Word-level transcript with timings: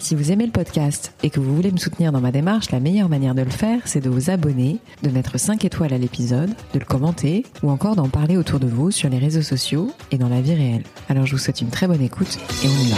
Si 0.00 0.14
vous 0.14 0.32
aimez 0.32 0.46
le 0.46 0.50
podcast 0.50 1.12
et 1.22 1.28
que 1.28 1.40
vous 1.40 1.54
voulez 1.54 1.70
me 1.70 1.76
soutenir 1.76 2.10
dans 2.10 2.22
ma 2.22 2.32
démarche, 2.32 2.70
la 2.70 2.80
meilleure 2.80 3.10
manière 3.10 3.34
de 3.34 3.42
le 3.42 3.50
faire, 3.50 3.80
c'est 3.84 4.00
de 4.00 4.08
vous 4.08 4.30
abonner, 4.30 4.78
de 5.02 5.10
mettre 5.10 5.38
5 5.38 5.62
étoiles 5.66 5.92
à 5.92 5.98
l'épisode, 5.98 6.48
de 6.72 6.78
le 6.78 6.86
commenter 6.86 7.44
ou 7.62 7.70
encore 7.70 7.96
d'en 7.96 8.08
parler 8.08 8.38
autour 8.38 8.60
de 8.60 8.66
vous 8.66 8.90
sur 8.90 9.10
les 9.10 9.18
réseaux 9.18 9.42
sociaux 9.42 9.92
et 10.10 10.16
dans 10.16 10.30
la 10.30 10.40
vie 10.40 10.54
réelle. 10.54 10.84
Alors 11.10 11.26
je 11.26 11.32
vous 11.32 11.38
souhaite 11.38 11.60
une 11.60 11.68
très 11.68 11.86
bonne 11.86 12.00
écoute 12.00 12.38
et 12.64 12.66
on 12.66 12.70
y 12.70 12.90
va. 12.90 12.96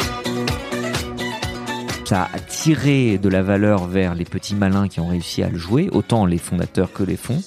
Ça 2.04 2.30
a 2.32 2.38
tiré 2.38 3.18
de 3.18 3.28
la 3.28 3.42
valeur 3.42 3.88
vers 3.88 4.14
les 4.14 4.24
petits 4.24 4.54
malins 4.54 4.86
qui 4.86 5.00
ont 5.00 5.08
réussi 5.08 5.42
à 5.42 5.48
le 5.48 5.58
jouer, 5.58 5.88
autant 5.90 6.24
les 6.24 6.38
fondateurs 6.38 6.92
que 6.92 7.02
les 7.02 7.16
fonds. 7.16 7.42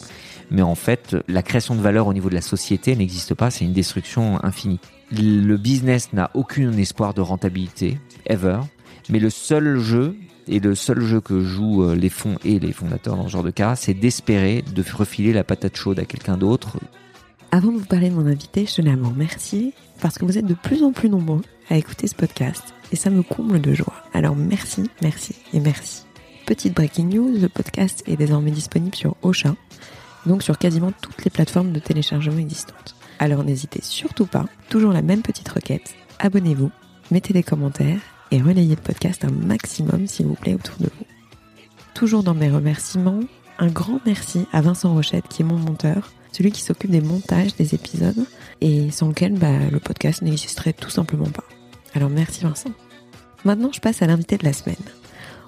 Mais 0.52 0.64
en 0.64 0.76
fait, 0.76 1.16
la 1.30 1.42
création 1.42 1.76
de 1.76 1.82
valeur 1.82 2.08
au 2.08 2.14
niveau 2.14 2.30
de 2.30 2.36
la 2.36 2.42
société 2.42 2.94
n'existe 2.96 3.34
pas, 3.34 3.52
c'est 3.52 3.64
une 3.64 3.74
destruction 3.74 4.44
infinie. 4.44 4.80
Le 5.12 5.56
business 5.56 6.12
n'a 6.12 6.30
aucun 6.34 6.74
espoir 6.74 7.14
de 7.14 7.22
rentabilité, 7.22 7.98
ever. 8.28 8.60
Mais 9.10 9.20
le 9.20 9.30
seul 9.30 9.78
jeu, 9.80 10.16
et 10.48 10.60
le 10.60 10.76
seul 10.76 11.02
jeu 11.02 11.22
que 11.22 11.42
jouent 11.42 11.84
euh, 11.84 11.96
les 11.96 12.10
fonds 12.10 12.38
et 12.44 12.60
les 12.60 12.72
fondateurs 12.72 13.16
dans 13.16 13.28
ce 13.28 13.32
genre 13.32 13.44
de 13.44 13.52
cas, 13.52 13.76
c'est 13.76 13.94
d'espérer 13.94 14.62
de 14.62 14.84
refiler 14.94 15.34
la 15.34 15.44
patate 15.44 15.78
chaude 15.78 16.00
à 16.00 16.06
quelqu'un 16.06 16.38
d'autre. 16.38 16.78
Avant 17.52 17.72
de 17.72 17.78
vous 17.78 17.86
parler 17.86 18.10
de 18.10 18.16
mon 18.16 18.26
invité, 18.26 18.66
je 18.66 18.76
tenais 18.76 18.92
à 18.92 18.96
vous 18.96 19.10
remercier 19.10 19.74
parce 20.02 20.18
que 20.18 20.26
vous 20.26 20.38
êtes 20.38 20.46
de 20.46 20.54
plus 20.54 20.84
en 20.84 20.92
plus 20.92 21.10
nombreux 21.10 21.42
à 21.70 21.78
écouter 21.78 22.08
ce 22.08 22.16
podcast 22.16 22.74
et 22.92 22.96
ça 22.96 23.10
me 23.10 23.24
comble 23.24 23.62
de 23.62 23.74
joie. 23.74 23.94
Alors 24.14 24.36
merci, 24.36 24.90
merci 25.02 25.36
et 25.54 25.60
merci. 25.60 26.04
Petite 26.46 26.76
breaking 26.76 27.10
news, 27.10 27.32
le 27.40 27.50
podcast 27.50 28.04
est 28.06 28.18
désormais 28.18 28.52
disponible 28.52 28.96
sur 28.96 29.16
Ocha, 29.24 29.56
donc 30.26 30.44
sur 30.44 30.58
quasiment 30.58 30.92
toutes 31.02 31.24
les 31.24 31.32
plateformes 31.32 31.72
de 31.72 31.80
téléchargement 31.80 32.38
existantes. 32.38 32.96
Alors 33.18 33.44
n'hésitez 33.44 33.80
surtout 33.82 34.26
pas, 34.26 34.46
toujours 34.70 34.92
la 34.92 35.02
même 35.02 35.22
petite 35.22 35.50
requête, 35.50 35.96
abonnez-vous, 36.20 36.72
mettez 37.10 37.34
des 37.34 37.44
commentaires 37.44 38.00
et 38.32 38.42
relayez 38.42 38.76
le 38.76 38.82
podcast 38.82 39.26
un 39.26 39.32
maximum 39.32 40.08
s'il 40.08 40.26
vous 40.26 40.36
plaît 40.36 40.54
autour 40.54 40.78
de 40.80 40.86
vous. 40.86 41.06
Toujours 41.94 42.24
dans 42.24 42.34
mes 42.34 42.50
remerciements, 42.50 43.22
un 43.60 43.68
grand 43.68 44.00
merci 44.06 44.46
à 44.52 44.62
Vincent 44.62 44.94
Rochette 44.94 45.28
qui 45.28 45.42
est 45.42 45.46
mon 45.46 45.58
monteur, 45.58 46.12
celui 46.32 46.52
qui 46.52 46.62
s'occupe 46.62 46.92
des 46.92 47.02
montages 47.02 47.56
des 47.56 47.74
épisodes 47.74 48.26
et 48.62 48.92
sans 48.92 49.08
lequel 49.10 49.34
bah, 49.34 49.70
le 49.72 49.80
podcast 49.80 50.22
n'existerait 50.22 50.74
tout 50.74 50.90
simplement 50.90 51.30
pas. 51.30 51.44
Alors 51.94 52.10
merci 52.10 52.42
Vincent. 52.44 52.72
Maintenant 53.46 53.72
je 53.74 53.80
passe 53.80 54.02
à 54.02 54.08
l'invité 54.08 54.38
de 54.38 54.44
la 54.44 54.54
semaine. 54.54 54.76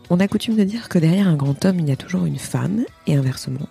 On 0.09 0.20
a 0.20 0.28
coutume 0.28 0.55
de 0.55 0.64
dire 0.64 0.88
que 0.88 1.00
derrière 1.00 1.28
un 1.28 1.36
grand 1.36 1.66
homme 1.66 1.80
il 1.80 1.89
y 1.89 1.92
a 1.92 1.98
toujours 1.98 2.25
une 2.25 2.39
femme 2.39 2.86
et 3.08 3.16
inversement. 3.16 3.67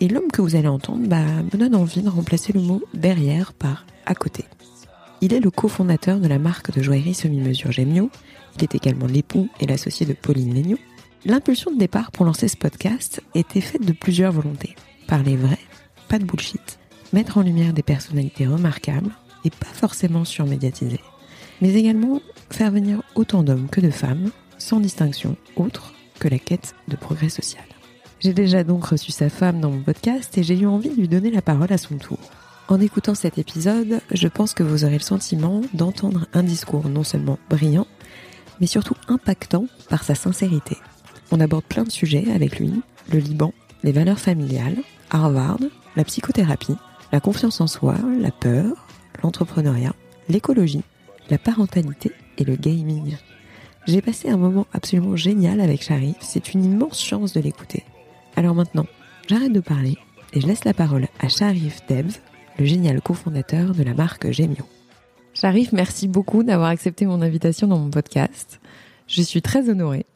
Et 0.00 0.08
l'homme 0.08 0.30
que 0.32 0.42
vous 0.42 0.56
allez 0.56 0.68
entendre 0.68 1.06
bah, 1.06 1.24
me 1.52 1.58
donne 1.58 1.74
envie 1.74 2.02
de 2.02 2.08
remplacer 2.08 2.52
le 2.52 2.60
mot 2.60 2.82
derrière 2.94 3.52
par 3.52 3.84
à 4.06 4.14
côté. 4.14 4.44
Il 5.22 5.34
est 5.34 5.40
le 5.40 5.50
cofondateur 5.50 6.18
de 6.18 6.26
la 6.26 6.38
marque 6.38 6.72
de 6.72 6.82
joaillerie 6.82 7.12
semi-mesure 7.12 7.72
Gemio. 7.72 8.10
Il 8.56 8.64
est 8.64 8.74
également 8.74 9.06
l'époux 9.06 9.50
et 9.60 9.66
l'associé 9.66 10.06
de 10.06 10.14
Pauline 10.14 10.54
Legnaud. 10.54 10.78
L'impulsion 11.26 11.70
de 11.70 11.78
départ 11.78 12.10
pour 12.10 12.24
lancer 12.24 12.48
ce 12.48 12.56
podcast 12.56 13.20
était 13.34 13.60
faite 13.60 13.84
de 13.84 13.92
plusieurs 13.92 14.32
volontés. 14.32 14.74
Parler 15.06 15.36
vrai, 15.36 15.58
pas 16.08 16.18
de 16.18 16.24
bullshit. 16.24 16.78
Mettre 17.12 17.36
en 17.36 17.42
lumière 17.42 17.74
des 17.74 17.82
personnalités 17.82 18.46
remarquables 18.46 19.10
et 19.44 19.50
pas 19.50 19.66
forcément 19.66 20.24
surmédiatisées. 20.24 21.00
Mais 21.60 21.74
également 21.74 22.22
faire 22.48 22.70
venir 22.70 23.02
autant 23.14 23.42
d'hommes 23.42 23.68
que 23.68 23.82
de 23.82 23.90
femmes, 23.90 24.30
sans 24.56 24.80
distinction 24.80 25.36
autre 25.56 25.92
que 26.18 26.28
la 26.28 26.38
quête 26.38 26.74
de 26.88 26.96
progrès 26.96 27.28
social. 27.28 27.64
J'ai 28.20 28.32
déjà 28.32 28.64
donc 28.64 28.86
reçu 28.86 29.12
sa 29.12 29.28
femme 29.28 29.60
dans 29.60 29.70
mon 29.70 29.82
podcast 29.82 30.36
et 30.38 30.42
j'ai 30.42 30.58
eu 30.58 30.66
envie 30.66 30.90
de 30.90 30.96
lui 30.96 31.08
donner 31.08 31.30
la 31.30 31.42
parole 31.42 31.72
à 31.72 31.78
son 31.78 31.96
tour. 31.96 32.18
En 32.70 32.80
écoutant 32.80 33.16
cet 33.16 33.36
épisode, 33.36 34.00
je 34.12 34.28
pense 34.28 34.54
que 34.54 34.62
vous 34.62 34.84
aurez 34.84 34.94
le 34.94 35.00
sentiment 35.00 35.60
d'entendre 35.74 36.28
un 36.32 36.44
discours 36.44 36.88
non 36.88 37.02
seulement 37.02 37.40
brillant, 37.50 37.88
mais 38.60 38.68
surtout 38.68 38.94
impactant 39.08 39.66
par 39.88 40.04
sa 40.04 40.14
sincérité. 40.14 40.76
On 41.32 41.40
aborde 41.40 41.64
plein 41.64 41.82
de 41.82 41.90
sujets 41.90 42.30
avec 42.32 42.60
lui, 42.60 42.72
le 43.12 43.18
Liban, 43.18 43.52
les 43.82 43.90
valeurs 43.90 44.20
familiales, 44.20 44.76
Harvard, 45.10 45.58
la 45.96 46.04
psychothérapie, 46.04 46.76
la 47.10 47.18
confiance 47.18 47.60
en 47.60 47.66
soi, 47.66 47.96
la 48.20 48.30
peur, 48.30 48.86
l'entrepreneuriat, 49.24 49.94
l'écologie, 50.28 50.84
la 51.28 51.38
parentalité 51.38 52.12
et 52.38 52.44
le 52.44 52.54
gaming. 52.54 53.16
J'ai 53.88 54.00
passé 54.00 54.28
un 54.28 54.36
moment 54.36 54.68
absolument 54.72 55.16
génial 55.16 55.60
avec 55.60 55.82
Sharif, 55.82 56.18
c'est 56.20 56.54
une 56.54 56.64
immense 56.64 57.02
chance 57.02 57.32
de 57.32 57.40
l'écouter. 57.40 57.82
Alors 58.36 58.54
maintenant, 58.54 58.86
j'arrête 59.26 59.52
de 59.52 59.58
parler 59.58 59.98
et 60.34 60.40
je 60.40 60.46
laisse 60.46 60.64
la 60.64 60.74
parole 60.74 61.08
à 61.18 61.28
Sharif 61.28 61.80
Debs, 61.88 62.20
le 62.58 62.64
génial 62.64 63.00
cofondateur 63.00 63.74
de 63.74 63.82
la 63.82 63.94
marque 63.94 64.30
Gemio. 64.30 64.66
Sharif, 65.34 65.72
merci 65.72 66.08
beaucoup 66.08 66.42
d'avoir 66.42 66.68
accepté 66.68 67.06
mon 67.06 67.22
invitation 67.22 67.66
dans 67.66 67.78
mon 67.78 67.90
podcast. 67.90 68.60
Je 69.06 69.22
suis 69.22 69.42
très 69.42 69.68
honorée. 69.68 70.06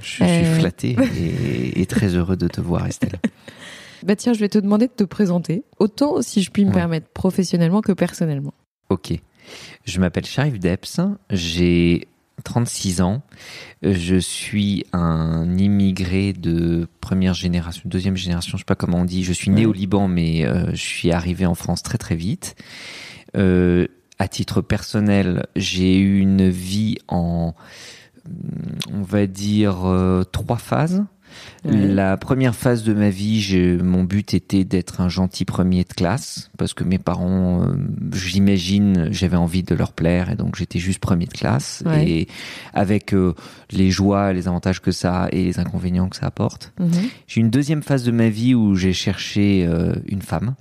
Je 0.00 0.06
suis 0.06 0.24
euh... 0.24 0.58
flatté 0.58 0.96
et, 1.18 1.80
et, 1.80 1.86
très 1.86 2.14
heureux 2.14 2.36
de 2.36 2.48
te 2.48 2.60
voir, 2.60 2.86
Estelle. 2.86 3.20
bah 4.02 4.16
tiens, 4.16 4.32
je 4.32 4.40
vais 4.40 4.48
te 4.48 4.58
demander 4.58 4.86
de 4.86 4.92
te 4.92 5.04
présenter, 5.04 5.62
autant 5.78 6.22
si 6.22 6.42
je 6.42 6.50
puis 6.50 6.64
me 6.64 6.70
ouais. 6.70 6.74
permettre 6.74 7.08
professionnellement 7.08 7.80
que 7.80 7.92
personnellement. 7.92 8.54
Ok. 8.88 9.12
Je 9.84 10.00
m'appelle 10.00 10.26
Sharif 10.26 10.58
Deps, 10.58 11.00
j'ai 11.30 12.08
36 12.44 13.00
ans. 13.00 13.22
Je 13.82 14.16
suis 14.16 14.84
un 14.92 15.56
immigré 15.56 16.32
de 16.32 16.88
première 17.00 17.34
génération, 17.34 17.82
deuxième 17.84 18.16
génération, 18.16 18.56
je 18.56 18.62
sais 18.62 18.66
pas 18.66 18.74
comment 18.74 18.98
on 18.98 19.04
dit. 19.04 19.24
Je 19.24 19.32
suis 19.32 19.50
né 19.50 19.62
ouais. 19.62 19.66
au 19.66 19.72
Liban, 19.72 20.08
mais 20.08 20.46
euh, 20.46 20.70
je 20.70 20.82
suis 20.82 21.12
arrivé 21.12 21.46
en 21.46 21.54
France 21.54 21.82
très 21.82 21.98
très 21.98 22.16
vite. 22.16 22.56
Euh, 23.36 23.86
à 24.18 24.28
titre 24.28 24.60
personnel, 24.62 25.46
j'ai 25.56 25.98
eu 25.98 26.20
une 26.20 26.48
vie 26.48 26.96
en, 27.08 27.54
on 28.92 29.02
va 29.02 29.26
dire, 29.26 29.86
euh, 29.86 30.24
trois 30.24 30.56
phases. 30.56 31.04
Ouais. 31.66 31.88
La 31.88 32.16
première 32.16 32.54
phase 32.54 32.84
de 32.84 32.94
ma 32.94 33.10
vie, 33.10 33.40
je, 33.40 33.80
mon 33.82 34.04
but 34.04 34.34
était 34.34 34.64
d'être 34.64 35.00
un 35.00 35.08
gentil 35.08 35.44
premier 35.44 35.84
de 35.84 35.92
classe 35.92 36.50
parce 36.58 36.74
que 36.74 36.84
mes 36.84 36.98
parents, 36.98 37.62
euh, 37.62 37.76
j'imagine, 38.12 39.08
j'avais 39.10 39.36
envie 39.36 39.62
de 39.62 39.74
leur 39.74 39.92
plaire 39.92 40.30
et 40.30 40.36
donc 40.36 40.56
j'étais 40.56 40.78
juste 40.78 41.00
premier 41.00 41.26
de 41.26 41.32
classe 41.32 41.82
ouais. 41.86 42.08
et 42.08 42.28
avec 42.72 43.12
euh, 43.14 43.34
les 43.70 43.90
joies, 43.90 44.32
les 44.32 44.48
avantages 44.48 44.80
que 44.80 44.92
ça 44.92 45.24
a 45.24 45.28
et 45.30 45.44
les 45.44 45.58
inconvénients 45.58 46.08
que 46.08 46.16
ça 46.16 46.26
apporte. 46.26 46.72
-hmm. 46.78 47.10
J'ai 47.26 47.40
une 47.40 47.50
deuxième 47.50 47.82
phase 47.82 48.04
de 48.04 48.12
ma 48.12 48.28
vie 48.28 48.54
où 48.54 48.74
j'ai 48.76 48.92
cherché 48.92 49.66
euh, 49.66 49.94
une 50.06 50.22
femme. 50.22 50.54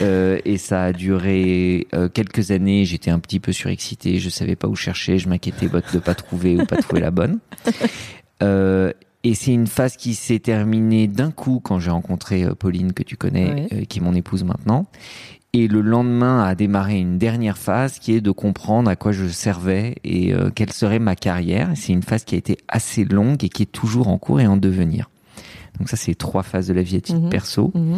Euh, 0.00 0.38
et 0.44 0.58
ça 0.58 0.84
a 0.84 0.92
duré 0.92 1.86
euh, 1.94 2.08
quelques 2.08 2.50
années. 2.50 2.84
J'étais 2.84 3.10
un 3.10 3.18
petit 3.18 3.40
peu 3.40 3.52
surexcité, 3.52 4.18
je 4.18 4.28
savais 4.28 4.56
pas 4.56 4.68
où 4.68 4.76
chercher, 4.76 5.18
je 5.18 5.28
m'inquiétais 5.28 5.68
de 5.68 5.98
pas 5.98 6.14
trouver 6.14 6.56
ou 6.56 6.64
pas 6.66 6.76
trouver 6.76 7.00
la 7.00 7.10
bonne. 7.10 7.38
Euh, 8.40 8.92
et 9.28 9.34
c'est 9.34 9.52
une 9.52 9.66
phase 9.66 9.98
qui 9.98 10.14
s'est 10.14 10.38
terminée 10.38 11.06
d'un 11.06 11.30
coup 11.30 11.60
quand 11.62 11.78
j'ai 11.78 11.90
rencontré 11.90 12.44
euh, 12.44 12.54
Pauline 12.54 12.94
que 12.94 13.02
tu 13.02 13.18
connais, 13.18 13.68
euh, 13.74 13.84
qui 13.84 13.98
est 13.98 14.02
mon 14.02 14.14
épouse 14.14 14.42
maintenant. 14.42 14.86
Et 15.52 15.68
le 15.68 15.82
lendemain 15.82 16.42
a 16.42 16.54
démarré 16.54 16.98
une 16.98 17.18
dernière 17.18 17.58
phase 17.58 17.98
qui 17.98 18.14
est 18.14 18.22
de 18.22 18.30
comprendre 18.30 18.88
à 18.88 18.96
quoi 18.96 19.12
je 19.12 19.26
servais 19.26 19.96
et 20.02 20.32
euh, 20.32 20.48
quelle 20.48 20.72
serait 20.72 20.98
ma 20.98 21.14
carrière. 21.14 21.70
C'est 21.74 21.92
une 21.92 22.02
phase 22.02 22.24
qui 22.24 22.36
a 22.36 22.38
été 22.38 22.56
assez 22.68 23.04
longue 23.04 23.44
et 23.44 23.50
qui 23.50 23.64
est 23.64 23.70
toujours 23.70 24.08
en 24.08 24.16
cours 24.16 24.40
et 24.40 24.46
en 24.46 24.56
devenir. 24.56 25.10
Donc 25.78 25.90
ça, 25.90 25.98
c'est 25.98 26.14
trois 26.14 26.42
phases 26.42 26.68
de 26.68 26.72
la 26.72 26.82
vie 26.82 26.96
à 26.96 27.00
titre 27.02 27.20
mmh. 27.20 27.28
perso. 27.28 27.70
Mmh. 27.74 27.96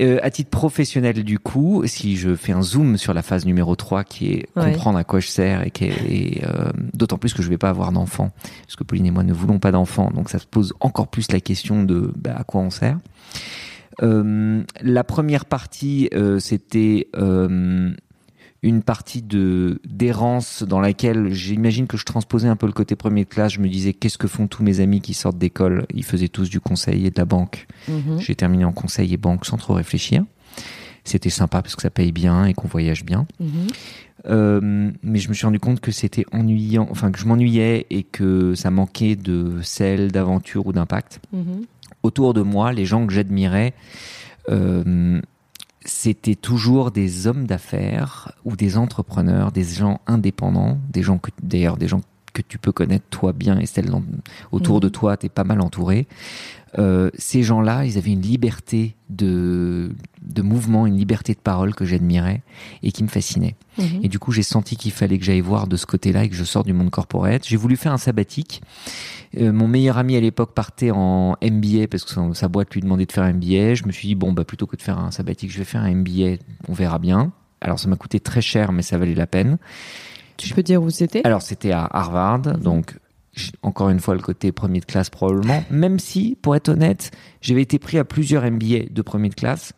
Euh, 0.00 0.18
à 0.22 0.30
titre 0.30 0.50
professionnel, 0.50 1.22
du 1.22 1.38
coup, 1.38 1.82
si 1.86 2.16
je 2.16 2.34
fais 2.34 2.52
un 2.52 2.62
zoom 2.62 2.96
sur 2.96 3.14
la 3.14 3.22
phase 3.22 3.46
numéro 3.46 3.76
3, 3.76 4.02
qui 4.02 4.32
est 4.32 4.48
ouais. 4.56 4.72
comprendre 4.72 4.98
à 4.98 5.04
quoi 5.04 5.20
je 5.20 5.28
sers, 5.28 5.64
et, 5.64 5.72
et 5.80 6.42
euh, 6.44 6.70
d'autant 6.94 7.16
plus 7.16 7.32
que 7.32 7.42
je 7.42 7.48
vais 7.48 7.58
pas 7.58 7.68
avoir 7.68 7.92
d'enfants, 7.92 8.30
parce 8.62 8.76
que 8.76 8.82
Pauline 8.82 9.06
et 9.06 9.10
moi 9.12 9.22
ne 9.22 9.32
voulons 9.32 9.60
pas 9.60 9.70
d'enfants, 9.70 10.10
donc 10.12 10.30
ça 10.30 10.38
se 10.38 10.46
pose 10.46 10.74
encore 10.80 11.08
plus 11.08 11.30
la 11.30 11.40
question 11.40 11.84
de 11.84 12.12
bah, 12.16 12.34
à 12.36 12.44
quoi 12.44 12.60
on 12.60 12.70
sert. 12.70 12.98
Euh, 14.02 14.62
la 14.80 15.04
première 15.04 15.44
partie, 15.44 16.08
euh, 16.14 16.38
c'était 16.38 17.08
euh, 17.16 17.92
une 18.64 18.82
partie 18.82 19.20
de 19.20 19.78
d'errance 19.86 20.62
dans 20.62 20.80
laquelle 20.80 21.32
j'imagine 21.32 21.86
que 21.86 21.98
je 21.98 22.04
transposais 22.04 22.48
un 22.48 22.56
peu 22.56 22.66
le 22.66 22.72
côté 22.72 22.96
premier 22.96 23.24
de 23.24 23.28
classe. 23.28 23.52
Je 23.52 23.60
me 23.60 23.68
disais 23.68 23.92
qu'est-ce 23.92 24.16
que 24.16 24.26
font 24.26 24.46
tous 24.48 24.62
mes 24.64 24.80
amis 24.80 25.02
qui 25.02 25.12
sortent 25.12 25.36
d'école? 25.38 25.86
Ils 25.94 26.02
faisaient 26.02 26.28
tous 26.38 26.48
du 26.48 26.60
conseil 26.60 27.06
et 27.06 27.10
de 27.10 27.18
la 27.18 27.26
banque. 27.26 27.66
-hmm. 27.88 28.18
J'ai 28.18 28.34
terminé 28.34 28.64
en 28.64 28.72
conseil 28.72 29.12
et 29.12 29.18
banque 29.18 29.44
sans 29.44 29.58
trop 29.58 29.74
réfléchir. 29.74 30.24
C'était 31.04 31.34
sympa 31.40 31.60
parce 31.60 31.76
que 31.76 31.82
ça 31.82 31.90
paye 31.90 32.10
bien 32.12 32.46
et 32.46 32.54
qu'on 32.54 32.66
voyage 32.76 33.04
bien. 33.04 33.26
-hmm. 33.38 33.46
euh, 34.34 34.90
mais 35.02 35.18
je 35.22 35.28
me 35.28 35.34
suis 35.34 35.44
rendu 35.44 35.60
compte 35.66 35.80
que 35.86 35.92
c'était 36.00 36.24
ennuyant, 36.32 36.86
enfin 36.94 37.08
que 37.12 37.18
je 37.22 37.26
m'ennuyais 37.28 37.76
et 37.90 38.02
que 38.16 38.54
ça 38.62 38.70
manquait 38.70 39.16
de 39.30 39.60
sel, 39.62 40.00
d'aventure 40.16 40.62
ou 40.68 40.72
d'impact. 40.72 41.12
-hmm. 41.34 41.60
Autour 42.06 42.32
de 42.38 42.42
moi, 42.54 42.66
les 42.72 42.86
gens 42.86 43.02
que 43.06 43.12
j'admirais, 43.16 43.70
euh, 44.54 45.20
c'était 45.84 46.34
toujours 46.34 46.90
des 46.90 47.26
hommes 47.26 47.46
d'affaires 47.46 48.32
ou 48.44 48.56
des 48.56 48.76
entrepreneurs, 48.76 49.52
des 49.52 49.64
gens 49.64 50.00
indépendants, 50.06 50.78
des 50.90 51.02
gens 51.02 51.20
d'ailleurs 51.42 51.76
des 51.76 51.88
gens 51.88 52.00
que 52.34 52.42
tu 52.42 52.58
peux 52.58 52.72
connaître 52.72 53.06
toi 53.08 53.32
bien, 53.32 53.58
Estelle, 53.58 53.90
autour 54.52 54.80
de 54.80 54.90
toi, 54.90 55.16
tu 55.16 55.26
es 55.26 55.28
pas 55.30 55.44
mal 55.44 55.62
entouré. 55.62 56.06
Euh, 56.78 57.10
ces 57.16 57.44
gens-là, 57.44 57.84
ils 57.84 57.96
avaient 57.98 58.10
une 58.10 58.20
liberté 58.20 58.96
de, 59.08 59.94
de 60.22 60.42
mouvement, 60.42 60.86
une 60.86 60.96
liberté 60.96 61.32
de 61.32 61.38
parole 61.38 61.72
que 61.72 61.84
j'admirais 61.84 62.42
et 62.82 62.90
qui 62.90 63.04
me 63.04 63.08
fascinait. 63.08 63.54
Mhm. 63.78 64.00
Et 64.02 64.08
du 64.08 64.18
coup, 64.18 64.32
j'ai 64.32 64.42
senti 64.42 64.76
qu'il 64.76 64.90
fallait 64.90 65.18
que 65.18 65.24
j'aille 65.24 65.40
voir 65.40 65.68
de 65.68 65.76
ce 65.76 65.86
côté-là 65.86 66.24
et 66.24 66.28
que 66.28 66.34
je 66.34 66.42
sors 66.42 66.64
du 66.64 66.72
monde 66.72 66.90
corporate. 66.90 67.46
J'ai 67.46 67.56
voulu 67.56 67.76
faire 67.76 67.92
un 67.92 67.98
sabbatique. 67.98 68.60
Euh, 69.38 69.52
mon 69.52 69.68
meilleur 69.68 69.98
ami 69.98 70.16
à 70.16 70.20
l'époque 70.20 70.52
partait 70.52 70.90
en 70.90 71.36
MBA 71.42 71.86
parce 71.88 72.04
que 72.04 72.34
sa, 72.34 72.48
boîte 72.48 72.74
lui 72.74 72.80
demandait 72.80 73.06
de 73.06 73.12
faire 73.12 73.24
un 73.24 73.32
MBA. 73.32 73.74
Je 73.74 73.86
me 73.86 73.92
suis 73.92 74.08
dit, 74.08 74.14
bon, 74.16 74.32
bah, 74.32 74.44
plutôt 74.44 74.66
que 74.66 74.76
de 74.76 74.82
faire 74.82 74.98
un 74.98 75.12
sabbatique, 75.12 75.52
je 75.52 75.58
vais 75.58 75.64
faire 75.64 75.82
un 75.82 75.94
MBA, 75.94 76.38
on 76.68 76.72
verra 76.72 76.98
bien. 76.98 77.32
Alors, 77.60 77.78
ça 77.78 77.88
m'a 77.88 77.96
coûté 77.96 78.18
très 78.18 78.42
cher, 78.42 78.72
mais 78.72 78.82
ça 78.82 78.98
valait 78.98 79.14
la 79.14 79.28
peine. 79.28 79.58
Tu 80.36 80.54
peux 80.54 80.62
dire 80.62 80.82
où 80.82 80.90
c'était? 80.90 81.22
Alors, 81.24 81.42
c'était 81.42 81.72
à 81.72 81.88
Harvard, 81.90 82.46
mhm. 82.46 82.56
donc 82.56 82.96
encore 83.62 83.90
une 83.90 84.00
fois 84.00 84.14
le 84.14 84.20
côté 84.20 84.52
premier 84.52 84.80
de 84.80 84.84
classe 84.84 85.10
probablement, 85.10 85.64
même 85.70 85.98
si, 85.98 86.36
pour 86.40 86.54
être 86.54 86.68
honnête, 86.68 87.10
j'avais 87.40 87.62
été 87.62 87.78
pris 87.78 87.98
à 87.98 88.04
plusieurs 88.04 88.48
MBA 88.48 88.90
de 88.90 89.02
premier 89.02 89.28
de 89.28 89.34
classe, 89.34 89.72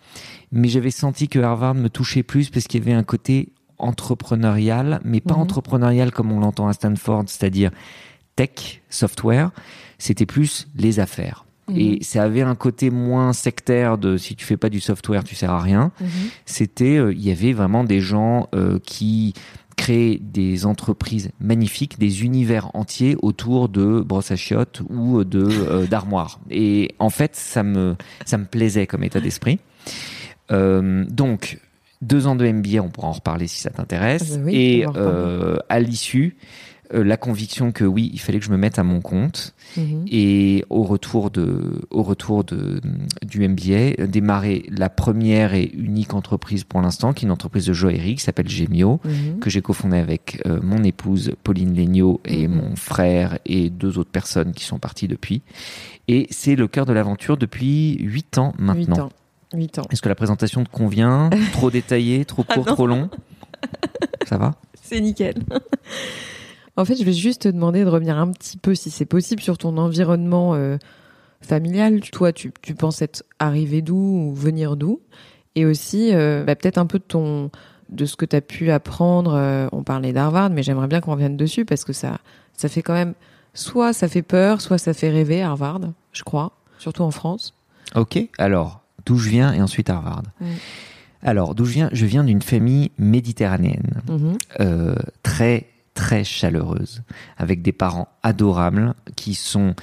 mais 0.53 0.69
j'avais 0.69 0.91
senti 0.91 1.29
que 1.29 1.39
Harvard 1.39 1.75
me 1.75 1.89
touchait 1.89 2.23
plus 2.23 2.51
parce 2.51 2.67
qu'il 2.67 2.81
y 2.81 2.83
avait 2.83 2.97
un 2.97 3.03
côté 3.03 3.53
entrepreneurial, 3.79 5.01
mais 5.05 5.21
pas 5.21 5.35
mhm. 5.35 5.41
entrepreneurial 5.41 6.11
comme 6.11 6.33
on 6.33 6.41
l'entend 6.41 6.69
à 6.69 6.73
Stanford, 6.73 7.25
c'est-à-dire 7.27 7.71
tech, 8.37 8.83
software, 8.91 9.51
c'était 9.99 10.27
plus 10.27 10.69
les 10.77 11.01
affaires. 11.01 11.45
Mhm. 11.69 11.77
Et 11.77 12.03
ça 12.03 12.23
avait 12.23 12.43
un 12.43 12.55
côté 12.55 12.91
moins 12.91 13.33
sectaire 13.33 13.99
de 13.99 14.17
si 14.17 14.37
tu 14.37 14.45
fais 14.45 14.57
pas 14.57 14.69
du 14.69 14.81
software, 14.81 15.25
tu 15.25 15.35
sers 15.35 15.51
à 15.51 15.61
rien. 15.61 15.93
C'était, 16.45 16.97
euh, 16.97 17.13
il 17.13 17.23
y 17.23 17.31
avait 17.31 17.53
vraiment 17.53 17.85
des 17.85 18.01
gens 18.01 18.49
euh, 18.55 18.79
qui 18.79 19.35
créer 19.77 20.19
des 20.23 20.65
entreprises 20.67 21.31
magnifiques, 21.39 21.99
des 21.99 22.25
univers 22.25 22.75
entiers 22.75 23.17
autour 23.23 23.69
de 23.69 24.01
brosses 24.01 24.31
à 24.31 24.37
chiottes 24.37 24.83
ou 24.89 25.23
de 25.23 25.47
euh, 25.47 25.87
d'armoires. 25.87 26.41
Et 26.51 26.95
en 26.99 27.11
fait, 27.11 27.37
ça 27.37 27.63
me 27.63 27.95
ça 28.25 28.39
me 28.39 28.47
plaisait 28.47 28.87
comme 28.87 29.05
état 29.05 29.21
d'esprit. 29.21 29.59
Euh, 30.51 31.05
donc 31.09 31.61
deux 32.03 32.27
ans 32.27 32.37
de 32.37 32.47
MBA, 32.47 32.81
on 32.83 32.89
pourra 32.89 33.09
en 33.09 33.13
reparler 33.13 33.47
si 33.47 33.61
ça 33.61 33.71
t'intéresse. 33.71 34.35
Ah 34.37 34.39
bah 34.39 34.51
et 34.53 34.87
euh, 34.97 35.57
à 35.69 35.81
l'issue, 35.81 36.37
euh, 36.95 37.05
la 37.05 37.17
conviction 37.17 37.73
que 37.73 37.85
oui, 37.85 38.11
il 38.13 38.21
fallait 38.21 38.39
que 38.39 38.45
je 38.45 38.51
me 38.51 38.57
mette 38.57 38.79
à 38.79 38.83
mon 38.83 39.01
compte 39.01 39.55
mhm. 39.77 40.05
et 40.11 40.65
au 40.71 40.83
retour 40.83 41.31
de, 41.31 41.81
au 41.91 42.03
retour 42.03 42.45
de, 42.45 42.81
du 43.23 43.47
MBA, 43.47 44.07
démarrer 44.07 44.67
la 44.71 44.89
première 44.89 45.55
et 45.55 45.71
unique 45.75 46.15
entreprise 46.15 46.65
pour 46.65 46.81
l'instant, 46.81 47.13
qui 47.13 47.25
est 47.25 47.27
une 47.27 47.33
entreprise 47.33 47.67
de 47.67 47.73
joaillerie 47.73 48.15
qui 48.17 48.23
s'appelle 48.23 48.49
Gemio, 48.49 49.01
mhm. 49.05 49.39
que 49.41 49.51
j'ai 49.51 49.63
cofondée 49.63 49.99
avec 49.99 50.43
euh, 50.47 50.61
mon 50.63 50.85
épouse 50.85 51.33
Pauline 51.43 51.75
Legnaud 51.75 52.21
et 52.25 52.47
mhm. 52.47 52.55
mon 52.55 52.77
frère 52.77 53.39
et 53.45 53.71
deux 53.71 53.99
autres 53.99 54.11
personnes 54.11 54.53
qui 54.53 54.65
sont 54.65 54.79
parties 54.79 55.09
depuis. 55.09 55.43
Et 56.09 56.27
c'est 56.31 56.55
le 56.55 56.69
cœur 56.69 56.87
de 56.87 56.93
l'aventure 56.93 57.37
depuis 57.37 57.97
huit 58.01 58.39
ans 58.39 58.55
maintenant. 58.59 59.11
8 59.55 59.79
ans. 59.79 59.83
Est-ce 59.91 60.03
que 60.03 60.09
la 60.09 60.15
présentation 60.15 60.65
te 60.65 60.71
convient 60.71 61.31
Trop 61.53 61.71
détaillée, 61.71 62.25
trop 62.25 62.45
ah 62.49 62.55
court, 62.55 62.67
trop 62.67 62.87
long? 62.87 63.09
Ça 64.27 64.39
va? 64.39 64.55
C'est 64.83 65.01
nickel. 65.01 65.35
En 66.77 66.85
fait, 66.85 66.97
je 66.97 67.05
vais 67.05 67.13
juste 67.13 67.43
te 67.43 67.49
demander 67.49 67.85
de 67.85 67.89
revenir 67.89 68.19
un 68.19 68.31
petit 68.31 68.59
peu, 68.59 68.75
si 68.75 68.91
c'est 68.91 69.07
possible, 69.07 69.41
sur 69.41 69.57
ton 69.57 69.79
environnement 69.79 70.55
euh, 70.55 70.77
familial. 71.41 72.01
Toi, 72.01 72.33
tu, 72.33 72.53
tu 72.61 72.75
penses 72.75 73.01
être 73.01 73.25
arrivé 73.39 73.81
d'où 73.81 73.97
ou 73.97 74.35
venir 74.35 74.77
d'où? 74.77 75.01
Et 75.55 75.65
aussi, 75.65 76.11
euh, 76.13 76.45
bah, 76.45 76.55
peut-être 76.55 76.79
un 76.79 76.87
peu 76.87 76.99
de 76.99 77.05
ton 77.05 77.51
de 77.89 78.05
ce 78.05 78.17
que 78.17 78.27
tu 78.27 78.37
as 78.37 78.41
pu 78.41 78.71
apprendre. 78.71 79.35
Euh, 79.35 79.69
on 79.73 79.85
parlait 79.85 80.13
d'Harvard, 80.13 80.51
mais 80.51 80.63
j'aimerais 80.63 80.89
bien 80.89 81.01
qu'on 81.01 81.13
revienne 81.13 81.37
dessus 81.37 81.65
parce 81.65 81.85
que 81.85 81.93
ça, 81.93 82.19
ça 82.53 82.69
fait 82.69 82.83
quand 82.83 82.95
même, 82.95 83.15
soit 83.55 83.93
ça 83.93 84.09
fait 84.09 84.23
peur, 84.23 84.61
soit 84.61 84.77
ça 84.77 84.93
fait 84.93 85.09
rêver 85.09 85.41
Harvard, 85.41 85.81
je 86.13 86.25
crois, 86.25 86.53
surtout 86.79 87.05
en 87.05 87.13
France. 87.13 87.55
Ok, 87.95 88.19
alors, 88.39 88.81
d'où 89.07 89.17
je 89.17 89.31
viens 89.31 89.53
et 89.53 89.63
ensuite 89.63 89.89
Harvard. 89.89 90.25
Alors, 91.23 91.55
d'où 91.55 91.65
je 91.65 91.73
viens? 91.73 91.89
Je 91.93 92.05
viens 92.07 92.25
d'une 92.25 92.43
famille 92.43 92.91
méditerranéenne, 92.99 94.03
mm-hmm. 94.09 94.97
très 95.23 95.67
très 95.97 96.23
chaleureuse, 96.23 97.03
avec 97.39 97.63
des 97.63 97.73
parents 97.73 98.09
adorables 98.23 98.95
qui 99.17 99.35
sont 99.35 99.75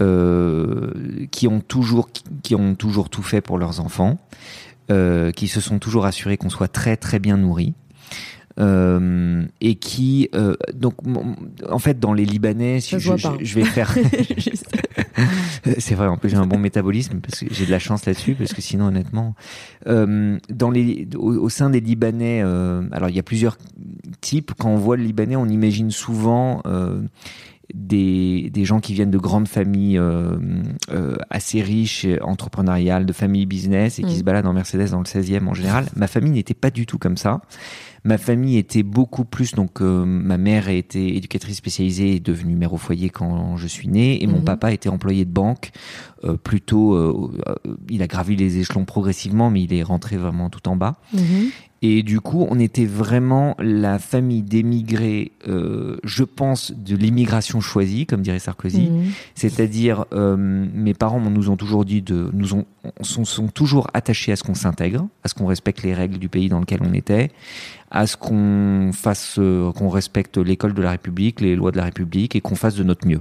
euh, 0.00 1.26
qui 1.32 1.48
ont 1.48 1.60
toujours 1.60 2.08
qui 2.42 2.54
ont 2.54 2.74
toujours 2.76 3.10
tout 3.10 3.24
fait 3.24 3.42
pour 3.42 3.58
leurs 3.58 3.80
enfants, 3.80 4.16
euh, 4.90 5.32
qui 5.32 5.48
se 5.48 5.60
sont 5.60 5.78
toujours 5.78 6.06
assurés 6.06 6.38
qu'on 6.38 6.48
soit 6.48 6.68
très 6.68 6.96
très 6.96 7.18
bien 7.18 7.36
nourris. 7.36 7.74
Euh, 8.60 9.44
et 9.60 9.76
qui 9.76 10.28
euh, 10.34 10.56
donc 10.74 10.94
en 11.70 11.78
fait 11.78 12.00
dans 12.00 12.12
les 12.12 12.24
Libanais 12.24 12.80
je, 12.80 12.98
je, 12.98 13.54
vais 13.54 13.64
faire 13.64 13.94
c'est 15.78 15.94
vrai 15.94 16.08
en 16.08 16.16
plus 16.16 16.30
j'ai 16.30 16.36
un 16.36 16.46
bon 16.46 16.58
métabolisme 16.58 17.20
parce 17.20 17.38
que 17.38 17.54
j'ai 17.54 17.66
de 17.66 17.70
la 17.70 17.78
chance 17.78 18.04
là-dessus 18.04 18.34
parce 18.34 18.52
que 18.52 18.60
sinon 18.60 18.86
honnêtement 18.86 19.36
euh, 19.86 20.38
dans 20.48 20.70
les 20.70 21.06
au, 21.14 21.34
au, 21.34 21.48
sein 21.48 21.70
des 21.70 21.78
Libanais 21.78 22.40
alors 22.40 23.08
il 23.08 23.14
y 23.14 23.20
a 23.20 23.22
plusieurs 23.22 23.58
types 24.20 24.50
quand 24.58 24.70
on 24.70 24.76
voit 24.76 24.96
le 24.96 25.04
Libanais 25.04 25.36
on 25.36 25.46
imagine 25.46 25.92
souvent 25.92 26.60
des, 27.74 28.50
des 28.50 28.64
gens 28.64 28.80
qui 28.80 28.94
viennent 28.94 29.10
de 29.10 29.18
grandes 29.18 29.48
familles 29.48 29.98
euh, 29.98 30.36
euh, 30.90 31.16
assez 31.30 31.60
riches, 31.60 32.06
entrepreneuriales, 32.22 33.06
de 33.06 33.12
familles 33.12 33.46
business 33.46 33.98
et 33.98 34.02
qui 34.02 34.14
mm. 34.14 34.18
se 34.18 34.22
baladent 34.22 34.46
en 34.46 34.52
Mercedes 34.52 34.90
dans 34.90 34.98
le 34.98 35.04
16e 35.04 35.46
en 35.46 35.54
général. 35.54 35.86
Ma 35.96 36.06
famille 36.06 36.32
n'était 36.32 36.54
pas 36.54 36.70
du 36.70 36.86
tout 36.86 36.98
comme 36.98 37.16
ça. 37.16 37.40
Ma 38.08 38.16
famille 38.16 38.56
était 38.56 38.82
beaucoup 38.82 39.26
plus 39.26 39.52
donc 39.52 39.82
euh, 39.82 40.02
ma 40.06 40.38
mère 40.38 40.68
a 40.68 40.72
été 40.72 41.14
éducatrice 41.14 41.58
spécialisée 41.58 42.14
et 42.14 42.20
devenue 42.20 42.56
mère 42.56 42.72
au 42.72 42.78
foyer 42.78 43.10
quand 43.10 43.58
je 43.58 43.66
suis 43.66 43.86
né 43.86 44.22
et 44.22 44.26
mon 44.26 44.38
mm-hmm. 44.38 44.44
papa 44.44 44.72
était 44.72 44.88
employé 44.88 45.26
de 45.26 45.30
banque 45.30 45.72
euh, 46.24 46.38
plutôt 46.38 46.94
euh, 46.94 47.30
il 47.90 48.00
a 48.00 48.06
gravi 48.06 48.34
les 48.34 48.56
échelons 48.56 48.86
progressivement 48.86 49.50
mais 49.50 49.60
il 49.60 49.74
est 49.74 49.82
rentré 49.82 50.16
vraiment 50.16 50.48
tout 50.48 50.70
en 50.70 50.76
bas. 50.76 50.96
Mm-hmm. 51.14 51.50
Et 51.80 52.02
du 52.02 52.20
coup, 52.20 52.44
on 52.50 52.58
était 52.58 52.86
vraiment 52.86 53.54
la 53.60 54.00
famille 54.00 54.42
d'émigrés, 54.42 55.30
euh, 55.46 55.98
je 56.02 56.24
pense, 56.24 56.72
de 56.72 56.96
l'immigration 56.96 57.60
choisie, 57.60 58.04
comme 58.04 58.22
dirait 58.22 58.40
Sarkozy. 58.40 58.90
Mhm. 58.90 59.12
C'est-à-dire, 59.36 60.04
euh, 60.12 60.36
mes 60.36 60.94
parents 60.94 61.20
nous 61.20 61.50
ont 61.50 61.56
toujours 61.56 61.84
dit 61.84 62.02
de, 62.02 62.30
nous 62.32 62.54
ont, 62.54 62.64
sont, 63.02 63.24
sont 63.24 63.46
toujours 63.46 63.86
attachés 63.94 64.32
à 64.32 64.36
ce 64.36 64.42
qu'on 64.42 64.54
s'intègre, 64.54 65.06
à 65.22 65.28
ce 65.28 65.34
qu'on 65.34 65.46
respecte 65.46 65.84
les 65.84 65.94
règles 65.94 66.18
du 66.18 66.28
pays 66.28 66.48
dans 66.48 66.58
lequel 66.58 66.80
on 66.82 66.92
était, 66.92 67.30
à 67.98 68.06
ce 68.06 68.16
qu'on 68.16 68.90
fasse, 68.92 69.36
euh, 69.38 69.72
qu'on 69.72 69.88
respecte 69.88 70.38
l'école 70.38 70.74
de 70.74 70.82
la 70.82 70.92
République, 70.92 71.40
les 71.40 71.56
lois 71.56 71.72
de 71.72 71.76
la 71.76 71.84
République, 71.84 72.36
et 72.36 72.40
qu'on 72.40 72.54
fasse 72.54 72.74
de 72.74 72.84
notre 72.84 73.06
mieux 73.06 73.20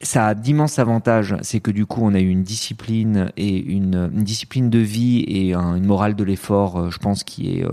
ça 0.00 0.28
a 0.28 0.34
d'immenses 0.34 0.78
avantages, 0.78 1.34
c'est 1.42 1.60
que 1.60 1.70
du 1.70 1.86
coup 1.86 2.02
on 2.04 2.14
a 2.14 2.20
eu 2.20 2.28
une 2.28 2.42
discipline 2.42 3.32
et 3.36 3.56
une, 3.56 4.08
discipline 4.12 4.70
de 4.70 4.78
vie 4.78 5.20
et 5.20 5.54
une 5.54 5.84
morale 5.84 6.14
de 6.14 6.24
l'effort, 6.24 6.78
euh, 6.78 6.90
je 6.90 6.98
pense, 6.98 7.24
qui 7.24 7.58
est 7.58 7.64
euh, 7.64 7.70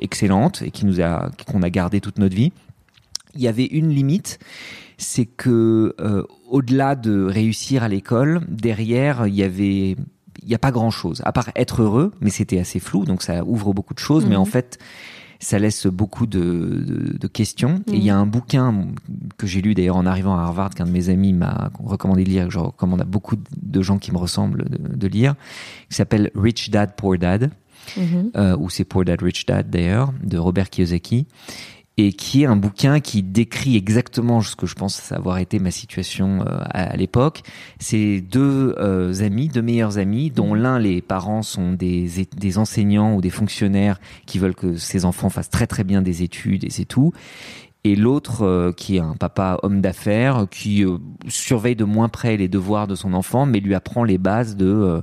excellente 0.00 0.62
et 0.62 0.70
qui 0.70 0.86
nous 0.86 1.00
a 1.00 1.30
qu'on 1.46 1.62
a 1.62 1.70
gardé 1.70 2.00
toute 2.00 2.18
notre 2.18 2.34
vie. 2.34 2.52
Il 3.34 3.42
y 3.42 3.48
avait 3.48 3.66
une 3.66 3.90
limite, 3.90 4.38
c'est 4.96 5.26
que 5.26 5.94
euh, 6.00 6.22
au-delà 6.48 6.94
de 6.94 7.24
réussir 7.24 7.82
à 7.82 7.88
l'école, 7.88 8.40
derrière 8.48 9.26
il 9.26 9.34
y 9.34 9.42
avait 9.42 9.96
il 10.42 10.48
n'y 10.48 10.54
a 10.54 10.58
pas 10.58 10.70
grand 10.70 10.90
chose 10.90 11.22
à 11.24 11.32
part 11.32 11.50
être 11.56 11.82
heureux, 11.82 12.12
mais 12.20 12.30
c'était 12.30 12.58
assez 12.58 12.78
flou, 12.78 13.04
donc 13.04 13.22
ça 13.22 13.44
ouvre 13.44 13.74
beaucoup 13.74 13.94
de 13.94 13.98
choses. 13.98 14.24
Mais 14.26 14.36
en 14.36 14.44
mhm. 14.44 14.50
fait, 14.50 14.78
ça 15.40 15.58
laisse 15.58 15.86
beaucoup 15.86 16.26
de, 16.26 17.16
de, 17.18 17.26
questions. 17.28 17.82
Et 17.88 17.96
il 17.96 18.02
y 18.02 18.10
a 18.10 18.14
mhm. 18.14 18.22
un 18.22 18.26
bouquin 18.26 18.86
que 19.36 19.46
j'ai 19.46 19.60
lu 19.60 19.74
d'ailleurs 19.74 19.96
en 19.96 20.06
arrivant 20.06 20.36
à 20.36 20.42
Harvard, 20.42 20.70
qu'un 20.70 20.86
de 20.86 20.90
mes 20.90 21.08
amis 21.08 21.32
m'a 21.32 21.70
recommandé 21.84 22.24
de 22.24 22.30
lire, 22.30 22.46
que 22.46 22.52
je 22.52 22.58
recommande 22.58 23.00
à 23.00 23.04
beaucoup 23.04 23.36
de 23.56 23.82
gens 23.82 23.98
qui 23.98 24.12
me 24.12 24.18
ressemblent 24.18 24.64
de, 24.68 25.08
lire, 25.08 25.34
qui 25.88 25.96
s'appelle 25.96 26.30
Rich 26.34 26.70
Dad, 26.70 26.94
Poor 26.96 27.18
Dad. 27.18 27.50
Mhm. 27.96 28.32
Euh, 28.36 28.56
ou 28.56 28.68
c'est 28.70 28.84
Poor 28.84 29.04
Dad, 29.04 29.20
Rich 29.22 29.46
Dad 29.46 29.70
d'ailleurs, 29.70 30.12
de 30.22 30.38
Robert 30.38 30.70
Kiyosaki 30.70 31.26
et 31.98 32.12
qui 32.12 32.42
est 32.42 32.46
un 32.46 32.56
bouquin 32.56 33.00
qui 33.00 33.22
décrit 33.22 33.76
exactement 33.76 34.42
ce 34.42 34.54
que 34.54 34.66
je 34.66 34.74
pense 34.74 35.12
avoir 35.12 35.38
été 35.38 35.58
ma 35.58 35.70
situation 35.70 36.42
euh, 36.42 36.60
à, 36.70 36.96
l'époque. 36.96 37.42
C'est 37.78 38.20
deux 38.20 38.74
euh, 38.78 39.14
amis, 39.22 39.48
deux 39.48 39.62
meilleurs 39.62 39.96
amis, 39.96 40.30
dont 40.30 40.54
mmh. 40.54 40.58
l'un 40.58 40.78
les 40.78 41.00
parents 41.00 41.42
sont 41.42 41.72
des, 41.72 42.26
des 42.36 42.58
enseignants 42.58 43.14
ou 43.14 43.22
des 43.22 43.30
fonctionnaires 43.30 43.98
qui 44.26 44.38
veulent 44.38 44.54
que 44.54 44.76
ses 44.76 45.06
enfants 45.06 45.30
fassent 45.30 45.50
très 45.50 45.66
très 45.66 45.84
bien 45.84 46.02
des 46.02 46.22
études 46.22 46.64
et 46.64 46.70
c'est 46.70 46.84
tout 46.84 47.12
et 47.86 47.96
l'autre 47.96 48.42
euh, 48.42 48.72
qui 48.72 48.96
est 48.96 49.00
un 49.00 49.14
papa 49.14 49.58
homme 49.62 49.80
d'affaires 49.80 50.46
qui 50.50 50.84
euh, 50.84 50.98
surveille 51.28 51.76
de 51.76 51.84
moins 51.84 52.08
près 52.08 52.36
les 52.36 52.48
devoirs 52.48 52.86
de 52.86 52.94
son 52.94 53.14
enfant 53.14 53.46
mais 53.46 53.60
lui 53.60 53.74
apprend 53.74 54.02
les 54.02 54.18
bases 54.18 54.56
de 54.56 54.66
euh, 54.66 55.00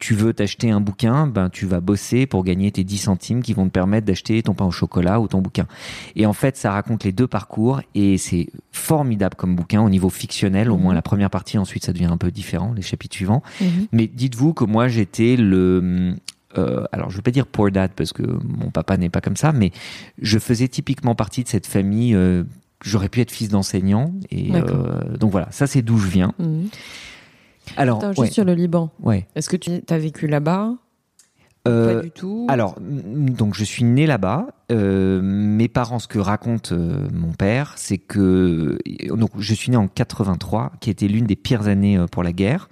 tu 0.00 0.14
veux 0.14 0.34
t'acheter 0.34 0.70
un 0.70 0.80
bouquin 0.80 1.26
ben 1.26 1.48
tu 1.48 1.66
vas 1.66 1.80
bosser 1.80 2.26
pour 2.26 2.44
gagner 2.44 2.70
tes 2.70 2.84
10 2.84 2.98
centimes 2.98 3.42
qui 3.42 3.54
vont 3.54 3.66
te 3.66 3.70
permettre 3.70 4.06
d'acheter 4.06 4.42
ton 4.42 4.54
pain 4.54 4.66
au 4.66 4.70
chocolat 4.70 5.20
ou 5.20 5.28
ton 5.28 5.40
bouquin 5.40 5.66
et 6.14 6.26
en 6.26 6.32
fait 6.32 6.56
ça 6.56 6.72
raconte 6.72 7.04
les 7.04 7.12
deux 7.12 7.26
parcours 7.26 7.80
et 7.94 8.18
c'est 8.18 8.48
formidable 8.70 9.34
comme 9.36 9.56
bouquin 9.56 9.80
au 9.80 9.88
niveau 9.88 10.10
fictionnel 10.10 10.70
au 10.70 10.76
moins 10.76 10.92
mhm. 10.92 10.96
la 10.96 11.02
première 11.02 11.30
partie 11.30 11.56
ensuite 11.56 11.84
ça 11.86 11.92
devient 11.92 12.06
un 12.06 12.18
peu 12.18 12.30
différent 12.30 12.72
les 12.76 12.82
chapitres 12.82 13.16
suivants 13.16 13.42
mhm. 13.60 13.86
mais 13.92 14.06
dites-vous 14.06 14.52
que 14.52 14.64
moi 14.64 14.88
j'étais 14.88 15.36
le 15.36 16.14
euh, 16.58 16.84
alors 16.92 17.10
je 17.10 17.16
veux 17.16 17.22
pas 17.22 17.30
dire 17.30 17.46
poor 17.46 17.70
dad 17.70 17.90
parce 17.94 18.12
que 18.12 18.22
mon 18.22 18.70
papa 18.70 18.96
n'est 18.96 19.08
pas 19.10 19.20
comme 19.20 19.36
ça, 19.36 19.52
mais 19.52 19.72
je 20.20 20.38
faisais 20.38 20.68
typiquement 20.68 21.14
partie 21.14 21.42
de 21.42 21.48
cette 21.48 21.66
famille. 21.66 22.14
Euh, 22.14 22.44
J'aurais 22.84 23.08
pu 23.08 23.22
être 23.22 23.30
fils 23.30 23.48
d'enseignant 23.48 24.12
et 24.30 24.50
euh, 24.54 25.16
donc 25.16 25.30
voilà, 25.32 25.48
ça 25.50 25.66
c'est 25.66 25.80
d'où 25.80 25.96
je 25.96 26.08
viens. 26.08 26.34
Mhm. 26.38 26.68
Alors, 27.76 27.98
Attends, 27.98 28.08
juste 28.10 28.18
ouais, 28.20 28.30
sur 28.30 28.44
le 28.44 28.52
Liban. 28.54 28.90
ouais. 29.02 29.26
Est-ce 29.34 29.48
que 29.48 29.56
tu 29.56 29.70
as 29.88 29.98
vécu 29.98 30.26
là-bas 30.26 30.74
Pas 31.96 32.02
du 32.02 32.10
tout. 32.10 32.46
Alors, 32.48 32.76
donc 32.80 33.54
je 33.54 33.64
suis 33.64 33.84
né 33.84 34.06
là-bas. 34.06 34.46
Euh, 34.72 35.20
mes 35.22 35.68
parents, 35.68 35.98
ce 35.98 36.08
que 36.08 36.18
raconte 36.18 36.72
euh, 36.72 37.06
mon 37.12 37.32
père, 37.32 37.74
c'est 37.76 37.98
que 37.98 38.78
donc 39.14 39.30
je 39.38 39.54
suis 39.54 39.70
né 39.70 39.76
en 39.76 39.86
83, 39.88 40.72
qui 40.80 40.90
était 40.90 41.08
l'une 41.08 41.26
des 41.26 41.36
pires 41.36 41.68
années 41.68 41.96
euh, 41.98 42.06
pour 42.06 42.22
la 42.22 42.32
guerre. 42.32 42.68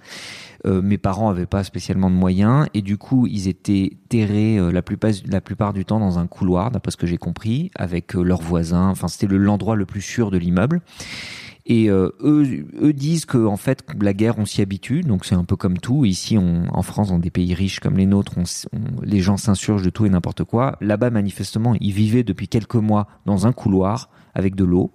Euh, 0.65 0.81
mes 0.81 0.97
parents 0.97 1.29
avaient 1.29 1.45
pas 1.45 1.63
spécialement 1.63 2.09
de 2.09 2.15
moyens 2.15 2.65
et 2.73 2.81
du 2.81 2.97
coup 2.97 3.27
ils 3.27 3.47
étaient 3.47 3.91
terrés 4.09 4.57
euh, 4.57 4.71
la 4.71 4.81
plupart 4.81 5.11
la 5.27 5.39
plupart 5.39 5.73
du 5.73 5.85
temps 5.85 5.99
dans 5.99 6.17
un 6.17 6.25
couloir, 6.25 6.71
d'après 6.71 6.89
ce 6.91 6.97
que 6.97 7.05
j'ai 7.05 7.17
compris, 7.19 7.69
avec 7.75 8.15
euh, 8.15 8.23
leurs 8.23 8.41
voisins. 8.41 8.89
Enfin, 8.89 9.07
c'était 9.07 9.27
le- 9.27 9.37
l'endroit 9.37 9.75
le 9.75 9.85
plus 9.85 10.01
sûr 10.01 10.31
de 10.31 10.37
l'immeuble. 10.39 10.81
Et 11.67 11.89
euh, 11.89 12.09
eux, 12.21 12.65
eux 12.79 12.93
disent 12.93 13.25
que 13.25 13.43
en 13.43 13.57
fait 13.57 13.83
la 13.99 14.13
guerre 14.13 14.37
on 14.37 14.45
s'y 14.45 14.61
habitue, 14.61 15.01
donc 15.01 15.25
c'est 15.25 15.33
un 15.35 15.43
peu 15.45 15.55
comme 15.55 15.77
tout. 15.79 16.05
Ici, 16.05 16.37
on, 16.37 16.65
en 16.71 16.81
France, 16.83 17.09
dans 17.09 17.17
des 17.17 17.31
pays 17.31 17.53
riches 17.55 17.79
comme 17.79 17.97
les 17.97 18.05
nôtres, 18.05 18.33
on 18.37 18.43
on- 18.73 19.01
les 19.01 19.19
gens 19.19 19.37
s'insurgent 19.37 19.83
de 19.83 19.89
tout 19.89 20.05
et 20.05 20.09
n'importe 20.09 20.43
quoi. 20.43 20.77
Là-bas, 20.81 21.09
manifestement, 21.09 21.75
ils 21.79 21.91
vivaient 21.91 22.23
depuis 22.23 22.47
quelques 22.47 22.75
mois 22.75 23.07
dans 23.25 23.47
un 23.47 23.51
couloir 23.51 24.09
avec 24.35 24.53
de 24.55 24.63
l'eau, 24.63 24.91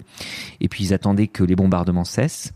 et 0.61 0.69
puis 0.69 0.85
ils 0.85 0.95
attendaient 0.95 1.27
que 1.29 1.43
les 1.43 1.57
bombardements 1.57 2.05
cessent. 2.05 2.53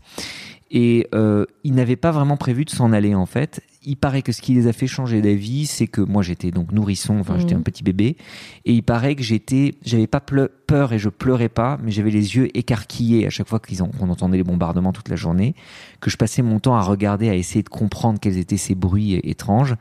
Et 0.71 1.07
euh, 1.13 1.45
ils 1.63 1.73
n'avaient 1.73 1.95
pas 1.95 2.11
vraiment 2.11 2.37
prévu 2.37 2.65
de 2.65 2.69
s'en 2.71 2.91
aller 2.91 3.13
en 3.15 3.25
fait. 3.27 3.61
Il 3.85 3.97
paraît 3.97 4.23
que 4.23 4.31
ce 4.31 4.41
qui 4.41 4.53
les 4.55 4.65
a 4.67 4.73
fait 4.73 4.87
changer 4.87 5.21
d'avis, 5.21 5.67
c'est 5.67 5.85
que 5.87 6.01
moi 6.01 6.23
j'étais 6.23 6.49
donc 6.49 6.71
nourrisson, 6.71 7.19
enfin 7.19 7.37
j'étais 7.37 7.53
Mhm. 7.53 7.59
un 7.59 7.63
petit 7.63 7.83
bébé, 7.83 8.17
et 8.65 8.73
il 8.73 8.81
paraît 8.81 9.15
que 9.15 9.21
j'étais, 9.23 9.75
j'avais 9.85 10.07
pas 10.07 10.19
pleu- 10.21 10.49
peur 10.65 10.93
et 10.93 10.99
je 10.99 11.09
pleurais 11.09 11.49
pas, 11.49 11.77
mais 11.83 11.91
j'avais 11.91 12.11
les 12.11 12.35
yeux 12.35 12.55
écarquillés 12.57 13.27
à 13.27 13.29
chaque 13.29 13.47
fois 13.47 13.59
qu'on 13.59 14.09
entendait 14.09 14.37
les 14.37 14.43
bombardements 14.43 14.93
toute 14.93 15.09
la 15.09 15.15
journée, 15.15 15.55
que 16.01 16.09
je 16.09 16.17
passais 16.17 16.41
mon 16.41 16.59
temps 16.59 16.75
à 16.75 16.81
regarder, 16.81 17.29
à 17.29 17.35
essayer 17.35 17.63
de 17.63 17.69
comprendre 17.69 18.19
quels 18.19 18.37
étaient 18.37 18.57
ces 18.57 18.75
bruits 18.75 19.19
étranges, 19.23 19.75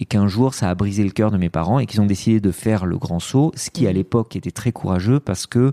et 0.00 0.04
qu'un 0.04 0.28
jour 0.28 0.54
ça 0.54 0.68
a 0.68 0.74
brisé 0.74 1.04
le 1.04 1.10
cœur 1.10 1.30
de 1.30 1.38
mes 1.38 1.48
parents 1.48 1.78
et 1.78 1.86
qu'ils 1.86 2.00
ont 2.00 2.06
décidé 2.06 2.40
de 2.40 2.50
faire 2.50 2.84
le 2.86 2.98
grand 2.98 3.18
saut, 3.18 3.52
ce 3.56 3.70
qui 3.70 3.86
à 3.86 3.90
Mhm. 3.90 3.96
l'époque 3.96 4.36
était 4.36 4.50
très 4.50 4.72
courageux 4.72 5.20
parce 5.20 5.46
que 5.46 5.72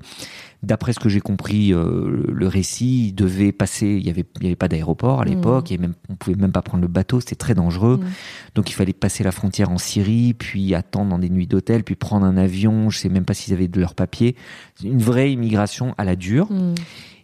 D'après 0.63 0.93
ce 0.93 0.99
que 1.01 1.09
j'ai 1.09 1.19
compris, 1.19 1.73
euh, 1.73 2.23
le 2.31 2.47
récit 2.47 3.07
il 3.07 3.11
devait 3.13 3.51
passer. 3.51 3.97
Il 3.99 4.07
y 4.07 4.09
avait, 4.09 4.23
il 4.37 4.43
y 4.43 4.45
avait 4.45 4.55
pas 4.55 4.69
d'aéroport 4.69 5.19
à 5.19 5.25
l'époque, 5.25 5.73
et 5.73 5.77
même, 5.77 5.93
on 6.07 6.15
pouvait 6.15 6.37
même 6.37 6.53
pas 6.53 6.61
prendre 6.61 6.81
le 6.83 6.87
bateau. 6.87 7.19
C'était 7.19 7.35
très 7.35 7.53
dangereux. 7.53 7.97
Mhm. 7.97 8.07
Donc 8.55 8.69
il 8.69 8.73
fallait 8.73 8.93
passer 8.93 9.25
la 9.25 9.33
frontière 9.33 9.71
en 9.71 9.77
Syrie, 9.77 10.33
puis 10.33 10.73
attendre 10.73 11.09
dans 11.09 11.19
des 11.19 11.29
nuits 11.29 11.47
d'hôtel, 11.47 11.83
puis 11.83 11.95
prendre 11.95 12.25
un 12.25 12.37
avion. 12.37 12.89
Je 12.89 12.97
sais 12.97 13.09
même 13.09 13.25
pas 13.25 13.33
s'ils 13.33 13.53
avaient 13.53 13.67
de 13.67 13.77
leurs 13.81 13.93
papiers. 13.93 14.37
Une 14.83 15.01
vraie 15.01 15.31
immigration 15.31 15.93
à 15.97 16.03
la 16.03 16.15
dure. 16.15 16.51
Mhm. 16.51 16.75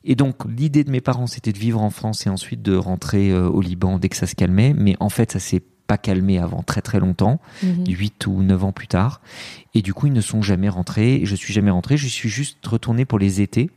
Et 0.05 0.15
donc 0.15 0.35
l'idée 0.47 0.83
de 0.83 0.91
mes 0.91 1.01
parents, 1.01 1.27
c'était 1.27 1.51
de 1.51 1.57
vivre 1.59 1.81
en 1.81 1.89
France 1.89 2.25
et 2.25 2.29
ensuite 2.29 2.61
de 2.61 2.75
rentrer 2.75 3.31
euh, 3.31 3.49
au 3.49 3.61
Liban 3.61 3.99
dès 3.99 4.09
que 4.09 4.15
ça 4.15 4.27
se 4.27 4.35
calmait. 4.35 4.73
Mais 4.77 4.95
en 4.99 5.09
fait, 5.09 5.31
ça 5.33 5.39
s'est 5.39 5.61
pas 5.87 5.97
calmé 5.97 6.37
avant 6.37 6.61
très 6.63 6.81
très 6.81 6.99
longtemps. 6.99 7.39
Mhm. 7.63 7.85
8 7.87 8.27
ou 8.27 8.41
9 8.43 8.63
ans 8.63 8.71
plus 8.71 8.87
tard. 8.87 9.21
Et 9.73 9.81
du 9.81 9.93
coup, 9.93 10.07
ils 10.07 10.13
ne 10.13 10.21
sont 10.21 10.41
jamais 10.41 10.69
rentrés. 10.69 11.15
Et 11.15 11.25
je 11.25 11.35
suis 11.35 11.53
jamais 11.53 11.71
rentré. 11.71 11.97
Je 11.97 12.07
suis 12.07 12.29
juste 12.29 12.65
retourné 12.65 13.05
pour 13.05 13.19
les 13.19 13.41
étés. 13.41 13.69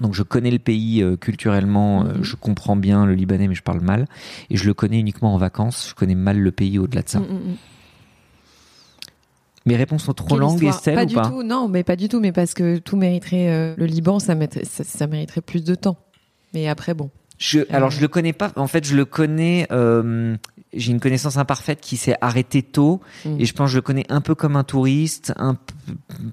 Donc 0.00 0.14
je 0.14 0.22
connais 0.22 0.50
le 0.50 0.58
pays 0.58 1.02
euh, 1.02 1.16
culturellement, 1.16 2.04
euh, 2.04 2.14
Mhm. 2.18 2.22
je 2.24 2.36
comprends 2.36 2.76
bien 2.76 3.04
le 3.06 3.14
libanais, 3.14 3.48
mais 3.48 3.54
je 3.54 3.62
parle 3.62 3.80
mal. 3.80 4.06
Et 4.50 4.56
je 4.56 4.64
le 4.66 4.74
connais 4.74 4.98
uniquement 4.98 5.34
en 5.34 5.38
vacances. 5.38 5.88
Je 5.90 5.94
connais 5.94 6.14
mal 6.14 6.38
le 6.38 6.52
pays 6.52 6.78
au-delà 6.78 7.02
de 7.02 7.08
ça. 7.08 7.20
Mhm, 7.20 7.26
mhm. 7.26 7.56
Mes 9.66 9.76
réponses 9.76 10.04
sont 10.04 10.12
trop 10.12 10.28
Quelle 10.28 10.38
longues, 10.38 10.54
histoire. 10.54 10.74
Estelle, 10.76 10.94
Pas 10.96 11.02
ou 11.02 11.06
du 11.06 11.14
pas 11.14 11.28
tout, 11.28 11.42
non, 11.42 11.68
mais 11.68 11.84
pas 11.84 11.96
du 11.96 12.08
tout, 12.08 12.20
mais 12.20 12.32
parce 12.32 12.54
que 12.54 12.78
tout 12.78 12.96
mériterait. 12.96 13.48
euh, 13.50 13.74
le 13.76 13.86
Liban, 13.86 14.18
ça, 14.18 14.34
mériterait- 14.34 14.64
ça, 14.64 14.82
ça 14.84 15.06
mériterait 15.06 15.40
plus 15.40 15.62
de 15.64 15.74
temps. 15.74 15.96
Mais 16.54 16.68
après, 16.68 16.94
bon. 16.94 17.10
je, 17.38 17.60
Alors 17.70 17.90
je 17.90 18.00
le 18.00 18.08
connais 18.08 18.32
pas. 18.32 18.52
En 18.56 18.66
fait, 18.66 18.84
je 18.84 18.96
le 18.96 19.04
connais. 19.04 19.66
euh, 19.72 20.36
J'ai 20.74 20.90
une 20.92 21.00
connaissance 21.00 21.36
imparfaite 21.36 21.80
qui 21.82 21.98
s'est 21.98 22.16
arrêtée 22.22 22.62
tôt. 22.62 23.02
Mhm. 23.26 23.38
Et 23.40 23.44
je 23.44 23.52
pense 23.52 23.66
que 23.66 23.72
je 23.72 23.76
le 23.76 23.82
connais 23.82 24.06
un 24.08 24.22
peu 24.22 24.34
comme 24.34 24.56
un 24.56 24.64
touriste, 24.64 25.34
un 25.36 25.58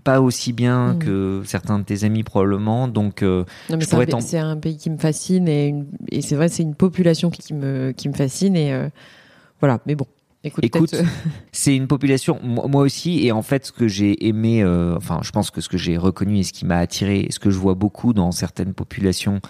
pas 0.06 0.22
aussi 0.22 0.54
bien 0.54 0.94
Mhm. 0.94 1.00
que 1.00 1.42
certains 1.46 1.78
de 1.80 1.84
tes 1.84 2.06
amis 2.06 2.24
probablement. 2.24 2.88
Donc 2.88 3.22
euh, 3.22 3.44
Non, 3.70 3.76
mais 3.76 3.82
Je 3.84 3.88
c'est 3.90 3.96
un, 3.96 4.00
pays- 4.00 4.08
t'en- 4.08 4.22
c'est 4.22 4.38
un 4.40 4.56
pays 4.56 4.78
qui 4.78 4.90
me 4.90 4.98
fascine 4.98 5.48
et, 5.50 5.76
et 6.10 6.22
c'est 6.22 6.36
vrai, 6.36 6.48
c'est 6.48 6.64
une 6.64 6.74
population 6.76 7.30
qui 7.30 7.54
me, 7.54 7.92
qui 7.92 8.08
me 8.08 8.14
fascine 8.14 8.56
et 8.56 8.72
euh, 8.74 8.88
voilà. 9.60 9.80
Mais 9.86 9.96
bon, 9.96 10.06
écoute, 10.44 10.94
euh, 10.94 11.04
C'est 11.52 11.76
une 11.76 11.88
population, 11.88 12.40
moi 12.44 12.82
aussi, 12.82 13.26
et 13.26 13.32
en 13.32 13.42
fait, 13.42 13.66
ce 13.68 13.72
que 13.72 13.88
j'ai 13.88 14.28
aimé, 14.28 14.64
euh, 14.64 14.96
enfin, 14.96 15.20
je 15.24 15.32
pense 15.32 15.52
que 15.52 15.62
ce 15.62 15.70
que 15.70 15.78
j'ai 15.78 15.98
reconnu 15.98 16.40
et 16.40 16.44
ce 16.44 16.54
qui 16.54 16.66
m'a 16.66 16.78
attiré, 16.78 17.20
et 17.22 17.32
ce 17.32 17.40
que 17.40 17.50
je 17.50 17.58
vois 17.58 17.76
beaucoup 17.76 18.14
dans 18.14 18.32
certaines 18.32 18.74
populations, 18.74 19.42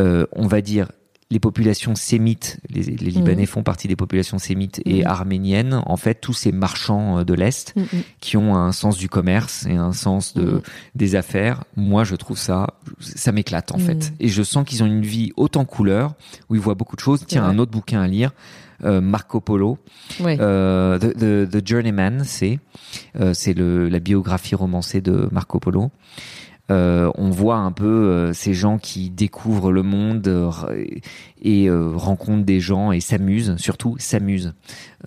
euh, 0.00 0.26
on 0.32 0.46
va 0.46 0.60
dire, 0.60 0.90
les 1.32 1.40
populations 1.40 1.96
sémites, 1.96 2.60
les, 2.70 2.82
les 2.84 3.10
Libanais 3.10 3.42
Mhm. 3.42 3.46
font 3.48 3.62
partie 3.64 3.88
des 3.88 3.96
populations 3.96 4.38
sémites 4.38 4.80
et 4.84 5.00
Mhm. 5.00 5.06
arméniennes, 5.08 5.82
en 5.84 5.96
fait, 5.96 6.20
tous 6.20 6.34
ces 6.34 6.52
marchands 6.52 7.24
de 7.24 7.34
l'Est 7.34 7.74
mm. 7.74 7.82
qui 8.20 8.36
ont 8.36 8.54
un 8.54 8.70
sens 8.70 8.96
du 8.96 9.08
commerce 9.08 9.66
et 9.66 9.74
un 9.74 9.92
sens 9.92 10.34
de, 10.34 10.42
Mhm. 10.44 10.60
des 10.94 11.16
affaires, 11.16 11.64
moi, 11.74 12.04
je 12.04 12.14
trouve 12.14 12.38
ça, 12.38 12.68
ça 13.00 13.32
m'éclate, 13.32 13.72
en 13.72 13.78
Mhm. 13.78 13.84
fait. 13.84 14.12
Et 14.20 14.28
je 14.28 14.44
sens 14.44 14.64
qu'ils 14.64 14.84
ont 14.84 14.86
une 14.86 15.02
vie 15.02 15.32
haute 15.36 15.56
en 15.56 15.64
couleurs, 15.64 16.14
où 16.48 16.54
ils 16.54 16.60
voient 16.60 16.76
beaucoup 16.76 16.94
de 16.94 17.00
choses. 17.00 17.24
Tiens, 17.26 17.42
un 17.42 17.58
autre 17.58 17.72
bouquin 17.72 18.00
à 18.02 18.06
lire, 18.06 18.30
Marco 18.82 19.40
Polo. 19.40 19.78
Euh, 20.20 20.98
the, 20.98 21.14
the, 21.16 21.50
The 21.50 21.66
Journeyman, 21.66 22.22
c'est 22.24 22.58
euh, 23.20 23.34
c'est 23.34 23.54
le 23.54 23.88
la 23.88 24.00
biographie 24.00 24.54
romancée 24.54 25.00
de 25.00 25.28
Marco 25.32 25.58
Polo. 25.58 25.90
Euh, 26.68 27.12
on 27.14 27.30
voit 27.30 27.58
un 27.58 27.70
peu 27.70 27.86
euh, 27.86 28.32
ces 28.32 28.52
gens 28.52 28.78
qui 28.78 29.08
découvrent 29.08 29.70
le 29.70 29.84
monde 29.84 30.26
euh, 30.26 30.50
et 31.40 31.68
euh, 31.70 31.92
rencontrent 31.94 32.44
des 32.44 32.58
gens 32.58 32.90
et 32.90 32.98
s'amusent, 32.98 33.54
surtout 33.56 33.94
s'amusent. 34.00 34.52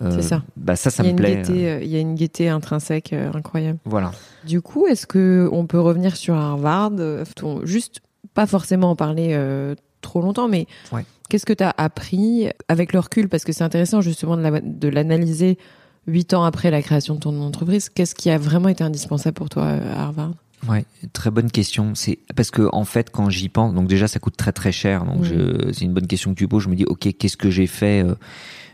Euh, 0.00 0.10
C'est 0.16 0.22
ça. 0.22 0.42
Bah 0.56 0.74
ça, 0.74 0.88
ça 0.88 1.02
me 1.02 1.12
plaît. 1.12 1.42
euh, 1.50 1.80
il 1.82 1.88
y 1.90 1.96
a 1.96 1.98
une 1.98 2.14
gaieté 2.14 2.48
intrinsèque 2.48 3.12
euh, 3.12 3.30
incroyable. 3.34 3.78
Voilà. 3.84 4.12
Du 4.46 4.62
coup, 4.62 4.86
est-ce 4.86 5.06
que 5.06 5.50
on 5.52 5.66
peut 5.66 5.78
revenir 5.80 6.16
sur 6.16 6.34
Harvard? 6.34 6.92
Euh, 6.98 7.24
Juste, 7.64 8.00
pas 8.32 8.46
forcément 8.46 8.92
en 8.92 8.96
parler 8.96 9.32
euh, 9.32 9.74
trop 10.00 10.20
longtemps, 10.20 10.48
mais 10.48 10.66
Ouais. 10.92 11.04
qu'est-ce 11.28 11.46
que 11.46 11.52
tu 11.52 11.64
as 11.64 11.74
appris 11.76 12.48
avec 12.68 12.92
le 12.92 12.98
recul? 13.00 13.28
Parce 13.28 13.44
que 13.44 13.52
c'est 13.52 13.64
intéressant 13.64 14.00
justement 14.00 14.36
de 14.36 14.42
la- 14.42 14.60
de 14.60 14.88
l'analyser 14.88 15.58
huit 16.06 16.32
ans 16.34 16.44
après 16.44 16.70
la 16.70 16.82
création 16.82 17.14
de 17.14 17.20
ton 17.20 17.40
entreprise. 17.42 17.88
Qu'est-ce 17.88 18.14
qui 18.14 18.30
a 18.30 18.38
vraiment 18.38 18.68
été 18.68 18.82
indispensable 18.84 19.34
pour 19.34 19.48
toi 19.48 19.64
euh, 19.64 19.94
à 19.94 20.02
Harvard? 20.04 20.32
Ouais, 20.68 20.84
très 21.14 21.30
bonne 21.30 21.50
question. 21.50 21.94
C'est 21.94 22.18
parce 22.36 22.50
que 22.50 22.68
en 22.72 22.84
fait, 22.84 23.10
quand 23.10 23.30
j'y 23.30 23.48
pense, 23.48 23.72
donc 23.74 23.86
déjà 23.88 24.08
ça 24.08 24.18
coûte 24.18 24.36
très 24.36 24.52
très 24.52 24.72
cher. 24.72 25.04
Donc 25.06 25.24
c'est 25.72 25.84
une 25.84 25.94
bonne 25.94 26.06
question 26.06 26.32
que 26.32 26.38
tu 26.38 26.46
poses. 26.48 26.64
Je 26.64 26.68
me 26.68 26.74
dis, 26.76 26.84
ok, 26.84 27.08
qu'est-ce 27.18 27.38
que 27.38 27.48
j'ai 27.50 27.66
fait 27.66 28.04
euh, 28.04 28.14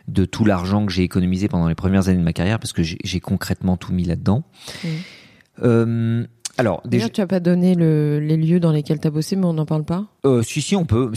de 0.09 0.25
tout 0.25 0.45
l'argent 0.45 0.85
que 0.85 0.91
j'ai 0.93 1.05
économisé 1.05 1.47
pendant 1.47 1.69
les 1.69 1.77
premières 1.77 2.09
années 2.09 2.19
de 2.19 2.25
ma 2.25 2.33
carrière? 2.33 2.59
Parce 2.59 2.73
que 2.73 2.83
j'ai 2.83 3.21
concrètement 3.21 3.77
tout 3.77 3.93
mis 3.93 4.03
là-dedans. 4.05 4.43
Euh, 5.63 6.25
alors 6.59 6.83
déjà, 6.87 7.09
tu 7.09 7.21
as 7.21 7.27
pas 7.27 7.41
donné 7.41 7.75
le- 7.75 8.19
les 8.19 8.37
lieux 8.37 8.61
dans 8.61 8.73
lesquels 8.73 8.99
tu 9.01 9.07
as 9.07 9.11
bossé, 9.11 9.37
mais 9.37 9.45
on 9.47 9.53
n'en 9.53 9.67
parle 9.67 9.85
pas? 9.85 10.07
Euh, 10.27 10.43
si 10.43 10.61
si, 10.63 10.77
on 10.77 10.85
peut. 10.85 11.11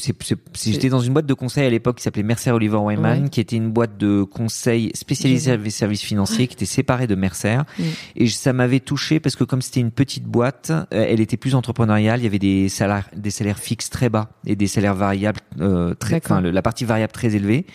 J'étais 0.63 0.89
dans 0.89 0.99
une 0.99 1.13
boîte 1.13 1.25
de 1.25 1.33
conseil 1.33 1.65
à 1.65 1.69
l'époque 1.69 1.97
qui 1.97 2.03
s'appelait 2.03 2.23
Mercer 2.23 2.51
Oliver 2.51 2.77
Wyman, 2.77 3.23
Ouais. 3.23 3.29
qui 3.29 3.39
était 3.41 3.55
une 3.55 3.71
boîte 3.71 3.97
de 3.97 4.23
conseil 4.23 4.91
spécialisée 4.93 5.51
avec 5.51 5.71
services 5.71 6.01
financiers, 6.01 6.47
qui 6.47 6.53
était 6.55 6.65
séparée 6.65 7.07
de 7.07 7.15
Mercer. 7.15 7.57
Mm. 7.77 7.83
Et 8.15 8.27
ça 8.27 8.53
m'avait 8.53 8.79
touché 8.79 9.19
parce 9.19 9.35
que 9.35 9.43
comme 9.43 9.61
c'était 9.61 9.79
une 9.79 9.91
petite 9.91 10.23
boîte, 10.25 10.71
euh, 10.71 10.83
elle 10.91 11.19
était 11.19 11.37
plus 11.37 11.55
entrepreneuriale. 11.55 12.19
Il 12.19 12.23
y 12.23 12.27
avait 12.27 12.39
des 12.39 12.69
salaires, 12.69 13.09
des 13.15 13.31
salaires 13.31 13.59
fixes 13.59 13.89
très 13.89 14.09
bas 14.09 14.29
et 14.45 14.55
des 14.55 14.67
salaires 14.67 14.95
variables 14.95 15.39
euh, 15.59 15.93
très, 15.95 16.17
enfin 16.23 16.41
la 16.41 16.61
partie 16.61 16.85
variable 16.85 17.11
très 17.13 17.35
élevée. 17.35 17.65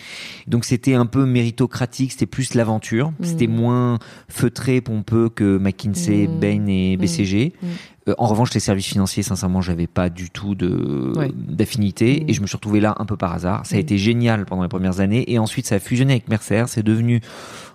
Donc 0.47 0.64
c'était 0.64 0.95
un 0.95 1.07
peu 1.07 1.25
méritocratique. 1.26 2.12
C'était 2.12 2.26
plus 2.26 2.55
l'aventure. 2.55 3.11
Mm. 3.21 3.25
C'était 3.25 3.47
moins 3.47 3.99
feutré, 4.29 4.81
pompeux 4.81 5.29
que 5.29 5.59
McKinsey, 5.59 6.26
Mm. 6.29 6.41
Bain 6.41 6.67
et 6.69 6.97
Mm. 6.97 7.00
BCG. 7.00 7.53
Mm. 7.62 7.67
Euh, 8.09 8.15
en 8.19 8.27
revanche, 8.27 8.53
les 8.55 8.61
services 8.61 8.87
financiers, 8.87 9.23
sincèrement, 9.23 9.61
j'avais 9.63 9.87
pas 9.87 10.09
du 10.11 10.31
tout 10.31 10.55
de 10.55 11.13
Ouais. 11.17 11.31
d'affinité 11.35 12.25
et 12.29 12.33
je 12.35 12.41
me 12.43 12.47
suis 12.47 12.57
retrouvé 12.57 12.81
là 12.81 12.95
un 12.99 13.07
peu 13.07 13.17
par 13.17 13.33
hasard. 13.33 13.65
Ça 13.65 13.77
a 13.77 13.79
Mm. 13.79 13.81
été 13.81 13.99
génial 13.99 14.45
pendant 14.47 14.63
les 14.63 14.69
premières 14.69 15.01
années 15.01 15.31
et 15.33 15.39
ensuite 15.39 15.67
ça 15.67 15.77
a 15.77 15.79
fusionné 15.79 16.13
avec 16.15 16.29
Mercer. 16.29 16.65
C'est 16.67 16.83
devenu 16.83 17.21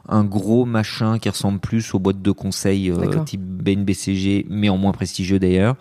un 0.08 0.24
gros 0.24 0.66
machin 0.66 1.20
qui 1.20 1.30
ressemble 1.30 1.60
plus 1.60 1.94
aux 1.94 2.00
boîtes 2.00 2.22
de 2.22 2.32
conseil 2.32 2.90
euh, 2.92 3.24
type 3.26 3.42
Bain 3.42 3.84
BCG, 3.84 4.46
mais 4.50 4.70
en 4.70 4.78
moins 4.78 4.92
prestigieux 4.92 5.40
d'ailleurs. 5.40 5.76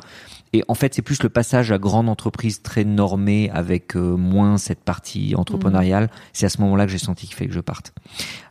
Et 0.52 0.62
en 0.68 0.74
fait, 0.74 0.94
c'est 0.94 1.02
plus 1.02 1.22
le 1.22 1.28
passage 1.28 1.72
à 1.72 1.78
grande 1.78 2.08
entreprise 2.08 2.62
très 2.62 2.84
normée 2.84 3.50
avec 3.52 3.96
euh, 3.96 4.16
moins 4.16 4.58
cette 4.58 4.80
partie 4.82 5.34
entrepreneuriale. 5.36 6.10
C'est 6.32 6.46
à 6.46 6.48
ce 6.48 6.60
moment-là 6.62 6.86
que 6.86 6.92
j'ai 6.92 6.98
senti 6.98 7.26
qu'il 7.26 7.36
fallait 7.36 7.48
que 7.48 7.54
je 7.54 7.60
parte. 7.60 7.92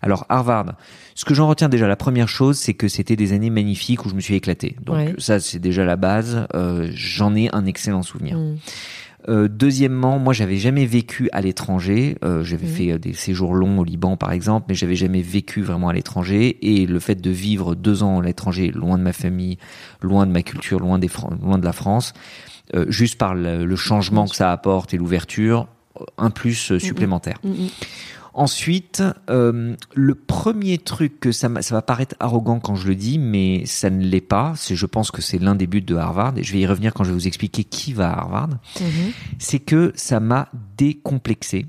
Alors 0.02 0.26
Harvard, 0.30 0.74
ce 1.16 1.26
que 1.26 1.34
j'en 1.34 1.48
retiens 1.48 1.70
déjà, 1.70 1.88
la 1.88 1.96
première 1.96 2.30
chose, 2.30 2.58
c'est 2.58 2.74
que 2.76 2.88
c'était 2.88 3.16
des 3.16 3.34
années 3.34 3.50
magnifiques 3.50 4.06
où 4.06 4.10
je 4.10 4.16
me 4.16 4.20
suis 4.22 4.36
éclaté. 4.36 4.76
Donc 4.84 4.96
Ouais. 4.96 5.16
ça, 5.18 5.40
c'est 5.40 5.60
déjà 5.60 5.86
la 5.86 5.96
base. 5.96 6.48
Euh, 6.54 6.90
j'en 6.94 7.36
ai 7.36 7.50
un 7.54 7.66
excellent 7.66 8.04
souvenir. 8.04 8.38
Mm. 8.38 8.58
Euh, 9.30 9.48
deuxièmement, 9.50 10.20
moi, 10.20 10.34
j'avais 10.34 10.58
jamais 10.58 10.86
vécu 10.86 11.30
à 11.34 11.42
l'étranger. 11.42 12.18
Euh, 12.24 12.44
j'avais 12.44 12.66
Mhm. 12.68 12.74
fait 12.74 12.92
euh, 12.94 12.98
des 12.98 13.14
séjours 13.14 13.54
longs 13.56 13.80
au 13.80 13.84
Liban, 13.84 14.16
par 14.16 14.32
exemple, 14.32 14.68
mais 14.70 14.76
j'avais 14.76 14.96
jamais 14.96 15.22
vécu 15.22 15.62
vraiment 15.62 15.90
à 15.90 15.94
l'étranger. 15.94 16.58
Et 16.62 16.86
le 16.86 17.00
fait 17.00 17.16
de 17.20 17.30
vivre 17.30 17.76
deux 17.76 18.04
ans 18.04 18.20
à 18.20 18.24
l'étranger, 18.24 18.72
loin 18.72 18.98
de 18.98 19.04
ma 19.04 19.14
famille, 19.14 19.58
loin 20.02 20.26
de 20.26 20.32
ma 20.32 20.44
culture, 20.44 20.80
loin 20.80 20.98
des 20.98 21.10
Fran- 21.10 21.34
loin 21.42 21.58
de 21.58 21.66
la 21.66 21.74
France, 21.74 22.14
euh, 22.76 22.86
juste 22.90 23.18
par 23.18 23.36
le, 23.36 23.66
le 23.66 23.76
changement 23.76 24.28
que 24.28 24.36
ça 24.36 24.52
apporte 24.52 24.94
et 24.94 24.98
l'ouverture, 24.98 25.68
un 26.18 26.30
plus 26.30 26.72
euh, 26.72 26.80
supplémentaire. 26.80 27.38
Mm. 27.44 27.68
Ensuite, 28.38 29.02
euh, 29.32 29.76
le 29.96 30.14
premier 30.14 30.78
truc 30.78 31.20
que 31.20 31.32
ça, 31.32 31.50
ça 31.62 31.74
va 31.74 31.82
paraître 31.82 32.16
arrogant 32.20 32.60
quand 32.60 32.76
je 32.76 32.88
le 32.88 32.94
dis, 32.94 33.18
mais 33.18 33.66
ça 33.66 33.90
ne 33.90 34.04
l'est 34.04 34.22
pas. 34.22 34.54
C'est, 34.56 34.76
je 34.76 34.86
pense 34.86 35.10
que 35.10 35.24
c'est 35.24 35.40
l'un 35.40 35.56
des 35.56 35.66
buts 35.66 35.82
de 35.82 35.96
Harvard, 35.96 36.38
et 36.38 36.44
je 36.44 36.54
vais 36.54 36.60
y 36.60 36.68
revenir 36.68 36.94
quand 36.94 37.04
je 37.04 37.10
vais 37.10 37.16
vous 37.16 37.28
expliquer 37.28 37.64
qui 37.64 37.94
va 37.94 38.12
à 38.12 38.20
Harvard. 38.20 38.50
Mhm. 38.80 39.12
C'est 39.40 39.58
que 39.58 39.92
ça 39.96 40.20
m'a 40.20 40.50
décomplexé. 40.78 41.66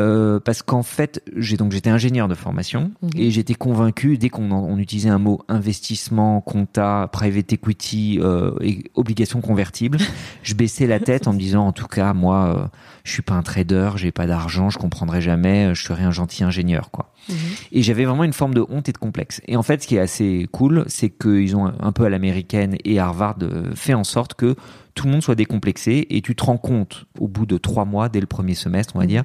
Euh, 0.00 0.40
parce 0.40 0.62
qu'en 0.62 0.82
fait, 0.82 1.22
j'ai 1.36 1.56
donc 1.56 1.70
j'étais 1.70 1.88
ingénieur 1.90 2.26
de 2.26 2.34
formation 2.34 2.90
Mhm. 3.00 3.10
et 3.16 3.30
j'étais 3.30 3.54
convaincu 3.54 4.18
dès 4.18 4.28
qu'on 4.28 4.50
on 4.50 4.76
utilisait 4.78 5.08
un 5.08 5.20
mot 5.20 5.42
investissement, 5.46 6.40
compta, 6.40 7.08
private 7.12 7.52
equity 7.52 8.18
euh, 8.20 8.50
et 8.60 8.82
obligations 8.94 9.40
convertibles, 9.40 9.98
je 10.42 10.54
baissais 10.54 10.88
la 10.88 10.98
tête 10.98 11.28
en 11.28 11.32
me 11.32 11.38
disant 11.38 11.64
en 11.68 11.72
tout 11.72 11.86
cas 11.86 12.12
moi 12.12 12.56
euh, 12.56 12.66
je 13.04 13.12
suis 13.12 13.22
pas 13.22 13.34
un 13.34 13.42
trader, 13.44 13.90
j'ai 13.94 14.10
pas 14.10 14.26
d'argent, 14.26 14.68
je 14.68 14.78
comprendrai 14.78 15.20
jamais, 15.20 15.66
euh, 15.66 15.74
je 15.74 15.84
serai 15.84 16.02
un 16.02 16.10
gentil 16.10 16.42
ingénieur 16.42 16.90
quoi. 16.90 17.12
Mhm. 17.28 17.36
Et 17.70 17.82
j'avais 17.82 18.04
vraiment 18.04 18.24
une 18.24 18.32
forme 18.32 18.54
de 18.54 18.64
honte 18.68 18.88
et 18.88 18.92
de 18.92 18.98
complexe. 18.98 19.40
Et 19.46 19.56
en 19.56 19.62
fait, 19.62 19.80
ce 19.82 19.86
qui 19.86 19.94
est 19.94 20.00
assez 20.00 20.48
cool, 20.50 20.84
c'est 20.88 21.08
qu'ils 21.08 21.54
ont 21.56 21.72
un 21.78 21.92
peu 21.92 22.04
à 22.04 22.08
l'américaine 22.10 22.76
et 22.84 22.98
Harvard 22.98 23.36
euh, 23.42 23.70
fait 23.76 23.94
en 23.94 24.04
sorte 24.04 24.34
que 24.34 24.56
tout 24.94 25.06
le 25.06 25.12
monde 25.12 25.22
soit 25.22 25.34
décomplexé 25.36 26.06
et 26.10 26.20
tu 26.20 26.34
te 26.34 26.44
rends 26.44 26.56
compte 26.58 27.06
au 27.20 27.26
bout 27.28 27.46
de 27.46 27.58
trois 27.58 27.84
mois, 27.84 28.08
dès 28.08 28.20
le 28.20 28.26
premier 28.26 28.54
semestre, 28.54 28.94
on 28.96 28.98
va 28.98 29.04
Mhm. 29.04 29.08
dire, 29.10 29.24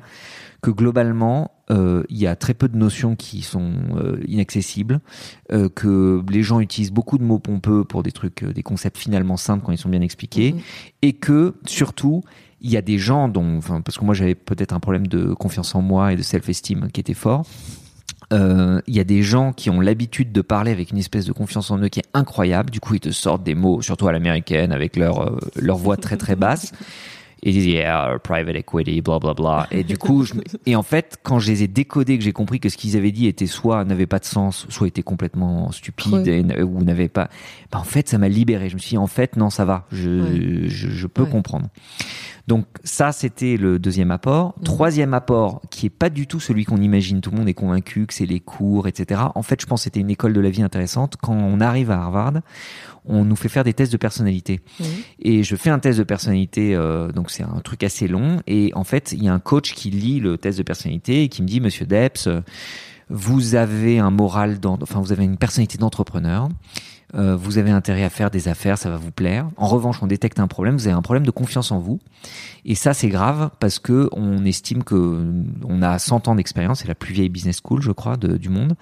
que 0.61 0.71
globalement, 0.71 1.51
euh, 1.71 2.03
il 2.09 2.17
y 2.17 2.27
a 2.27 2.35
très 2.35 2.53
peu 2.53 2.67
de 2.67 2.75
notions 2.77 3.15
qui 3.15 3.41
sont 3.41 3.71
euh, 3.95 4.19
inaccessibles, 4.27 4.99
euh, 5.51 5.69
que 5.69 6.21
les 6.29 6.43
gens 6.43 6.59
utilisent 6.59 6.91
beaucoup 6.91 7.17
de 7.17 7.23
mots 7.23 7.39
pompeux 7.39 7.83
pour 7.83 8.03
des 8.03 8.11
trucs, 8.11 8.43
des 8.43 8.63
concepts 8.63 8.97
finalement 8.97 9.37
simples 9.37 9.63
quand 9.65 9.71
ils 9.71 9.77
sont 9.77 9.89
bien 9.89 10.01
expliqués, 10.01 10.53
Mhm. 10.53 10.59
et 11.03 11.13
que 11.13 11.55
surtout 11.65 12.23
il 12.61 12.69
y 12.69 12.75
a 12.75 12.81
des 12.81 12.97
gens 12.97 13.29
dont, 13.29 13.57
enfin, 13.57 13.79
parce 13.79 13.97
que 13.97 14.03
moi 14.03 14.13
j'avais 14.13 14.35
peut-être 14.35 14.73
un 14.73 14.81
problème 14.81 15.07
de 15.07 15.33
confiance 15.33 15.75
en 15.75 15.81
moi 15.81 16.11
et 16.11 16.17
de 16.17 16.21
self-esteem 16.21 16.91
qui 16.91 16.99
était 16.99 17.13
fort. 17.13 17.45
Il 18.31 18.81
y 18.93 18.99
a 18.99 19.03
des 19.05 19.23
gens 19.23 19.53
qui 19.53 19.69
ont 19.69 19.79
l'habitude 19.79 20.31
de 20.31 20.41
parler 20.41 20.71
avec 20.71 20.91
une 20.91 20.97
espèce 20.97 21.25
de 21.25 21.31
confiance 21.31 21.71
en 21.71 21.79
eux 21.79 21.87
qui 21.87 21.99
est 22.01 22.09
incroyable. 22.13 22.69
Du 22.69 22.79
coup, 22.79 22.93
ils 22.95 22.99
te 22.99 23.09
sortent 23.11 23.43
des 23.43 23.55
mots, 23.55 23.81
surtout 23.81 24.07
à 24.07 24.11
l'américaine, 24.11 24.71
avec 24.71 24.97
leur 24.97 25.39
leur 25.55 25.77
voix 25.77 25.97
très 25.97 26.17
très 26.17 26.35
basse. 26.35 26.71
Et 27.41 27.51
ils 27.51 27.53
disent 27.53 27.67
yeah, 27.67 28.17
private 28.23 28.55
equity, 28.55 29.01
bla 29.01 29.17
bla 29.19 29.33
bla. 29.33 29.67
Et 29.71 29.83
du 29.83 29.97
coup, 29.97 30.23
je 30.23 30.33
et 30.65 30.75
en 30.75 30.83
fait, 30.83 31.17
quand 31.23 31.39
je 31.39 31.49
les 31.51 31.63
ai 31.63 31.67
décodés, 31.67 32.17
que 32.17 32.23
j'ai 32.23 32.33
compris 32.33 32.59
que 32.59 32.67
ce 32.69 32.75
qu'ils 32.77 32.97
avaient 32.97 33.11
dit 33.11 33.27
était 33.27 33.45
soit 33.47 33.85
n'avait 33.85 34.07
pas 34.07 34.19
de 34.19 34.25
sens, 34.25 34.65
soit 34.69 34.87
était 34.87 35.03
complètement 35.03 35.71
stupide 35.71 36.27
et 36.27 36.61
ou 36.63 36.83
n'avait 36.83 37.07
pas. 37.07 37.29
Bah, 37.71 37.79
en 37.79 37.83
fait, 37.83 38.09
ça 38.09 38.17
m'a 38.17 38.27
libéré. 38.29 38.67
Je 38.69 38.73
me 38.75 38.79
suis 38.79 38.89
dit 38.91 38.97
en 38.97 39.07
fait 39.07 39.37
non, 39.37 39.49
ça 39.49 39.63
va. 39.65 39.85
Je 39.91 40.09
Ouais. 40.09 40.69
je, 40.69 40.89
je 40.89 41.07
peux 41.07 41.23
Ouais. 41.23 41.29
comprendre. 41.29 41.67
Donc 42.47 42.65
ça, 42.83 43.11
c'était 43.11 43.57
le 43.57 43.77
deuxième 43.77 44.09
apport. 44.11 44.55
Troisième 44.65 45.13
apport, 45.13 45.61
qui 45.69 45.85
est 45.85 45.91
pas 45.91 46.09
du 46.09 46.25
tout 46.25 46.39
celui 46.39 46.65
qu'on 46.65 46.81
imagine. 46.81 47.21
Tout 47.21 47.29
le 47.31 47.37
monde 47.37 47.47
est 47.47 47.53
convaincu 47.53 48.07
que 48.07 48.13
c'est 48.13 48.25
les 48.25 48.39
cours, 48.39 48.87
etc. 48.87 49.21
En 49.35 49.43
fait, 49.43 49.61
je 49.61 49.67
pense 49.67 49.81
que 49.81 49.83
c'était 49.83 49.99
une 49.99 50.09
école 50.09 50.33
de 50.33 50.41
la 50.41 50.49
vie 50.49 50.63
intéressante. 50.63 51.15
Quand 51.21 51.33
on 51.33 51.61
arrive 51.61 51.91
à 51.91 52.01
Harvard, 52.01 52.33
on 53.09 53.25
nous 53.25 53.35
fait 53.35 53.49
faire 53.49 53.63
des 53.63 53.73
tests 53.73 53.91
de 53.91 53.97
personnalité. 53.97 54.61
Et 55.19 55.43
je 55.43 55.55
fais 55.55 55.69
un 55.69 55.79
test 55.79 55.97
de 55.97 56.03
personnalité, 56.03 56.75
euh, 56.75 57.11
donc 57.11 57.31
c'est 57.31 57.43
un 57.43 57.59
truc 57.63 57.83
assez 57.83 58.07
long. 58.07 58.39
Et 58.47 58.71
en 58.75 58.83
fait, 58.83 59.11
il 59.11 59.23
y 59.23 59.27
a 59.27 59.33
un 59.33 59.39
coach 59.39 59.73
qui 59.73 59.89
lit 59.89 60.19
le 60.19 60.37
test 60.37 60.57
de 60.57 60.63
personnalité 60.63 61.23
et 61.23 61.29
qui 61.29 61.41
me 61.41 61.47
dit, 61.47 61.59
Monsieur 61.59 61.85
Depps, 61.85 62.27
euh, 62.27 62.41
vous 63.09 63.55
avez 63.55 63.97
un 63.99 64.11
moral, 64.11 64.59
enfin 64.63 65.01
vous 65.01 65.11
avez 65.11 65.23
une 65.25 65.37
personnalité 65.37 65.77
d'entrepreneur. 65.79 66.49
Euh, 67.15 67.35
vous 67.35 67.57
avez 67.57 67.71
intérêt 67.71 68.03
à 68.03 68.09
faire 68.09 68.29
des 68.29 68.47
affaires, 68.47 68.77
ça 68.77 68.89
va 68.89 68.97
vous 68.97 69.11
plaire. 69.11 69.47
En 69.57 69.67
revanche, 69.67 70.01
on 70.03 70.07
détecte 70.07 70.39
un 70.39 70.47
problème. 70.47 70.75
Vous 70.77 70.87
avez 70.87 70.95
un 70.95 71.01
problème 71.01 71.25
de 71.25 71.31
confiance 71.31 71.71
en 71.71 71.79
vous, 71.79 71.99
et 72.65 72.75
ça 72.75 72.93
c'est 72.93 73.09
grave 73.09 73.49
parce 73.59 73.79
que 73.79 74.09
on 74.11 74.45
estime 74.45 74.83
que 74.83 75.25
on 75.67 75.81
a 75.81 75.97
100 75.97 76.27
ans 76.27 76.35
d'expérience. 76.35 76.81
C'est 76.81 76.87
la 76.87 76.95
plus 76.95 77.13
vieille 77.13 77.29
business 77.29 77.61
school, 77.65 77.81
je 77.81 77.91
crois, 77.91 78.15
du 78.17 78.49
monde. 78.49 78.75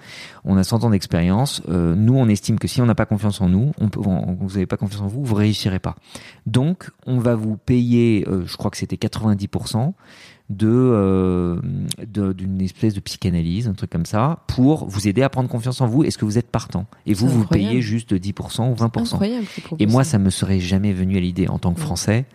On 0.44 0.56
a 0.56 0.64
100 0.64 0.84
ans 0.84 0.90
d'expérience. 0.90 1.62
Euh, 1.70 1.94
nous, 1.94 2.14
on 2.16 2.28
estime 2.28 2.58
que 2.58 2.68
si 2.68 2.82
on 2.82 2.86
n'a 2.86 2.94
pas 2.94 3.06
confiance 3.06 3.40
en 3.40 3.48
nous, 3.48 3.72
on 3.80 3.88
peut, 3.88 4.00
on- 4.04 4.34
vous 4.38 4.48
n'avez 4.50 4.66
pas 4.66 4.76
confiance 4.76 5.00
en 5.02 5.06
vous, 5.06 5.24
vous 5.24 5.34
réussirez 5.34 5.78
pas. 5.78 5.96
Donc, 6.46 6.90
on 7.06 7.18
va 7.18 7.34
vous 7.34 7.56
payer, 7.56 8.26
euh, 8.28 8.44
je 8.46 8.56
crois 8.56 8.70
que 8.70 8.76
c'était 8.76 8.96
90% 8.96 9.94
de 10.50 10.68
euh, 10.68 11.60
d'une 12.06 12.60
espèce 12.60 12.94
de 12.94 13.00
psychanalyse, 13.00 13.68
un 13.68 13.74
truc 13.74 13.90
comme 13.90 14.06
ça, 14.06 14.44
pour 14.46 14.86
vous 14.86 15.08
aider 15.08 15.22
à 15.22 15.28
prendre 15.28 15.48
confiance 15.48 15.80
en 15.80 15.86
vous. 15.86 16.04
Est-ce 16.04 16.16
que 16.16 16.24
vous 16.24 16.38
êtes 16.38 16.50
partant? 16.50 16.86
Et 17.06 17.14
vous, 17.14 17.28
vous 17.28 17.44
payez 17.44 17.82
juste 17.82 18.14
10% 18.14 18.70
ou 18.70 18.74
20%. 18.74 19.14
Incroyable. 19.14 19.46
qu'ils 19.46 19.62
proposent 19.62 19.86
Et 19.86 19.90
moi, 19.90 20.04
ça 20.04 20.18
me 20.18 20.30
serait 20.30 20.60
jamais 20.60 20.92
venu 20.92 21.16
à 21.16 21.20
l'idée 21.20 21.48
en 21.48 21.58
tant 21.58 21.72
que. 21.74 21.80
Français. 21.80 22.26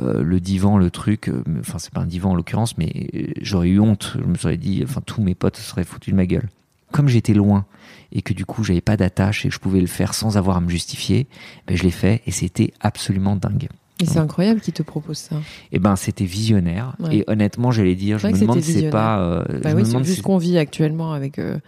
euh, 0.00 0.22
le 0.22 0.40
divan, 0.40 0.76
le 0.76 0.90
truc, 0.90 1.28
euh, 1.28 1.42
enfin 1.60 1.78
c'est 1.78 1.92
pas 1.92 2.00
un 2.00 2.06
divan 2.06 2.32
en 2.32 2.34
l'occurrence, 2.34 2.76
mais 2.78 3.08
euh, 3.14 3.26
j'aurais 3.40 3.68
eu 3.68 3.80
honte. 3.80 4.16
Je 4.20 4.24
me 4.24 4.36
serais 4.36 4.56
dit, 4.56 4.82
enfin 4.84 5.00
tous 5.04 5.22
mes 5.22 5.34
potes 5.34 5.56
se 5.56 5.62
seraient 5.62 5.84
foutus 5.84 6.12
de 6.12 6.16
ma 6.16 6.26
gueule. 6.26 6.48
Comme 6.92 7.08
j'étais 7.08 7.34
loin 7.34 7.66
et 8.12 8.22
que 8.22 8.32
du 8.32 8.44
coup 8.44 8.62
j'avais 8.64 8.80
pas 8.80 8.96
d'attache 8.96 9.44
et 9.44 9.48
que 9.48 9.54
je 9.54 9.60
pouvais 9.60 9.80
le 9.80 9.86
faire 9.86 10.14
sans 10.14 10.36
avoir 10.36 10.56
à 10.56 10.60
me 10.60 10.68
justifier, 10.68 11.26
ben, 11.66 11.76
je 11.76 11.82
l'ai 11.82 11.90
fait 11.90 12.22
et 12.26 12.30
c'était 12.30 12.72
absolument 12.80 13.36
dingue. 13.36 13.68
Et 14.00 14.06
c'est 14.06 14.18
incroyable 14.18 14.60
qu'ils 14.60 14.74
te 14.74 14.82
proposent 14.82 15.18
ça. 15.18 15.36
Et 15.70 15.78
ben 15.78 15.94
c'était 15.96 16.24
visionnaire 16.24 16.96
Ouais. 16.98 17.18
et 17.18 17.24
honnêtement 17.28 17.70
j'allais 17.70 17.94
dire, 17.94 18.18
je 18.18 18.26
me 18.26 18.32
demande 18.38 18.60
si 18.60 18.72
c'est 18.72 18.90
pas, 18.90 19.20
euh, 19.20 19.44
Bah 19.62 19.70
je 19.70 19.76
oui, 19.76 19.86
c'est 19.86 20.04
si 20.04 20.16
ce 20.16 20.22
qu'on 20.22 20.36
vit 20.38 20.58
actuellement 20.58 21.12
avec 21.12 21.38
euh, 21.38 21.58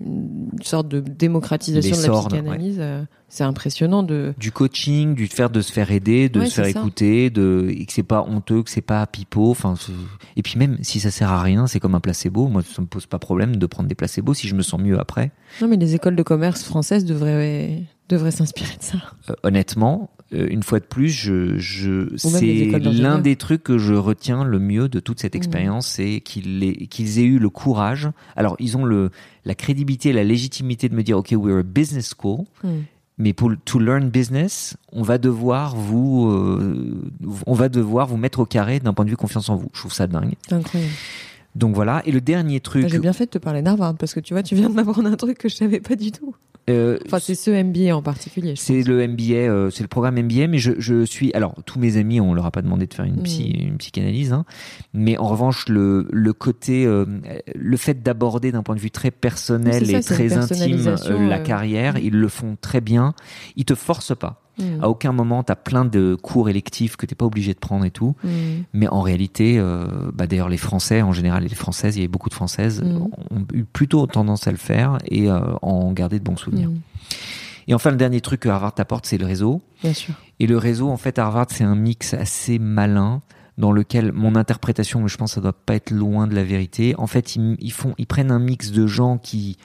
une 0.00 0.48
sorte 0.62 0.88
de 0.88 1.00
démocratisation 1.00 1.96
de 1.96 2.00
la 2.02 2.08
L'essor, 2.08 2.28
psychanalyse. 2.28 2.76
euh, 2.80 3.02
c'est 3.28 3.44
impressionnant 3.44 4.02
de. 4.02 4.34
du 4.38 4.52
coaching, 4.52 5.14
du 5.14 5.26
faire 5.26 5.48
de 5.50 5.60
se 5.60 5.72
faire 5.72 5.90
aider, 5.90 6.28
de 6.28 6.40
Ouais, 6.40 6.46
se 6.46 6.54
faire 6.54 6.66
écouter, 6.66 7.30
de 7.30 7.66
et 7.70 7.84
que 7.86 7.92
c'est 7.92 8.02
pas 8.02 8.22
honteux, 8.22 8.62
que 8.62 8.70
c'est 8.70 8.80
pas 8.82 9.06
pipeau. 9.06 9.50
Enfin, 9.50 9.74
et 10.36 10.42
puis 10.42 10.58
même 10.58 10.78
si 10.82 11.00
ça 11.00 11.10
sert 11.10 11.30
à 11.30 11.42
rien, 11.42 11.66
c'est 11.66 11.80
comme 11.80 11.94
un 11.94 12.00
placebo. 12.00 12.46
Moi, 12.48 12.62
ça 12.62 12.82
me 12.82 12.86
pose 12.86 13.06
pas 13.06 13.18
problème 13.18 13.56
de 13.56 13.66
prendre 13.66 13.88
des 13.88 13.94
placebos 13.94 14.34
si 14.34 14.48
je 14.48 14.54
me 14.54 14.62
sens 14.62 14.80
mieux 14.80 14.98
après. 14.98 15.30
Non, 15.62 15.68
mais 15.68 15.76
les 15.76 15.94
écoles 15.94 16.16
de 16.16 16.22
commerce 16.22 16.62
françaises 16.62 17.04
devraient 17.04 17.82
devraient 18.08 18.30
s'inspirer 18.30 18.76
de 18.76 18.82
ça. 18.82 18.98
Euh, 19.30 19.34
honnêtement, 19.42 20.10
euh, 20.32 20.46
une 20.50 20.62
fois 20.62 20.80
de 20.80 20.84
plus, 20.84 21.08
je, 21.08 22.08
c'est 22.16 22.78
l'un 22.80 23.18
des 23.18 23.36
trucs 23.36 23.62
que 23.62 23.78
je 23.78 23.94
retiens 23.94 24.44
le 24.44 24.58
mieux 24.58 24.88
de 24.88 25.00
toute 25.00 25.20
cette 25.20 25.34
Mhm. 25.34 25.38
expérience, 25.38 25.86
c'est 25.86 26.20
qu'ils 26.20 27.18
aient, 27.18 27.22
eu 27.22 27.38
le 27.38 27.48
courage. 27.50 28.08
Alors, 28.36 28.56
ils 28.58 28.76
ont 28.76 28.84
le 28.84 29.10
la 29.44 29.54
crédibilité, 29.54 30.12
la 30.12 30.24
légitimité 30.24 30.88
de 30.88 30.94
me 30.94 31.02
dire, 31.02 31.18
ok, 31.18 31.32
we're 31.36 31.58
a 31.58 31.62
business 31.62 32.12
school. 32.16 32.44
Hmm. 32.64 32.80
Mais 33.18 33.32
pour 33.32 33.50
to 33.64 33.78
learn 33.78 34.10
business, 34.10 34.76
on 34.92 35.02
va 35.02 35.16
devoir 35.16 35.74
vous, 35.74 36.28
euh, 36.28 37.00
on 37.46 37.54
va 37.54 37.70
devoir 37.70 38.06
vous 38.08 38.18
mettre 38.18 38.40
au 38.40 38.44
carré 38.44 38.78
d'un 38.78 38.92
point 38.92 39.06
de 39.06 39.10
vue 39.10 39.16
confiance 39.16 39.48
en 39.48 39.56
vous. 39.56 39.68
Je 39.72 39.80
trouve 39.80 39.92
ça 39.92 40.06
dingue. 40.06 40.34
Incroyable. 40.50 40.92
Donc 41.54 41.74
voilà. 41.74 42.02
Et 42.04 42.12
le 42.12 42.20
dernier 42.20 42.60
truc, 42.60 42.86
J'ai 42.88 42.98
bien 42.98 43.14
fait 43.14 43.24
de 43.24 43.30
te 43.30 43.38
parler 43.38 43.62
d'Harvard 43.62 43.94
parce 43.96 44.12
que 44.12 44.20
tu 44.20 44.34
vois, 44.34 44.42
tu 44.42 44.54
viens 44.54 44.68
de 44.68 44.74
m'apprendre 44.74 45.08
un 45.08 45.16
truc 45.16 45.38
que 45.38 45.48
je 45.48 45.54
savais 45.54 45.80
pas 45.80 45.96
du 45.96 46.12
tout. 46.12 46.34
Euh, 46.68 46.98
Enfin, 47.06 47.18
c'est 47.18 47.34
ce 47.34 47.50
MBA 47.50 47.94
en 47.94 48.02
particulier. 48.02 48.54
c'est 48.56 48.82
le 48.82 49.06
MBA, 49.06 49.34
euh, 49.34 49.70
c'est 49.70 49.82
le 49.82 49.88
programme 49.88 50.20
MBA, 50.20 50.46
mais 50.48 50.58
je, 50.58 50.72
je 50.78 51.04
suis. 51.04 51.32
Alors, 51.34 51.54
tous 51.64 51.78
mes 51.78 51.96
amis, 51.96 52.20
on 52.20 52.34
leur 52.34 52.46
a 52.46 52.50
pas 52.50 52.62
demandé 52.62 52.86
de 52.86 52.94
faire 52.94 53.04
une, 53.04 53.22
psy, 53.22 53.54
Mm. 53.56 53.68
une 53.68 53.78
psychanalyse, 53.78 54.32
hein, 54.32 54.44
mais 54.92 55.16
en 55.18 55.26
revanche, 55.28 55.68
le, 55.68 56.08
le 56.10 56.32
côté, 56.32 56.86
euh, 56.86 57.04
le 57.54 57.76
fait 57.76 58.02
d'aborder 58.02 58.52
d'un 58.52 58.62
point 58.62 58.74
de 58.74 58.80
vue 58.80 58.90
très 58.90 59.10
personnel 59.10 59.88
et 59.94 60.00
très 60.00 60.36
intime 60.36 60.86
euh, 60.86 61.28
la 61.28 61.38
euh, 61.38 61.42
carrière, 61.42 61.94
mm. 61.94 62.00
ils 62.02 62.14
le 62.14 62.28
font 62.28 62.56
très 62.60 62.80
bien. 62.80 63.14
Ils 63.56 63.64
te 63.64 63.74
forcent 63.74 64.16
pas. 64.16 64.45
Hmm. 64.58 64.82
À 64.82 64.88
aucun 64.88 65.12
moment, 65.12 65.42
tu 65.42 65.52
as 65.52 65.56
plein 65.56 65.84
de 65.84 66.14
cours 66.20 66.48
électifs 66.48 66.96
que 66.96 67.04
t'es 67.06 67.14
pas 67.14 67.26
obligé 67.26 67.52
de 67.52 67.58
prendre 67.58 67.84
et 67.84 67.90
tout. 67.90 68.14
Hmm. 68.24 68.62
Mais 68.72 68.88
en 68.88 69.00
réalité, 69.02 69.58
euh, 69.58 69.86
bah 70.14 70.26
d'ailleurs 70.26 70.48
les 70.48 70.56
Français 70.56 71.02
en 71.02 71.12
général 71.12 71.44
et 71.44 71.48
les 71.48 71.54
Françaises, 71.54 71.96
il 71.96 71.98
y 71.98 72.02
avait 72.02 72.08
beaucoup 72.08 72.28
de 72.30 72.34
Françaises, 72.34 72.82
Mhm. 72.82 73.02
ont 73.02 73.46
eu 73.52 73.64
plutôt 73.64 74.06
tendance 74.06 74.46
à 74.46 74.50
le 74.50 74.56
faire 74.56 74.98
et 75.06 75.28
euh, 75.30 75.40
en 75.62 75.92
garder 75.92 76.18
de 76.18 76.24
bons 76.24 76.36
souvenirs. 76.36 76.70
Et 77.68 77.74
enfin, 77.74 77.90
le 77.90 77.96
dernier 77.96 78.20
truc 78.20 78.40
que 78.40 78.48
Harvard 78.48 78.74
t'apporte, 78.74 79.06
c'est 79.06 79.18
le 79.18 79.26
réseau. 79.26 79.60
Bien 79.82 79.92
sûr. 79.92 80.14
Et 80.38 80.46
le 80.46 80.56
réseau, 80.56 80.88
en 80.88 80.96
fait, 80.96 81.18
Harvard, 81.18 81.46
c'est 81.50 81.64
un 81.64 81.74
mix 81.74 82.14
assez 82.14 82.58
malin 82.58 83.22
dans 83.58 83.72
lequel 83.72 84.12
mon 84.12 84.36
interprétation, 84.36 85.00
mais 85.02 85.08
je 85.08 85.16
pense 85.16 85.30
que 85.32 85.34
ça 85.36 85.40
doit 85.40 85.52
pas 85.52 85.74
être 85.74 85.90
loin 85.90 86.26
de 86.26 86.34
la 86.34 86.44
vérité. 86.44 86.94
En 86.98 87.06
fait, 87.06 87.34
ils, 87.36 87.56
ils 87.58 87.72
font, 87.72 87.94
ils 87.98 88.06
prennent 88.06 88.30
un 88.30 88.38
mix 88.38 88.70
de 88.70 88.86
gens 88.86 89.18
qui 89.18 89.56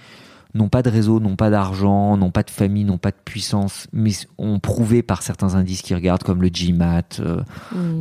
n'ont 0.54 0.70
pas 0.70 0.82
de 0.82 0.90
réseau, 0.90 1.20
n'ont 1.20 1.36
pas 1.36 1.50
d'argent, 1.50 2.18
n'ont 2.18 2.32
pas 2.32 2.44
de 2.44 2.50
famille, 2.50 2.84
n'ont 2.84 2.98
pas 2.98 3.12
de 3.12 3.18
puissance, 3.24 3.88
mais 3.94 4.12
ont 4.38 4.60
prouvé 4.60 5.02
par 5.02 5.22
certains 5.24 5.56
indices 5.56 5.82
qu'ils 5.82 5.96
regardent, 5.96 6.24
comme 6.24 6.42
le 6.42 6.50
GMAT, 6.50 7.20
euh, 7.22 7.42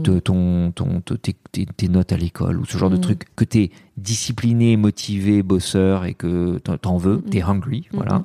de 0.03 0.19
ton, 0.19 0.73
ton, 0.73 1.01
te- 1.01 1.15
tes, 1.15 1.35
tes- 1.53 1.67
tes 1.67 1.89
notes 1.89 2.13
à 2.13 2.17
l'école 2.17 2.59
ou 2.59 2.65
ce 2.65 2.77
genre 2.77 2.91
de 2.91 2.97
Mm. 2.97 3.01
truc, 3.03 3.25
que 3.37 3.45
t'es 3.45 3.71
discipliné, 3.97 4.77
motivé, 4.77 5.43
bosseur 5.43 6.05
et 6.05 6.15
que 6.15 6.59
t'en- 6.59 6.97
veux, 6.97 7.17
Mm, 7.19 7.27
mm. 7.27 7.31
t'es 7.31 7.43
hungry, 7.43 7.89
voilà. 7.93 8.25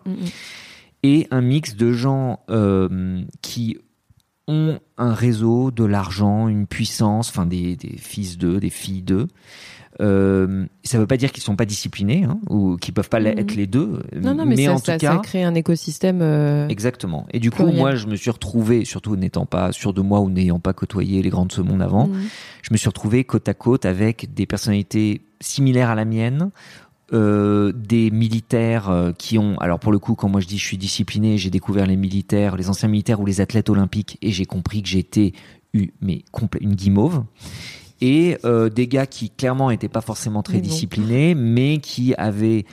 Et 1.04 1.28
un 1.30 1.42
mix 1.42 1.76
de 1.76 1.92
gens 1.92 2.40
euh, 2.50 3.22
qui 3.42 3.78
ont 4.48 4.80
un 4.98 5.14
réseau, 5.14 5.72
de 5.72 5.84
l'argent, 5.84 6.48
une 6.48 6.68
puissance, 6.68 7.30
enfin 7.30 7.46
des, 7.46 7.76
des 7.76 7.98
fils 7.98 8.38
d'eux, 8.38 8.60
des 8.60 8.70
filles 8.70 9.02
d'eux. 9.02 9.28
Euh, 10.02 10.66
ça 10.84 11.00
veut 11.00 11.08
pas 11.08 11.16
dire 11.16 11.32
qu'ils 11.32 11.42
sont 11.44 11.56
pas 11.56 11.66
disciplinés 11.66 12.26
hein, 12.26 12.38
ou 12.50 12.76
qu'ils 12.76 12.94
peuvent 12.94 13.08
pas 13.10 13.20
Mhm. 13.22 13.28
être 13.40 13.56
les 13.56 13.66
deux. 13.66 14.02
Non, 14.14 14.36
non, 14.36 14.46
mais, 14.46 14.58
ça, 14.58 14.74
en 14.74 14.78
ça, 14.78 14.94
tout 14.94 15.00
cas, 15.00 15.14
ça 15.16 15.22
crée 15.24 15.44
un 15.44 15.56
écosystème. 15.56 16.22
euh, 16.22 16.68
exactement. 16.68 17.26
Et 17.32 17.40
du 17.40 17.50
coup, 17.50 17.64
pluriel. 17.64 17.78
moi, 17.80 17.96
je 17.96 18.08
me 18.08 18.16
suis 18.18 18.30
retrouvé, 18.30 18.84
surtout 18.84 19.16
n'étant 19.16 19.46
pas 19.46 19.72
sûr 19.72 19.94
de 19.94 20.02
moi 20.02 20.20
ou 20.20 20.30
n'ayant 20.30 20.60
pas 20.60 20.74
côtoyé 20.74 21.22
les 21.22 21.30
grands 21.30 21.46
de 21.46 21.52
ce 21.54 21.62
monde 21.62 21.82
avant, 21.82 22.08
mhm. 22.08 22.24
je 22.62 22.70
me 22.74 22.78
suis 22.78 22.90
retrouvé 22.90 23.24
côte 23.24 23.48
à 23.48 23.54
côte 23.54 23.86
avec 23.86 24.34
des 24.34 24.46
personnalités 24.46 25.22
similaires 25.40 25.90
à 25.90 25.96
la 25.96 26.04
mienne. 26.06 26.50
euh, 27.14 27.72
des 27.72 28.10
militaires 28.10 28.90
euh, 28.90 29.12
qui 29.16 29.38
ont 29.38 29.60
alors 29.60 29.78
pour 29.80 29.92
le 29.92 30.00
coup 30.00 30.16
quand 30.16 30.28
moi 30.28 30.42
je 30.42 30.48
dis 30.48 30.58
je 30.58 30.66
suis 30.66 30.78
discipliné 30.80 31.38
j'ai 31.38 31.52
découvert 31.52 31.86
les 31.86 31.98
militaires 31.98 32.56
les 32.58 32.68
anciens 32.68 32.90
militaires 32.90 33.20
ou 33.22 33.28
les 33.28 33.42
athlètes 33.42 33.70
olympiques 33.70 34.18
et 34.24 34.32
j'ai 34.32 34.46
compris 34.48 34.82
que 34.82 34.90
j'étais 34.90 35.34
eu 35.76 35.90
mais 36.02 36.24
une 36.62 36.74
guimauve 36.74 37.24
et 38.02 38.38
euh, 38.46 38.70
des 38.70 38.88
gars 38.88 39.06
qui 39.06 39.30
clairement 39.30 39.72
étaient 39.72 39.88
pas 39.90 40.02
forcément 40.02 40.44
très 40.44 40.56
Mais 40.56 40.62
non. 40.64 40.68
disciplinés 40.70 41.36
mais 41.36 41.78
qui 41.78 42.14
avaient 42.16 42.66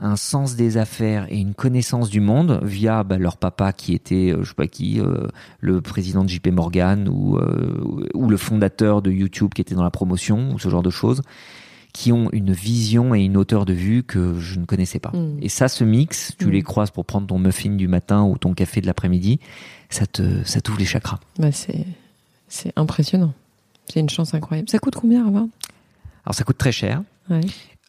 un 0.00 0.14
sens 0.14 0.54
des 0.54 0.76
affaires 0.76 1.26
et 1.28 1.38
une 1.38 1.54
connaissance 1.54 2.08
du 2.08 2.20
monde 2.20 2.60
via 2.62 3.02
bah, 3.02 3.18
leur 3.18 3.36
papa 3.36 3.72
qui 3.72 3.94
était 3.94 4.32
euh, 4.32 4.44
je 4.44 4.50
sais 4.50 4.54
pas 4.54 4.68
qui 4.68 5.00
euh, 5.00 5.26
le 5.60 5.80
président 5.80 6.22
de 6.22 6.28
JP 6.28 6.48
Morgan 6.52 7.08
ou 7.08 7.36
euh, 7.36 7.80
ou 8.14 8.28
le 8.28 8.36
fondateur 8.36 9.02
de 9.02 9.10
YouTube 9.10 9.52
qui 9.54 9.60
était 9.60 9.74
dans 9.74 9.82
la 9.82 9.90
promotion 9.90 10.52
ou 10.54 10.58
ce 10.60 10.68
genre 10.68 10.84
de 10.84 10.90
choses 10.90 11.22
qui 11.92 12.12
ont 12.12 12.28
une 12.32 12.52
vision 12.52 13.12
et 13.14 13.22
une 13.24 13.36
hauteur 13.36 13.64
de 13.64 13.72
vue 13.72 14.04
que 14.04 14.38
je 14.38 14.60
ne 14.60 14.66
connaissais 14.66 15.00
pas. 15.00 15.10
Mm. 15.10 15.38
Et 15.42 15.48
ça, 15.48 15.66
ce 15.66 15.82
mix, 15.82 16.32
tu 16.38 16.46
Mm. 16.46 16.50
les 16.50 16.62
croises 16.62 16.90
pour 16.92 17.04
prendre 17.04 17.26
ton 17.26 17.38
muffin 17.40 17.70
du 17.70 17.88
matin 17.88 18.22
ou 18.22 18.38
ton 18.38 18.52
café 18.54 18.80
de 18.80 18.86
l'après-midi, 18.86 19.40
ça 19.90 20.06
te, 20.06 20.44
ça 20.44 20.60
t'ouvre 20.60 20.78
les 20.78 20.84
chakras. 20.84 21.18
Bah, 21.40 21.50
c'est, 21.50 21.86
c'est 22.46 22.72
impressionnant. 22.76 23.32
C'est 23.92 24.00
une 24.00 24.10
chance 24.10 24.34
incroyable. 24.34 24.68
Ça 24.68 24.78
coûte 24.78 24.94
combien, 24.94 25.24
Harvard 25.26 25.46
Alors 26.24 26.34
ça 26.34 26.44
coûte 26.44 26.58
très 26.58 26.72
cher, 26.72 27.02
ouais. 27.30 27.40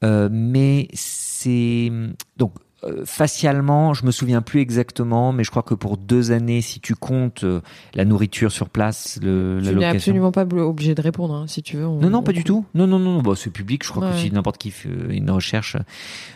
euh, 0.04 0.30
mais 0.32 0.88
c'est 0.94 1.92
donc 2.38 2.54
euh, 2.86 3.04
facialement, 3.06 3.94
je 3.94 4.06
me 4.06 4.12
souviens 4.12 4.42
plus 4.42 4.62
exactement, 4.62 5.34
mais 5.34 5.44
je 5.44 5.52
crois 5.52 5.64
que 5.64 5.74
pour 5.74 5.98
deux 5.98 6.32
années, 6.32 6.62
si 6.62 6.80
tu 6.80 6.96
comptes 6.96 7.44
euh, 7.44 7.60
la 7.94 8.06
nourriture 8.06 8.54
sur 8.54 8.70
place, 8.70 9.20
le, 9.22 9.56
la 9.56 9.62
Tu 9.62 9.68
n'es 9.68 9.74
location. 9.74 9.96
absolument 9.98 10.32
pas 10.32 10.46
obligé 10.46 10.96
de 10.96 11.02
répondre, 11.02 11.34
hein, 11.36 11.46
si 11.46 11.62
tu 11.62 11.76
veux. 11.76 11.86
on- 11.86 12.00
Non, 12.00 12.10
non, 12.10 12.24
pas 12.24 12.32
du 12.32 12.46
tout. 12.46 12.64
Non, 12.76 12.88
non, 12.88 12.98
non, 12.98 13.22
bah, 13.22 13.34
c'est 13.36 13.50
public. 13.50 13.84
Je 13.84 13.90
crois 13.92 14.12
que 14.12 14.18
si 14.18 14.32
n'importe 14.32 14.58
qui 14.60 14.72
fait 14.72 14.88
une 15.10 15.30
recherche 15.30 15.76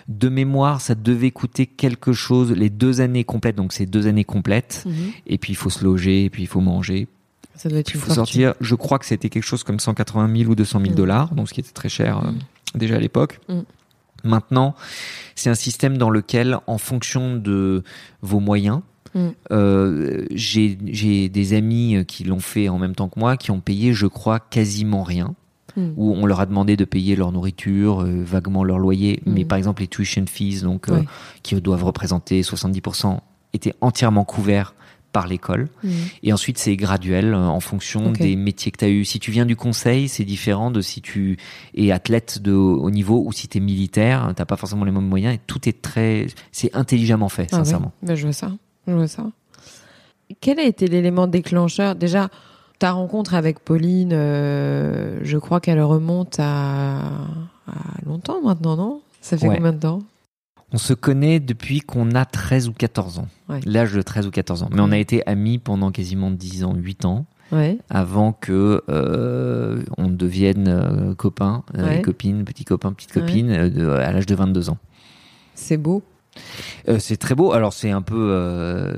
de 0.10 0.28
mémoire, 0.28 0.82
ça 0.82 0.96
devait 0.96 1.32
coûter 1.32 1.66
quelque 1.66 2.12
chose 2.12 2.52
les 2.52 2.70
deux 2.70 3.00
années 3.00 3.24
complètes. 3.24 3.56
Donc, 3.56 3.72
c'est 3.72 3.86
deux 3.86 4.08
années 4.08 4.26
complètes. 4.26 4.84
Mhm. 4.86 4.94
Et 5.28 5.38
puis, 5.38 5.54
il 5.54 5.56
faut 5.56 5.70
se 5.70 5.82
loger, 5.86 6.26
et 6.26 6.30
puis 6.30 6.44
il 6.44 6.48
faut 6.48 6.60
manger, 6.60 7.08
Ça 7.56 7.70
doit 7.70 7.80
être 7.80 7.94
une 7.94 8.00
il 8.00 8.02
faut 8.02 8.08
fortune. 8.14 8.16
sortir. 8.26 8.54
Je 8.62 8.76
crois 8.76 9.00
que 9.00 9.06
c'était 9.06 9.30
quelque 9.30 9.44
chose 9.44 9.64
comme 9.64 9.80
180 9.80 10.36
000 10.36 10.52
ou 10.52 10.56
200 10.56 10.80
000 10.80 10.92
Mm. 10.92 10.96
dollars, 10.96 11.36
donc 11.36 11.48
ce 11.50 11.54
qui 11.54 11.60
était 11.60 11.72
très 11.72 11.90
cher 11.90 12.20
euh, 12.26 12.32
déjà 12.76 12.96
à 12.96 13.00
l'époque. 13.00 13.40
Mm. 13.50 13.60
Maintenant, 14.26 14.76
c'est 15.36 15.50
un 15.50 15.56
système 15.56 15.98
dans 15.98 16.10
lequel, 16.10 16.58
en 16.68 16.78
fonction 16.78 17.36
de 17.36 17.84
vos 18.22 18.40
moyens, 18.40 18.82
Mm. 19.16 19.28
euh, 19.52 20.26
j'ai 20.32 21.30
des 21.30 21.54
amis 21.54 22.04
qui 22.08 22.24
l'ont 22.24 22.40
fait 22.40 22.68
en 22.70 22.80
même 22.80 22.96
temps 22.96 23.10
que 23.10 23.20
moi, 23.20 23.38
qui 23.38 23.52
ont 23.52 23.60
payé, 23.60 23.94
je 23.94 24.08
crois, 24.08 24.40
quasiment 24.40 25.04
rien 25.04 25.36
Mm. 25.76 25.90
où 25.98 26.14
on 26.14 26.26
leur 26.28 26.40
a 26.40 26.46
demandé 26.46 26.76
de 26.78 26.86
payer 26.86 27.16
leur 27.16 27.32
nourriture, 27.32 28.02
euh, 28.04 28.24
vaguement 28.24 28.64
leur 28.64 28.78
loyer, 28.80 29.22
mais 29.26 29.44
par 29.44 29.58
exemple 29.58 29.82
les 29.82 29.88
tuition 29.88 30.26
fees, 30.28 30.62
donc 30.64 30.88
euh, 30.90 31.02
qui 31.44 31.56
doivent 31.62 31.84
représenter 31.84 32.42
70%, 32.44 33.22
étaient 33.54 33.74
entièrement 33.82 34.24
couverts 34.24 34.74
par 35.14 35.28
l'école. 35.28 35.70
Mhm. 35.84 35.92
Et 36.24 36.34
ensuite, 36.34 36.58
c'est 36.58 36.76
graduel 36.76 37.34
euh, 37.34 37.46
en 37.48 37.62
fonction 37.62 38.12
des 38.12 38.36
métiers 38.36 38.72
que 38.72 38.80
tu 38.80 38.86
as 38.86 38.90
eu. 38.90 39.06
Si 39.06 39.20
tu 39.20 39.32
viens 39.32 39.46
du 39.46 39.56
conseil, 39.56 40.10
c'est 40.10 40.26
différent 40.26 40.72
de 40.72 40.82
si 40.82 41.02
tu 41.02 41.38
es 41.78 41.92
athlète 41.92 42.42
de 42.42 42.52
haut 42.52 42.90
niveau 42.92 43.24
ou 43.26 43.32
si 43.32 43.48
tu 43.48 43.60
es 43.60 43.62
militaire, 43.62 44.34
t'as 44.36 44.44
pas 44.46 44.58
forcément 44.58 44.84
les 44.84 44.92
mêmes 44.92 45.08
moyens 45.08 45.36
et 45.36 45.40
tout 45.48 45.70
est 45.70 45.82
très, 45.82 46.28
c'est 46.52 46.76
intelligemment 46.76 47.30
fait, 47.30 47.48
Ah 47.54 47.58
sincèrement. 47.58 47.94
Bah, 48.02 48.16
je 48.16 48.24
vois 48.24 48.34
ça. 48.34 48.52
Je 48.88 48.94
vois 48.94 49.08
ça. 49.08 49.24
Quel 50.42 50.60
a 50.60 50.64
été 50.64 50.88
l'élément 50.88 51.28
déclencheur? 51.28 51.96
Déjà, 51.96 52.30
ta 52.80 52.92
rencontre 52.92 53.36
avec 53.36 53.60
Pauline, 53.60 54.12
euh, 54.14 55.20
je 55.22 55.38
crois 55.38 55.60
qu'elle 55.62 55.82
remonte 55.82 56.38
à, 56.40 56.98
à 57.68 57.74
longtemps 58.06 58.42
maintenant, 58.42 58.76
non? 58.76 59.02
Ça 59.22 59.38
fait 59.38 59.48
Ouais. 59.48 59.56
combien 59.58 59.74
de 59.74 59.80
temps? 59.80 60.02
On 60.74 60.78
se 60.78 60.94
connaît 60.94 61.40
depuis 61.40 61.82
qu'on 61.82 62.12
a 62.16 62.26
13 62.26 62.68
ou 62.68 62.74
14 62.74 63.20
ans. 63.20 63.28
Ouais. 63.48 63.60
L'âge 63.66 63.94
de 63.94 64.02
13 64.02 64.28
ou 64.28 64.32
14 64.32 64.64
ans. 64.64 64.70
Mais 64.74 64.82
on 64.82 64.92
a 64.92 64.98
été 64.98 65.26
amis 65.28 65.60
pendant 65.60 65.92
quasiment 65.92 66.32
10 66.32 66.64
ans, 66.64 66.74
8 66.76 67.06
ans. 67.06 67.26
Ouais. 67.52 67.78
avant 67.92 68.32
que 68.34 68.82
euh, 68.90 69.84
on 70.00 70.08
devienne 70.08 70.68
euh, 70.68 71.14
copains, 71.14 71.64
euh, 71.78 71.88
Ouais. 71.88 72.02
copines, 72.02 72.46
petits 72.46 72.66
copains, 72.66 72.92
petites 72.94 73.12
copines, 73.12 73.52
euh, 73.52 73.70
de- 73.70 73.88
à 73.90 74.12
l'âge 74.12 74.26
de 74.26 74.34
22 74.34 74.72
ans. 74.72 74.80
C'est 75.54 75.78
beau. 75.78 76.02
Euh, 76.90 76.98
c'est 76.98 77.18
très 77.18 77.36
beau. 77.36 77.52
Alors 77.52 77.72
c'est 77.74 77.92
un 77.92 78.02
peu, 78.02 78.16
euh, 78.32 78.92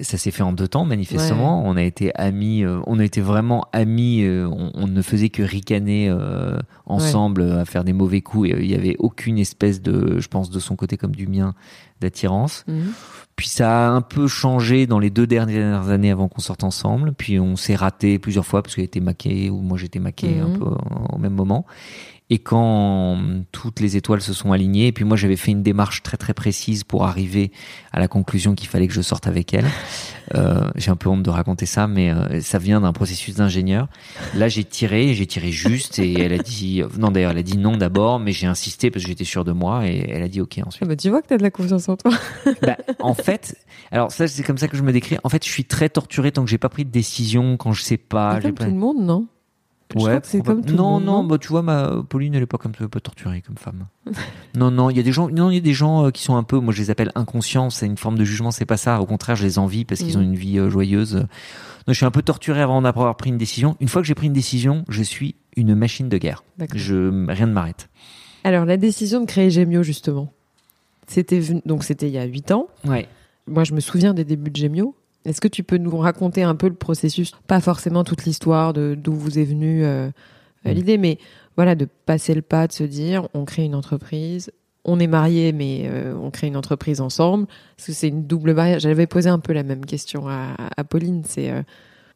ça 0.00 0.18
s'est 0.18 0.30
fait 0.30 0.42
en 0.42 0.52
deux 0.52 0.68
temps 0.68 0.84
manifestement. 0.84 1.62
On 1.66 1.76
a 1.76 1.82
été 1.82 2.14
amis, 2.14 2.64
euh, 2.64 2.80
on 2.86 2.98
a 2.98 3.04
été 3.04 3.20
vraiment 3.20 3.64
amis. 3.72 4.22
euh, 4.22 4.46
on, 4.48 4.70
on 4.74 4.86
ne 4.86 5.02
faisait 5.02 5.28
que 5.28 5.42
ricaner 5.42 6.08
euh, 6.08 6.58
ensemble, 6.86 7.42
à 7.42 7.64
faire 7.64 7.84
des 7.84 7.92
mauvais 7.92 8.20
coups. 8.20 8.50
Il 8.58 8.66
y 8.70 8.74
avait 8.74 8.96
aucune 8.98 9.38
espèce 9.38 9.80
de, 9.82 10.18
je 10.20 10.28
pense, 10.28 10.50
de 10.50 10.58
son 10.58 10.76
côté 10.76 10.96
comme 10.96 11.14
du 11.14 11.26
mien, 11.26 11.54
d'attirance. 12.00 12.64
Mhm. 12.68 12.92
Puis 13.36 13.48
ça 13.48 13.86
a 13.86 13.90
un 13.90 14.02
peu 14.02 14.26
changé 14.26 14.86
dans 14.86 14.98
les 14.98 15.08
deux 15.10 15.26
dernières 15.26 15.88
années 15.88 16.10
avant 16.10 16.28
qu'on 16.28 16.40
sorte 16.42 16.62
ensemble. 16.64 17.12
Puis 17.14 17.40
on 17.40 17.56
s'est 17.56 17.74
raté 17.74 18.18
plusieurs 18.18 18.44
fois 18.44 18.62
parce 18.62 18.74
qu'elle 18.74 18.84
était 18.84 19.00
maquée 19.00 19.48
ou 19.50 19.60
moi 19.62 19.78
j'étais 19.78 19.98
maqué 19.98 20.28
Mhm. 20.28 20.42
un 20.54 20.58
peu 20.58 20.64
au 21.14 21.18
même 21.18 21.34
moment. 21.34 21.64
Et 22.32 22.38
quand 22.38 23.18
toutes 23.50 23.80
les 23.80 23.96
étoiles 23.96 24.20
se 24.22 24.32
sont 24.32 24.52
alignées, 24.52 24.86
et 24.86 24.92
puis 24.92 25.04
moi 25.04 25.16
j'avais 25.16 25.36
fait 25.36 25.50
une 25.50 25.64
démarche 25.64 26.02
très 26.04 26.16
très 26.16 26.32
précise 26.32 26.84
pour 26.84 27.04
arriver 27.04 27.50
à 27.92 27.98
la 27.98 28.06
conclusion 28.06 28.54
qu'il 28.54 28.68
fallait 28.68 28.86
que 28.86 28.94
je 28.94 29.02
sorte 29.02 29.26
avec 29.26 29.52
elle. 29.52 29.66
Euh, 30.36 30.70
j'ai 30.76 30.92
un 30.92 30.96
peu 30.96 31.08
honte 31.08 31.24
de 31.24 31.30
raconter 31.30 31.66
ça, 31.66 31.88
mais 31.88 32.10
euh, 32.10 32.40
ça 32.40 32.58
vient 32.58 32.80
d'un 32.80 32.92
processus 32.92 33.34
d'ingénieur. 33.34 33.88
Là 34.36 34.46
j'ai 34.48 34.62
tiré, 34.62 35.12
j'ai 35.14 35.26
tiré 35.26 35.50
juste, 35.50 35.98
et 35.98 36.20
elle 36.20 36.32
a 36.32 36.38
dit 36.38 36.82
non 36.98 37.10
d'ailleurs 37.10 37.32
elle 37.32 37.38
a 37.38 37.42
dit 37.42 37.58
non 37.58 37.76
d'abord, 37.76 38.20
mais 38.20 38.30
j'ai 38.30 38.46
insisté 38.46 38.92
parce 38.92 39.02
que 39.02 39.08
j'étais 39.08 39.24
sûr 39.24 39.44
de 39.44 39.50
moi, 39.50 39.88
et 39.88 40.08
elle 40.08 40.22
a 40.22 40.28
dit 40.28 40.40
ok 40.40 40.60
ensuite. 40.64 40.82
Ah 40.84 40.86
bah, 40.88 40.94
tu 40.94 41.10
vois 41.10 41.22
que 41.22 41.26
t'as 41.26 41.36
de 41.38 41.42
la 41.42 41.50
confiance 41.50 41.88
en 41.88 41.96
toi. 41.96 42.12
Bah, 42.62 42.76
en 43.00 43.14
fait, 43.14 43.56
alors 43.90 44.12
ça 44.12 44.28
c'est 44.28 44.42
comme 44.44 44.58
ça 44.58 44.68
que 44.68 44.76
je 44.76 44.82
me 44.82 44.92
décris. 44.92 45.16
En 45.24 45.28
fait, 45.30 45.44
je 45.44 45.50
suis 45.50 45.64
très 45.64 45.88
torturé 45.88 46.30
tant 46.30 46.44
que 46.44 46.50
j'ai 46.50 46.58
pas 46.58 46.68
pris 46.68 46.84
de 46.84 46.90
décision, 46.90 47.56
quand 47.56 47.72
je 47.72 47.82
sais 47.82 47.96
pas. 47.96 48.38
Comme 48.40 48.52
pas- 48.52 48.64
tout 48.66 48.70
le 48.70 48.76
monde, 48.76 48.98
non? 49.00 49.26
Que 49.94 50.20
c'est 50.22 50.40
comme 50.40 50.62
tout 50.62 50.70
le 50.70 50.76
non, 50.76 50.90
monde, 50.92 51.04
non, 51.04 51.22
non 51.22 51.24
bah 51.24 51.38
tu 51.38 51.48
vois, 51.48 51.62
ma 51.62 52.02
Pauline, 52.08 52.34
elle 52.34 52.42
est 52.42 52.46
pas 52.46 52.58
comme 52.58 52.74
ça, 52.74 52.86
pas 52.88 53.00
torturée 53.00 53.42
comme 53.42 53.56
femme. 53.56 53.86
non, 54.56 54.70
non, 54.70 54.90
il 54.90 54.96
y 54.96 55.00
a 55.00 55.02
des 55.02 55.12
gens, 55.12 55.28
non, 55.28 55.50
il 55.50 55.54
y 55.54 55.58
a 55.58 55.62
des 55.62 55.74
gens 55.74 56.06
euh, 56.06 56.10
qui 56.10 56.22
sont 56.22 56.36
un 56.36 56.42
peu, 56.42 56.58
moi 56.58 56.72
je 56.72 56.80
les 56.80 56.90
appelle 56.90 57.10
inconscients. 57.14 57.70
C'est 57.70 57.86
une 57.86 57.96
forme 57.96 58.16
de 58.16 58.24
jugement, 58.24 58.50
c'est 58.50 58.66
pas 58.66 58.76
ça. 58.76 59.00
Au 59.00 59.06
contraire, 59.06 59.36
je 59.36 59.44
les 59.44 59.58
envie 59.58 59.84
parce 59.84 60.00
qu'ils 60.00 60.16
Mm. 60.16 60.20
ont 60.20 60.24
une 60.24 60.34
vie 60.36 60.58
euh, 60.58 60.70
joyeuse. 60.70 61.14
Donc, 61.14 61.26
je 61.88 61.94
suis 61.94 62.06
un 62.06 62.10
peu 62.10 62.22
torturé 62.22 62.60
avant 62.60 62.82
d'avoir 62.82 63.16
pris 63.16 63.30
une 63.30 63.38
décision. 63.38 63.76
Une 63.80 63.88
fois 63.88 64.02
que 64.02 64.06
j'ai 64.08 64.14
pris 64.14 64.26
une 64.28 64.32
décision, 64.32 64.84
je 64.88 65.02
suis 65.02 65.34
une 65.56 65.74
machine 65.74 66.08
de 66.08 66.18
guerre. 66.18 66.44
Je, 66.74 67.26
rien 67.28 67.46
ne 67.46 67.52
m'arrête. 67.52 67.88
Alors, 68.44 68.64
la 68.64 68.76
décision 68.76 69.20
de 69.20 69.26
créer 69.26 69.50
Gemio, 69.50 69.82
justement, 69.82 70.32
c'était 71.06 71.40
donc 71.66 71.82
c'était 71.84 72.06
il 72.06 72.12
y 72.12 72.18
a 72.18 72.24
8 72.24 72.52
ans. 72.52 72.68
Ouais. 72.86 73.08
Moi, 73.48 73.64
je 73.64 73.72
me 73.74 73.80
souviens 73.80 74.14
des 74.14 74.24
débuts 74.24 74.50
de 74.50 74.56
Gemio. 74.56 74.94
Est-ce 75.24 75.40
que 75.40 75.48
tu 75.48 75.62
peux 75.62 75.76
nous 75.76 75.96
raconter 75.98 76.42
un 76.42 76.54
peu 76.54 76.68
le 76.68 76.74
processus 76.74 77.32
Pas 77.46 77.60
forcément 77.60 78.04
toute 78.04 78.24
l'histoire 78.24 78.72
de 78.72 78.96
d'où 78.98 79.12
vous 79.12 79.38
est 79.38 79.44
venue 79.44 79.84
euh, 79.84 80.10
Mm. 80.64 80.70
l'idée, 80.70 80.98
mais 80.98 81.18
voilà, 81.56 81.74
de 81.74 81.86
passer 82.06 82.34
le 82.34 82.42
pas, 82.42 82.66
de 82.66 82.72
se 82.72 82.84
dire, 82.84 83.28
on 83.34 83.44
crée 83.44 83.64
une 83.64 83.74
entreprise. 83.74 84.50
On 84.84 84.98
est 84.98 85.06
mariés, 85.06 85.52
mais 85.52 85.82
euh, 85.84 86.14
on 86.16 86.30
crée 86.30 86.46
une 86.46 86.56
entreprise 86.56 87.00
ensemble. 87.00 87.46
Parce 87.76 87.88
que 87.88 87.92
c'est 87.92 88.08
une 88.08 88.24
double 88.26 88.54
barrière. 88.54 88.80
J'avais 88.80 89.06
posé 89.06 89.28
un 89.28 89.38
peu 89.38 89.52
la 89.52 89.62
même 89.62 89.84
question 89.84 90.26
à, 90.28 90.54
à 90.76 90.84
Pauline. 90.84 91.22
C'est 91.26 91.50
euh, 91.50 91.62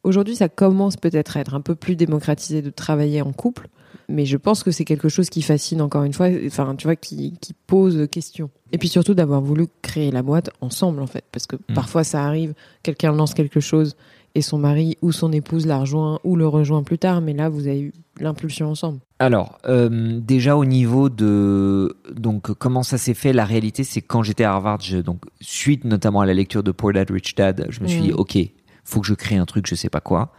aujourd'hui, 0.04 0.36
ça 0.36 0.48
commence 0.48 0.96
peut-être 0.96 1.36
à 1.36 1.40
être 1.40 1.54
un 1.54 1.60
peu 1.60 1.74
plus 1.74 1.96
démocratisé 1.96 2.62
de 2.62 2.70
travailler 2.70 3.20
en 3.22 3.32
couple, 3.32 3.68
mais 4.08 4.26
je 4.26 4.36
pense 4.36 4.62
que 4.62 4.70
c'est 4.70 4.84
quelque 4.84 5.08
chose 5.08 5.30
qui 5.30 5.42
fascine 5.42 5.80
encore 5.82 6.04
une 6.04 6.12
fois. 6.12 6.28
Enfin, 6.46 6.74
tu 6.76 6.86
vois, 6.86 6.96
qui, 6.96 7.34
qui 7.40 7.54
pose 7.66 8.06
question. 8.10 8.50
Et 8.72 8.78
puis 8.78 8.88
surtout 8.88 9.14
d'avoir 9.14 9.40
voulu 9.40 9.66
créer 9.82 10.10
la 10.10 10.22
boîte 10.22 10.50
ensemble, 10.60 11.00
en 11.00 11.06
fait, 11.06 11.24
parce 11.32 11.46
que 11.46 11.56
Mm. 11.56 11.74
parfois 11.74 12.04
ça 12.04 12.24
arrive, 12.24 12.54
quelqu'un 12.82 13.12
lance 13.12 13.34
quelque 13.34 13.60
chose 13.60 13.96
et 14.36 14.42
son 14.42 14.58
mari 14.58 14.98
ou 15.00 15.12
son 15.12 15.30
épouse 15.32 15.64
la 15.64 15.78
rejoint 15.78 16.18
ou 16.24 16.34
le 16.34 16.46
rejoint 16.48 16.82
plus 16.82 16.98
tard, 16.98 17.20
mais 17.20 17.32
là 17.34 17.48
vous 17.48 17.68
avez 17.68 17.80
eu 17.80 17.92
l'impulsion 18.18 18.68
ensemble. 18.68 18.98
Alors, 19.20 19.58
euh, 19.66 20.18
déjà 20.20 20.56
au 20.56 20.64
niveau 20.64 21.08
de 21.08 21.96
donc 22.14 22.52
comment 22.54 22.82
ça 22.82 22.98
s'est 22.98 23.14
fait, 23.14 23.32
la 23.32 23.44
réalité 23.44 23.84
c'est 23.84 24.00
quand 24.02 24.22
j'étais 24.24 24.42
à 24.44 24.52
Harvard, 24.52 24.80
je, 24.80 24.98
donc 24.98 25.22
suite 25.40 25.84
notamment 25.84 26.20
à 26.20 26.26
la 26.26 26.34
lecture 26.34 26.62
de 26.64 26.72
Poor 26.72 26.92
Dad 26.92 27.10
Rich 27.10 27.36
Dad, 27.36 27.66
je 27.70 27.80
me 27.80 27.86
suis 27.86 28.00
Mm. 28.00 28.02
dit 28.06 28.12
ok, 28.12 28.38
faut 28.85 29.01
que 29.01 29.07
je 29.07 29.14
crée 29.14 29.37
un 29.37 29.47
truc, 29.47 29.66
je 29.66 29.75
sais 29.75 29.90
pas 29.90 30.01
quoi. 30.01 30.33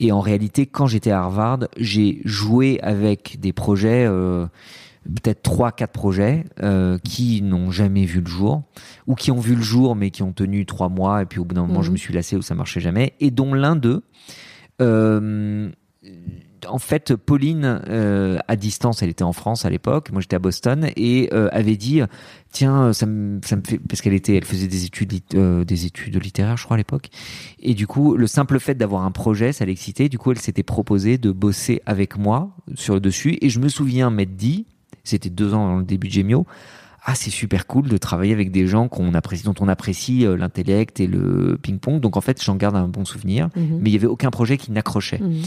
Et 0.00 0.12
en 0.12 0.20
réalité, 0.20 0.66
quand 0.66 0.86
j'étais 0.86 1.10
à 1.10 1.20
Harvard, 1.20 1.60
j'ai 1.78 2.20
joué 2.24 2.78
avec 2.82 3.38
des 3.40 3.52
projets. 3.52 4.04
euh, 4.06 4.46
peut-être 5.22 5.42
trois, 5.42 5.70
quatre 5.70 5.92
projets 5.92 6.44
euh, 6.64 6.98
qui 6.98 7.40
n'ont 7.40 7.70
jamais 7.70 8.06
vu 8.06 8.20
le 8.20 8.26
jour 8.26 8.64
ou 9.06 9.14
qui 9.14 9.30
ont 9.30 9.38
vu 9.38 9.54
le 9.54 9.62
jour 9.62 9.94
mais 9.94 10.10
qui 10.10 10.24
ont 10.24 10.32
tenu 10.32 10.66
trois 10.66 10.88
mois 10.88 11.22
et 11.22 11.26
puis 11.26 11.38
au 11.38 11.44
bout 11.44 11.54
d'un 11.54 11.64
moment 11.64 11.80
je 11.82 11.90
Mhm. 11.90 11.92
me 11.92 11.96
suis 11.96 12.12
lassé 12.12 12.34
ou 12.34 12.42
ça 12.42 12.56
marchait 12.56 12.80
jamais 12.80 13.12
et 13.20 13.30
dont 13.30 13.54
l'un 13.54 13.76
d'eux 13.76 14.02
euh, 14.82 15.70
en 16.68 16.78
fait, 16.78 17.14
Pauline, 17.16 17.80
euh, 17.88 18.38
à 18.48 18.56
distance, 18.56 19.02
elle 19.02 19.08
était 19.08 19.24
en 19.24 19.32
France 19.32 19.64
à 19.64 19.70
l'époque, 19.70 20.10
moi 20.12 20.20
j'étais 20.20 20.36
à 20.36 20.38
Boston, 20.38 20.88
et 20.96 21.28
euh, 21.32 21.48
avait 21.52 21.76
dit, 21.76 22.00
tiens, 22.52 22.92
ça 22.92 23.06
me, 23.06 23.40
ça 23.44 23.56
me 23.56 23.62
fait, 23.64 23.78
parce 23.78 24.00
qu'elle 24.00 24.14
était, 24.14 24.36
elle 24.36 24.44
faisait 24.44 24.66
des 24.66 24.84
études, 24.84 25.12
euh, 25.34 25.64
des 25.64 25.86
études 25.86 26.22
littéraires, 26.22 26.56
je 26.56 26.64
crois 26.64 26.74
à 26.74 26.78
l'époque, 26.78 27.08
et 27.60 27.74
du 27.74 27.86
coup, 27.86 28.16
le 28.16 28.26
simple 28.26 28.58
fait 28.58 28.74
d'avoir 28.74 29.04
un 29.04 29.10
projet, 29.10 29.52
ça 29.52 29.64
l'excitait. 29.64 30.08
Du 30.08 30.18
coup, 30.18 30.32
elle 30.32 30.38
s'était 30.38 30.62
proposée 30.62 31.18
de 31.18 31.32
bosser 31.32 31.82
avec 31.86 32.16
moi 32.16 32.50
sur 32.74 32.94
le 32.94 33.00
dessus, 33.00 33.38
et 33.40 33.48
je 33.48 33.60
me 33.60 33.68
souviens 33.68 34.10
m'être 34.10 34.36
dit, 34.36 34.66
c'était 35.04 35.30
deux 35.30 35.54
ans 35.54 35.66
dans 35.68 35.76
le 35.78 35.84
début 35.84 36.08
de 36.08 36.12
Gemio, 36.12 36.46
ah 37.08 37.14
c'est 37.14 37.30
super 37.30 37.68
cool 37.68 37.88
de 37.88 37.96
travailler 37.98 38.32
avec 38.32 38.50
des 38.50 38.66
gens 38.66 38.88
qu'on 38.88 39.14
apprécie, 39.14 39.44
dont 39.44 39.54
on 39.60 39.68
apprécie 39.68 40.26
euh, 40.26 40.36
l'intellect 40.36 40.98
et 40.98 41.06
le 41.06 41.56
ping-pong. 41.56 42.00
Donc 42.00 42.16
en 42.16 42.20
fait, 42.20 42.42
j'en 42.42 42.56
garde 42.56 42.74
un 42.74 42.88
bon 42.88 43.04
souvenir. 43.04 43.48
Mhm. 43.54 43.78
Mais 43.80 43.90
il 43.90 43.92
y 43.92 43.96
avait 43.96 44.08
aucun 44.08 44.30
projet 44.30 44.56
qui 44.56 44.72
n'accrochait 44.72 45.20
Mhm. 45.20 45.42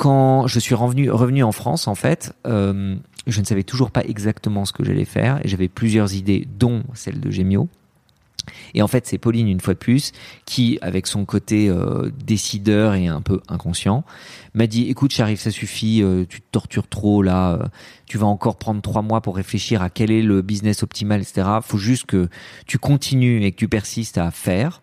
Quand 0.00 0.46
je 0.46 0.58
suis 0.58 0.74
revenu, 0.74 1.42
en 1.42 1.52
France, 1.52 1.86
en 1.86 1.94
fait, 1.94 2.32
euh, 2.46 2.96
je 3.26 3.40
ne 3.40 3.44
savais 3.44 3.64
toujours 3.64 3.90
pas 3.90 4.02
exactement 4.02 4.64
ce 4.64 4.72
que 4.72 4.82
j'allais 4.82 5.04
faire 5.04 5.44
et 5.44 5.48
j'avais 5.48 5.68
plusieurs 5.68 6.14
idées, 6.14 6.48
dont 6.58 6.84
celle 6.94 7.20
de 7.20 7.30
Gemio. 7.30 7.68
Et 8.72 8.80
en 8.80 8.88
fait, 8.88 9.06
c'est 9.06 9.18
Pauline, 9.18 9.46
une 9.46 9.60
fois 9.60 9.74
de 9.74 9.78
plus, 9.78 10.12
qui, 10.46 10.78
avec 10.80 11.06
son 11.06 11.26
côté 11.26 11.68
euh, 11.68 12.10
décideur 12.24 12.94
et 12.94 13.08
un 13.08 13.20
peu 13.20 13.42
inconscient, 13.48 14.02
m'a 14.54 14.66
dit 14.66 14.88
"Écoute, 14.88 15.12
Sharif, 15.12 15.40
ça 15.40 15.50
suffit, 15.50 16.02
euh, 16.02 16.24
tu 16.26 16.40
te 16.40 16.46
tortures 16.50 16.88
trop 16.88 17.22
là. 17.22 17.58
tu 18.06 18.16
vas 18.16 18.26
encore 18.26 18.56
prendre 18.56 18.80
trois 18.80 19.02
mois 19.02 19.20
pour 19.20 19.36
réfléchir 19.36 19.82
à 19.82 19.90
quel 19.90 20.10
est 20.10 20.22
le 20.22 20.40
business 20.40 20.82
optimal, 20.82 21.20
etc. 21.20 21.46
Faut 21.62 21.76
juste 21.76 22.06
que 22.06 22.30
tu 22.66 22.78
continues 22.78 23.44
et 23.44 23.52
que 23.52 23.56
tu 23.56 23.68
persistes 23.68 24.16
à 24.16 24.30
faire." 24.30 24.80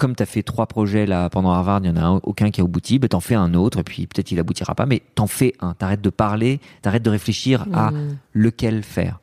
Comme 0.00 0.16
tu 0.16 0.22
as 0.22 0.26
fait 0.26 0.42
trois 0.42 0.64
projets 0.66 1.04
là 1.04 1.28
pendant 1.28 1.50
Harvard, 1.52 1.80
il 1.84 1.88
y 1.88 1.90
en 1.90 1.96
a 1.96 2.00
un- 2.02 2.20
aucun 2.22 2.50
qui 2.50 2.62
a 2.62 2.64
abouti, 2.64 2.98
ben 2.98 3.06
t'en 3.08 3.20
fais 3.20 3.34
un 3.34 3.52
autre 3.52 3.78
et 3.80 3.82
puis 3.84 4.06
peut-être 4.06 4.30
il 4.32 4.38
aboutira 4.38 4.74
pas, 4.74 4.86
mais 4.86 5.02
t'en 5.14 5.26
fais 5.26 5.52
un. 5.60 5.74
T'arrêtes 5.74 6.00
de 6.00 6.08
parler, 6.08 6.58
t'arrêtes 6.80 7.02
de 7.02 7.10
réfléchir 7.10 7.66
à 7.74 7.90
Mhm. 7.90 8.16
lequel 8.32 8.82
faire. 8.82 9.20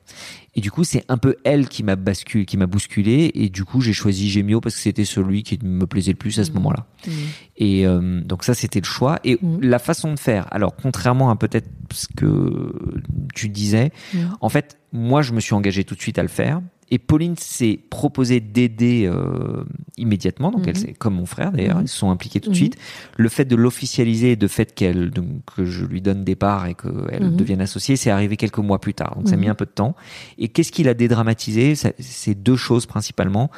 Et 0.53 0.61
du 0.61 0.69
coup, 0.69 0.83
c'est 0.83 1.03
un 1.09 1.17
peu 1.17 1.35
elle 1.43 1.67
qui 1.67 1.81
m'a 1.81 1.95
basculé, 1.95 2.45
qui 2.45 2.57
m'a 2.57 2.67
bousculé. 2.67 3.31
Et 3.33 3.49
du 3.49 3.63
coup, 3.65 3.81
j'ai 3.81 3.93
choisi 3.93 4.29
Gemio 4.29 4.61
parce 4.61 4.75
que 4.75 4.81
c'était 4.81 5.05
celui 5.05 5.41
qui 5.41 5.57
me 5.63 5.87
plaisait 5.87 6.11
le 6.11 6.17
plus 6.17 6.39
à 6.39 6.43
ce 6.43 6.49
Mhm. 6.51 6.55
moment-là. 6.57 6.85
Mhm. 7.07 7.13
Et 7.57 7.87
euh, 7.87 8.21
donc 8.21 8.43
ça, 8.43 8.53
c'était 8.53 8.79
le 8.79 8.85
choix. 8.85 9.17
Et 9.23 9.39
la 9.61 9.79
façon 9.79 10.13
de 10.13 10.19
faire. 10.19 10.45
Alors, 10.51 10.75
contrairement 10.75 11.31
à 11.31 11.35
peut-être 11.35 11.67
ce 11.91 12.05
que 12.15 12.71
tu 13.33 13.49
disais, 13.49 13.91
en 14.41 14.49
fait, 14.49 14.77
moi, 14.93 15.21
je 15.23 15.33
me 15.33 15.39
suis 15.39 15.53
engagé 15.55 15.83
tout 15.83 15.95
de 15.95 16.01
suite 16.01 16.19
à 16.19 16.23
le 16.23 16.27
faire. 16.29 16.61
Et 16.89 16.99
Pauline 16.99 17.35
s'est 17.37 17.79
proposée 17.89 18.39
d'aider 18.39 19.05
euh, 19.05 19.63
immédiatement. 19.97 20.51
Donc, 20.51 20.67
Mhm. 20.67 20.73
elle, 20.87 20.97
comme 20.97 21.15
mon 21.15 21.25
frère 21.25 21.51
d'ailleurs, 21.51 21.77
Mhm. 21.77 21.83
ils 21.85 21.87
se 21.89 21.97
sont 21.97 22.11
impliqués 22.11 22.39
tout 22.39 22.49
de 22.49 22.53
Mhm. 22.55 22.57
suite. 22.57 22.77
Le 23.17 23.27
fait 23.29 23.45
de 23.45 23.55
l'officialiser, 23.57 24.35
de 24.37 24.47
fait 24.47 24.73
qu'elle, 24.73 25.11
que 25.55 25.65
je 25.65 25.83
lui 25.85 26.01
donne 26.01 26.23
des 26.23 26.35
parts 26.35 26.65
et 26.65 26.75
qu'elle 26.75 27.35
devienne 27.35 27.59
associée, 27.61 27.97
c'est 27.97 28.09
arrivé 28.09 28.37
quelques 28.37 28.59
mois 28.59 28.79
plus 28.79 28.93
tard. 28.93 29.15
Donc, 29.17 29.27
ça 29.27 29.33
a 29.33 29.37
mis 29.37 29.49
un 29.49 29.55
peu 29.55 29.65
de 29.65 29.71
temps. 29.71 29.95
Et 30.37 30.47
qu'est-ce 30.47 30.71
qu'il 30.71 30.87
a 30.87 30.93
dédramatisé? 30.93 31.75
C'est 31.75 32.35
deux 32.35 32.55
choses 32.55 32.85
principalement. 32.85 33.51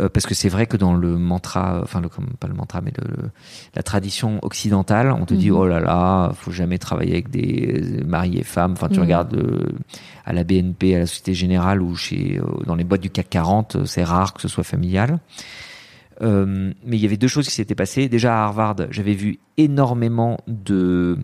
Euh, 0.00 0.08
parce 0.08 0.24
que 0.24 0.34
c'est 0.34 0.48
vrai 0.48 0.66
que 0.66 0.76
dans 0.76 0.94
le 0.94 1.16
mantra, 1.16 1.80
enfin 1.82 2.00
le, 2.00 2.08
pas 2.38 2.46
le 2.46 2.54
mantra, 2.54 2.80
mais 2.80 2.92
le, 2.96 3.30
la 3.74 3.82
tradition 3.82 4.38
occidentale, 4.42 5.10
on 5.10 5.24
te 5.26 5.34
dit 5.34 5.50
Mhm. 5.50 5.56
oh 5.56 5.66
là 5.66 5.80
là, 5.80 6.30
faut 6.34 6.52
jamais 6.52 6.78
travailler 6.78 7.12
avec 7.12 7.28
des 7.30 7.98
euh, 8.00 8.04
maris 8.06 8.38
et 8.38 8.44
femmes. 8.44 8.72
Enfin, 8.72 8.86
tu 8.88 8.96
Mhm. 8.96 9.00
regardes 9.02 9.34
euh, 9.34 9.66
à 10.24 10.32
la 10.32 10.44
BNP, 10.44 10.94
à 10.94 11.00
la 11.00 11.06
Société 11.06 11.34
Générale 11.34 11.82
ou 11.82 11.96
chez 11.96 12.38
euh, 12.38 12.44
dans 12.66 12.76
les 12.76 12.84
boîtes 12.84 13.00
du 13.00 13.10
CAC 13.10 13.28
40, 13.30 13.76
euh, 13.76 13.84
c'est 13.84 14.04
rare 14.04 14.32
que 14.32 14.40
ce 14.40 14.46
soit 14.48 14.62
familial. 14.64 15.18
Euh, 16.22 16.72
mais 16.84 16.96
il 16.96 17.00
y 17.02 17.06
avait 17.06 17.16
deux 17.16 17.28
choses 17.28 17.48
qui 17.48 17.54
s'étaient 17.54 17.74
passées. 17.74 18.08
Déjà 18.08 18.38
à 18.38 18.44
Harvard, 18.44 18.76
j'avais 18.90 19.14
vu 19.14 19.38
énormément 19.56 20.38
de 20.46 21.16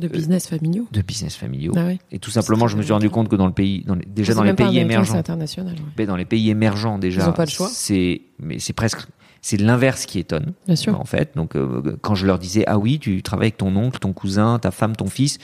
De 0.00 0.08
business 0.08 0.46
familiaux. 0.48 0.86
de 0.90 1.02
business 1.02 1.36
familiaux. 1.36 1.72
Ah 1.76 1.84
ouais. 1.86 1.98
Et 2.10 2.18
tout 2.18 2.30
simplement, 2.30 2.66
je 2.68 2.76
me 2.76 2.82
suis 2.82 2.92
rendu 2.92 3.10
compte 3.10 3.28
que 3.28 3.36
dans 3.36 3.46
le 3.46 3.52
pays, 3.52 3.84
dans 3.86 3.94
les- 3.94 4.04
déjà 4.06 4.34
dans 4.34 4.42
les 4.42 4.54
pays 4.54 4.78
émergents, 4.78 5.14
international. 5.16 5.74
ouais. 5.74 5.80
mais 5.98 6.06
dans 6.06 6.16
les 6.16 6.24
pays 6.24 6.50
émergents 6.50 6.98
déjà, 6.98 7.22
Ils 7.22 7.28
ont 7.28 7.32
pas 7.32 7.44
le 7.44 7.50
choix. 7.50 7.68
C'est 7.72 8.22
mais 8.40 8.58
c'est 8.58 8.72
presque 8.72 9.06
c'est 9.42 9.56
l'inverse 9.58 10.04
qui 10.06 10.18
étonne 10.18 10.52
Bien 10.66 10.76
sûr. 10.76 11.00
en 11.00 11.04
fait. 11.04 11.32
Donc 11.36 11.56
euh, 11.56 11.96
quand 12.02 12.14
je 12.14 12.26
leur 12.26 12.38
disais 12.38 12.64
ah 12.66 12.78
oui, 12.78 12.98
tu 12.98 13.22
travailles 13.22 13.46
avec 13.46 13.56
ton 13.58 13.74
oncle, 13.76 13.98
ton 13.98 14.12
cousin, 14.12 14.58
ta 14.58 14.70
femme, 14.70 14.96
ton 14.96 15.06
fils, 15.08 15.38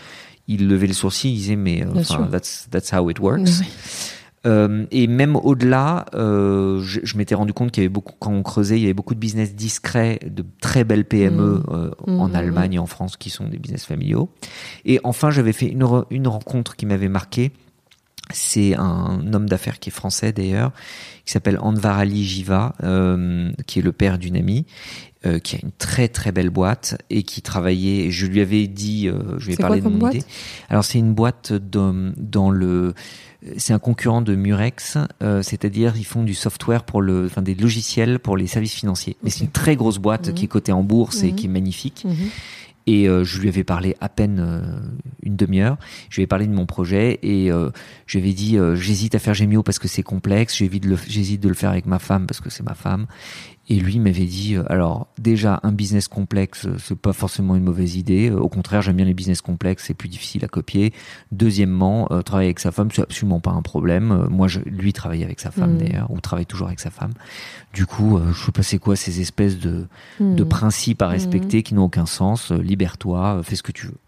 ils 0.49 0.69
levaient 0.69 0.87
le 0.87 0.93
sourcil, 0.93 1.31
ils 1.33 1.37
disaient 1.37 1.57
mais 1.57 1.83
euh, 1.85 2.27
that's 2.31 2.69
that's 2.71 2.93
how 2.93 3.09
it 3.11 3.19
works. 3.21 3.41
Ouais. 3.41 3.67
Euh, 4.47 4.87
et 4.93 5.07
même 5.09 5.37
au-delà, 5.37 6.07
euh, 6.15 6.81
je, 6.83 7.01
je 7.03 7.17
m'étais 7.19 7.35
rendu 7.35 7.53
compte 7.53 7.73
qu'il 7.73 7.83
y 7.83 7.87
avait 7.87 7.93
beaucoup, 7.93 8.15
quand 8.19 8.33
on 8.33 8.43
creusait, 8.43 8.77
il 8.79 8.83
y 8.83 8.85
avait 8.85 8.95
beaucoup 8.95 9.15
de 9.15 9.21
business 9.21 9.55
discrets, 9.55 10.21
de 10.25 10.45
très 10.61 10.85
belles 10.85 11.05
PME 11.05 11.63
euh, 11.69 11.91
Mm, 12.07 12.21
en 12.21 12.29
mm, 12.29 12.35
Allemagne 12.37 12.73
et 12.75 12.79
en 12.79 12.87
France 12.87 13.17
qui 13.17 13.31
sont 13.31 13.49
des 13.49 13.59
business 13.59 13.85
familiaux. 13.85 14.29
Et 14.85 15.01
enfin, 15.05 15.31
j'avais 15.31 15.53
fait 15.53 15.67
une, 15.67 15.83
re- 15.83 16.07
une 16.11 16.29
rencontre 16.29 16.77
qui 16.77 16.87
m'avait 16.87 17.09
marqué. 17.09 17.51
C'est 18.33 18.75
un 18.75 19.33
homme 19.33 19.49
d'affaires 19.49 19.79
qui 19.79 19.91
est 19.91 19.93
français 19.93 20.33
d'ailleurs, 20.33 20.73
qui 21.25 21.33
s'appelle 21.33 21.59
Anvar 21.61 21.99
Ali 21.99 22.25
Jiva, 22.25 22.75
euh, 22.83 23.51
qui 23.67 23.79
est 23.79 23.83
le 23.83 23.93
père 23.93 24.19
d'une 24.19 24.37
amie, 24.37 24.67
euh, 25.27 25.39
qui 25.41 25.57
a 25.57 25.59
une 25.63 25.73
très 25.73 26.09
très 26.09 26.31
belle 26.33 26.51
boîte 26.51 26.97
et 27.11 27.23
qui 27.25 27.43
travaillait. 27.43 28.11
Je 28.11 28.27
lui 28.27 28.41
avais 28.41 28.67
dit, 28.69 29.09
euh, 29.09 29.39
je 29.39 29.47
lui 29.49 29.55
ai 29.55 29.57
parlé 29.57 29.81
quoi 29.81 29.91
de 29.91 29.97
mon 29.97 30.09
idée. 30.09 30.23
Alors 30.71 30.85
c'est 30.85 30.99
une 30.99 31.13
boîte 31.15 31.53
dans, 31.53 32.13
dans 32.17 32.51
le, 32.51 32.95
c'est 33.59 33.73
un 33.73 33.79
concurrent 33.79 34.23
de 34.23 34.35
Murex, 34.37 34.97
euh, 35.23 35.43
c'est-à-dire 35.43 35.95
ils 35.97 36.05
font 36.07 36.23
du 36.23 36.35
software 36.35 36.85
pour 36.85 37.03
le, 37.03 37.27
enfin 37.27 37.43
des 37.43 37.55
logiciels 37.55 38.19
pour 38.21 38.37
les 38.37 38.47
services 38.47 38.75
financiers. 38.75 39.17
Mais 39.23 39.31
c'est 39.31 39.45
une 39.45 39.51
très 39.51 39.77
grosse 39.77 39.99
boîte 39.99 40.29
Mhm. 40.29 40.35
qui 40.35 40.45
est 40.45 40.49
cotée 40.49 40.73
en 40.73 40.83
bourse 40.83 41.23
et 41.23 41.29
Mhm. 41.31 41.35
qui 41.37 41.47
est 41.47 41.51
magnifique. 41.51 42.05
Mhm. 42.05 42.15
Et 42.89 43.09
euh, 43.09 43.25
je 43.25 43.41
lui 43.41 43.49
avais 43.49 43.65
parlé 43.65 43.97
à 44.01 44.09
peine 44.09 44.39
euh, 44.39 44.61
une 45.25 45.35
demi-heure. 45.35 45.77
Je 46.09 46.17
lui 46.17 46.23
ai 46.23 46.29
parlé 46.29 46.47
de 46.47 46.53
mon 46.55 46.67
projet 46.67 47.19
et 47.25 47.51
euh, 47.51 47.71
je 48.07 48.19
lui 48.19 48.25
avais 48.27 48.33
dit 48.33 48.57
j'hésite 48.75 49.17
à 49.17 49.19
faire 49.19 49.35
Gemio 49.35 49.65
parce 49.65 49.81
que 49.81 49.89
c'est 49.89 50.05
complexe. 50.05 50.55
J'hésite 50.57 50.85
de, 50.85 50.91
le, 50.91 51.39
de 51.43 51.49
le 51.49 51.55
faire 51.55 51.71
avec 51.71 51.87
ma 51.87 51.99
femme 51.99 52.27
parce 52.29 52.41
que 52.41 52.49
c'est 52.49 52.63
ma 52.63 52.75
femme. 52.75 53.07
Et 53.69 53.81
lui 53.81 53.99
m'avait 53.99 54.27
dit 54.27 54.55
euh, 54.55 54.63
alors 54.71 55.09
déjà 55.19 55.59
un 55.65 55.73
business 55.73 56.07
complexe 56.07 56.67
euh, 56.67 56.77
c'est 56.79 56.97
pas 56.97 57.13
forcément 57.13 57.57
une 57.57 57.65
mauvaise 57.65 57.97
idée. 57.97 58.31
Euh, 58.31 58.39
Au 58.39 58.49
contraire 58.49 58.81
j'aime 58.81 58.95
bien 58.97 59.05
les 59.05 59.13
business 59.15 59.41
complexes 59.41 59.85
c'est 59.89 59.95
plus 59.95 60.09
difficile 60.09 60.45
à 60.45 60.49
copier. 60.49 60.93
Deuxièmement 61.33 62.07
euh, 62.13 62.23
travailler 62.23 62.49
avec 62.49 62.61
sa 62.61 62.71
femme 62.71 62.89
c'est 62.93 63.03
absolument 63.03 63.41
pas 63.41 63.51
un 63.51 63.63
problème. 63.63 64.27
Moi 64.31 64.47
je, 64.49 64.61
lui 64.61 64.93
travaille 64.93 65.25
avec 65.25 65.41
sa 65.41 65.51
femme 65.51 65.73
Mhm. 65.73 65.79
d'ailleurs 65.79 66.11
ou 66.11 66.21
travaille 66.21 66.47
toujours 66.47 66.69
avec 66.69 66.79
sa 66.81 66.91
femme. 66.91 67.13
Du 67.75 67.87
coup 67.87 68.17
euh, 68.17 68.33
je 68.33 68.45
sais 68.45 68.53
pas 68.53 68.63
c'est 68.63 68.79
quoi 68.79 68.95
ces 68.97 69.21
espèces 69.21 69.59
de 69.59 69.87
de 70.21 70.43
Mhm. 70.45 70.49
principes 70.49 71.03
à 71.03 71.09
respecter 71.09 71.63
qui 71.63 71.75
n'ont 71.75 71.85
aucun 71.85 72.07
sens. 72.07 72.53
Euh, 72.53 72.59
Libère-toi, 72.63 73.41
fais 73.43 73.57
ce 73.57 73.63
que 73.63 73.73
tu 73.73 73.87
veux. 73.87 73.99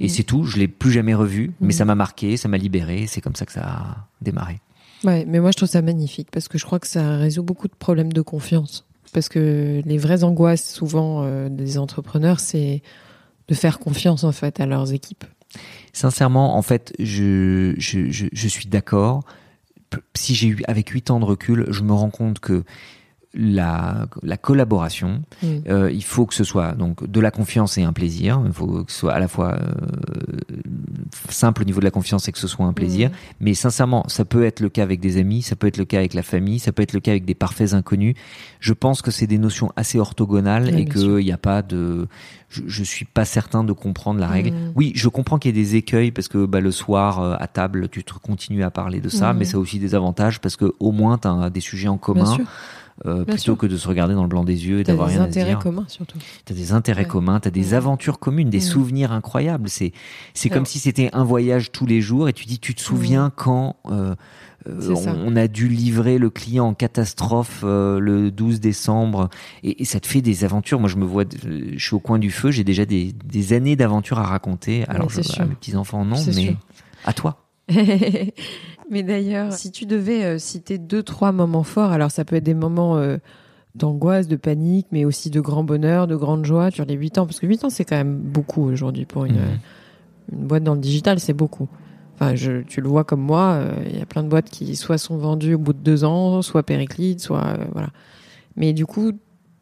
Et 0.00 0.08
c'est 0.08 0.22
tout. 0.22 0.44
Je 0.44 0.58
l'ai 0.58 0.68
plus 0.68 0.90
jamais 0.90 1.14
revu, 1.14 1.52
mais 1.60 1.72
ça 1.72 1.84
m'a 1.84 1.94
marqué, 1.94 2.36
ça 2.36 2.48
m'a 2.48 2.56
libéré. 2.58 3.06
C'est 3.06 3.20
comme 3.20 3.34
ça 3.36 3.44
que 3.46 3.52
ça 3.52 3.62
a 3.62 4.08
démarré. 4.20 4.60
Ouais, 5.04 5.24
mais 5.28 5.40
moi 5.40 5.50
je 5.50 5.56
trouve 5.56 5.68
ça 5.68 5.82
magnifique 5.82 6.28
parce 6.30 6.48
que 6.48 6.58
je 6.58 6.64
crois 6.64 6.78
que 6.78 6.86
ça 6.86 7.16
résout 7.16 7.42
beaucoup 7.42 7.68
de 7.68 7.74
problèmes 7.78 8.12
de 8.12 8.22
confiance. 8.22 8.86
Parce 9.12 9.28
que 9.28 9.82
les 9.84 9.98
vraies 9.98 10.24
angoisses 10.24 10.72
souvent 10.72 11.22
euh, 11.22 11.48
des 11.48 11.78
entrepreneurs, 11.78 12.40
c'est 12.40 12.82
de 13.48 13.54
faire 13.54 13.78
confiance 13.78 14.24
en 14.24 14.32
fait 14.32 14.60
à 14.60 14.66
leurs 14.66 14.92
équipes. 14.92 15.24
Sincèrement, 15.92 16.56
en 16.56 16.62
fait, 16.62 16.94
je 16.98 17.74
je, 17.76 18.10
je, 18.10 18.48
suis 18.48 18.66
d'accord. 18.66 19.24
Si 20.14 20.34
j'ai 20.34 20.48
eu 20.48 20.62
avec 20.66 20.88
8 20.88 21.10
ans 21.10 21.20
de 21.20 21.26
recul, 21.26 21.66
je 21.68 21.82
me 21.82 21.92
rends 21.92 22.10
compte 22.10 22.40
que 22.40 22.64
la, 23.34 24.06
la 24.22 24.36
collaboration, 24.36 25.22
Mm. 25.42 25.46
euh, 25.68 25.90
il 25.90 26.04
faut 26.04 26.26
que 26.26 26.34
ce 26.34 26.44
soit 26.44 26.72
donc 26.72 27.08
de 27.10 27.20
la 27.20 27.30
confiance 27.30 27.78
et 27.78 27.82
un 27.82 27.92
plaisir. 27.92 28.40
Il 28.46 28.52
faut 28.52 28.84
que 28.84 28.92
ce 28.92 28.98
soit 28.98 29.12
à 29.14 29.18
la 29.18 29.28
fois 29.28 29.52
euh, 29.54 29.72
simple 31.28 31.62
au 31.62 31.64
niveau 31.64 31.80
de 31.80 31.84
la 31.84 31.90
confiance 31.90 32.28
et 32.28 32.32
que 32.32 32.38
ce 32.38 32.46
soit 32.46 32.66
un 32.66 32.72
plaisir. 32.72 33.08
Mm. 33.08 33.12
Mais 33.40 33.54
sincèrement, 33.54 34.04
ça 34.08 34.24
peut 34.24 34.44
être 34.44 34.60
le 34.60 34.68
cas 34.68 34.82
avec 34.82 35.00
des 35.00 35.16
amis, 35.18 35.42
ça 35.42 35.56
peut 35.56 35.66
être 35.66 35.78
le 35.78 35.84
cas 35.84 35.98
avec 35.98 36.14
la 36.14 36.22
famille, 36.22 36.58
ça 36.58 36.72
peut 36.72 36.82
être 36.82 36.92
le 36.92 37.00
cas 37.00 37.12
avec 37.12 37.24
des 37.24 37.34
parfaits 37.34 37.74
inconnus. 37.74 38.14
Je 38.60 38.72
pense 38.72 39.02
que 39.02 39.10
c'est 39.10 39.26
des 39.26 39.38
notions 39.38 39.72
assez 39.76 39.98
orthogonales 39.98 40.64
Ouais, 40.66 40.82
et 40.82 40.84
qu'il 40.84 41.16
n'y 41.16 41.32
a 41.32 41.38
pas 41.38 41.62
de. 41.62 42.08
Je, 42.48 42.62
je 42.66 42.84
suis 42.84 43.06
pas 43.06 43.24
certain 43.24 43.64
de 43.64 43.72
comprendre 43.72 44.20
la 44.20 44.28
règle. 44.28 44.50
Mm. 44.50 44.72
Oui, 44.76 44.92
je 44.94 45.08
comprends 45.08 45.38
qu'il 45.38 45.56
y 45.56 45.58
ait 45.58 45.62
des 45.62 45.76
écueils 45.76 46.10
parce 46.12 46.28
que 46.28 46.44
bah, 46.44 46.60
le 46.60 46.70
soir 46.70 47.20
euh, 47.20 47.34
à 47.38 47.46
table, 47.46 47.88
tu 47.88 48.04
te 48.04 48.12
continues 48.14 48.62
à 48.62 48.70
parler 48.70 49.00
de 49.00 49.08
ça, 49.08 49.32
mais 49.32 49.44
ça 49.44 49.56
a 49.56 49.60
aussi 49.60 49.78
des 49.78 49.94
avantages 49.94 50.40
parce 50.40 50.56
que 50.56 50.72
au 50.78 50.92
moins 50.92 51.18
tu 51.18 51.28
as 51.28 51.50
des 51.50 51.60
sujets 51.60 51.88
en 51.88 51.92
Bien 51.92 52.00
commun 52.00 52.26
sûr, 52.26 52.44
euh, 53.06 53.24
plutôt 53.24 53.38
sûr. 53.38 53.58
que 53.58 53.66
de 53.66 53.76
se 53.76 53.88
regarder 53.88 54.14
dans 54.14 54.22
le 54.22 54.28
blanc 54.28 54.44
des 54.44 54.66
yeux 54.66 54.80
et 54.80 54.84
t'as 54.84 54.92
d'avoir 54.92 55.08
des 55.08 55.14
rien 55.14 55.22
à 55.22 55.24
se 55.26 55.30
intérêts 55.30 55.48
dire. 55.50 55.58
communs 55.58 55.84
surtout. 55.88 56.18
T'as 56.44 56.54
des 56.54 56.72
intérêts 56.72 57.02
Ouais. 57.02 57.08
communs, 57.08 57.40
t'as 57.40 57.50
des 57.50 57.74
aventures 57.74 58.18
communes, 58.18 58.50
des 58.50 58.58
Mhm. 58.58 58.62
souvenirs 58.64 59.12
incroyables. 59.12 59.68
C'est 59.68 59.92
c'est 60.34 60.48
comme 60.50 60.66
si 60.66 60.78
c'était 60.78 61.10
un 61.12 61.24
voyage 61.24 61.72
tous 61.72 61.86
les 61.86 62.00
jours 62.00 62.28
et 62.28 62.32
tu 62.32 62.44
dis 62.46 62.58
tu 62.58 62.74
te 62.74 62.80
souviens 62.80 63.32
quand 63.34 63.76
euh, 63.90 64.14
euh, 64.68 64.94
on, 64.94 65.32
on 65.32 65.36
a 65.36 65.48
dû 65.48 65.66
livrer 65.66 66.18
le 66.18 66.30
client 66.30 66.66
en 66.68 66.74
catastrophe 66.74 67.62
euh, 67.64 67.98
le 67.98 68.30
12 68.30 68.60
décembre 68.60 69.28
et, 69.64 69.82
et 69.82 69.84
ça 69.84 69.98
te 69.98 70.06
fait 70.06 70.20
des 70.22 70.44
aventures. 70.44 70.78
Moi 70.78 70.88
je 70.88 70.96
me 70.96 71.04
vois, 71.04 71.24
je 71.42 71.84
suis 71.84 71.94
au 71.96 72.00
coin 72.00 72.20
du 72.20 72.30
feu, 72.30 72.52
j'ai 72.52 72.62
déjà 72.62 72.84
des, 72.84 73.12
des 73.24 73.52
années 73.54 73.74
d'aventures 73.74 74.20
à 74.20 74.24
raconter. 74.24 74.84
Alors 74.88 75.10
je, 75.10 75.20
à 75.40 75.44
mes 75.46 75.54
petits 75.56 75.74
enfants 75.74 76.04
non, 76.04 76.16
mais 76.26 76.32
sûr. 76.32 76.54
à 77.04 77.12
toi. 77.12 77.38
Mais 78.92 79.02
d'ailleurs, 79.02 79.52
si 79.52 79.72
tu 79.72 79.86
devais 79.86 80.22
euh, 80.22 80.38
citer 80.38 80.78
deux, 80.78 81.02
trois 81.02 81.32
moments 81.32 81.64
forts, 81.64 81.90
alors 81.90 82.12
ça 82.12 82.24
peut 82.24 82.36
être 82.36 82.44
des 82.44 82.54
moments 82.54 82.96
euh, 82.96 83.16
d'angoisse, 83.74 84.28
de 84.28 84.36
panique, 84.36 84.86
mais 84.92 85.04
aussi 85.04 85.30
de 85.30 85.40
grand 85.40 85.64
bonheur, 85.64 86.06
de 86.06 86.14
grande 86.14 86.44
joie 86.44 86.70
sur 86.70 86.84
les 86.84 86.94
huit 86.94 87.18
ans, 87.18 87.26
parce 87.26 87.40
que 87.40 87.46
huit 87.46 87.64
ans, 87.64 87.70
c'est 87.70 87.84
quand 87.84 87.96
même 87.96 88.18
beaucoup 88.18 88.62
aujourd'hui 88.62 89.06
pour 89.06 89.24
une, 89.24 89.40
une 90.30 90.46
boîte 90.46 90.62
dans 90.62 90.74
le 90.74 90.80
digital, 90.80 91.18
c'est 91.18 91.32
beaucoup. 91.32 91.68
Enfin, 92.14 92.34
je, 92.34 92.62
tu 92.62 92.80
le 92.80 92.88
vois 92.88 93.04
comme 93.04 93.22
moi, 93.22 93.54
euh, 93.54 93.74
il 93.86 93.98
y 93.98 94.02
a 94.02 94.06
plein 94.06 94.22
de 94.22 94.28
boîtes 94.28 94.50
qui 94.50 94.76
soit 94.76 94.98
sont 94.98 95.16
vendues 95.16 95.54
au 95.54 95.58
bout 95.58 95.72
de 95.72 95.78
deux 95.78 96.04
ans, 96.04 96.42
soit 96.42 96.62
périclites, 96.62 97.20
soit 97.20 97.44
euh, 97.44 97.64
voilà. 97.72 97.88
Mais 98.56 98.72
du 98.72 98.86
coup, 98.86 99.12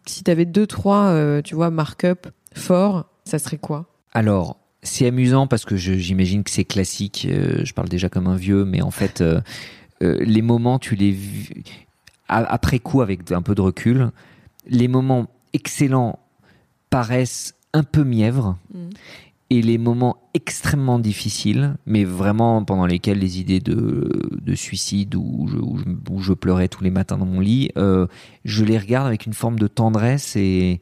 si 0.07 0.25
tu 0.25 0.31
avais 0.31 0.45
deux, 0.45 0.67
trois, 0.67 1.07
euh, 1.07 1.41
tu 1.43 1.55
vois, 1.55 1.71
mark-up 1.71 2.27
forts, 2.55 3.07
ça 3.25 3.39
serait 3.39 3.59
quoi? 3.59 3.87
Alors, 4.13 4.59
c'est 4.83 5.07
amusant 5.07 5.47
parce 5.47 5.65
que 5.65 5.77
j'imagine 5.77 6.43
que 6.45 6.51
c'est 6.51 6.65
classique. 6.65 7.27
euh, 7.31 7.65
je 7.65 7.73
parle 7.75 7.89
déjà 7.89 8.09
comme 8.09 8.27
un 8.27 8.37
vieux, 8.37 8.65
mais 8.65 8.81
en 8.83 8.91
fait, 8.91 9.21
euh, 9.21 9.41
euh, 10.03 10.19
les 10.21 10.43
moments, 10.43 10.79
tu 10.79 10.95
les 10.95 11.17
après 12.29 12.79
coup 12.79 13.03
avec 13.03 13.31
un 13.33 13.43
peu 13.43 13.55
de 13.55 13.61
recul. 13.61 14.11
Les 14.67 14.89
moments 14.89 15.27
excellents 15.53 16.19
paraissent 16.91 17.55
un 17.73 17.83
peu 17.83 18.05
mièvres 18.05 18.57
Mhm. 18.73 18.91
et 19.51 19.63
les 19.63 19.79
moments 19.79 20.17
extrêmement 20.35 20.99
difficiles, 21.01 21.77
mais 21.87 22.05
vraiment 22.05 22.65
pendant 22.65 22.87
lesquels 22.87 23.19
les 23.19 23.41
idées 23.41 23.59
de, 23.61 24.31
de 24.41 24.55
suicide 24.55 25.15
où 25.17 25.49
je, 25.51 25.57
où 25.57 25.79
je- 25.79 26.13
où 26.13 26.21
je 26.21 26.33
pleurais 26.33 26.69
tous 26.69 26.85
les 26.85 26.91
matins 26.91 27.19
dans 27.19 27.27
mon 27.27 27.41
lit, 27.41 27.71
je 27.77 28.65
les 28.65 28.79
regarde 28.79 29.07
avec 29.09 29.27
une 29.27 29.35
forme 29.35 29.59
de 29.59 29.67
tendresse 29.67 30.37
et 30.37 30.81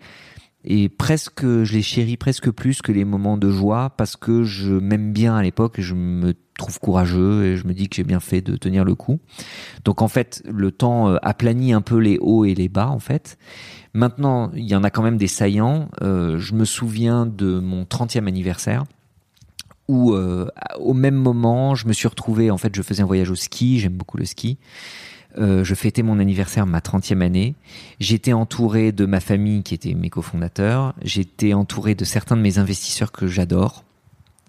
et 0.64 0.88
presque 0.88 1.44
je 1.44 1.72
les 1.72 1.82
chéris 1.82 2.16
presque 2.16 2.50
plus 2.50 2.82
que 2.82 2.92
les 2.92 3.04
moments 3.04 3.36
de 3.36 3.50
joie 3.50 3.90
parce 3.90 4.16
que 4.16 4.42
je 4.42 4.72
m'aime 4.72 5.12
bien 5.12 5.36
à 5.36 5.42
l'époque 5.42 5.78
et 5.78 5.82
je 5.82 5.94
me 5.94 6.34
trouve 6.58 6.80
courageux 6.80 7.44
et 7.44 7.56
je 7.56 7.66
me 7.66 7.72
dis 7.72 7.88
que 7.88 7.96
j'ai 7.96 8.04
bien 8.04 8.20
fait 8.20 8.40
de 8.40 8.56
tenir 8.56 8.84
le 8.84 8.94
coup. 8.94 9.20
Donc 9.84 10.02
en 10.02 10.08
fait, 10.08 10.42
le 10.46 10.72
temps 10.72 11.08
euh, 11.08 11.16
aplanit 11.22 11.72
un 11.72 11.80
peu 11.80 11.98
les 11.98 12.18
hauts 12.20 12.44
et 12.44 12.54
les 12.54 12.68
bas 12.68 12.88
en 12.88 12.98
fait. 12.98 13.38
Maintenant, 13.94 14.50
il 14.54 14.64
y 14.64 14.74
en 14.74 14.84
a 14.84 14.90
quand 14.90 15.02
même 15.02 15.16
des 15.16 15.28
saillants. 15.28 15.88
Euh, 16.02 16.38
je 16.38 16.54
me 16.54 16.64
souviens 16.64 17.24
de 17.24 17.60
mon 17.60 17.84
30e 17.84 18.26
anniversaire 18.26 18.84
où 19.86 20.12
euh, 20.12 20.46
au 20.78 20.92
même 20.92 21.14
moment, 21.14 21.74
je 21.74 21.88
me 21.88 21.92
suis 21.92 22.08
retrouvé 22.08 22.50
en 22.50 22.58
fait, 22.58 22.74
je 22.74 22.82
faisais 22.82 23.02
un 23.02 23.06
voyage 23.06 23.30
au 23.30 23.34
ski, 23.34 23.78
j'aime 23.78 23.94
beaucoup 23.94 24.18
le 24.18 24.26
ski. 24.26 24.58
Euh, 25.36 25.62
je 25.62 25.74
fêtais 25.74 26.02
mon 26.02 26.18
anniversaire, 26.18 26.66
ma 26.66 26.80
30e 26.80 27.20
année. 27.22 27.54
J'étais 28.00 28.32
entouré 28.32 28.92
de 28.92 29.04
ma 29.04 29.20
famille 29.20 29.62
qui 29.62 29.74
était 29.74 29.94
mes 29.94 30.08
cofondateurs. 30.10 30.94
J'étais 31.02 31.52
entouré 31.52 31.94
de 31.94 32.04
certains 32.04 32.36
de 32.36 32.40
mes 32.42 32.58
investisseurs 32.58 33.12
que 33.12 33.26
j'adore 33.26 33.84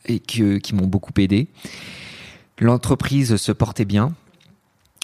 et 0.06 0.20
que- 0.20 0.58
qui 0.58 0.74
m'ont 0.74 0.88
beaucoup 0.88 1.12
aidé. 1.18 1.48
L'entreprise 2.60 3.36
se 3.36 3.52
portait 3.52 3.86
bien. 3.86 4.14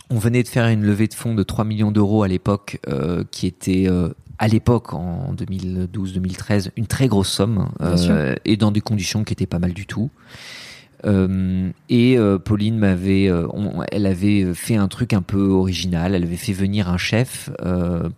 On 0.10 0.18
venait 0.20 0.44
de 0.44 0.48
faire 0.48 0.68
une 0.68 0.84
levée 0.84 1.08
de 1.08 1.14
fonds 1.14 1.36
de 1.36 1.44
3 1.44 1.66
millions 1.66 1.92
d'euros 1.92 2.24
à 2.24 2.28
l'époque, 2.28 2.80
euh, 2.88 3.24
qui 3.32 3.48
était 3.48 3.86
euh, 3.88 4.10
à 4.38 4.48
l'époque, 4.48 4.94
en 4.94 5.34
2012-2013, 5.34 6.72
une 6.76 6.88
très 6.88 7.08
grosse 7.08 7.30
somme, 7.30 7.70
euh, 7.82 8.36
et 8.46 8.58
dans 8.58 8.72
des 8.72 8.82
conditions 8.82 9.24
qui 9.24 9.34
étaient 9.34 9.46
pas 9.46 9.60
mal 9.60 9.74
du 9.74 9.86
tout. 9.86 10.10
Euh, 11.06 11.70
et 11.90 12.18
euh, 12.18 12.40
Pauline 12.40 12.78
m'avait, 12.78 13.30
euh, 13.30 13.48
elle 13.92 14.06
avait 14.06 14.54
fait 14.54 14.76
un 14.76 14.88
truc 14.88 15.14
un 15.14 15.22
peu 15.22 15.50
original. 15.50 16.16
Elle 16.16 16.24
avait 16.24 16.36
fait 16.36 16.54
venir 16.54 16.90
un 16.90 16.98
chef 16.98 17.50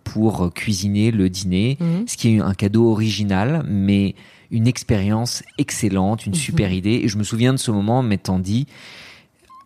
pour 0.04 0.52
cuisiner 0.54 1.10
le 1.10 1.28
dîner, 1.28 1.76
Mhm. 1.80 2.08
ce 2.08 2.16
qui 2.16 2.36
est 2.36 2.40
un 2.40 2.54
cadeau 2.54 2.90
original, 2.90 3.62
mais 3.68 4.14
une 4.50 4.66
expérience 4.66 5.42
excellente, 5.58 6.24
une 6.26 6.34
super 6.34 6.72
idée. 6.72 7.00
Et 7.04 7.08
je 7.08 7.18
me 7.18 7.22
souviens 7.22 7.52
de 7.52 7.58
ce 7.58 7.70
moment 7.70 8.02
m'étant 8.02 8.38
dit 8.38 8.66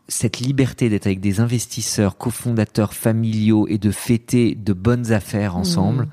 cette 0.09 0.41
liberté 0.41 0.89
d'être 0.89 1.07
avec 1.07 1.21
des 1.21 1.41
investisseurs, 1.41 2.19
cofondateurs 2.19 2.93
familiaux 2.93 3.67
et 3.69 3.79
de 3.79 3.91
fêter 3.91 4.55
de 4.57 4.73
bonnes 4.73 5.13
affaires 5.13 5.57
ensemble. 5.57 6.05
Mhm. 6.05 6.11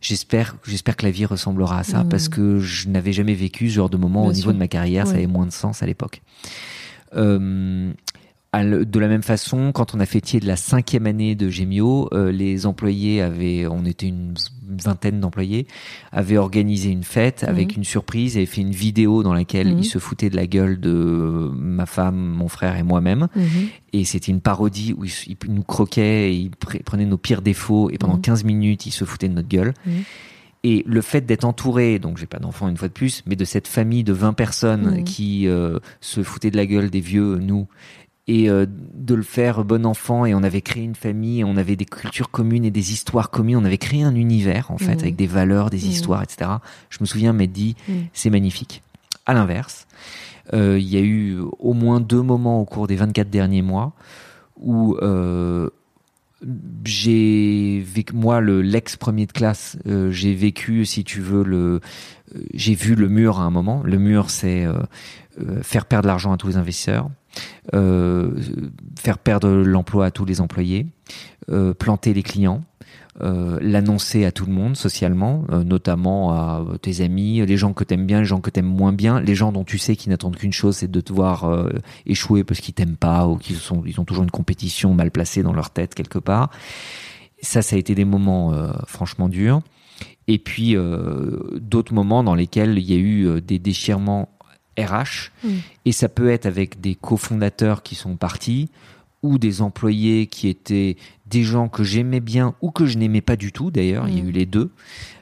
J'espère, 0.00 0.56
j'espère 0.66 0.96
que 0.96 1.04
la 1.04 1.10
vie 1.10 1.26
ressemblera 1.26 1.78
à 1.80 1.82
ça 1.84 2.04
Mhm. 2.04 2.08
parce 2.08 2.28
que 2.28 2.58
je 2.58 2.88
n'avais 2.88 3.12
jamais 3.12 3.34
vécu 3.34 3.68
ce 3.68 3.74
genre 3.74 3.90
de 3.90 3.96
moment 3.98 4.22
Bien 4.22 4.30
au 4.30 4.32
niveau 4.32 4.52
de 4.52 4.58
ma 4.58 4.68
carrière. 4.68 5.06
Ça 5.06 5.14
avait 5.14 5.26
moins 5.26 5.44
de 5.46 5.52
sens 5.52 5.82
à 5.82 5.86
l'époque. 5.86 6.22
Euh, 7.16 7.92
de 8.54 8.98
la 8.98 9.06
même 9.06 9.22
façon, 9.22 9.70
quand 9.72 9.94
on 9.94 10.00
a 10.00 10.06
fêté 10.06 10.40
de 10.40 10.46
la 10.46 10.56
cinquième 10.56 11.06
année 11.06 11.36
de 11.36 11.48
Gemio, 11.48 12.08
euh, 12.12 12.32
les 12.32 12.66
employés 12.66 13.20
avaient, 13.22 13.66
on 13.68 13.84
était 13.84 14.08
une 14.08 14.34
vingtaine 14.68 15.20
d'employés, 15.20 15.66
avaient 16.10 16.36
organisé 16.36 16.90
une 16.90 17.04
fête 17.04 17.44
avec 17.44 17.76
une 17.76 17.84
surprise 17.84 18.36
et 18.36 18.46
fait 18.46 18.60
une 18.62 18.72
vidéo 18.72 19.22
dans 19.22 19.34
laquelle 19.34 19.72
Mhm. 19.72 19.78
ils 19.80 19.84
se 19.84 19.98
foutaient 19.98 20.30
de 20.30 20.36
la 20.36 20.46
gueule 20.48 20.80
de 20.80 21.50
ma 21.54 21.86
femme, 21.86 22.16
mon 22.16 22.48
frère 22.48 22.76
et 22.76 22.82
moi-même. 22.82 23.28
Mhm. 23.36 23.44
Et 23.92 24.04
c'était 24.04 24.32
une 24.32 24.40
parodie 24.40 24.94
où 24.98 25.04
ils, 25.04 25.12
ils 25.28 25.36
nous 25.52 25.62
croquaient, 25.62 26.32
et 26.32 26.36
ils 26.36 26.50
pre- 26.50 26.82
prenaient 26.82 27.06
nos 27.06 27.18
pires 27.18 27.42
défauts 27.42 27.88
et 27.90 27.98
pendant 27.98 28.14
Mhm. 28.16 28.20
15 28.22 28.44
minutes, 28.44 28.84
ils 28.86 28.90
se 28.92 29.04
foutaient 29.04 29.28
de 29.28 29.34
notre 29.34 29.48
gueule. 29.48 29.74
Mhm. 29.86 29.92
Et 30.62 30.82
le 30.86 31.00
fait 31.00 31.22
d'être 31.24 31.44
entouré, 31.46 31.98
donc 31.98 32.18
j'ai 32.18 32.26
pas 32.26 32.38
d'enfant 32.38 32.68
une 32.68 32.76
fois 32.76 32.88
de 32.88 32.92
plus, 32.92 33.22
mais 33.26 33.34
de 33.34 33.46
cette 33.46 33.66
famille 33.66 34.04
de 34.04 34.12
20 34.12 34.34
personnes 34.34 34.96
Mhm. 34.98 35.04
qui 35.04 35.48
euh, 35.48 35.78
se 36.02 36.22
foutaient 36.22 36.50
de 36.50 36.56
la 36.58 36.66
gueule 36.66 36.90
des 36.90 37.00
vieux, 37.00 37.36
nous, 37.38 37.66
et 38.32 38.48
euh, 38.48 38.64
de 38.94 39.14
le 39.14 39.22
faire 39.24 39.64
bon 39.64 39.84
enfant, 39.84 40.24
et 40.24 40.34
on 40.34 40.42
avait 40.44 40.60
créé 40.60 40.84
une 40.84 40.94
famille, 40.94 41.42
on 41.42 41.56
avait 41.56 41.74
des 41.74 41.84
cultures 41.84 42.30
communes 42.30 42.64
et 42.64 42.70
des 42.70 42.92
histoires 42.92 43.30
communes, 43.30 43.56
on 43.56 43.64
avait 43.64 43.78
créé 43.78 44.02
un 44.04 44.14
univers 44.14 44.70
en 44.70 44.78
fait, 44.78 44.94
Mhm. 44.94 45.00
avec 45.00 45.16
des 45.16 45.26
valeurs, 45.26 45.68
des 45.70 45.84
Mhm. 45.84 45.90
histoires, 45.90 46.22
etc. 46.22 46.48
Je 46.90 46.98
me 47.00 47.06
souviens 47.06 47.32
m'être 47.32 47.50
dit, 47.52 47.74
Mhm. 47.88 47.94
c'est 48.12 48.30
magnifique. 48.30 48.82
À 49.26 49.34
l'inverse, 49.34 49.88
euh, 50.54 50.78
il 50.78 50.86
y 50.88 50.96
a 50.96 51.00
eu 51.00 51.38
au 51.58 51.72
moins 51.72 51.98
deux 52.00 52.22
moments 52.22 52.60
au 52.60 52.64
cours 52.64 52.86
des 52.86 52.94
24 52.96 53.30
derniers 53.30 53.62
mois 53.62 53.92
où 54.56 54.96
euh, 55.02 55.68
j'ai 56.84 57.80
vécu 57.86 58.14
moi 58.14 58.40
le 58.40 58.62
l'ex 58.62 58.96
premier 58.96 59.26
de 59.26 59.32
classe 59.32 59.76
euh, 59.86 60.10
j'ai 60.10 60.34
vécu 60.34 60.84
si 60.86 61.04
tu 61.04 61.20
veux 61.20 61.44
le 61.44 61.80
j'ai 62.54 62.74
vu 62.74 62.94
le 62.94 63.08
mur 63.08 63.38
à 63.40 63.42
un 63.42 63.50
moment 63.50 63.82
le 63.84 63.98
mur 63.98 64.30
c'est 64.30 64.66
faire 65.62 65.84
perdre 65.86 66.06
l'argent 66.08 66.32
à 66.32 66.36
tous 66.36 66.48
les 66.48 66.56
investisseurs 66.56 67.10
euh, 67.74 68.30
faire 68.98 69.18
perdre 69.18 69.48
l'emploi 69.48 70.06
à 70.06 70.10
tous 70.10 70.24
les 70.24 70.40
employés 70.40 70.86
euh, 71.50 71.74
planter 71.74 72.14
les 72.14 72.22
clients 72.22 72.62
euh, 73.22 73.58
l'annoncer 73.60 74.24
à 74.24 74.32
tout 74.32 74.46
le 74.46 74.52
monde 74.52 74.76
socialement, 74.76 75.44
notamment 75.64 76.32
à 76.32 76.64
tes 76.80 77.02
amis, 77.02 77.44
les 77.44 77.56
gens 77.56 77.74
que 77.74 77.84
t'aimes 77.84 78.06
bien, 78.06 78.20
les 78.20 78.24
gens 78.24 78.40
que 78.40 78.48
t'aimes 78.50 78.64
moins 78.64 78.92
bien, 78.92 79.20
les 79.20 79.34
gens 79.34 79.52
dont 79.52 79.64
tu 79.64 79.78
sais 79.78 79.94
qui 79.94 80.08
n'attendent 80.08 80.36
qu'une 80.36 80.52
chose, 80.52 80.76
c'est 80.76 80.90
de 80.90 81.00
te 81.00 81.12
voir 81.12 81.68
échouer 82.06 82.44
parce 82.44 82.60
qu'ils 82.60 82.72
t'aiment 82.72 82.96
pas 82.96 83.26
ou 83.26 83.36
qu'ils 83.36 83.56
sont, 83.56 83.82
ils 83.84 84.00
ont 84.00 84.04
toujours 84.04 84.24
une 84.24 84.30
compétition 84.30 84.94
mal 84.94 85.10
placée 85.10 85.42
dans 85.42 85.52
leur 85.52 85.70
tête 85.70 85.94
quelque 85.94 86.18
part. 86.18 86.50
Ça, 87.42 87.60
ça 87.62 87.76
a 87.76 87.78
été 87.78 87.94
des 87.94 88.06
moments 88.06 88.54
franchement 88.86 89.28
durs. 89.28 89.60
Et 90.26 90.38
puis 90.38 90.76
d'autres 91.60 91.92
moments 91.92 92.24
dans 92.24 92.34
lesquels 92.34 92.78
il 92.78 92.90
y 92.90 92.94
a 92.94 92.98
eu 92.98 93.42
des 93.42 93.58
déchirements 93.58 94.30
RH. 94.84 95.30
Mm. 95.44 95.48
Et 95.86 95.92
ça 95.92 96.08
peut 96.08 96.30
être 96.30 96.46
avec 96.46 96.80
des 96.80 96.94
cofondateurs 96.94 97.82
qui 97.82 97.94
sont 97.94 98.16
partis 98.16 98.70
ou 99.22 99.38
des 99.38 99.60
employés 99.60 100.26
qui 100.26 100.48
étaient 100.48 100.96
des 101.26 101.42
gens 101.42 101.68
que 101.68 101.84
j'aimais 101.84 102.20
bien 102.20 102.54
ou 102.62 102.70
que 102.70 102.86
je 102.86 102.96
n'aimais 102.98 103.20
pas 103.20 103.36
du 103.36 103.52
tout 103.52 103.70
d'ailleurs, 103.70 104.08
il 104.08 104.16
y 104.16 104.20
a 104.20 104.24
Mm. 104.24 104.28
eu 104.28 104.32
les 104.32 104.46
deux. 104.46 104.70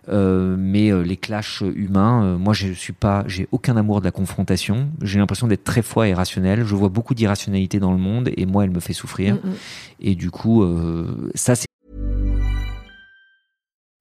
Euh, 0.09 0.57
mais 0.59 0.91
euh, 0.91 1.03
les 1.03 1.19
clashs 1.19 1.61
humains, 1.61 2.25
euh, 2.25 2.39
moi 2.39 2.55
je 2.55 2.73
suis 2.73 2.95
pas, 2.95 3.25
j'ai 3.27 3.47
aucun 3.53 3.77
amour 3.77 4.01
de 4.01 4.07
la 4.07 4.11
confrontation. 4.11 4.89
J'ai 5.03 5.19
l'impression 5.19 5.47
d'être 5.49 5.65
très 5.65 5.83
froid 5.83 6.09
et 6.09 6.15
rationnel. 6.15 6.65
Je 6.65 6.75
vois 6.75 6.89
beaucoup 6.89 7.15
d'irrationalité 7.15 7.79
dans 7.79 7.93
le 7.93 7.99
monde 7.99 8.31
et 8.37 8.47
moi 8.47 8.65
elle 8.65 8.71
me 8.71 8.81
fait 8.81 8.95
souffrir. 8.95 9.35
Mhm. 9.35 9.53
Et 10.01 10.15
du 10.15 10.31
coup, 10.31 10.65
ça 11.35 11.55
c'est 11.55 11.67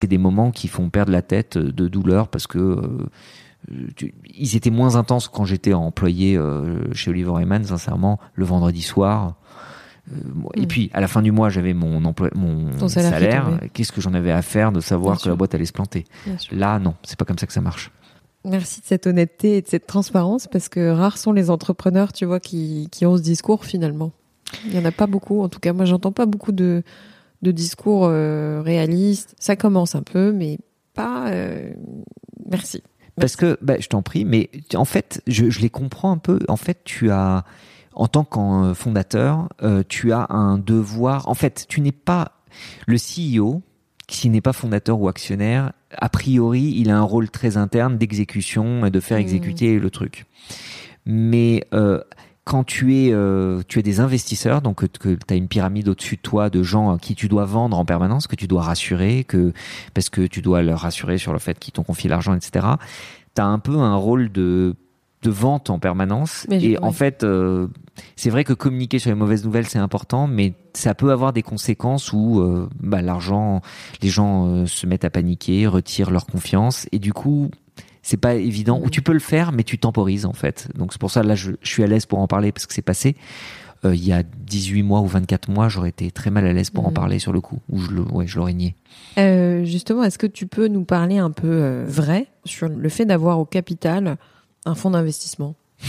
today. 0.00 0.08
des 0.16 0.18
moments 0.18 0.50
qui 0.50 0.68
font 0.68 0.90
perdre 0.90 1.12
la 1.12 1.22
tête 1.22 1.58
de 1.58 1.88
douleur 1.88 2.28
parce 2.28 2.46
que 2.46 2.58
euh, 2.58 3.06
tu- 3.96 4.14
ils 4.34 4.56
étaient 4.56 4.70
moins 4.70 4.96
intenses 4.96 5.28
quand 5.28 5.44
j'étais 5.44 5.72
employé 5.74 6.36
euh, 6.36 6.92
chez 6.94 7.10
Oliver 7.10 7.30
Wyman, 7.30 7.64
sincèrement, 7.64 8.18
le 8.34 8.44
vendredi 8.44 8.82
soir. 8.82 9.34
Euh, 10.12 10.14
Et 10.54 10.62
Mm. 10.62 10.66
puis 10.66 10.90
à 10.94 11.00
la 11.00 11.08
fin 11.08 11.20
du 11.22 11.32
mois, 11.32 11.50
j'avais 11.50 11.74
mon 11.74 12.04
emploi, 12.04 12.30
mon 12.34 12.70
Ton 12.78 12.88
salaire. 12.88 13.60
Qu'est-ce 13.74 13.92
que 13.92 14.00
j'en 14.00 14.14
avais 14.14 14.32
à 14.32 14.40
faire 14.42 14.72
de 14.72 14.80
savoir 14.80 15.12
Bien 15.14 15.16
que 15.16 15.22
sûr. 15.22 15.30
la 15.30 15.36
boîte 15.36 15.54
allait 15.54 15.66
se 15.66 15.72
planter? 15.72 16.04
Là, 16.52 16.78
non, 16.78 16.94
c'est 17.02 17.18
pas 17.18 17.24
comme 17.26 17.38
ça 17.38 17.46
que 17.46 17.52
ça 17.52 17.60
marche. 17.60 17.90
Merci 18.44 18.80
de 18.80 18.86
cette 18.86 19.06
honnêteté 19.06 19.58
et 19.58 19.62
de 19.62 19.66
cette 19.68 19.86
transparence 19.86 20.46
parce 20.46 20.68
que 20.70 20.90
rares 20.90 21.18
sont 21.18 21.32
les 21.32 21.50
entrepreneurs, 21.50 22.12
tu 22.14 22.24
vois, 22.24 22.40
qui, 22.40 22.88
qui 22.92 23.04
ont 23.04 23.16
ce 23.16 23.22
discours 23.22 23.64
finalement. 23.66 24.12
Il 24.64 24.74
y 24.74 24.78
en 24.78 24.84
a 24.86 24.92
pas 24.92 25.06
beaucoup. 25.06 25.42
En 25.42 25.48
tout 25.50 25.58
cas, 25.60 25.74
moi, 25.74 25.84
j'entends 25.84 26.12
pas 26.12 26.24
beaucoup 26.24 26.52
de, 26.52 26.82
de 27.42 27.50
discours 27.50 28.04
euh, 28.06 28.62
réalistes. 28.64 29.34
Ça 29.38 29.56
commence 29.56 29.94
un 29.94 30.02
peu, 30.02 30.32
mais 30.32 30.58
pas. 30.94 31.30
euh, 31.30 31.70
merci. 32.50 32.82
Parce 33.16 33.36
que, 33.36 33.58
bah, 33.62 33.74
je 33.80 33.88
t'en 33.88 34.02
prie, 34.02 34.24
mais 34.24 34.48
en 34.74 34.84
fait, 34.84 35.22
je, 35.26 35.50
je 35.50 35.60
les 35.60 35.70
comprends 35.70 36.12
un 36.12 36.18
peu. 36.18 36.38
En 36.48 36.56
fait, 36.56 36.78
tu 36.84 37.10
as, 37.10 37.44
en 37.94 38.06
tant 38.06 38.22
qu'en 38.24 38.74
fondateur, 38.74 39.48
euh, 39.62 39.82
tu 39.88 40.12
as 40.12 40.26
un 40.30 40.56
devoir. 40.58 41.28
En 41.28 41.34
fait, 41.34 41.66
tu 41.68 41.80
n'es 41.80 41.92
pas 41.92 42.32
le 42.86 42.96
CEO, 42.96 43.60
s'il 44.08 44.30
n'est 44.30 44.40
pas 44.40 44.52
fondateur 44.52 45.00
ou 45.00 45.08
actionnaire. 45.08 45.72
A 45.96 46.08
priori, 46.08 46.74
il 46.76 46.90
a 46.90 46.98
un 46.98 47.02
rôle 47.02 47.28
très 47.30 47.56
interne 47.56 47.98
d'exécution 47.98 48.88
de 48.88 49.00
faire 49.00 49.16
Mhm. 49.18 49.22
exécuter 49.22 49.78
le 49.80 49.90
truc. 49.90 50.26
Mais 51.06 51.64
euh, 51.74 52.00
quand 52.48 52.64
tu 52.64 52.96
es, 52.96 53.12
euh, 53.12 53.60
tu 53.68 53.78
es 53.78 53.82
des 53.82 54.00
investisseurs, 54.00 54.62
donc 54.62 54.88
que, 54.88 55.14
tu 55.14 55.18
as 55.28 55.36
une 55.36 55.48
pyramide 55.48 55.86
au-dessus 55.86 56.16
de 56.16 56.22
toi 56.22 56.48
de 56.48 56.62
gens 56.62 56.94
à 56.94 56.98
qui 56.98 57.14
tu 57.14 57.28
dois 57.28 57.44
vendre 57.44 57.78
en 57.78 57.84
permanence, 57.84 58.26
que 58.26 58.36
tu 58.36 58.46
dois 58.46 58.62
rassurer, 58.62 59.24
que 59.24 59.52
parce 59.92 60.08
que 60.08 60.22
tu 60.22 60.40
dois 60.40 60.62
leur 60.62 60.80
rassurer 60.80 61.18
sur 61.18 61.34
le 61.34 61.38
fait 61.38 61.58
qu'ils 61.58 61.74
t'ont 61.74 61.82
confié 61.82 62.08
l'argent, 62.08 62.34
etc. 62.34 62.66
Tu 63.34 63.42
as 63.42 63.44
un 63.44 63.58
peu 63.58 63.76
un 63.76 63.96
rôle 63.96 64.32
de 64.32 64.74
de 65.22 65.30
vente 65.30 65.68
en 65.68 65.78
permanence 65.78 66.46
Mais 66.48 66.62
et 66.62 66.78
en 66.82 66.92
fait 66.92 67.24
euh, 67.24 67.66
c'est 68.14 68.30
vrai 68.30 68.44
que 68.44 68.52
communiquer 68.52 69.00
sur 69.00 69.10
les 69.10 69.16
mauvaises 69.16 69.44
nouvelles 69.44 69.66
c'est 69.66 69.80
important 69.80 70.28
mais 70.28 70.54
ça 70.74 70.94
peut 70.94 71.10
avoir 71.10 71.32
des 71.32 71.42
conséquences 71.42 72.12
où 72.12 72.38
euh, 72.38 72.68
bah, 72.78 73.02
l'argent 73.02 73.60
les 74.00 74.10
gens 74.10 74.46
euh, 74.46 74.66
se 74.66 74.86
mettent 74.86 75.04
à 75.04 75.10
paniquer 75.10 75.66
retirent 75.66 76.12
leur 76.12 76.24
confiance 76.24 76.86
et 76.92 77.00
du 77.00 77.12
coup 77.12 77.50
c'est 78.08 78.16
pas 78.16 78.34
évident 78.34 78.78
Mhm. 78.78 78.86
ou 78.86 78.90
tu 78.90 79.02
peux 79.02 79.12
le 79.12 79.18
faire 79.32 79.52
mais 79.52 79.64
tu 79.64 79.76
temporises 79.78 80.24
en 80.26 80.32
fait 80.32 80.68
donc 80.74 80.92
c'est 80.92 81.00
pour 81.00 81.10
ça 81.10 81.22
là 81.22 81.34
je, 81.34 81.52
je 81.60 81.68
suis 81.68 81.82
à 81.82 81.86
l'aise 81.86 82.06
pour 82.06 82.18
en 82.20 82.26
parler 82.26 82.52
parce 82.52 82.66
que 82.66 82.72
c'est 82.74 82.82
passé 82.94 83.14
Euh, 83.84 83.94
il 83.94 84.04
y 84.04 84.12
a 84.12 84.24
18 84.24 84.82
mois 84.82 85.00
ou 85.02 85.06
24 85.06 85.48
mois 85.50 85.68
j'aurais 85.68 85.90
été 85.90 86.10
très 86.10 86.30
mal 86.30 86.44
à 86.46 86.52
l'aise 86.52 86.70
pour 86.70 86.84
en 86.84 86.88
Mhm. 86.88 86.94
parler 86.94 87.18
sur 87.20 87.32
le 87.32 87.40
coup 87.40 87.60
ou 87.68 87.78
je 87.78 87.90
le 87.92 88.00
ouais 88.02 88.26
je 88.26 88.36
l'aurais 88.36 88.54
nié 88.54 88.74
Euh, 89.18 89.64
justement, 89.64 90.02
est-ce 90.02 90.18
que 90.18 90.26
tu 90.26 90.46
peux 90.48 90.66
nous 90.68 90.84
parler 90.84 91.18
un 91.18 91.30
peu 91.30 91.46
euh, 91.48 91.84
vrai 91.86 92.26
sur 92.44 92.68
le 92.68 92.88
fait 92.88 93.04
d'avoir 93.04 93.38
au 93.38 93.44
capital 93.44 94.16
un 94.66 94.74
fonds 94.74 94.90
d'investissement? 94.90 95.54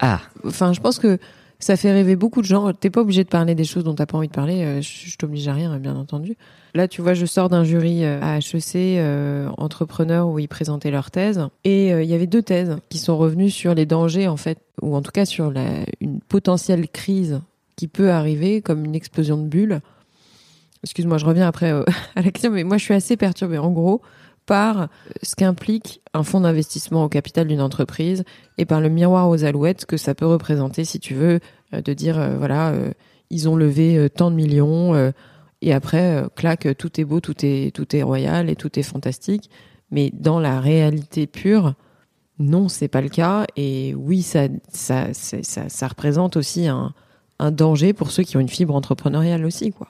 Ah 0.00 0.20
Enfin, 0.46 0.72
je 0.72 0.80
pense 0.80 0.98
que 0.98 1.18
ça 1.58 1.76
fait 1.76 1.92
rêver 1.92 2.16
beaucoup 2.16 2.40
de 2.40 2.46
gens. 2.46 2.72
T'es 2.72 2.90
pas 2.90 3.02
obligé 3.02 3.22
de 3.24 3.28
parler 3.28 3.54
des 3.54 3.64
choses 3.64 3.84
dont 3.84 3.94
t'as 3.94 4.06
pas 4.06 4.18
envie 4.18 4.28
de 4.28 4.32
parler. 4.32 4.80
Je, 4.82 5.10
je 5.10 5.16
t'oblige 5.16 5.46
à 5.48 5.52
rien, 5.54 5.78
bien 5.78 5.94
entendu. 5.94 6.36
Là, 6.74 6.88
tu 6.88 7.02
vois, 7.02 7.12
je 7.12 7.26
sors 7.26 7.50
d'un 7.50 7.64
jury 7.64 8.02
euh, 8.04 8.18
à 8.22 8.38
HEC 8.38 8.76
euh, 8.76 9.48
entrepreneur 9.58 10.26
où 10.26 10.38
ils 10.38 10.48
présentaient 10.48 10.90
leur 10.90 11.10
thèse, 11.10 11.46
et 11.64 11.92
euh, 11.92 12.02
il 12.02 12.08
y 12.08 12.14
avait 12.14 12.26
deux 12.26 12.42
thèses 12.42 12.78
qui 12.88 12.96
sont 12.96 13.18
revenues 13.18 13.50
sur 13.50 13.74
les 13.74 13.84
dangers, 13.84 14.26
en 14.26 14.38
fait, 14.38 14.58
ou 14.80 14.96
en 14.96 15.02
tout 15.02 15.10
cas 15.10 15.26
sur 15.26 15.50
la, 15.50 15.84
une 16.00 16.20
potentielle 16.20 16.88
crise 16.88 17.42
qui 17.76 17.88
peut 17.88 18.10
arriver, 18.10 18.62
comme 18.62 18.86
une 18.86 18.94
explosion 18.94 19.36
de 19.36 19.46
bulles. 19.46 19.80
Excuse-moi, 20.82 21.18
je 21.18 21.26
reviens 21.26 21.46
après 21.46 21.72
euh, 21.72 21.84
à 22.16 22.22
la 22.22 22.30
question, 22.30 22.50
mais 22.50 22.64
moi, 22.64 22.78
je 22.78 22.84
suis 22.84 22.94
assez 22.94 23.18
perturbée. 23.18 23.58
En 23.58 23.70
gros, 23.70 24.00
par 24.46 24.88
ce 25.22 25.36
qu'implique 25.36 26.00
un 26.14 26.22
fonds 26.22 26.40
d'investissement 26.40 27.04
au 27.04 27.08
capital 27.10 27.48
d'une 27.48 27.60
entreprise 27.60 28.24
et 28.56 28.64
par 28.64 28.80
le 28.80 28.88
miroir 28.88 29.28
aux 29.28 29.44
alouettes 29.44 29.84
que 29.84 29.98
ça 29.98 30.14
peut 30.14 30.26
représenter, 30.26 30.84
si 30.84 30.98
tu 30.98 31.14
veux, 31.14 31.38
de 31.72 31.92
dire, 31.92 32.18
voilà, 32.38 32.74
ils 33.30 33.48
ont 33.48 33.54
levé 33.54 34.08
tant 34.10 34.32
de 34.32 34.36
millions, 34.36 35.12
et 35.62 35.72
après, 35.72 36.16
euh, 36.16 36.28
clac, 36.34 36.66
euh, 36.66 36.74
tout 36.74 37.00
est 37.00 37.04
beau, 37.04 37.20
tout 37.20 37.36
est, 37.44 37.74
tout 37.74 37.94
est 37.96 38.02
royal 38.02 38.50
et 38.50 38.56
tout 38.56 38.78
est 38.78 38.82
fantastique. 38.82 39.48
Mais 39.90 40.10
dans 40.12 40.40
la 40.40 40.60
réalité 40.60 41.26
pure, 41.26 41.74
non, 42.38 42.68
c'est 42.68 42.88
pas 42.88 43.00
le 43.00 43.08
cas. 43.08 43.46
Et 43.56 43.94
oui, 43.94 44.22
ça, 44.22 44.48
ça, 44.72 45.08
ça 45.14 45.88
représente 45.88 46.36
aussi 46.36 46.66
un, 46.66 46.92
un 47.38 47.50
danger 47.50 47.92
pour 47.92 48.10
ceux 48.10 48.22
qui 48.22 48.36
ont 48.36 48.40
une 48.40 48.48
fibre 48.48 48.74
entrepreneuriale 48.74 49.44
aussi, 49.44 49.72
quoi. 49.72 49.88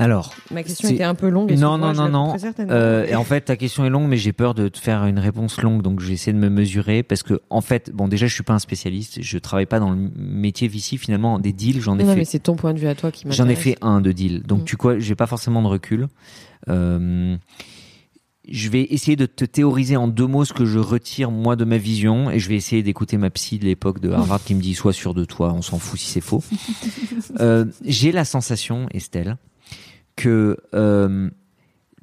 Alors 0.00 0.32
Ma 0.52 0.62
question 0.62 0.88
était 0.88 1.02
un 1.04 1.14
peu 1.14 1.28
longue. 1.28 1.50
Non, 1.50 1.76
excuse-moi, 1.76 1.92
non, 1.92 1.92
non, 1.92 2.08
non. 2.28 2.38
certainement. 2.38 2.72
Euh, 2.72 3.04
et 3.06 3.14
en 3.16 3.24
fait, 3.24 3.42
ta 3.42 3.56
question 3.56 3.84
est 3.84 3.90
longue, 3.90 4.08
mais 4.08 4.16
j'ai 4.16 4.32
peur 4.32 4.54
de 4.54 4.68
te 4.68 4.78
faire 4.78 5.04
une 5.06 5.18
réponse 5.18 5.60
longue, 5.60 5.82
donc 5.82 6.00
je 6.00 6.06
vais 6.06 6.12
essayer 6.14 6.32
de 6.32 6.38
me 6.38 6.48
mesurer 6.48 7.02
parce 7.02 7.22
que, 7.22 7.40
en 7.50 7.60
fait, 7.60 7.90
bon, 7.92 8.06
déjà, 8.08 8.26
je 8.28 8.32
suis 8.34 8.44
pas 8.44 8.54
un 8.54 8.58
spécialiste, 8.60 9.18
je 9.20 9.38
travaille 9.38 9.66
pas 9.66 9.80
dans 9.80 9.90
le 9.90 10.08
métier 10.16 10.68
VC. 10.68 10.96
Finalement, 10.98 11.38
des 11.38 11.52
deals, 11.52 11.80
j'en 11.80 11.98
ai 11.98 12.02
non, 12.02 12.06
non, 12.06 12.12
fait, 12.14 12.18
mais 12.20 12.24
c'est 12.24 12.38
ton 12.38 12.54
point 12.56 12.72
de 12.74 12.78
vue 12.78 12.86
à 12.86 12.94
toi 12.94 13.10
qui 13.10 13.26
m'intéresse. 13.26 13.36
j'en 13.44 13.48
ai 13.50 13.56
fait 13.56 13.76
un 13.82 14.00
de 14.00 14.12
deal. 14.12 14.42
Donc, 14.44 14.60
Mm. 14.60 14.64
tu 14.64 14.76
quoi, 14.76 14.98
j'ai 14.98 15.14
pas 15.16 15.26
forcément 15.26 15.62
de 15.62 15.66
recul. 15.68 16.06
Euh, 16.68 17.36
je 18.50 18.70
vais 18.70 18.82
essayer 18.84 19.14
de 19.16 19.26
te 19.26 19.44
théoriser 19.44 19.96
en 19.96 20.08
deux 20.08 20.26
mots 20.26 20.44
ce 20.46 20.54
que 20.54 20.64
je 20.64 20.78
retire 20.78 21.30
moi 21.30 21.54
de 21.54 21.64
ma 21.66 21.76
vision 21.76 22.30
et 22.30 22.38
je 22.38 22.48
vais 22.48 22.54
essayer 22.56 22.82
d'écouter 22.82 23.18
ma 23.18 23.28
psy 23.28 23.58
de 23.58 23.66
l'époque 23.66 24.00
de 24.00 24.10
Harvard 24.10 24.42
qui 24.42 24.54
me 24.54 24.62
dit 24.62 24.74
sois 24.74 24.94
sûr 24.94 25.12
de 25.12 25.26
toi, 25.26 25.52
on 25.52 25.60
s'en 25.60 25.78
fout 25.78 25.98
si 26.00 26.06
c'est 26.06 26.20
faux. 26.20 26.42
Euh, 27.40 27.66
j'ai 27.84 28.10
la 28.10 28.24
sensation, 28.24 28.86
Estelle, 28.92 29.36
que 30.18 30.56
euh, 30.74 31.30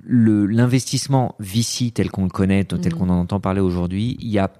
l'investissement 0.07 1.35
VC 1.39 1.91
tel 1.93 2.09
qu'on 2.09 2.23
le 2.23 2.29
connaît, 2.29 2.63
tel 2.63 2.79
Mhm. 2.79 2.91
qu'on 2.99 3.09
en 3.09 3.19
entend 3.19 3.39
parler 3.39 3.61
aujourd'hui, 3.61 4.17
il 4.19 4.29
y 4.29 4.39
a 4.39 4.51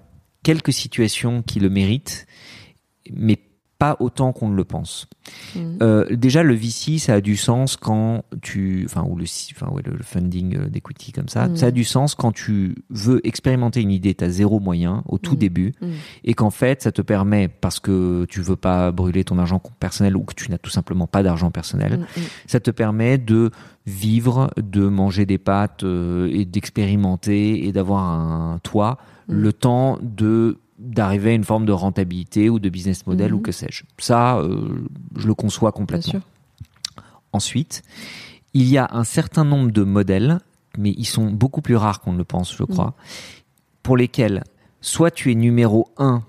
quelques 0.43 0.74
situations 0.74 1.41
qui 1.41 1.60
le 1.60 1.70
méritent, 1.70 2.28
mais 3.12 3.39
pas 3.86 3.97
autant 3.99 4.33
qu'on 4.33 4.49
ne 4.49 4.55
le 4.55 4.63
pense. 4.63 5.07
Mhm. 5.55 5.77
Euh, 5.81 6.05
déjà, 6.15 6.43
le 6.43 6.53
VC, 6.55 6.97
ça 6.99 7.13
a 7.15 7.21
du 7.21 7.36
sens 7.36 7.77
quand 7.77 8.23
tu, 8.41 8.83
enfin, 8.86 9.03
ou 9.07 9.15
le, 9.15 9.25
enfin, 9.55 9.71
ouais, 9.71 9.81
le, 9.86 9.97
funding 10.03 10.57
euh, 10.57 10.67
d'equity 10.69 11.11
comme 11.11 11.29
ça, 11.29 11.47
Mhm. 11.47 11.55
ça 11.55 11.65
a 11.67 11.71
du 11.71 11.83
sens 11.83 12.15
quand 12.15 12.31
tu 12.31 12.75
veux 12.89 13.19
expérimenter 13.25 13.81
une 13.81 13.91
idée, 13.91 14.13
t'as 14.13 14.29
zéro 14.29 14.59
moyen 14.59 15.03
au 15.07 15.17
tout 15.17 15.33
Mhm. 15.33 15.38
début, 15.39 15.73
et 16.23 16.33
qu'en 16.33 16.49
fait, 16.51 16.81
ça 16.83 16.91
te 16.91 17.01
permet 17.01 17.47
parce 17.47 17.79
que 17.79 18.25
tu 18.25 18.41
veux 18.41 18.55
pas 18.55 18.91
brûler 18.91 19.23
ton 19.23 19.38
argent 19.39 19.61
personnel 19.79 20.15
ou 20.17 20.23
que 20.23 20.33
tu 20.36 20.49
n'as 20.51 20.57
tout 20.57 20.69
simplement 20.71 21.07
pas 21.07 21.23
d'argent 21.23 21.51
personnel, 21.51 22.05
ça 22.47 22.59
te 22.59 22.71
permet 22.71 23.17
de 23.17 23.51
vivre, 23.86 24.51
de 24.57 24.88
manger 24.88 25.25
des 25.25 25.38
pâtes 25.38 25.83
euh, 25.83 26.29
et 26.31 26.45
d'expérimenter 26.45 27.65
et 27.67 27.71
d'avoir 27.71 28.03
un 28.03 28.59
toit 28.63 28.97
le 29.27 29.51
temps 29.53 29.97
de 30.03 30.57
d'arriver 30.78 31.32
à 31.32 31.34
une 31.34 31.43
forme 31.43 31.65
de 31.65 31.71
rentabilité 31.71 32.49
ou 32.49 32.59
de 32.59 32.69
business 32.69 33.07
model 33.07 33.32
Mhm. 33.32 33.38
ou 33.38 33.41
que 33.41 33.51
sais-je. 33.51 33.84
Ça, 33.97 34.38
euh, 34.38 34.86
je 35.15 35.28
le 35.28 35.34
conçois 35.34 35.71
Bien 35.71 35.78
complètement. 35.78 36.11
sûr. 36.11 36.21
Ensuite, 37.34 37.82
il 38.53 38.67
y 38.69 38.78
a 38.78 38.89
un 38.91 39.03
certain 39.03 39.43
nombre 39.43 39.71
de 39.71 39.84
modèles, 39.84 40.39
mais 40.78 40.91
ils 40.97 41.05
sont 41.05 41.30
beaucoup 41.32 41.61
plus 41.61 41.76
rares 41.76 42.01
qu'on 42.01 42.13
ne 42.13 42.17
le 42.17 42.23
pense, 42.23 42.55
je 42.55 42.63
crois, 42.63 42.93
pour 43.84 43.97
lesquels 43.97 44.43
soit 44.82 45.11
tu 45.11 45.32
es 45.32 45.36
numéro 45.36 45.89
un 45.97 46.23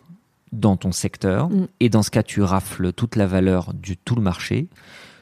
dans 0.53 0.77
ton 0.77 0.93
secteur, 0.93 1.49
Mm. 1.49 1.67
et 1.81 1.89
dans 1.89 2.03
ce 2.03 2.11
cas, 2.11 2.23
tu 2.23 2.41
rafles 2.43 2.93
toute 2.93 3.17
la 3.17 3.27
valeur 3.27 3.75
du 3.75 3.97
tout 3.97 4.15
le 4.15 4.23
marché, 4.23 4.69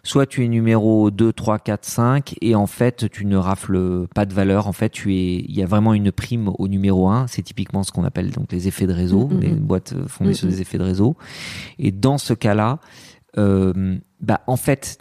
soit 0.05 0.27
tu 0.27 0.45
es 0.45 0.49
numéro 0.49 1.11
2, 1.11 1.33
3, 1.33 1.59
4, 1.59 1.85
5, 1.85 2.35
et 2.41 2.55
en 2.55 2.67
fait, 2.67 3.11
tu 3.11 3.27
ne 3.27 3.37
rafles 3.37 4.07
pas 4.15 4.27
de 4.27 4.33
valeur. 4.33 4.69
En 4.69 4.73
fait, 4.73 4.91
tu 4.91 5.15
es, 5.17 5.37
il 5.49 5.57
y 5.57 5.63
a 5.63 5.67
vraiment 5.67 5.93
une 5.95 6.13
prime 6.13 6.51
au 6.59 6.69
numéro 6.69 7.09
1. 7.09 7.27
C'est 7.27 7.43
typiquement 7.43 7.83
ce 7.83 7.91
qu'on 7.91 8.05
appelle 8.05 8.31
donc 8.31 8.53
les 8.53 8.69
effets 8.69 8.87
de 8.87 8.93
réseau, 8.93 9.27
Mm, 9.29 9.35
mm, 9.37 9.41
les 9.41 9.49
boîtes 9.51 9.95
fondées 10.07 10.31
Mm, 10.31 10.35
sur 10.35 10.49
des 10.49 10.61
effets 10.61 10.79
de 10.79 10.85
réseau. 10.85 11.17
Et 11.79 11.91
dans 11.91 12.19
ce 12.19 12.35
cas-là, 12.35 12.79
euh, 13.39 13.99
bah, 14.21 14.43
en 14.47 14.57
fait, 14.57 14.99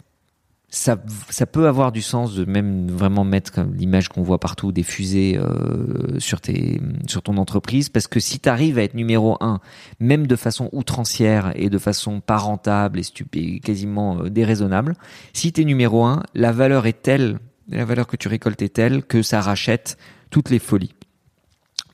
ça, 0.74 1.46
peut 1.46 1.68
avoir 1.68 1.92
du 1.92 2.02
sens 2.02 2.34
de 2.34 2.44
même 2.44 2.88
vraiment 2.90 3.22
mettre 3.22 3.60
l'image 3.60 4.08
qu'on 4.08 4.22
voit 4.22 4.40
partout 4.40 4.72
des 4.72 4.82
fusées 4.82 5.38
euh, 5.38 6.18
sur 6.18 6.40
tes 6.40 6.80
sur 7.06 7.22
ton 7.22 7.36
entreprise 7.36 7.88
parce 7.88 8.08
que 8.08 8.18
si 8.18 8.40
tu 8.40 8.48
arrives 8.48 8.76
à 8.78 8.82
être 8.82 8.94
numéro 8.94 9.36
un 9.40 9.60
même 10.00 10.26
de 10.26 10.34
façon 10.34 10.68
outrancière 10.72 11.52
et 11.54 11.70
de 11.70 11.78
façon 11.78 12.20
pas 12.20 12.38
rentable 12.38 12.98
et 12.98 13.04
stupide 13.04 13.62
quasiment 13.62 14.18
euh, 14.18 14.30
déraisonnable 14.30 14.96
si 15.32 15.52
tu 15.52 15.60
es 15.60 15.64
numéro 15.64 16.04
un 16.04 16.24
la 16.34 16.50
valeur 16.50 16.86
est 16.86 17.02
telle 17.02 17.38
la 17.68 17.84
valeur 17.84 18.08
que 18.08 18.16
tu 18.16 18.26
récoltes 18.26 18.60
est 18.60 18.74
telle 18.74 19.04
que 19.04 19.22
ça 19.22 19.40
rachète 19.40 19.96
toutes 20.30 20.50
les 20.50 20.58
folies. 20.58 20.94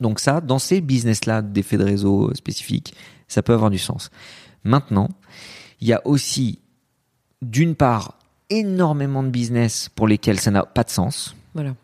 Donc 0.00 0.20
ça 0.20 0.40
dans 0.40 0.58
ces 0.58 0.80
business 0.80 1.26
là 1.26 1.42
d'effets 1.42 1.76
de 1.76 1.84
réseau 1.84 2.30
euh, 2.30 2.34
spécifiques 2.34 2.94
ça 3.28 3.42
peut 3.42 3.52
avoir 3.52 3.68
du 3.68 3.78
sens. 3.78 4.10
Maintenant 4.64 5.10
il 5.82 5.88
y 5.88 5.92
a 5.92 6.00
aussi 6.06 6.60
d'une 7.42 7.74
part 7.74 8.19
énormément 8.50 9.22
de 9.22 9.28
business 9.28 9.88
pour 9.94 10.06
lesquels 10.08 10.38
ça 10.40 10.50
n'a 10.50 10.64
pas 10.64 10.82
de 10.84 10.90
sens. 10.90 11.34
Voilà. 11.54 11.74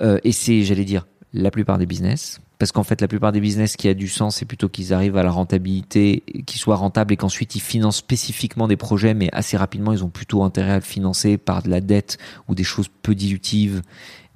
Euh, 0.00 0.18
et 0.24 0.32
c'est, 0.32 0.62
j'allais 0.62 0.84
dire, 0.84 1.06
la 1.32 1.50
plupart 1.50 1.78
des 1.78 1.86
business. 1.86 2.40
Parce 2.58 2.72
qu'en 2.72 2.84
fait, 2.84 3.02
la 3.02 3.08
plupart 3.08 3.32
des 3.32 3.40
business 3.40 3.76
qui 3.76 3.86
a 3.86 3.92
du 3.94 4.08
sens, 4.08 4.36
c'est 4.36 4.46
plutôt 4.46 4.70
qu'ils 4.70 4.94
arrivent 4.94 5.18
à 5.18 5.22
la 5.22 5.30
rentabilité, 5.30 6.22
qu'ils 6.46 6.58
soient 6.58 6.76
rentables 6.76 7.12
et 7.12 7.16
qu'ensuite 7.18 7.54
ils 7.54 7.60
financent 7.60 7.98
spécifiquement 7.98 8.66
des 8.66 8.78
projets, 8.78 9.12
mais 9.12 9.28
assez 9.32 9.58
rapidement, 9.58 9.92
ils 9.92 10.02
ont 10.02 10.08
plutôt 10.08 10.42
intérêt 10.42 10.72
à 10.72 10.76
le 10.76 10.80
financer 10.80 11.36
par 11.36 11.62
de 11.62 11.68
la 11.68 11.82
dette 11.82 12.16
ou 12.48 12.54
des 12.54 12.64
choses 12.64 12.88
peu 13.02 13.14
dilutives, 13.14 13.82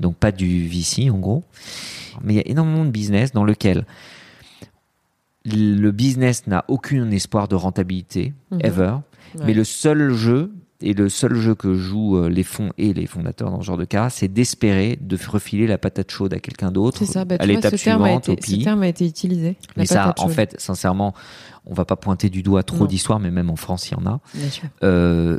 donc 0.01 0.17
pas 0.17 0.33
du 0.33 0.69
VC 0.69 1.09
en 1.11 1.17
gros. 1.19 1.45
Mais 2.23 2.35
il 2.35 2.37
y 2.37 2.41
a 2.41 2.47
énormément 2.47 2.85
de 2.85 2.91
business 2.91 3.33
dans 3.33 3.45
lequel 3.45 3.87
le 5.47 5.91
business 5.91 6.47
n'a 6.47 6.65
aucun 6.69 7.11
espoir 7.11 7.49
de 7.49 7.55
rentabilité, 7.55 8.35
Mhm. 8.51 8.61
ever, 8.63 8.95
Ouais. 9.37 9.45
mais 9.47 9.55
le 9.55 9.65
seul 9.65 10.13
jeu, 10.13 10.53
Et 10.83 10.95
le 10.95 11.09
seul 11.09 11.35
jeu 11.35 11.55
que 11.55 11.75
jouent 11.75 12.17
euh, 12.17 12.29
les 12.29 12.43
fonds 12.43 12.71
et 12.79 12.95
les 12.95 13.07
fondateurs 13.07 13.51
dans 13.51 13.61
ce 13.61 13.67
genre 13.67 13.77
de 13.77 13.85
cas, 13.85 14.09
c'est 14.09 14.29
d'espérer 14.29 14.99
de 15.01 15.19
refiler 15.29 15.67
la 15.67 15.77
patate 15.77 16.11
chaude 16.11 16.33
à 16.33 16.39
quelqu'un 16.39 16.71
d'autre 16.71 16.99
C'est 16.99 17.13
ça, 17.13 17.25
bah, 17.25 17.37
à 17.39 17.47
l'étape 17.47 17.77
ce 17.77 17.85
terme, 17.85 18.03
a 18.03 18.07
suivante, 18.07 18.29
été, 18.31 18.59
ce 18.59 18.65
terme 18.65 18.83
a 18.83 18.89
été 18.89 19.07
utilisé. 19.07 19.57
Mais 19.77 19.87
ça, 19.87 20.15
en 20.19 20.29
fait, 20.29 20.59
sincèrement, 20.59 21.15
on 21.67 21.75
va 21.75 21.85
pas 21.85 21.97
pointer 21.97 22.31
du 22.31 22.43
doigt 22.43 22.63
trop 22.63 22.87
d'histoires, 22.87 23.21
mais 23.21 23.31
même 23.31 23.51
en 23.51 23.57
France, 23.57 23.91
il 23.91 23.93
y 23.93 23.97
en 23.97 24.07
a. 24.07 24.21
Bien 24.35 24.51
sûr. 24.51 24.65
Euh, 24.83 25.39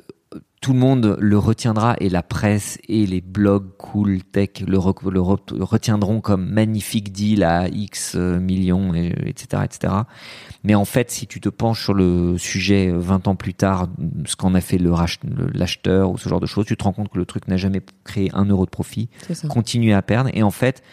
tout 0.61 0.73
le 0.73 0.79
monde 0.79 1.17
le 1.19 1.37
retiendra 1.39 1.95
et 1.99 2.07
la 2.07 2.21
presse 2.21 2.77
et 2.87 3.07
les 3.07 3.19
blogs 3.19 3.75
cool 3.77 4.21
tech 4.21 4.61
le, 4.65 4.77
re- 4.77 5.09
le 5.09 5.19
re- 5.19 5.59
retiendront 5.59 6.21
comme 6.21 6.47
magnifique 6.47 7.11
deal 7.11 7.43
à 7.43 7.67
X 7.67 8.13
euh, 8.15 8.39
millions, 8.39 8.93
et, 8.93 9.07
etc., 9.25 9.63
etc. 9.65 9.93
Mais 10.63 10.75
en 10.75 10.85
fait, 10.85 11.09
si 11.09 11.25
tu 11.25 11.41
te 11.41 11.49
penches 11.49 11.83
sur 11.83 11.95
le 11.95 12.37
sujet 12.37 12.89
euh, 12.91 12.99
20 12.99 13.27
ans 13.27 13.35
plus 13.35 13.55
tard, 13.55 13.87
ce 14.25 14.35
qu'en 14.35 14.53
a 14.53 14.61
fait 14.61 14.77
l'acheteur 14.77 16.11
ou 16.11 16.17
ce 16.19 16.29
genre 16.29 16.39
de 16.39 16.45
choses, 16.45 16.65
tu 16.67 16.77
te 16.77 16.83
rends 16.83 16.93
compte 16.93 17.09
que 17.09 17.17
le 17.17 17.25
truc 17.25 17.47
n'a 17.47 17.57
jamais 17.57 17.81
créé 18.03 18.29
un 18.33 18.45
euro 18.45 18.65
de 18.65 18.69
profit 18.71 19.09
continue 19.49 19.93
à 19.93 20.01
perdre 20.03 20.29
et 20.33 20.43
en 20.43 20.51
fait 20.51 20.83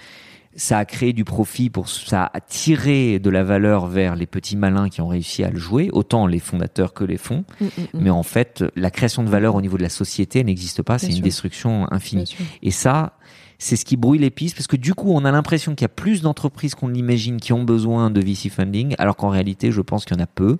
ça 0.58 0.78
a 0.78 0.84
créé 0.84 1.14
du 1.14 1.24
profit 1.24 1.70
pour 1.70 1.88
ça 1.88 2.30
a 2.34 2.40
tiré 2.40 3.18
de 3.18 3.30
la 3.30 3.42
valeur 3.44 3.86
vers 3.86 4.16
les 4.16 4.26
petits 4.26 4.56
malins 4.56 4.90
qui 4.90 5.00
ont 5.00 5.08
réussi 5.08 5.44
à 5.44 5.50
le 5.50 5.58
jouer 5.58 5.88
autant 5.92 6.26
les 6.26 6.40
fondateurs 6.40 6.92
que 6.92 7.04
les 7.04 7.16
fonds 7.16 7.44
Mm, 7.60 7.64
mm, 7.64 7.68
mm. 7.68 7.86
mais 7.94 8.10
en 8.10 8.22
fait 8.22 8.64
la 8.76 8.90
création 8.90 9.22
de 9.22 9.28
valeur 9.28 9.54
au 9.54 9.60
niveau 9.60 9.76
de 9.76 9.82
la 9.82 9.88
société 9.88 10.42
n'existe 10.44 10.82
pas 10.82 10.98
c'est 10.98 11.08
une 11.08 11.14
sûr. 11.14 11.22
destruction 11.22 11.90
infinie 11.92 12.36
et 12.62 12.70
ça 12.70 13.14
c'est 13.58 13.76
ce 13.76 13.84
qui 13.84 13.96
brouille 13.96 14.18
les 14.18 14.30
pistes 14.30 14.56
parce 14.56 14.66
que 14.66 14.76
du 14.76 14.94
coup 14.94 15.12
on 15.12 15.24
a 15.24 15.32
l'impression 15.32 15.74
qu'il 15.74 15.82
y 15.82 15.86
a 15.86 15.88
plus 15.88 16.22
d'entreprises 16.22 16.74
qu'on 16.74 16.88
l'imagine 16.88 17.38
qui 17.38 17.52
ont 17.52 17.64
besoin 17.64 18.10
de 18.10 18.20
VC 18.20 18.50
funding 18.50 18.94
alors 18.98 19.16
qu'en 19.16 19.30
réalité 19.30 19.72
je 19.72 19.80
pense 19.80 20.04
qu'il 20.04 20.16
y 20.16 20.20
en 20.20 20.22
a 20.22 20.26
peu. 20.26 20.58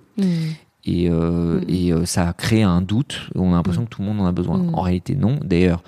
Et, 0.89 1.09
euh, 1.09 1.59
Mm. 1.61 1.65
et 1.69 1.91
euh, 1.93 2.05
ça 2.05 2.27
a 2.29 2.33
créé 2.33 2.63
un 2.63 2.81
doute. 2.81 3.29
On 3.35 3.51
a 3.53 3.55
l'impression 3.55 3.83
Mm. 3.83 3.85
que 3.85 3.89
tout 3.89 4.01
le 4.01 4.07
monde 4.07 4.21
en 4.21 4.25
a 4.25 4.31
besoin. 4.31 4.57
Mm. 4.57 4.75
En 4.75 4.81
réalité, 4.81 5.15
non. 5.15 5.39
D'ailleurs, 5.43 5.83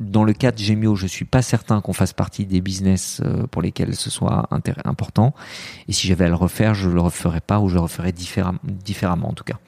dans 0.00 0.24
le 0.24 0.32
cas 0.32 0.50
de 0.52 0.58
Gemio, 0.58 0.96
je 0.96 1.06
suis 1.06 1.24
pas 1.24 1.40
certain 1.42 1.80
qu'on 1.80 1.92
fasse 1.92 2.12
partie 2.12 2.46
des 2.46 2.60
business 2.60 3.20
euh, 3.24 3.46
pour 3.46 3.62
lesquels 3.62 3.94
ce 3.94 4.10
soit 4.10 4.48
important. 4.84 5.34
Et 5.88 5.92
si 5.92 6.06
j'avais 6.08 6.24
à 6.24 6.28
le 6.28 6.34
refaire, 6.34 6.74
je 6.74 6.88
le 6.90 7.00
referais 7.00 7.40
pas 7.40 7.60
ou 7.60 7.68
je 7.68 7.74
le 7.74 7.80
referais 7.80 8.12
différem- 8.12 8.58
différemment 8.64 9.28
en 9.30 9.34
tout 9.34 9.44
cas. 9.44 9.58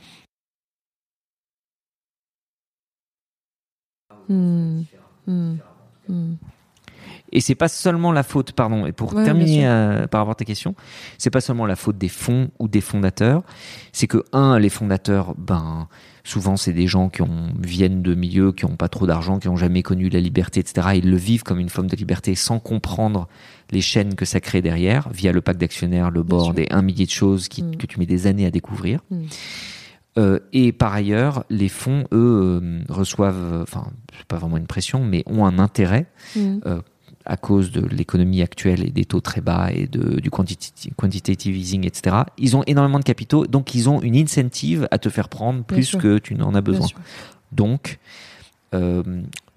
Et 7.32 7.40
c'est 7.40 7.54
pas 7.54 7.68
seulement 7.68 8.12
la 8.12 8.22
faute, 8.22 8.52
pardon, 8.52 8.86
et 8.86 8.92
pour 8.92 9.14
Ouais, 9.14 9.24
terminer 9.24 9.66
euh, 9.66 10.06
par 10.06 10.20
rapport 10.20 10.32
à 10.32 10.34
ta 10.36 10.44
question, 10.44 10.74
c'est 11.18 11.30
pas 11.30 11.40
seulement 11.40 11.66
la 11.66 11.76
faute 11.76 11.98
des 11.98 12.08
fonds 12.08 12.50
ou 12.58 12.68
des 12.68 12.80
fondateurs, 12.80 13.42
c'est 13.92 14.06
que 14.06 14.22
un, 14.32 14.58
les 14.58 14.68
fondateurs, 14.68 15.34
ben 15.36 15.88
souvent 16.22 16.56
c'est 16.56 16.72
des 16.72 16.86
gens 16.88 17.08
qui 17.08 17.22
ont, 17.22 17.48
viennent 17.60 18.02
de 18.02 18.14
milieux 18.14 18.52
qui 18.52 18.64
ont 18.64 18.76
pas 18.76 18.88
trop 18.88 19.06
d'argent, 19.06 19.38
qui 19.38 19.48
ont 19.48 19.56
jamais 19.56 19.82
connu 19.82 20.08
la 20.08 20.20
liberté, 20.20 20.60
etc. 20.60 20.88
Ils 20.96 21.10
le 21.10 21.16
vivent 21.16 21.42
comme 21.42 21.60
une 21.60 21.68
forme 21.68 21.88
de 21.88 21.96
liberté 21.96 22.34
sans 22.34 22.58
comprendre 22.58 23.28
les 23.70 23.80
chaînes 23.80 24.14
que 24.14 24.24
ça 24.24 24.40
crée 24.40 24.62
derrière, 24.62 25.08
via 25.10 25.32
le 25.32 25.40
pacte 25.40 25.60
d'actionnaires, 25.60 26.10
le 26.10 26.22
board 26.22 26.58
et 26.58 26.66
un 26.70 26.82
millier 26.82 27.06
de 27.06 27.10
choses 27.10 27.48
qui, 27.48 27.62
Mm. 27.62 27.76
que 27.76 27.86
tu 27.86 27.98
mets 27.98 28.06
des 28.06 28.26
années 28.26 28.46
à 28.46 28.50
découvrir. 28.50 29.00
Mm. 29.10 29.22
Euh, 30.18 30.38
et 30.52 30.72
par 30.72 30.94
ailleurs, 30.94 31.44
les 31.50 31.68
fonds, 31.68 32.04
eux, 32.12 32.60
euh, 32.62 32.80
reçoivent, 32.88 33.60
enfin, 33.62 33.88
c'est 34.16 34.26
pas 34.26 34.36
vraiment 34.38 34.56
une 34.56 34.66
pression, 34.66 35.04
mais 35.04 35.22
ont 35.26 35.44
un 35.44 35.58
intérêt 35.58 36.06
Mm. 36.34 36.58
À 37.26 37.36
cause 37.36 37.70
de 37.70 37.84
l'économie 37.86 38.42
actuelle 38.42 38.86
et 38.86 38.90
des 38.90 39.04
taux 39.04 39.20
très 39.20 39.40
bas 39.40 39.70
et 39.72 39.86
de, 39.86 40.20
du 40.20 40.30
quantitative, 40.30 41.56
easing, 41.56 41.86
etc. 41.86 42.16
Ils 42.38 42.56
ont 42.56 42.62
énormément 42.66 42.98
de 42.98 43.04
capitaux, 43.04 43.46
donc 43.46 43.74
ils 43.74 43.88
ont 43.88 44.00
une 44.00 44.16
incentive 44.16 44.88
à 44.90 44.98
te 44.98 45.08
faire 45.08 45.28
prendre 45.28 45.64
plus 45.64 45.96
que 45.96 46.18
tu 46.18 46.34
n'en 46.34 46.54
as 46.54 46.60
besoin. 46.60 46.86
Donc, 47.52 47.98
euh, 48.74 49.02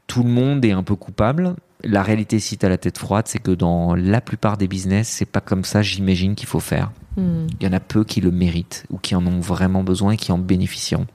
tout 0.07 0.23
le 0.23 0.29
monde 0.29 0.63
est 0.65 0.71
un 0.71 0.83
peu 0.83 0.95
coupable. 0.95 1.55
La 1.83 2.03
réalité, 2.03 2.39
si 2.39 2.57
tu 2.57 2.65
as 2.65 2.69
la 2.69 2.77
tête 2.77 2.97
froide, 2.97 3.27
c'est 3.27 3.39
que 3.39 3.51
dans 3.51 3.95
la 3.95 4.19
plupart 4.21 4.57
des 4.57 4.67
business, 4.67 5.07
c'est 5.07 5.25
pas 5.25 5.41
comme 5.41 5.63
ça, 5.63 5.81
j'imagine, 5.81 6.35
qu'il 6.35 6.47
faut 6.47 6.59
faire. 6.59 6.91
Mm. 7.15 7.47
Il 7.59 7.65
y 7.65 7.69
en 7.69 7.73
a 7.73 7.79
peu 7.79 8.03
qui 8.03 8.19
le 8.19 8.31
méritent 8.31 8.85
ou 8.89 8.97
qui 8.97 9.15
en 9.15 9.25
ont 9.25 9.39
vraiment 9.39 9.83
besoin 9.83 10.13
et 10.13 10.17
qui 10.17 10.31
en 10.31 10.37
bénéficieront. 10.37 11.07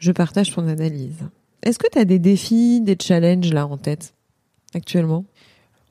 Je 0.00 0.12
partage 0.12 0.54
ton 0.54 0.66
analyse. 0.66 1.18
Est-ce 1.62 1.78
que 1.78 1.86
tu 1.92 1.98
as 1.98 2.06
des 2.06 2.18
défis, 2.18 2.80
des 2.80 2.96
challenges 3.00 3.52
là 3.52 3.66
en 3.66 3.76
tête? 3.76 4.14
Actuellement 4.74 5.24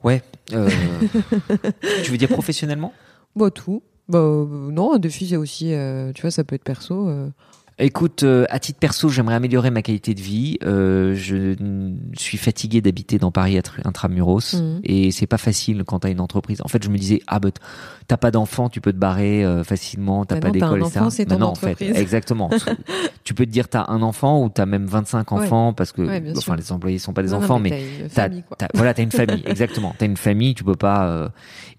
Ouais. 0.02 0.22
euh, 0.52 0.68
tu 2.04 2.10
veux 2.10 2.16
dire 2.16 2.28
professionnellement? 2.28 2.92
Bah 3.36 3.50
tout. 3.50 3.82
Bah 4.08 4.18
euh, 4.18 4.46
non, 4.70 4.94
un 4.94 4.98
défi 4.98 5.28
c'est 5.28 5.36
aussi, 5.36 5.72
euh, 5.74 6.12
tu 6.12 6.22
vois, 6.22 6.30
ça 6.30 6.42
peut 6.44 6.54
être 6.54 6.64
perso. 6.64 7.08
Euh. 7.80 7.84
Écoute, 7.84 8.22
euh, 8.22 8.44
à 8.50 8.58
titre 8.58 8.78
perso, 8.78 9.08
j'aimerais 9.08 9.34
améliorer 9.34 9.70
ma 9.70 9.82
qualité 9.82 10.14
de 10.14 10.20
vie. 10.20 10.58
Euh, 10.64 11.14
je 11.14 11.54
suis 12.18 12.38
fatigué 12.38 12.80
d'habiter 12.80 13.18
dans 13.18 13.30
Paris 13.30 13.58
intramuros 13.84 14.54
Mhm. 14.54 14.80
et 14.84 15.10
c'est 15.10 15.26
pas 15.26 15.38
facile 15.38 15.84
quand 15.86 16.00
t'as 16.00 16.10
une 16.10 16.20
entreprise. 16.20 16.60
En 16.64 16.68
fait, 16.68 16.82
je 16.82 16.88
me 16.90 16.98
disais 16.98 17.20
ah 17.26 17.40
bah 17.40 17.50
t- 17.50 17.60
t'as 18.06 18.16
pas 18.16 18.30
d'enfant, 18.30 18.68
tu 18.68 18.80
peux 18.80 18.92
te 18.92 18.98
barrer 18.98 19.44
euh, 19.44 19.64
facilement, 19.64 20.24
t'as 20.24 20.36
Bah 20.36 20.40
pas 20.42 20.50
d'école, 20.50 20.80
etc. 20.82 21.06
c'est 21.10 21.26
ton 21.26 21.38
non, 21.38 21.46
en 21.48 21.54
fait, 21.54 21.80
exactement. 21.80 22.50
tu 23.24 23.34
peux 23.34 23.46
te 23.46 23.50
dire 23.50 23.68
t'as 23.68 23.86
un 23.88 24.02
enfant 24.02 24.42
ou 24.44 24.48
t'as 24.48 24.66
même 24.66 24.86
25 24.86 25.30
Ouais. 25.32 25.38
enfants 25.44 25.72
parce 25.72 25.92
que 25.92 26.02
Ouais, 26.02 26.22
enfin 26.36 26.56
les 26.56 26.72
employés 26.72 26.98
sont 26.98 27.12
pas 27.12 27.22
des 27.22 27.28
Non, 27.30 27.38
non, 27.38 27.44
enfants, 27.44 27.58
mais 27.58 27.82
t'as 28.14 28.24
famille, 28.28 28.44
voilà, 28.74 28.94
t'as 28.94 29.02
une 29.02 29.10
famille, 29.12 29.42
exactement. 29.46 29.94
T'as 29.98 30.06
une 30.06 30.16
famille, 30.16 30.54
tu 30.54 30.64
peux 30.64 30.76
pas. 30.76 31.06
euh, 31.08 31.28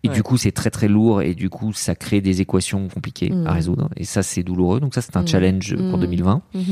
et 0.04 0.10
Ouais. 0.10 0.16
du 0.16 0.24
coup, 0.24 0.36
c'est 0.38 0.52
très 0.52 0.72
très 0.72 0.88
lourd 0.88 1.22
et 1.22 1.36
du 1.36 1.50
coup, 1.50 1.74
ça 1.74 1.94
crée 1.96 2.22
des 2.22 2.42
équations 2.42 2.88
compliquées 2.88 3.32
à 3.46 3.52
résoudre. 3.54 3.88
Et 3.98 4.04
ça, 4.04 4.24
c'est 4.24 4.42
douloureux. 4.42 4.80
Donc 4.80 4.96
ça, 4.96 5.02
c'est 5.02 5.16
un 5.16 5.22
Mhm. 5.22 5.28
challenge 5.28 5.76
pour 5.92 6.00
Mhm. 6.00 6.06
2020. 6.06 6.42
Mhm. 6.56 6.64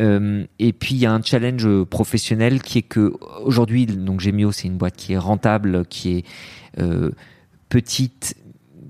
Euh, 0.00 0.44
et 0.58 0.72
puis 0.74 0.94
il 0.96 0.98
y 0.98 1.06
a 1.06 1.12
un 1.12 1.22
challenge 1.22 1.66
professionnel 1.84 2.60
qui 2.62 2.78
est 2.78 2.82
que 2.82 3.14
aujourd'hui, 3.44 3.86
donc 3.86 4.20
Gemio, 4.20 4.52
c'est 4.52 4.66
une 4.68 4.76
boîte 4.76 4.96
qui 4.96 5.14
est 5.14 5.18
rentable, 5.18 5.86
qui 5.86 6.18
est 6.18 6.24
euh, 6.78 7.10
petite, 7.70 8.36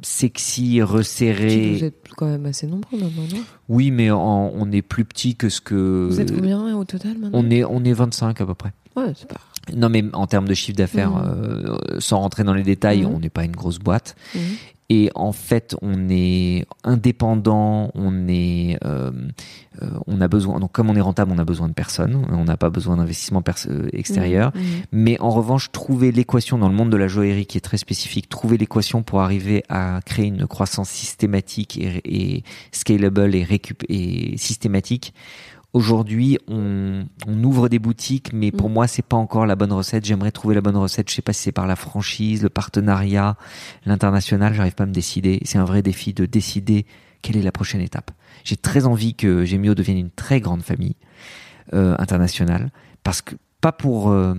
sexy, 0.03 0.63
Puis 0.71 0.83
resserrée. 0.83 1.77
Vous 1.79 1.85
êtes 1.85 2.09
quand 2.17 2.27
même 2.27 2.47
assez 2.47 2.67
nombreux 2.67 2.99
maintenant, 2.99 3.23
non 3.33 3.43
Oui, 3.69 3.91
mais 3.91 4.11
en- 4.11 4.51
on 4.55 4.71
est 4.73 4.83
plus 4.83 5.05
petit 5.05 5.35
que 5.37 5.49
ce 5.49 5.61
que. 5.61 6.09
Vous 6.11 6.21
êtes 6.21 6.35
combien 6.35 6.77
au 6.77 6.85
total 6.85 7.17
maintenant? 7.19 7.31
On 7.39 7.51
est 7.51 7.65
on 7.65 7.83
est 7.85 7.93
25 7.93 8.41
à 8.41 8.47
peu 8.47 8.55
près. 8.55 8.73
Ouais, 8.97 9.13
c'est 9.17 9.29
pas. 9.29 9.41
Non, 9.77 9.89
mais 9.91 10.05
en 10.15 10.27
termes 10.27 10.49
de 10.49 10.55
chiffre 10.55 10.77
d'affaires, 10.79 11.11
Mhm. 11.11 11.23
euh, 11.27 11.77
sans 12.01 12.19
rentrer 12.21 12.43
dans 12.43 12.55
les 12.55 12.63
détails, 12.63 13.05
on 13.05 13.21
n'est 13.21 13.29
pas 13.31 13.45
une 13.45 13.53
grosse 13.57 13.79
boîte. 13.79 14.17
Et 14.91 15.11
en 15.15 15.33
fait, 15.33 15.77
on 15.83 16.09
est 16.09 16.65
indépendant, 16.83 17.91
on 17.95 18.27
est, 18.27 18.79
euh, 18.87 19.11
euh, 19.83 19.91
on 20.07 20.23
a 20.23 20.29
besoin. 20.29 20.61
Donc, 20.61 20.73
comme 20.73 20.89
on 20.89 20.97
est 20.97 21.01
rentable, 21.03 21.31
on 21.35 21.39
a 21.39 21.45
besoin 21.45 21.69
de 21.69 21.75
personne. 21.75 22.27
On 22.31 22.45
n'a 22.45 22.57
pas 22.57 22.71
besoin 22.71 22.97
d'investissement 22.97 23.43
euh, 23.69 23.89
extérieur. 23.93 24.51
Mhm. 24.55 24.63
Mais 24.93 25.21
en 25.21 25.29
revanche, 25.29 25.71
trouver 25.73 26.11
l'équation 26.11 26.57
dans 26.57 26.71
le 26.71 26.75
monde 26.75 26.89
de 26.89 26.97
la 26.97 27.07
joaillerie 27.07 27.45
qui 27.45 27.59
est 27.59 27.63
très 27.63 27.77
spécifique, 27.77 28.31
trouver 28.31 28.57
l'équation 28.57 29.03
pour 29.03 29.21
arriver 29.21 29.63
à 29.69 30.01
créer 30.07 30.27
une 30.27 30.47
croissance 30.47 30.89
systématique 30.89 31.77
et, 31.77 32.01
et 32.05 32.45
scalable 32.73 33.35
et, 33.35 33.45
récup 33.45 33.85
et 33.91 34.39
systématique. 34.39 35.13
Aujourd'hui, 35.75 36.39
on, 36.49 37.05
on 37.27 37.45
ouvre 37.45 37.69
des 37.69 37.79
boutiques, 37.79 38.33
mais 38.33 38.51
pour 38.51 38.71
Mm. 38.71 38.73
moi, 38.73 38.87
c'est 38.89 39.05
pas 39.05 39.17
encore 39.17 39.45
la 39.47 39.55
bonne 39.55 39.73
recette. 39.73 40.05
J'aimerais 40.05 40.31
trouver 40.33 40.55
la 40.55 40.61
bonne 40.63 40.77
recette. 40.77 41.11
Je 41.11 41.15
sais 41.15 41.23
pas 41.23 41.33
si 41.35 41.43
c'est 41.43 41.53
par 41.53 41.67
la 41.67 41.77
franchise, 41.77 42.43
le 42.43 42.49
partenariat, 42.49 43.37
l'international. 43.85 44.55
J'arrive 44.55 44.75
pas 44.75 44.85
à 44.85 44.87
me 44.87 44.93
décider. 44.93 45.41
C'est 45.45 45.59
un 45.59 45.65
vrai 45.65 45.83
défi 45.83 46.15
de 46.15 46.25
décider 46.25 46.87
quelle 47.21 47.37
est 47.37 47.43
la 47.43 47.53
prochaine 47.53 47.83
étape. 47.83 48.11
J'ai 48.45 48.57
très 48.57 48.87
envie 48.87 49.15
que 49.15 49.45
Gemio 49.45 49.75
devienne 49.75 49.99
une 49.99 50.11
très 50.11 50.41
grande 50.41 50.63
famille 50.63 50.97
euh, 51.75 51.95
internationale, 51.99 52.71
parce 53.05 53.21
que 53.21 53.35
pas 53.61 53.73
pour 53.73 54.11
euh, 54.11 54.35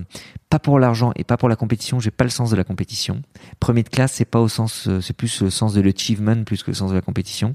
pas 0.50 0.60
pour 0.60 0.80
l'argent 0.80 1.12
et 1.16 1.24
pas 1.24 1.38
pour 1.38 1.48
la 1.50 1.56
compétition. 1.56 2.00
J'ai 2.00 2.10
pas 2.10 2.24
le 2.24 2.30
sens 2.32 2.50
de 2.50 2.56
la 2.56 2.64
compétition. 2.64 3.22
Premier 3.60 3.84
de 3.84 3.90
classe, 3.90 4.14
c'est 4.14 4.26
pas 4.26 4.40
au 4.40 4.48
sens, 4.48 4.88
euh, 4.88 5.00
c'est 5.02 5.14
plus 5.16 5.42
le 5.44 5.50
sens 5.52 5.74
de 5.74 5.82
l'achievement 5.82 6.44
plus 6.44 6.64
que 6.64 6.72
le 6.72 6.76
sens 6.76 6.90
de 6.90 6.96
la 6.96 7.02
compétition. 7.02 7.54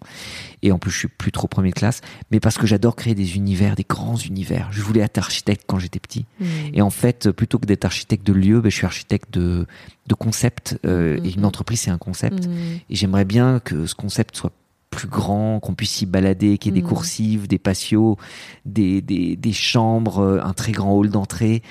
Et 0.62 0.70
en 0.70 0.78
plus, 0.78 0.90
je 0.92 0.98
suis 0.98 1.08
plus 1.08 1.32
trop 1.32 1.48
premier 1.48 1.70
de 1.70 1.74
classe, 1.74 2.02
mais 2.30 2.38
parce 2.38 2.56
que 2.56 2.66
j'adore 2.66 2.94
créer 2.94 3.14
des 3.16 3.34
univers, 3.36 3.74
des 3.74 3.86
grands 3.88 4.16
univers. 4.16 4.68
Je 4.70 4.80
voulais 4.82 5.00
être 5.00 5.18
architecte 5.18 5.64
quand 5.66 5.78
j'étais 5.80 5.98
petit. 5.98 6.26
Mhm. 6.38 6.46
Et 6.74 6.82
en 6.82 6.90
fait, 6.90 7.30
plutôt 7.32 7.58
que 7.58 7.66
d'être 7.66 7.84
architecte 7.84 8.24
de 8.26 8.32
lieu, 8.32 8.60
ben, 8.60 8.70
je 8.70 8.76
suis 8.76 8.86
architecte 8.86 9.32
de, 9.32 9.66
de 10.06 10.14
concept. 10.14 10.78
euh, 10.86 11.18
Et 11.24 11.30
une 11.32 11.40
Mhm. 11.40 11.46
entreprise, 11.46 11.80
c'est 11.80 11.90
un 11.90 11.98
concept. 11.98 12.46
Mhm. 12.46 12.54
Et 12.90 12.94
j'aimerais 12.94 13.24
bien 13.24 13.58
que 13.58 13.86
ce 13.86 13.94
concept 13.96 14.36
soit 14.36 14.52
plus 14.94 15.08
grand, 15.08 15.60
qu'on 15.60 15.74
puisse 15.74 16.00
y 16.02 16.06
balader, 16.06 16.58
qu'il 16.58 16.74
y 16.74 16.78
ait 16.78 16.80
des 16.80 16.86
Mhm. 16.86 16.88
coursives, 16.92 17.48
des 17.48 17.58
patios, 17.58 18.16
des, 18.64 19.02
des, 19.02 19.36
des 19.36 19.52
chambres, 19.52 20.18
euh, 20.20 20.40
un 20.42 20.52
très 20.52 20.72
grand 20.72 20.92
hall 20.96 21.10
d'entrée. 21.10 21.62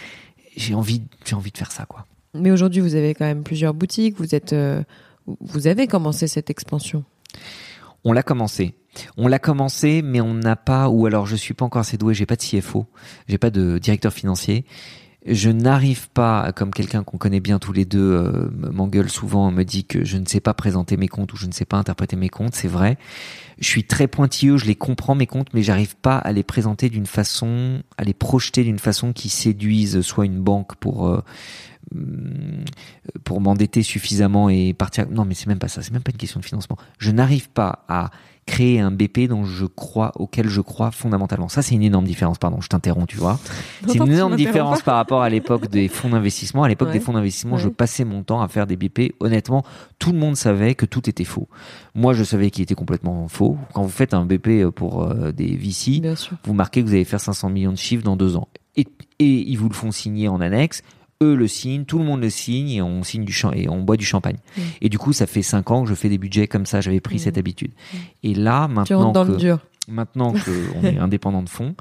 J'ai 0.55 0.76
envie, 0.76 1.01
j'ai 1.26 1.36
envie 1.36 1.51
de 1.51 1.57
faire 1.57 1.71
ça, 1.71 1.86
quoi. 1.86 2.05
Mais 2.36 2.51
aujourd'hui, 2.51 2.82
vous 2.82 2.95
avez 2.95 3.13
quand 3.13 3.26
même 3.26 3.43
plusieurs 3.43 3.74
boutiques. 3.74 4.17
Vous 4.17 4.36
êtes, 4.36 4.53
euh, 4.53 4.84
vous 5.26 5.67
avez 5.67 5.88
commencé 5.88 6.28
cette 6.28 6.49
expansion. 6.49 7.03
On 8.03 8.11
l'a 8.11 8.24
commencé. 8.24 8.76
On 9.17 9.28
l'a 9.28 9.39
commencé, 9.39 10.01
mais 10.03 10.21
on 10.21 10.34
n'a 10.34 10.55
pas, 10.55 10.89
ou 10.89 11.05
alors 11.05 11.26
je 11.26 11.36
suis 11.36 11.53
pas 11.53 11.65
encore 11.65 11.80
assez 11.82 11.97
doué, 11.97 12.13
j'ai 12.13 12.26
pas 12.28 12.36
de 12.36 12.41
CFO, 12.43 12.86
j'ai 13.28 13.38
pas 13.39 13.49
de 13.49 13.80
directeur 13.80 14.13
financier. 14.13 14.65
Je 15.26 15.49
n'arrive 15.49 16.09
pas, 16.09 16.51
comme 16.51 16.71
quelqu'un 16.71 17.03
qu'on 17.03 17.17
connaît 17.17 17.39
bien 17.39 17.59
tous 17.59 17.71
les 17.71 17.86
deux 17.86 17.99
euh, 17.99 18.49
m'engueule 18.71 19.09
souvent, 19.09 19.51
me 19.51 19.63
dit 19.63 19.86
que 19.86 20.03
je 20.03 20.17
ne 20.17 20.26
sais 20.26 20.41
pas 20.41 20.53
présenter 20.53 20.97
mes 20.97 21.07
comptes 21.07 21.32
ou 21.34 21.38
je 21.38 21.47
ne 21.47 21.53
sais 21.53 21.65
pas 21.65 21.78
interpréter 21.78 22.15
mes 22.15 22.30
comptes, 22.30 22.55
c'est 22.55 22.67
vrai. 22.67 22.97
Je 23.59 23.67
suis 23.67 23.86
très 23.86 24.07
pointilleux, 24.07 24.57
je 24.57 24.65
les 24.65 24.76
comprends 24.76 25.15
mes 25.15 25.28
comptes, 25.28 25.53
mais 25.53 25.63
j'arrive 25.63 25.95
pas 25.95 26.17
à 26.17 26.32
les 26.34 26.43
présenter 26.43 26.89
d'une 26.89 27.05
façon, 27.05 27.84
à 27.97 28.03
les 28.03 28.13
projeter 28.13 28.63
d'une 28.63 28.80
façon 28.80 29.13
qui 29.13 29.30
séduise 29.30 30.01
soit 30.01 30.26
une 30.26 30.41
banque 30.41 30.76
pour 30.76 31.07
euh, 31.07 31.21
pour 33.24 33.41
m'endetter 33.41 33.84
suffisamment 33.84 34.49
et 34.49 34.74
partir. 34.74 35.07
Non, 35.09 35.26
mais 35.26 35.36
c'est 35.36 35.47
même 35.47 35.59
pas 35.59 35.67
ça. 35.67 35.82
C'est 35.82 35.91
même 35.91 36.01
pas 36.01 36.11
une 36.11 36.17
question 36.17 36.39
de 36.39 36.45
financement. 36.45 36.78
Je 36.97 37.11
n'arrive 37.11 37.49
pas 37.49 37.86
à 37.88 38.11
créer 38.46 38.80
un 38.80 38.91
BP 38.91 39.28
dont 39.28 39.46
je 39.46 39.66
crois, 39.66 40.12
auquel 40.16 40.50
je 40.50 40.62
crois 40.62 40.91
fondamentalement. 40.91 41.50
Ça, 41.50 41.62
c'est 41.62 41.76
une 41.76 41.84
énorme 41.84 42.06
différence. 42.06 42.38
Pardon, 42.38 42.62
je 42.62 42.68
t'interromps, 42.68 43.08
tu 43.08 43.18
vois. 43.18 43.39
C'est 43.88 43.98
une 43.98 44.12
énorme 44.12 44.36
différence 44.36 44.82
par 44.82 44.96
rapport 44.96 45.22
à 45.22 45.30
l'époque 45.30 45.70
des 45.70 45.88
fonds 45.88 46.10
d'investissement. 46.10 46.64
À 46.64 46.70
l'époque 46.70 46.91
des 46.91 47.00
fonds 47.00 47.14
d'investissement, 47.14 47.58
je 47.58 47.70
passais 47.70 48.06
mon 48.06 48.24
temps 48.24 48.41
à 48.41 48.48
faire 48.48 48.68
des 48.68 48.76
BP. 48.76 49.14
Honnêtement, 49.20 49.64
tout 50.00 50.12
le 50.12 50.18
monde 50.18 50.36
savait 50.36 50.76
que 50.76 50.86
tout 50.86 51.10
était 51.10 51.24
faux. 51.24 51.48
Moi, 51.96 52.14
je 52.14 52.24
savais 52.24 52.50
qu'il 52.50 52.64
était 52.64 52.76
complètement 52.76 53.28
faux. 53.28 53.58
Quand 53.74 53.84
vous 53.84 53.89
faites 53.89 54.14
un 54.14 54.26
BP 54.26 54.70
pour 54.74 55.04
euh, 55.04 55.32
des 55.32 55.56
VC, 55.56 56.02
vous 56.44 56.54
marquez 56.54 56.82
que 56.82 56.88
vous 56.88 56.94
allez 56.94 57.06
faire 57.06 57.22
500 57.22 57.50
millions 57.50 57.72
de 57.72 57.78
chiffres 57.78 58.04
dans 58.04 58.16
deux 58.16 58.36
ans. 58.36 58.48
Et, 58.76 58.88
et 59.20 59.26
ils 59.50 59.56
vous 59.56 59.70
le 59.70 59.76
font 59.76 59.91
signer 59.91 60.28
en 60.28 60.41
annexe 60.41 60.82
eux 61.24 61.36
le 61.36 61.47
signent, 61.47 61.86
tout 61.86 61.97
le 61.97 62.05
monde 62.05 62.21
le 62.21 62.30
signe 62.30 62.69
et 62.69 62.82
on 62.82 63.03
signe 63.03 63.26
du 63.26 63.36
et 63.53 63.69
on 63.69 63.82
boit 63.82 63.97
du 63.97 64.05
champagne. 64.05 64.38
Mm. 64.57 64.61
Et 64.82 64.89
du 64.89 64.97
coup, 64.97 65.13
ça 65.13 65.26
fait 65.26 65.41
cinq 65.41 65.71
ans 65.71 65.84
que 65.84 65.89
je 65.89 65.95
fais 65.95 66.09
des 66.09 66.17
budgets 66.17 66.47
comme 66.47 66.65
ça. 66.65 66.82
J'avais 66.82 66.99
pris 66.99 67.15
mm. 67.15 67.19
cette 67.19 67.38
habitude. 67.38 67.71
Mm. 67.71 67.97
Et 68.24 68.34
là, 68.36 68.67
maintenant 68.67 69.11
dans 69.11 69.24
le 69.24 69.38
dur. 69.38 69.59
maintenant 69.88 70.34
qu'on 70.34 70.88
est 70.88 70.97
indépendant 70.99 71.43
de 71.43 71.49
fond, 71.49 71.76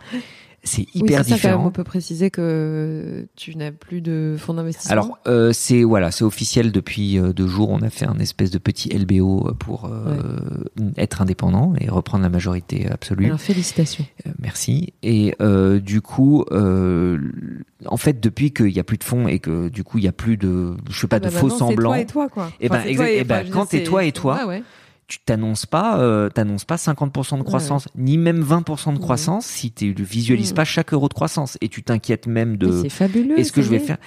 c'est 0.64 0.86
hyper 0.94 1.24
différent. 1.24 1.66
on 1.66 1.70
peut 1.70 1.84
préciser 1.84 2.30
que 2.30 3.26
tu 3.36 3.56
n'as 3.56 3.72
plus 3.72 4.00
de 4.00 4.36
fonds 4.38 4.54
d'investissement. 4.54 4.92
Alors 4.92 5.18
euh, 5.26 5.52
c'est 5.52 5.82
voilà, 5.82 6.10
c'est 6.10 6.24
officiel 6.24 6.70
depuis 6.70 7.18
euh, 7.18 7.32
deux 7.32 7.48
jours. 7.48 7.70
On 7.70 7.82
a 7.82 7.90
fait 7.90 8.06
un 8.06 8.18
espèce 8.18 8.50
de 8.50 8.58
petit 8.58 8.88
LBO 8.90 9.52
pour 9.58 9.86
euh, 9.86 10.16
être 10.96 11.20
indépendant 11.20 11.72
et 11.80 11.88
reprendre 11.88 12.22
la 12.22 12.28
majorité 12.28 12.88
absolue. 12.88 13.26
Alors, 13.26 13.40
félicitations. 13.40 14.06
Euh, 14.26 14.30
merci. 14.38 14.92
Et 15.02 15.34
du 15.80 16.00
coup, 16.00 16.44
en 16.50 17.96
fait, 17.96 18.20
depuis 18.20 18.52
qu'il 18.52 18.72
n'y 18.72 18.78
a 18.80 18.84
plus 18.84 18.98
de 18.98 19.04
fonds 19.04 19.26
et 19.26 19.40
que 19.40 19.68
du 19.68 19.82
coup 19.82 19.98
il 19.98 20.02
n'y 20.02 20.08
a 20.08 20.12
plus 20.12 20.36
de, 20.36 20.76
je 20.88 21.00
sais 21.00 21.08
pas, 21.08 21.18
de 21.18 21.24
bah, 21.24 21.30
faux 21.30 21.50
semblants. 21.50 21.94
Et 21.94 22.06
toi 22.06 22.26
et 22.26 22.28
toi 22.28 22.28
quoi. 22.28 22.52
Et 22.60 22.68
ben, 22.68 22.82
et, 22.86 23.18
et 23.18 23.24
ben, 23.24 23.48
quand 23.50 23.66
t'es 23.66 23.82
toi 23.82 24.04
et 24.04 24.12
toi. 24.12 24.46
Ouais, 24.46 24.62
tu 25.06 25.18
t'annonces 25.18 25.66
pas, 25.66 25.98
euh, 25.98 26.30
t'annonces 26.30 26.64
pas 26.64 26.76
50% 26.76 27.38
de 27.38 27.42
croissance, 27.42 27.88
ni 27.94 28.16
même 28.16 28.42
20% 28.42 28.94
de 28.94 28.98
croissance 28.98 29.46
si 29.46 29.72
tu 29.72 29.94
ne 29.96 30.04
visualises 30.04 30.52
mm. 30.52 30.56
pas 30.56 30.64
chaque 30.64 30.92
euro 30.92 31.08
de 31.08 31.14
croissance 31.14 31.58
et 31.60 31.68
tu 31.68 31.82
t'inquiètes 31.82 32.26
même 32.26 32.56
de. 32.56 32.82
C'est 32.82 32.88
fabuleux. 32.88 33.38
Est-ce 33.38 33.52
que 33.52 33.62
je 33.62 33.68
vais 33.68 33.78
faire 33.78 33.98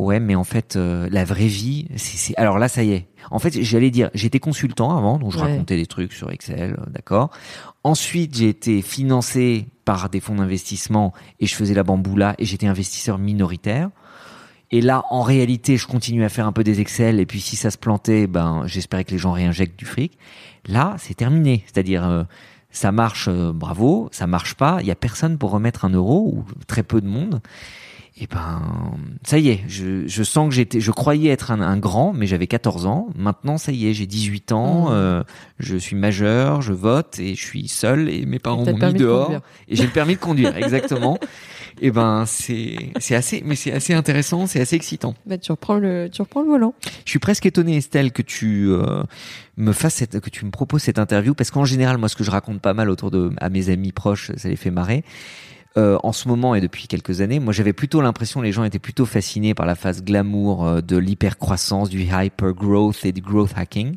Ouais, 0.00 0.18
mais 0.18 0.34
en 0.34 0.44
fait, 0.44 0.76
euh, 0.76 1.10
la 1.12 1.24
vraie 1.24 1.46
vie, 1.46 1.86
c'est 1.96 2.34
alors 2.38 2.58
là, 2.58 2.68
ça 2.68 2.82
y 2.82 2.92
est. 2.92 3.08
En 3.30 3.38
fait, 3.38 3.60
j'allais 3.62 3.90
dire, 3.90 4.08
j'étais 4.14 4.38
consultant 4.38 4.96
avant, 4.96 5.18
donc 5.18 5.30
je 5.30 5.38
racontais 5.38 5.76
des 5.76 5.84
trucs 5.84 6.14
sur 6.14 6.30
Excel, 6.30 6.72
euh, 6.72 6.90
d'accord. 6.90 7.28
Ensuite, 7.84 8.34
j'ai 8.34 8.48
été 8.48 8.80
financé 8.80 9.66
par 9.84 10.08
des 10.08 10.20
fonds 10.20 10.36
d'investissement 10.36 11.12
et 11.38 11.46
je 11.46 11.54
faisais 11.54 11.74
la 11.74 11.82
bamboula 11.82 12.34
et 12.38 12.46
j'étais 12.46 12.66
investisseur 12.66 13.18
minoritaire. 13.18 13.90
Et 14.72 14.80
là, 14.80 15.04
en 15.10 15.22
réalité, 15.22 15.76
je 15.76 15.86
continue 15.86 16.24
à 16.24 16.28
faire 16.28 16.46
un 16.46 16.52
peu 16.52 16.62
des 16.62 16.80
Excel. 16.80 17.18
Et 17.18 17.26
puis, 17.26 17.40
si 17.40 17.56
ça 17.56 17.70
se 17.70 17.78
plantait, 17.78 18.26
ben, 18.26 18.62
j'espérais 18.66 19.04
que 19.04 19.10
les 19.10 19.18
gens 19.18 19.32
réinjectent 19.32 19.78
du 19.78 19.84
fric. 19.84 20.16
Là, 20.66 20.94
c'est 20.98 21.14
terminé. 21.14 21.64
C'est-à-dire, 21.66 22.06
euh, 22.06 22.22
ça 22.70 22.92
marche, 22.92 23.26
euh, 23.28 23.52
bravo. 23.52 24.08
Ça 24.12 24.28
marche 24.28 24.54
pas. 24.54 24.78
Il 24.80 24.86
y 24.86 24.92
a 24.92 24.94
personne 24.94 25.38
pour 25.38 25.50
remettre 25.50 25.84
un 25.84 25.90
euro 25.90 26.32
ou 26.32 26.44
très 26.68 26.84
peu 26.84 27.00
de 27.00 27.08
monde. 27.08 27.40
Et 28.22 28.26
ben, 28.26 28.60
ça 29.22 29.38
y 29.38 29.48
est. 29.48 29.60
Je, 29.66 30.06
je 30.06 30.22
sens 30.22 30.50
que 30.50 30.54
j'étais, 30.54 30.78
je 30.78 30.90
croyais 30.90 31.30
être 31.30 31.50
un, 31.52 31.62
un 31.62 31.78
grand, 31.78 32.12
mais 32.12 32.26
j'avais 32.26 32.46
14 32.46 32.84
ans. 32.84 33.08
Maintenant, 33.16 33.56
ça 33.56 33.72
y 33.72 33.88
est, 33.88 33.94
j'ai 33.94 34.06
18 34.06 34.52
ans. 34.52 34.90
Mmh. 34.90 34.92
Euh, 34.92 35.22
je 35.58 35.76
suis 35.76 35.96
majeur, 35.96 36.60
je 36.60 36.74
vote 36.74 37.18
et 37.18 37.34
je 37.34 37.42
suis 37.42 37.66
seul 37.66 38.10
et 38.10 38.26
mes 38.26 38.38
parents 38.38 38.64
m'ont 38.64 38.76
mis 38.76 38.94
dehors. 38.94 39.32
Et 39.68 39.76
j'ai 39.76 39.84
le 39.84 39.90
permis 39.90 40.16
de 40.16 40.20
conduire, 40.20 40.54
exactement. 40.54 41.18
et 41.22 41.28
eh 41.86 41.90
ben 41.90 42.24
c'est 42.26 42.90
c'est 42.98 43.14
assez 43.14 43.42
mais 43.44 43.56
c'est 43.56 43.72
assez 43.72 43.94
intéressant, 43.94 44.46
c'est 44.46 44.60
assez 44.60 44.76
excitant. 44.76 45.14
Bah, 45.24 45.38
tu 45.38 45.50
reprends 45.50 45.76
le 45.76 46.08
tu 46.10 46.20
reprends 46.20 46.42
le 46.42 46.48
volant. 46.48 46.74
Je 47.06 47.10
suis 47.10 47.18
presque 47.18 47.46
étonné 47.46 47.76
Estelle 47.76 48.12
que 48.12 48.22
tu 48.22 48.68
euh, 48.70 49.02
me 49.56 49.72
fasses 49.72 49.94
cette, 49.94 50.20
que 50.20 50.30
tu 50.30 50.44
me 50.44 50.50
proposes 50.50 50.82
cette 50.82 50.98
interview 50.98 51.34
parce 51.34 51.50
qu'en 51.50 51.64
général 51.64 51.96
moi 51.96 52.08
ce 52.10 52.16
que 52.16 52.24
je 52.24 52.30
raconte 52.30 52.60
pas 52.60 52.74
mal 52.74 52.90
autour 52.90 53.10
de 53.10 53.30
à 53.38 53.48
mes 53.48 53.70
amis 53.70 53.92
proches, 53.92 54.32
ça 54.36 54.48
les 54.48 54.56
fait 54.56 54.70
marrer. 54.70 55.04
Euh, 55.76 55.98
en 56.02 56.10
ce 56.12 56.26
moment 56.26 56.56
et 56.56 56.60
depuis 56.60 56.88
quelques 56.88 57.20
années, 57.20 57.38
moi 57.38 57.52
j'avais 57.52 57.72
plutôt 57.72 58.00
l'impression 58.00 58.40
les 58.40 58.50
gens 58.50 58.64
étaient 58.64 58.80
plutôt 58.80 59.06
fascinés 59.06 59.54
par 59.54 59.66
la 59.66 59.76
phase 59.76 60.02
glamour 60.02 60.66
euh, 60.66 60.80
de 60.80 60.96
l'hypercroissance, 60.96 61.88
du 61.88 62.02
hyper 62.02 62.52
growth 62.54 63.04
et 63.04 63.12
du 63.12 63.20
growth 63.20 63.52
hacking. 63.54 63.96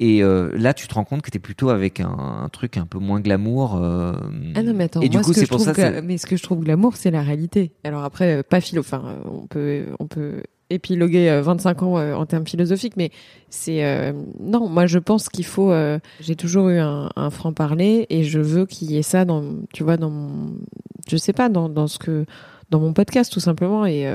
Et 0.00 0.22
euh, 0.22 0.50
là, 0.54 0.74
tu 0.74 0.86
te 0.86 0.94
rends 0.94 1.04
compte 1.04 1.22
que 1.22 1.30
tu 1.30 1.38
es 1.38 1.40
plutôt 1.40 1.70
avec 1.70 1.98
un, 1.98 2.48
truc 2.52 2.76
un 2.76 2.86
peu 2.86 3.00
moins 3.00 3.20
glamour. 3.20 3.76
Euh, 3.76 4.12
ah 4.54 4.62
non, 4.62 4.72
mais 4.72 4.84
attends, 4.84 5.00
et 5.00 5.08
du 5.08 5.18
coup, 5.18 5.32
c'est 5.32 5.48
pour 5.48 5.60
ça. 5.60 6.00
mais 6.02 6.18
ce 6.18 6.26
que 6.26 6.36
je 6.36 6.42
trouve 6.42 6.60
glamour, 6.60 6.96
c'est 6.96 7.10
la 7.10 7.22
réalité. 7.22 7.72
Alors 7.82 8.04
après, 8.04 8.44
pas 8.44 8.60
philo. 8.60 8.80
Enfin, 8.80 9.16
on 9.24 9.48
peut, 9.48 9.86
on 9.98 10.06
peut 10.06 10.42
épiloguer 10.70 11.40
25 11.42 11.82
ans 11.82 12.14
en 12.14 12.26
termes 12.26 12.46
philosophiques, 12.46 12.96
mais 12.96 13.10
c'est 13.48 14.12
non. 14.40 14.68
Moi, 14.68 14.86
je 14.86 14.98
pense 14.98 15.28
qu'il 15.28 15.46
faut. 15.46 15.72
J'ai 16.20 16.36
toujours 16.36 16.68
eu 16.68 16.78
un, 16.78 17.10
un 17.16 17.30
franc 17.30 17.52
parler 17.52 18.06
et 18.10 18.24
je 18.24 18.40
veux 18.40 18.66
qu'il 18.66 18.90
y 18.90 18.98
ait 18.98 19.02
ça 19.02 19.24
dans, 19.24 19.44
tu 19.72 19.82
vois, 19.82 19.96
dans 19.96 20.10
mon, 20.10 20.56
je 21.08 21.16
sais 21.16 21.32
pas, 21.32 21.48
dans, 21.48 21.68
dans 21.68 21.86
ce 21.86 21.98
que, 21.98 22.26
dans 22.70 22.80
mon 22.80 22.92
podcast 22.92 23.32
tout 23.32 23.40
simplement. 23.40 23.86
Et 23.86 24.06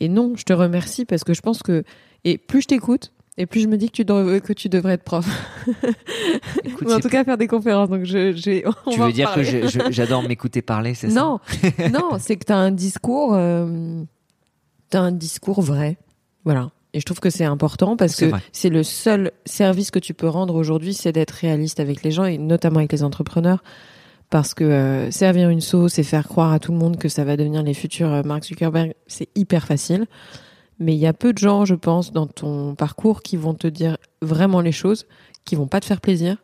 et 0.00 0.08
non, 0.08 0.34
je 0.36 0.44
te 0.44 0.52
remercie 0.52 1.04
parce 1.04 1.24
que 1.24 1.34
je 1.34 1.40
pense 1.40 1.62
que 1.62 1.82
et 2.24 2.38
plus 2.38 2.62
je 2.62 2.68
t'écoute 2.68 3.12
et 3.36 3.46
plus 3.46 3.60
je 3.60 3.68
me 3.68 3.76
dis 3.76 3.88
que 3.88 4.02
tu, 4.02 4.04
que 4.04 4.52
tu 4.52 4.68
devrais 4.68 4.94
être 4.94 5.04
prof. 5.04 5.24
Ou 6.82 6.92
en 6.92 6.98
tout 6.98 7.08
cas 7.08 7.22
faire 7.22 7.38
des 7.38 7.46
conférences. 7.46 7.88
Donc 7.88 8.04
je, 8.04 8.32
j'ai, 8.32 8.64
tu 8.90 8.98
veux 8.98 9.12
dire 9.12 9.32
que 9.32 9.42
j'adore 9.92 10.24
m'écouter 10.24 10.60
parler, 10.60 10.94
c'est 10.94 11.08
ça? 11.08 11.20
Non, 11.20 11.38
non, 11.92 12.18
c'est 12.18 12.36
que 12.36 12.44
tu 12.44 12.52
as 12.52 12.56
un 12.56 12.72
discours, 12.72 13.34
euh, 14.94 14.98
as 14.98 15.00
un 15.00 15.12
discours 15.12 15.60
vrai. 15.60 15.98
Voilà. 16.44 16.70
Et 16.94 17.00
je 17.00 17.04
trouve 17.04 17.20
que 17.20 17.30
c'est 17.30 17.44
important 17.44 17.96
parce 17.96 18.16
que 18.16 18.30
c'est 18.52 18.70
le 18.70 18.82
seul 18.82 19.32
service 19.44 19.90
que 19.90 19.98
tu 19.98 20.14
peux 20.14 20.28
rendre 20.28 20.54
aujourd'hui, 20.54 20.94
c'est 20.94 21.12
d'être 21.12 21.32
réaliste 21.32 21.80
avec 21.80 22.02
les 22.02 22.10
gens 22.10 22.24
et 22.24 22.38
notamment 22.38 22.78
avec 22.78 22.92
les 22.92 23.02
entrepreneurs. 23.02 23.62
Parce 24.30 24.52
que 24.52 24.64
euh, 24.64 25.10
servir 25.10 25.48
une 25.48 25.60
sauce 25.62 25.98
et 25.98 26.02
faire 26.02 26.28
croire 26.28 26.52
à 26.52 26.58
tout 26.58 26.72
le 26.72 26.78
monde 26.78 26.98
que 26.98 27.08
ça 27.08 27.24
va 27.24 27.36
devenir 27.36 27.62
les 27.62 27.72
futurs 27.72 28.12
euh, 28.12 28.22
Mark 28.22 28.44
Zuckerberg, 28.44 28.94
c'est 29.06 29.28
hyper 29.34 29.66
facile. 29.66 30.06
Mais 30.78 30.94
il 30.94 30.98
y 30.98 31.06
a 31.06 31.12
peu 31.12 31.32
de 31.32 31.38
gens, 31.38 31.64
je 31.64 31.74
pense, 31.74 32.12
dans 32.12 32.26
ton 32.26 32.74
parcours 32.74 33.22
qui 33.22 33.36
vont 33.36 33.54
te 33.54 33.66
dire 33.66 33.96
vraiment 34.22 34.60
les 34.60 34.72
choses, 34.72 35.06
qui 35.44 35.56
vont 35.56 35.66
pas 35.66 35.80
te 35.80 35.86
faire 35.86 36.00
plaisir. 36.00 36.36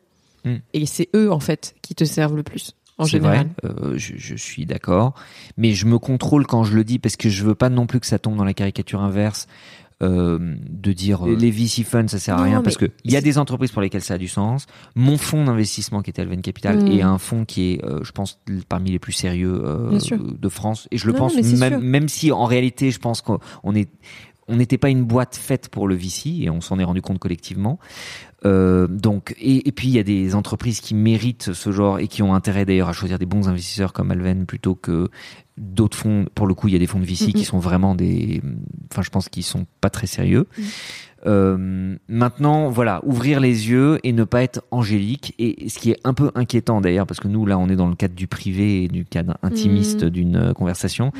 Hmm. 0.45 0.57
Et 0.73 0.87
c'est 0.87 1.09
eux, 1.15 1.31
en 1.31 1.41
fait, 1.41 1.75
qui 1.83 1.95
te 1.95 2.05
servent 2.05 2.37
le 2.37 2.43
plus. 2.43 2.75
En 2.97 3.07
général. 3.07 3.49
Vrai, 3.63 3.73
euh, 3.73 3.95
je, 3.97 4.15
je, 4.17 4.37
suis 4.37 4.67
d'accord, 4.67 5.15
mais 5.57 5.73
je 5.73 5.87
me 5.87 5.99
contrôle 5.99 6.47
quand 6.47 6.63
je 6.63 6.75
le 6.75 6.85
dis 6.85 6.99
parce 6.99 7.17
que 7.17 7.29
je 7.29 7.45
veux 7.45 7.55
pas 7.55 7.69
non 7.69 7.87
plus 7.87 7.99
que 7.99 8.07
ça 8.07 8.19
tombe 8.19 8.37
dans 8.37 8.45
la 8.45 8.55
caricature 8.55 9.01
inverse. 9.01 9.47
Euh, 10.03 10.57
de 10.69 10.93
dire 10.93 11.25
euh, 11.25 11.37
les 11.37 11.53
VC 11.53 11.85
funds 11.85 12.09
ça 12.09 12.19
sert 12.19 12.37
à 12.37 12.43
rien 12.43 12.63
parce 12.63 12.77
que 12.77 12.87
il 13.05 13.13
y 13.13 13.17
a 13.17 13.21
des 13.21 13.39
entreprises 13.39 13.71
pour 13.71 13.81
lesquelles 13.81 14.03
ça 14.03 14.15
a 14.15 14.19
du 14.19 14.27
sens. 14.27 14.67
Mon 14.97 15.17
fonds 15.17 15.45
d'investissement 15.45 16.03
qui 16.03 16.11
est 16.11 16.19
Alven 16.19 16.43
Capital 16.43 16.83
hmm. 16.83 16.89
est 16.89 17.03
un 17.03 17.17
fonds 17.17 17.45
qui 17.45 17.75
est, 17.75 17.85
euh, 17.85 18.01
je 18.03 18.11
pense, 18.11 18.41
parmi 18.69 18.91
les 18.91 18.99
plus 18.99 19.13
sérieux 19.13 19.63
euh, 19.65 19.97
de 20.19 20.49
France 20.49 20.89
et 20.91 20.99
je 20.99 21.07
le 21.07 21.13
pense 21.13 21.37
même, 21.37 21.81
même 21.81 22.09
si 22.09 22.33
en 22.33 22.45
réalité 22.45 22.91
je 22.91 22.99
pense 22.99 23.23
qu'on 23.23 23.39
est 23.77 23.89
on 24.49 24.57
n'était 24.57 24.79
pas 24.79 24.91
une 24.91 25.05
boîte 25.05 25.37
faite 25.37 25.69
pour 25.69 25.87
le 25.87 25.95
VC 25.95 26.41
et 26.43 26.51
on 26.51 26.61
s'en 26.61 26.79
est 26.81 26.85
rendu 26.85 27.01
compte 27.01 27.21
collectivement. 27.21 27.79
Euh, 28.47 28.87
donc 28.87 29.35
et, 29.41 29.67
et, 29.69 29.73
puis 29.73 29.89
il 29.89 29.95
y 29.95 29.99
a 29.99 30.03
des 30.03 30.35
entreprises 30.35 30.81
qui 30.81 30.95
méritent 30.95 31.55
ce 31.55 31.73
genre 31.73 31.99
et 31.99 32.09
qui 32.09 32.23
ont 32.23 32.35
intérêt 32.35 32.67
d'ailleurs 32.67 32.91
à 32.91 32.93
choisir 32.93 33.19
des 33.19 33.25
bons 33.25 33.49
investisseurs 33.49 33.95
comme 33.95 34.11
Alven 34.11 34.45
plutôt 34.45 34.75
que 34.75 35.09
d'autres 35.57 35.97
fonds. 35.97 36.27
Pour 36.35 36.47
le 36.47 36.55
coup, 36.55 36.69
il 36.69 36.75
y 36.75 36.77
a 36.77 36.79
des 36.79 36.87
fonds 36.87 37.01
de 37.01 37.07
VC 37.07 37.33
qui 37.33 37.45
sont 37.45 37.59
vraiment 37.59 37.95
des, 37.95 38.43
enfin 38.93 39.03
je 39.03 39.11
pense 39.11 39.29
qu'ils 39.29 39.45
sont 39.45 39.67
pas 39.81 39.91
très 39.91 40.07
sérieux. 40.07 40.47
Euh, 41.27 41.97
maintenant, 42.09 42.69
voilà, 42.69 43.01
ouvrir 43.05 43.41
les 43.41 43.71
yeux 43.71 43.99
et 44.03 44.13
ne 44.13 44.25
pas 44.25 44.43
être 44.43 44.63
angélique. 44.71 45.35
Et 45.39 45.69
ce 45.69 45.79
qui 45.79 45.91
est 45.91 46.01
un 46.05 46.15
peu 46.15 46.31
inquiétant 46.35 46.81
d'ailleurs, 46.81 47.07
parce 47.07 47.21
que 47.21 47.29
nous 47.29 47.47
là, 47.47 47.59
on 47.59 47.69
est 47.69 47.77
dans 47.77 47.89
le 47.89 47.95
cadre 47.95 48.15
du 48.15 48.27
privé 48.27 48.85
et 48.85 48.89
du 48.89 49.05
cadre 49.05 49.37
intimiste 49.43 50.05
d'une 50.05 50.37
euh, 50.37 50.53
conversation. 50.53 51.13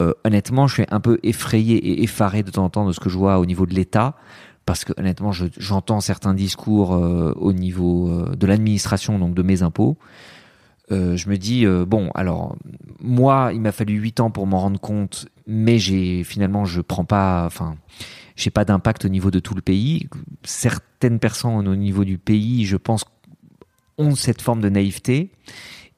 Euh, 0.00 0.12
honnêtement, 0.24 0.66
je 0.66 0.74
suis 0.74 0.86
un 0.90 1.00
peu 1.00 1.18
effrayé 1.22 1.76
et 1.76 2.02
effaré 2.02 2.42
de 2.42 2.50
temps 2.50 2.64
en 2.64 2.70
temps 2.70 2.86
de 2.86 2.92
ce 2.92 3.00
que 3.00 3.08
je 3.08 3.18
vois 3.18 3.38
au 3.38 3.46
niveau 3.46 3.66
de 3.66 3.74
l'État, 3.74 4.16
parce 4.64 4.84
que 4.84 4.92
honnêtement, 4.96 5.32
j'entends 5.32 6.00
certains 6.00 6.34
discours 6.34 6.94
euh, 6.94 7.32
au 7.36 7.52
niveau 7.52 8.08
euh, 8.08 8.34
de 8.36 8.46
l'administration, 8.46 9.18
donc 9.18 9.34
de 9.34 9.42
mes 9.42 9.62
impôts. 9.62 9.96
je 10.90 11.28
me 11.28 11.36
dis 11.36 11.64
bon, 11.86 12.10
alors 12.14 12.56
moi, 13.00 13.50
il 13.54 13.60
m'a 13.60 13.72
fallu 13.72 13.94
huit 13.94 14.20
ans 14.20 14.30
pour 14.30 14.46
m'en 14.46 14.58
rendre 14.58 14.78
compte, 14.78 15.26
mais 15.46 15.78
j'ai 15.78 16.22
finalement, 16.22 16.64
je 16.66 16.82
prends 16.82 17.06
pas, 17.06 17.44
enfin, 17.46 17.76
j'ai 18.36 18.50
pas 18.50 18.64
d'impact 18.64 19.04
au 19.06 19.08
niveau 19.08 19.30
de 19.30 19.38
tout 19.38 19.54
le 19.54 19.62
pays. 19.62 20.08
Certaines 20.44 21.18
personnes 21.18 21.66
au 21.66 21.76
niveau 21.76 22.04
du 22.04 22.18
pays, 22.18 22.66
je 22.66 22.76
pense, 22.76 23.04
ont 23.98 24.14
cette 24.14 24.42
forme 24.42 24.60
de 24.60 24.68
naïveté 24.68 25.30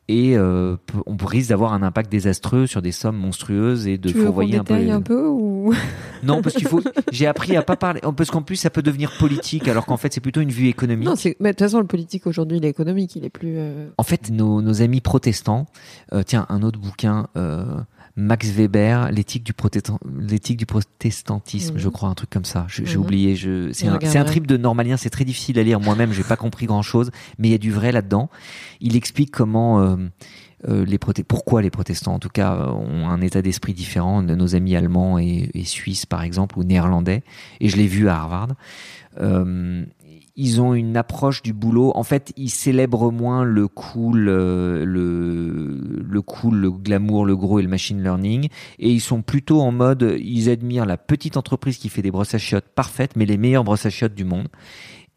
et 0.08 0.36
euh, 0.36 0.76
on 1.06 1.16
risque 1.24 1.48
d'avoir 1.48 1.72
un 1.72 1.82
impact 1.82 2.10
désastreux 2.12 2.66
sur 2.66 2.82
des 2.82 2.92
sommes 2.92 3.16
monstrueuses 3.16 3.86
et 3.86 3.96
de 3.96 4.10
tu 4.10 4.16
veux 4.18 4.24
fourvoyer 4.26 4.58
un 4.58 4.64
peu. 4.64 4.76
les- 4.76 4.90
un 4.90 5.00
peu 5.00 5.26
ou? 5.26 5.72
Non, 6.22 6.40
parce 6.42 6.54
qu'il 6.56 6.66
faut. 6.66 6.80
J'ai 7.12 7.26
appris 7.26 7.54
à 7.56 7.62
pas 7.62 7.76
parler 7.76 8.00
parce 8.16 8.30
qu'en 8.30 8.42
plus 8.42 8.56
ça 8.56 8.70
peut 8.70 8.82
devenir 8.82 9.12
politique 9.18 9.68
alors 9.68 9.84
qu'en 9.86 9.96
fait 9.98 10.12
c'est 10.12 10.20
plutôt 10.20 10.40
une 10.40 10.50
vue 10.50 10.68
économique. 10.68 11.06
Non, 11.08 11.14
mais 11.40 11.50
De 11.50 11.52
toute 11.52 11.58
façon, 11.60 11.78
le 11.80 11.86
politique 11.86 12.26
aujourd'hui, 12.26 12.58
il 12.58 12.64
est 12.64 12.70
économique, 12.70 13.14
il 13.16 13.24
est 13.24 13.30
plus. 13.30 13.54
euh, 13.58 13.88
En 13.98 14.02
fait, 14.04 14.30
nos, 14.30 14.60
nos 14.62 14.80
amis 14.82 15.00
protestants, 15.00 15.66
euh, 16.12 16.22
tiens, 16.24 16.46
un 16.48 16.62
autre 16.62 16.78
bouquin, 16.78 17.26
Max 18.16 18.48
Weber, 18.50 19.10
l'éthique 19.10 19.42
du, 19.42 19.52
protestant, 19.52 19.98
l'éthique 20.18 20.56
du 20.56 20.66
protestantisme, 20.66 21.74
Mhm. 21.74 21.80
je 21.80 21.88
crois, 21.88 22.08
un 22.08 22.14
truc 22.14 22.30
comme 22.30 22.44
ça. 22.44 22.64
J'ai 22.68 22.84
Mhm. 22.84 22.96
oublié. 23.02 23.34
Je, 23.36 23.72
c'est, 23.72 23.88
un, 23.88 23.94
un 23.98 24.24
trip 24.24 24.46
de 24.46 24.56
normalien, 24.56 24.96
c'est 24.96 25.10
très 25.10 25.24
difficile 25.24 25.58
à 25.58 25.62
lire 25.64 25.80
moi-même, 25.80 26.12
j'ai 26.12 26.22
pas 26.22 26.36
compris 26.36 26.66
grand-chose, 26.66 27.10
mais 27.38 27.48
il 27.48 27.50
y 27.50 27.54
a 27.54 27.58
du 27.58 27.72
vrai 27.72 27.90
là-dedans. 27.92 28.30
Il 28.80 28.94
explique 28.96 29.30
comment... 29.30 29.80
euh, 29.80 29.96
euh, 30.66 30.82
les 30.86 30.96
pourquoi 30.96 31.60
les 31.60 31.68
protestants 31.68 32.14
en 32.14 32.18
tout 32.18 32.30
cas 32.30 32.56
ont 32.70 33.06
un 33.10 33.20
état 33.20 33.42
d'esprit 33.42 33.74
différent 33.74 34.22
de 34.22 34.34
nos 34.34 34.54
amis 34.54 34.74
allemands 34.76 35.18
et, 35.18 35.50
et 35.52 35.64
suisses 35.64 36.06
par 36.06 36.22
exemple 36.22 36.58
ou 36.58 36.64
néerlandais 36.64 37.22
et 37.60 37.68
je 37.68 37.76
l'ai 37.76 37.86
vu 37.86 38.08
à 38.08 38.16
Harvard 38.16 38.48
euh, 39.20 39.84
ils 40.36 40.60
ont 40.60 40.74
une 40.74 40.96
approche 40.96 41.42
du 41.42 41.52
boulot. 41.52 41.92
En 41.94 42.02
fait, 42.02 42.32
ils 42.36 42.50
célèbrent 42.50 43.12
moins 43.12 43.44
le 43.44 43.68
cool, 43.68 44.28
euh, 44.28 44.84
le, 44.84 45.78
le 46.02 46.22
cool, 46.22 46.56
le 46.56 46.70
glamour, 46.72 47.24
le 47.24 47.36
gros 47.36 47.60
et 47.60 47.62
le 47.62 47.68
machine 47.68 48.02
learning. 48.02 48.48
Et 48.78 48.90
ils 48.90 49.00
sont 49.00 49.22
plutôt 49.22 49.60
en 49.60 49.70
mode, 49.72 50.16
ils 50.18 50.48
admirent 50.50 50.86
la 50.86 50.96
petite 50.96 51.36
entreprise 51.36 51.78
qui 51.78 51.88
fait 51.88 52.02
des 52.02 52.10
brosses 52.10 52.34
à 52.34 52.38
chiottes 52.38 52.68
parfaites, 52.74 53.14
mais 53.16 53.26
les 53.26 53.36
meilleures 53.36 53.64
brosses 53.64 53.86
à 53.86 53.90
chiottes 53.90 54.14
du 54.14 54.24
monde. 54.24 54.48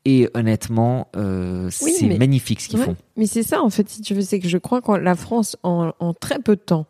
Et 0.05 0.29
honnêtement, 0.35 1.09
euh, 1.15 1.69
Oui, 1.81 1.91
c'est 1.97 2.07
mais- 2.07 2.17
magnifique 2.17 2.61
ce 2.61 2.69
qu'ils 2.69 2.79
Ouais. 2.79 2.85
font. 2.85 2.95
Mais 3.17 3.25
c'est 3.25 3.43
ça, 3.43 3.61
en 3.61 3.69
fait, 3.69 3.89
si 3.89 4.01
tu 4.01 4.13
veux, 4.13 4.21
c'est 4.21 4.39
que 4.39 4.47
je 4.47 4.57
crois 4.57 4.81
que 4.81 4.91
la 4.93 5.15
France, 5.15 5.57
en, 5.63 5.91
en 5.99 6.13
très 6.13 6.39
peu 6.39 6.55
de 6.55 6.61
temps, 6.61 6.85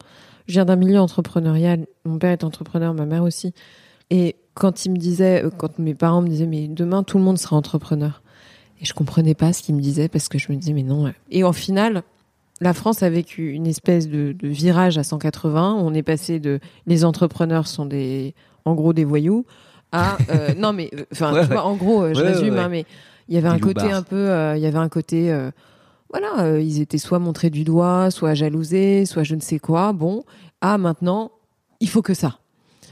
je 0.48 0.54
viens 0.54 0.66
d'un 0.66 0.76
milieu 0.76 1.00
entrepreneurial, 1.00 1.88
mon 2.06 2.20
père 2.20 2.32
est 2.32 2.44
entrepreneur, 2.44 2.94
ma 2.94 3.06
mère 3.06 3.24
aussi, 3.24 3.54
et 4.12 4.36
quand 4.60 4.86
il 4.86 4.92
me 4.92 4.98
disait, 4.98 5.44
euh, 5.44 5.50
quand 5.56 5.80
mes 5.80 5.96
parents 5.96 6.22
me 6.22 6.28
disaient, 6.28 6.46
mais 6.46 6.68
demain, 6.68 7.04
tout 7.04 7.18
le 7.18 7.24
monde 7.24 7.38
sera 7.38 7.56
entrepreneur. 7.56 8.22
Et 8.82 8.86
je 8.86 8.94
comprenais 8.94 9.34
pas 9.34 9.54
ce 9.54 9.64
qu'ils 9.64 9.76
me 9.76 9.82
disaient 9.82 10.08
parce 10.08 10.30
que 10.30 10.38
je 10.38 10.52
me 10.52 10.58
disais, 10.58 10.74
mais 10.74 10.84
non. 10.84 11.12
Et 11.32 11.44
en 11.44 11.54
final, 11.54 12.04
la 12.62 12.74
France 12.74 13.02
a 13.02 13.10
vécu 13.10 13.52
une 13.52 13.66
espèce 13.66 14.08
de, 14.08 14.34
de 14.34 14.48
virage 14.48 14.98
à 14.98 15.04
180. 15.04 15.78
On 15.80 15.94
est 15.94 16.04
passé 16.04 16.40
de 16.40 16.60
les 16.86 17.04
entrepreneurs 17.06 17.68
sont 17.68 17.86
des, 17.86 18.36
en 18.66 18.76
gros, 18.76 18.94
des 18.94 19.06
voyous 19.06 19.46
à, 19.92 20.18
euh, 20.30 20.54
non, 20.58 20.74
mais, 20.74 20.90
euh, 20.94 21.06
enfin, 21.12 21.34
Ouais, 21.34 21.58
en 21.58 21.76
gros, 21.76 22.14
je 22.14 22.22
Ouais, 22.22 22.34
résume, 22.34 22.58
hein, 22.58 22.70
mais 22.70 22.86
il 23.30 23.36
y 23.36 23.38
avait 23.38 23.48
un 23.48 23.60
côté 23.60 23.92
un 23.92 24.04
peu, 24.04 24.30
il 24.56 24.62
y 24.62 24.66
avait 24.66 24.78
un 24.78 24.90
côté, 24.90 25.34
voilà, 26.10 26.40
euh, 26.40 26.62
ils 26.62 26.82
étaient 26.82 26.98
soit 26.98 27.20
montrés 27.20 27.50
du 27.50 27.64
doigt, 27.64 28.12
soit 28.12 28.34
jalousés, 28.34 29.06
soit 29.06 29.24
je 29.24 29.36
ne 29.36 29.42
sais 29.42 29.60
quoi. 29.60 29.92
Bon, 29.94 30.24
ah 30.62 30.78
maintenant, 30.78 31.32
il 31.80 31.90
faut 31.90 32.02
que 32.02 32.14
ça. 32.14 32.40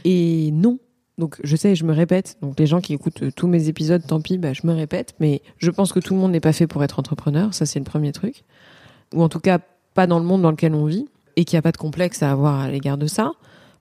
Et 0.03 0.51
non. 0.51 0.79
Donc 1.17 1.37
je 1.43 1.55
sais, 1.55 1.75
je 1.75 1.85
me 1.85 1.93
répète. 1.93 2.37
Donc 2.41 2.59
les 2.59 2.67
gens 2.67 2.81
qui 2.81 2.93
écoutent 2.93 3.23
euh, 3.23 3.31
tous 3.35 3.47
mes 3.47 3.69
épisodes, 3.69 4.03
tant 4.05 4.21
pis, 4.21 4.37
bah, 4.37 4.53
je 4.53 4.67
me 4.67 4.73
répète. 4.73 5.15
Mais 5.19 5.41
je 5.57 5.71
pense 5.71 5.93
que 5.93 5.99
tout 5.99 6.13
le 6.13 6.19
monde 6.19 6.31
n'est 6.31 6.39
pas 6.39 6.53
fait 6.53 6.67
pour 6.67 6.83
être 6.83 6.99
entrepreneur. 6.99 7.53
Ça 7.53 7.65
c'est 7.65 7.79
le 7.79 7.85
premier 7.85 8.11
truc. 8.11 8.43
Ou 9.13 9.23
en 9.23 9.29
tout 9.29 9.39
cas 9.39 9.59
pas 9.93 10.07
dans 10.07 10.19
le 10.19 10.25
monde 10.25 10.41
dans 10.41 10.51
lequel 10.51 10.73
on 10.73 10.85
vit 10.85 11.07
et 11.35 11.45
qu'il 11.45 11.55
n'y 11.55 11.59
a 11.59 11.61
pas 11.61 11.71
de 11.71 11.77
complexe 11.77 12.23
à 12.23 12.31
avoir 12.31 12.59
à 12.59 12.69
l'égard 12.69 12.97
de 12.97 13.07
ça. 13.07 13.31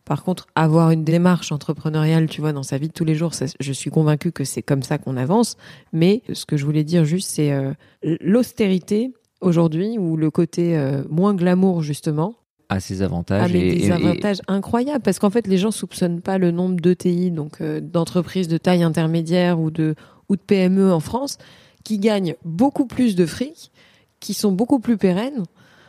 Par 0.05 0.23
contre, 0.23 0.47
avoir 0.55 0.91
une 0.91 1.03
démarche 1.03 1.51
entrepreneuriale, 1.51 2.29
tu 2.29 2.43
vois, 2.43 2.53
dans 2.53 2.63
sa 2.63 2.77
vie 2.77 2.89
de 2.89 2.93
tous 2.93 3.07
les 3.07 3.15
jours, 3.15 3.33
je 3.59 3.73
suis 3.73 3.91
convaincue 3.91 4.33
que 4.33 4.45
c'est 4.45 4.61
comme 4.61 4.83
ça 4.83 4.99
qu'on 4.99 5.17
avance. 5.17 5.57
Mais 5.93 6.23
ce 6.33 6.45
que 6.45 6.59
je 6.59 6.65
voulais 6.67 6.85
dire 6.85 7.07
juste, 7.07 7.31
c'est 7.31 7.53
euh, 7.53 7.73
l'austérité 8.03 9.15
aujourd'hui 9.41 9.97
ou 9.99 10.17
le 10.17 10.31
côté 10.31 10.77
euh, 10.77 11.05
moins 11.09 11.35
glamour 11.35 11.83
justement 11.83 12.35
À 12.75 12.81
ses 12.81 13.03
avantages. 13.03 13.53
mais 13.53 13.61
et- 13.69 13.75
des 13.81 13.87
et- 13.89 13.93
avantages 13.93 14.41
incroyables 14.49 15.03
parce 15.03 15.19
qu'en 15.19 15.31
fait 15.31 15.47
les 15.47 15.59
gens 15.59 15.71
soupçonnent 15.71 16.21
pas 16.21 16.39
le 16.39 16.51
nombre 16.51 16.77
d'ETI 16.81 17.31
donc 17.31 17.61
euh, 17.61 17.81
d'entreprises 17.81 18.49
de 18.49 18.59
taille 18.59 18.83
intermédiaire 18.83 19.61
ou 19.61 19.71
de 19.71 19.95
ou 20.29 20.37
de 20.37 20.41
PME 20.41 20.93
en 20.93 21.01
France 21.01 21.39
qui 21.85 21.99
gagnent 21.99 22.35
beaucoup 22.45 22.87
plus 22.87 23.15
de 23.15 23.27
fric, 23.27 23.71
qui 24.21 24.33
sont 24.35 24.53
beaucoup 24.53 24.81
plus 24.81 24.97
pérennes 24.97 25.43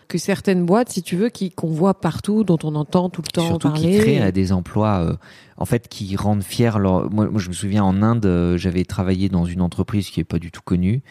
que 0.07 0.17
certaines 0.19 0.65
boîtes 0.65 0.89
si 0.89 1.01
tu 1.01 1.15
veux 1.15 1.29
qui 1.29 1.49
qu'on 1.51 1.69
voit 1.69 1.99
partout 1.99 2.43
dont 2.43 2.59
on 2.63 2.75
entend 2.75 3.09
tout 3.09 3.21
le 3.23 3.31
temps 3.31 3.47
Surtout 3.47 3.69
parler. 3.69 3.91
qui 3.93 3.97
créent 3.99 4.31
des 4.31 4.51
emplois, 4.51 4.99
euh, 4.99 5.15
en 5.57 5.65
fait, 5.65 5.87
qui 5.87 6.15
rendent 6.15 6.43
fiers. 6.43 6.77
Leur... 6.77 7.09
Moi, 7.11 7.27
moi, 7.31 7.39
je 7.41 7.47
me 7.49 7.53
souviens 7.55 7.83
en 7.83 8.03
Inde, 8.03 8.25
euh, 8.27 8.55
j'avais 8.57 8.83
travaillé 8.85 9.29
dans 9.29 9.45
une 9.45 9.61
entreprise 9.61 10.09
qui 10.11 10.19
est 10.19 10.25
pas 10.25 10.37
du 10.37 10.51
tout 10.51 10.61
connue 10.63 11.01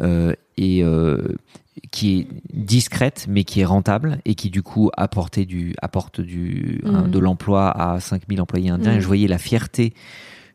euh, 0.00 0.32
et 0.56 0.80
qui 1.90 2.20
est 2.20 2.28
discrète, 2.54 3.26
mais 3.28 3.44
qui 3.44 3.60
est 3.60 3.64
rentable 3.64 4.20
et 4.24 4.34
qui 4.34 4.50
du 4.50 4.62
coup 4.62 4.90
apportait 4.96 5.44
du, 5.46 5.74
apporte 5.82 6.20
du, 6.20 6.80
Mhm. 6.84 7.10
de 7.10 7.18
l'emploi 7.18 7.70
à 7.70 8.00
5000 8.00 8.40
employés 8.40 8.70
indiens. 8.70 8.94
Et 8.96 9.00
je 9.00 9.06
voyais 9.06 9.28
la 9.28 9.38
fierté 9.38 9.92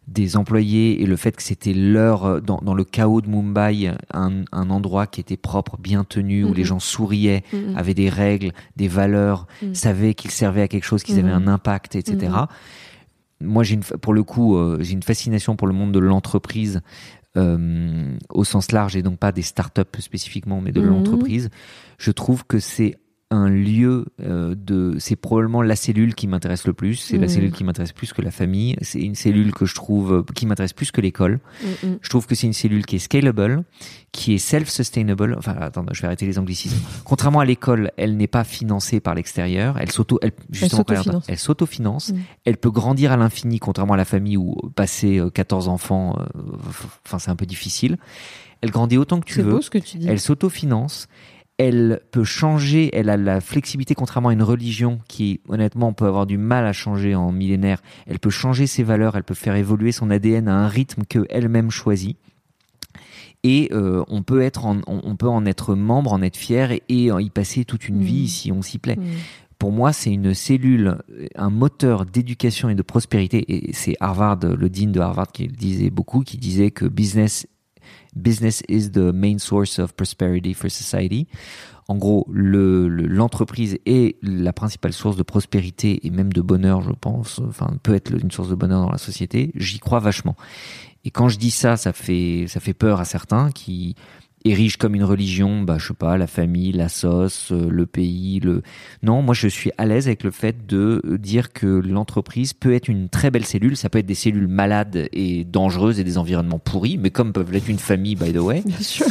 des 0.07 0.38
employés 0.38 1.01
et 1.01 1.07
le 1.07 1.15
fait 1.15 1.36
que 1.36 1.41
c'était 1.41 1.73
leur 1.73 2.39
dans, 2.39 2.59
dans 2.61 2.76
le 2.76 2.84
chaos 2.84 3.21
de 3.21 3.28
Mumbai 3.28 3.91
un, 4.13 4.43
un 4.51 4.69
endroit 4.69 5.07
qui 5.07 5.19
était 5.19 5.36
propre 5.36 5.78
bien 5.80 6.03
tenu 6.03 6.43
où 6.43 6.53
les 6.53 6.63
gens 6.63 6.80
souriaient 6.80 7.43
Mhm. 7.51 7.76
avaient 7.76 7.95
des 7.95 8.09
règles 8.09 8.51
des 8.78 8.88
valeurs 8.88 9.47
Mhm. 9.63 9.73
savaient 9.73 10.13
qu'ils 10.13 10.30
servaient 10.30 10.61
à 10.61 10.67
quelque 10.67 10.84
chose 10.84 11.01
qu'ils 11.01 11.17
avaient 11.17 11.34
Mhm. 11.34 11.47
un 11.47 11.53
impact 11.53 11.95
etc 11.95 12.32
moi 13.41 13.63
j'ai 13.63 13.78
pour 13.78 14.13
le 14.13 14.21
coup 14.23 14.55
euh, 14.57 14.78
j'ai 14.82 14.93
une 14.93 15.01
fascination 15.01 15.55
pour 15.55 15.65
le 15.67 15.73
monde 15.73 15.91
de 15.91 15.97
l'entreprise 15.99 16.82
euh, 17.38 18.18
au 18.30 18.44
sens 18.44 18.72
large 18.72 18.96
et 18.96 19.02
donc 19.02 19.18
pas 19.20 19.32
des 19.32 19.42
startups 19.42 19.82
spécifiquement 20.00 20.62
mais 20.62 20.72
de 20.72 20.82
Mhm. 20.82 20.90
l'entreprise 20.90 21.50
je 21.98 22.12
trouve 22.12 22.46
que 22.46 22.60
c'est 22.60 22.98
un 23.32 23.49
lieu 23.49 24.05
euh, 24.21 24.53
de 24.55 24.97
c'est 24.99 25.15
probablement 25.15 25.63
la 25.63 25.76
cellule 25.76 26.13
qui 26.13 26.28
m'intéresse 26.28 26.67
le 26.67 26.73
plus 26.73 26.93
c'est 26.95 27.17
la 27.17 27.23
Mhm. 27.23 27.30
cellule 27.30 27.51
qui 27.51 27.63
m'intéresse 27.63 27.91
plus 27.91 28.13
que 28.13 28.21
la 28.21 28.30
famille 28.30 28.76
c'est 28.82 29.01
une 29.01 29.15
cellule 29.15 29.51
que 29.51 29.65
je 29.65 29.73
trouve 29.73 30.13
euh, 30.13 30.23
qui 30.36 30.45
m'intéresse 30.45 30.73
plus 30.73 30.91
que 30.91 31.01
l'école 31.01 31.39
Mm, 31.84 31.88
mm. 31.88 31.97
je 32.01 32.09
trouve 32.09 32.28
que 32.28 32.36
c'est 32.36 32.45
une 32.45 32.53
cellule 32.53 32.86
qui 32.86 32.97
est 32.97 32.99
scalable, 32.99 33.63
qui 34.11 34.36
est 34.36 34.38
self-sustainable. 34.38 35.36
Enfin, 35.38 35.55
attends, 35.59 35.86
je 35.91 36.01
vais 36.01 36.05
arrêter 36.07 36.26
les 36.28 36.38
anglicismes. 36.39 36.78
Contrairement 37.03 37.39
à 37.39 37.45
l'école, 37.45 37.91
elle 37.97 38.15
n'est 38.15 38.28
pas 38.28 38.43
financée 38.43 38.99
par 38.99 39.15
l'extérieur. 39.15 39.78
Elle 39.80 39.91
s'auto, 39.91 40.19
elle, 40.21 40.32
justement, 40.51 40.80
s'autofinance. 40.84 41.05
regarde, 41.07 41.23
elle 41.28 41.39
s'autofinance. 41.39 42.11
Mm. 42.13 42.17
Elle 42.45 42.57
peut 42.57 42.71
grandir 42.71 43.11
à 43.11 43.17
l'infini, 43.17 43.59
contrairement 43.59 43.95
à 43.95 43.97
la 43.97 44.05
famille 44.05 44.38
où 44.38 44.55
passer 44.76 45.17
euh, 45.19 45.30
14 45.32 45.67
enfants, 45.67 46.15
euh, 46.19 46.39
enfin, 47.05 47.19
c'est 47.19 47.32
un 47.32 47.36
peu 47.36 47.45
difficile. 47.47 47.97
Elle 48.61 48.71
grandit 48.71 48.97
autant 48.97 49.19
que 49.19 49.26
tu 49.26 49.34
C'est 49.36 49.41
veux. 49.41 49.51
beau 49.51 49.61
ce 49.61 49.69
que 49.69 49.78
tu 49.80 49.97
dis. 49.97 50.07
Elle 50.07 50.19
s'autofinance. 50.19 51.07
Elle 51.58 52.01
peut 52.12 52.26
changer, 52.26 52.89
elle 52.93 53.10
a 53.10 53.16
la 53.16 53.39
flexibilité 53.39 53.95
contrairement 53.95 54.30
à 54.30 54.34
une 54.34 54.43
religion 54.43 54.99
qui, 55.08 55.39
honnêtement, 55.47 55.93
peut 55.93 56.06
avoir 56.06 56.26
du 56.26 56.38
mal 56.38 56.66
à 56.66 56.74
changer 56.74 57.16
en 57.16 57.32
millénaire. 57.32 57.82
Elle 58.08 58.20
peut 58.20 58.30
changer 58.30 58.68
ses 58.68 58.84
valeurs, 58.84 59.16
elle 59.16 59.24
peut 59.24 59.34
faire 59.34 59.56
évoluer 59.56 59.93
son 59.93 60.10
ADN 60.10 60.49
à 60.49 60.56
un 60.56 60.68
rythme 60.68 61.03
que 61.08 61.26
elle-même 61.30 61.72
choisit. 61.72 62.18
Et 63.43 63.70
euh, 63.72 64.03
on 64.08 64.24
peut 64.24 64.41
être, 64.41 64.66
en, 64.66 64.78
on, 64.88 65.01
on 65.03 65.16
peut 65.16 65.30
en 65.30 65.45
être 65.45 65.76
membre, 65.76 66.12
en 66.12 66.22
être 66.22 66.36
fier 66.36 66.72
et, 66.72 66.84
et 66.89 67.10
y 67.12 67.30
passer 67.30 67.64
toute 67.64 67.88
une 67.88 68.01
vie 68.01 68.28
si 68.28 68.51
on 68.51 68.62
s'y 68.62 68.80
plaît. 68.80 68.97
Mm. 68.97 69.03
Pour 69.60 69.72
moi, 69.72 69.93
c'est 69.93 70.12
une 70.12 70.34
cellule, 70.34 70.97
un 71.36 71.49
moteur 71.49 72.06
d'éducation 72.06 72.70
et 72.70 72.76
de 72.76 72.82
prospérité. 72.82 73.45
Et 73.47 73.74
c'est 73.74 73.95
Harvard, 73.99 74.39
le 74.41 74.70
dean 74.70 74.89
de 74.89 74.99
Harvard 74.99 75.32
qui 75.32 75.47
le 75.47 75.53
disait 75.53 75.89
beaucoup, 75.89 76.22
qui 76.22 76.38
disait 76.38 76.72
que 76.72 76.86
business, 76.86 77.47
business 78.16 78.63
is 78.68 78.91
the 78.91 79.11
main 79.13 79.38
source 79.39 79.80
of 79.80 79.93
prosperity 79.93 80.53
for 80.53 80.70
society. 80.70 81.28
En 81.88 81.97
gros, 81.97 82.26
le- 82.32 82.88
le- 82.88 83.05
l'entreprise 83.05 83.78
est 83.86 84.18
la 84.24 84.53
principale 84.53 84.91
source 84.93 85.18
de 85.18 85.24
prospérité 85.24 86.05
et 86.07 86.09
même 86.09 86.34
de 86.34 86.41
bonheur, 86.41 86.82
je 86.82 86.91
pense. 86.91 87.39
Enfin, 87.47 87.78
peut 87.84 87.93
être 87.93 88.11
une 88.11 88.32
source 88.32 88.49
de 88.49 88.55
bonheur 88.55 88.82
dans 88.82 88.91
la 88.91 88.97
société. 88.97 89.51
J'y 89.55 89.78
crois 89.80 89.99
vachement. 89.99 90.36
Et 91.03 91.11
quand 91.11 91.30
je 91.30 91.38
dis 91.38 91.51
ça, 91.51 91.78
ça 91.78 91.93
fait, 91.93 92.45
ça 92.47 92.59
fait 92.59 92.74
peur 92.74 92.99
à 92.99 93.05
certains 93.05 93.51
qui 93.51 93.95
érigent 94.46 94.78
comme 94.78 94.96
une 94.96 95.04
religion, 95.04 95.64
bah, 95.64 95.78
je 95.80 95.88
sais 95.88 95.93
pas, 95.93 96.18
la 96.18 96.28
famille, 96.28 96.72
la 96.72 96.88
sauce, 96.88 97.52
euh, 97.52 97.68
le 97.70 97.86
pays, 97.86 98.39
le, 98.39 98.62
non, 99.04 99.22
moi 99.22 99.34
je 99.34 99.48
suis 99.48 99.72
à 99.78 99.86
l'aise 99.86 100.08
avec 100.08 100.24
le 100.24 100.32
fait 100.32 100.66
de 100.68 101.02
dire 101.20 101.52
que 101.52 101.66
l'entreprise 101.66 102.54
peut 102.54 102.74
être 102.74 102.88
une 102.88 103.10
très 103.10 103.32
belle 103.32 103.46
cellule, 103.46 103.76
ça 103.76 103.89
peut 103.89 103.98
être 103.98 104.06
des 104.06 104.16
cellules 104.16 104.48
malades 104.48 105.10
et 105.12 105.43
dangereuses 105.43 106.00
et 106.00 106.04
des 106.04 106.18
environnements 106.18 106.60
pourris, 106.60 106.98
mais 106.98 107.10
comme 107.10 107.34
peuvent 107.34 107.52
l'être 107.52 107.68
une 107.68 107.80
famille, 107.80 108.16
by 108.16 108.32
the 108.32 108.38
way. 108.38 108.62
Bien 108.66 108.80
sûr. 108.80 109.08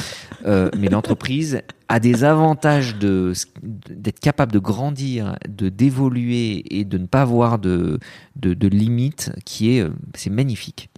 Euh, 0.47 0.71
mais 0.79 0.89
l'entreprise 0.89 1.63
a 1.89 2.01
des 2.01 2.25
avantages 2.25 2.97
de 2.97 3.33
d'être 3.63 4.21
capable 4.21 4.53
de 4.53 4.59
grandir, 4.59 5.37
de 5.49 5.69
d'évoluer 5.69 6.65
et 6.79 6.85
de 6.85 6.99
ne 6.99 7.07
pas 7.07 7.23
avoir 7.23 7.59
de 7.59 7.99
de, 8.37 8.55
de 8.55 8.69
limites, 8.69 9.33
qui 9.45 9.77
est 9.77 9.81
euh, 9.81 9.91
c'est 10.15 10.31
magnifique. 10.31 10.91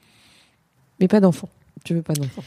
Mais 1.00 1.08
pas 1.08 1.20
d'enfant. 1.20 1.48
Tu 1.84 1.94
veux 1.94 2.02
pas 2.02 2.14
d'enfant. 2.14 2.42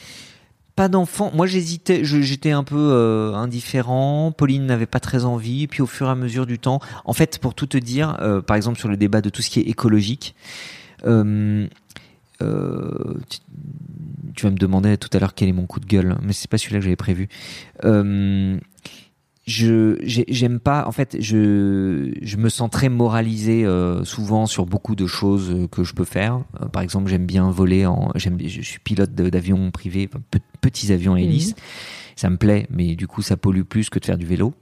Pas 0.80 0.88
d'enfant. 0.88 1.30
Moi, 1.34 1.46
j'hésitais. 1.46 2.06
J'étais 2.06 2.52
un 2.52 2.64
peu 2.64 2.78
euh, 2.78 3.34
indifférent. 3.34 4.32
Pauline 4.32 4.66
n'avait 4.66 4.86
pas 4.86 5.02
très 5.02 5.26
envie. 5.26 5.68
Puis 5.68 5.82
au 5.82 5.86
fur 5.86 6.08
et 6.08 6.12
à 6.12 6.16
mesure 6.16 6.46
du 6.46 6.58
temps, 6.58 6.80
en 7.04 7.12
fait, 7.12 7.38
pour 7.40 7.54
tout 7.54 7.66
te 7.66 7.78
dire, 7.78 8.16
euh, 8.22 8.42
par 8.42 8.56
exemple 8.56 8.80
sur 8.80 8.88
le 8.88 8.96
débat 8.96 9.20
de 9.20 9.30
tout 9.30 9.42
ce 9.42 9.50
qui 9.50 9.60
est 9.60 9.64
écologique, 9.64 10.36
euh, 11.06 11.68
tu, 12.40 13.40
tu 14.34 14.46
vas 14.46 14.52
me 14.52 14.58
demander 14.58 14.96
tout 14.98 15.10
à 15.12 15.20
l'heure 15.20 15.34
quel 15.34 15.50
est 15.50 15.52
mon 15.52 15.66
coup 15.66 15.82
de 15.82 15.86
gueule, 15.86 16.18
mais 16.22 16.32
c'est 16.32 16.50
pas 16.50 16.58
celui-là 16.58 16.80
que 16.80 16.86
j'avais 16.86 16.96
prévu. 16.96 17.28
Je 19.50 19.97
j'ai- 20.04 20.26
j'aime 20.28 20.60
pas 20.60 20.86
en 20.88 20.91
fait 20.91 21.18
je 21.20 22.14
je 22.22 22.38
me 22.38 22.50
sens 22.50 22.70
très 22.70 22.88
moralisé 22.88 23.66
euh, 23.66 24.04
souvent 24.04 24.45
sur 24.45 24.68
beaucoup 24.68 24.95
de 24.95 25.08
choses 25.08 25.68
que 25.72 25.84
je 25.84 25.95
peux 25.95 26.06
faire. 26.06 26.41
Euh, 26.62 26.68
par 26.68 26.84
exemple 26.84 27.10
j'aime 27.10 27.26
bien 27.26 27.50
voler 27.50 27.88
en 27.88 28.12
j'aime 28.14 28.38
je 28.45 28.62
suis 28.62 28.80
pilote 28.80 29.16
de- 29.16 29.30
d'avion 29.30 29.72
privé 29.72 30.08
enfin, 30.12 30.22
pe- 30.30 30.38
petits 30.62 30.93
avions 30.93 31.16
à 31.16 31.20
hélice. 31.22 31.56
Ça 32.16 32.30
me 32.30 32.38
plaît 32.38 32.68
mais 32.70 32.95
du 32.95 33.08
coup 33.08 33.24
ça 33.24 33.38
pollue 33.38 33.64
plus 33.64 33.89
que 33.89 33.97
de 33.97 34.06
faire 34.06 34.18
du 34.20 34.26
vélo. 34.28 34.54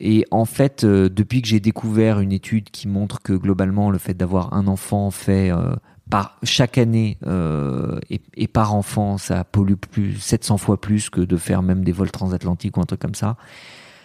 Et 0.00 0.24
en 0.30 0.46
fait 0.46 0.84
euh, 0.84 1.10
depuis 1.10 1.42
que 1.42 1.48
j'ai 1.48 1.60
découvert 1.60 2.20
une 2.20 2.32
étude 2.32 2.70
qui 2.70 2.88
montre 2.88 3.20
que 3.20 3.34
globalement 3.34 3.90
le 3.90 3.98
fait 3.98 4.14
d'avoir 4.14 4.54
un 4.54 4.66
enfant 4.68 5.10
fait 5.10 5.50
euh, 5.50 5.74
par 6.08 6.38
chaque 6.44 6.78
année 6.78 7.18
euh, 7.26 7.98
et, 8.08 8.20
et 8.36 8.46
par 8.48 8.74
enfant, 8.74 9.18
ça 9.18 9.44
pollue 9.44 9.74
plus 9.74 10.16
700 10.18 10.56
fois 10.58 10.80
plus 10.80 11.10
que 11.10 11.20
de 11.20 11.36
faire 11.36 11.62
même 11.62 11.84
des 11.84 11.92
vols 11.92 12.10
transatlantiques 12.10 12.76
ou 12.76 12.80
un 12.80 12.84
truc 12.84 13.00
comme 13.00 13.14
ça. 13.14 13.36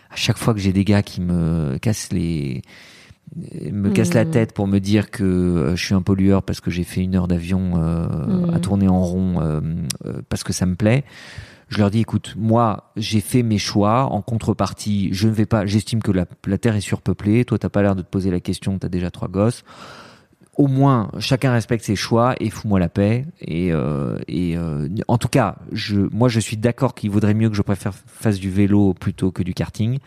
À 0.10 0.16
chaque 0.16 0.38
fois 0.38 0.54
que 0.54 0.60
j'ai 0.60 0.74
des 0.74 0.84
gars 0.86 1.04
qui 1.04 1.22
me 1.22 1.78
cassent 1.78 2.12
les 2.12 2.62
me 3.72 3.92
cassent 3.92 4.16
la 4.16 4.26
tête 4.26 4.54
pour 4.54 4.68
me 4.68 4.80
dire 4.80 5.12
que 5.12 5.24
euh, 5.24 5.76
je 5.76 5.86
suis 5.86 5.94
un 5.94 6.02
pollueur 6.02 6.42
parce 6.42 6.62
que 6.62 6.72
j'ai 6.72 6.84
fait 6.84 7.02
une 7.02 7.16
heure 7.16 7.28
d'avion 7.28 7.74
euh, 7.76 8.08
Mhm. 8.08 8.56
à 8.56 8.60
tourner 8.60 8.88
en 8.88 9.02
rond 9.04 9.40
euh, 9.42 9.62
euh, 10.06 10.22
parce 10.30 10.44
que 10.44 10.52
ça 10.52 10.66
me 10.66 10.76
plaît. 10.76 11.04
Je 11.68 11.78
leur 11.78 11.92
dis, 11.92 12.00
écoute, 12.00 12.34
moi, 12.36 12.92
j'ai 12.96 13.22
fait 13.22 13.44
mes 13.44 13.60
choix. 13.60 14.06
En 14.06 14.24
contrepartie, 14.24 15.10
je 15.12 15.28
ne 15.28 15.34
vais 15.34 15.46
pas. 15.46 15.68
J'estime 15.68 16.02
que 16.02 16.12
la, 16.12 16.26
la 16.48 16.58
terre 16.58 16.76
est 16.76 16.82
surpeuplée. 16.82 17.46
Toi, 17.46 17.60
t'as 17.60 17.70
pas 17.70 17.84
l'air 17.84 17.96
de 17.96 18.02
te 18.02 18.10
poser 18.10 18.32
la 18.32 18.40
question. 18.40 18.80
T'as 18.80 18.90
déjà 18.90 19.12
trois 19.12 19.28
gosses 19.28 19.64
au 20.60 20.68
moins 20.68 21.10
chacun 21.20 21.54
respecte 21.54 21.86
ses 21.86 21.96
choix 21.96 22.36
et 22.42 22.50
fous-moi 22.50 22.80
la 22.80 22.90
paix. 22.90 23.26
Et, 23.40 23.72
euh, 23.72 24.20
et 24.28 24.58
euh, 24.58 24.90
en 25.08 25.18
tout 25.18 25.30
cas, 25.30 25.56
je, 25.72 26.02
moi 26.12 26.28
je 26.28 26.42
suis 26.42 26.58
d'accord 26.58 26.96
qu'il 26.96 27.10
vaudrait 27.12 27.34
mieux 27.34 27.50
que 27.50 27.56
je 27.56 27.62
préfère 27.62 27.94
fasse 27.94 28.40
du 28.40 28.52
vélo 28.52 28.94
plutôt 28.94 29.32
que 29.32 29.42
du 29.42 29.54
karting. 29.54 30.00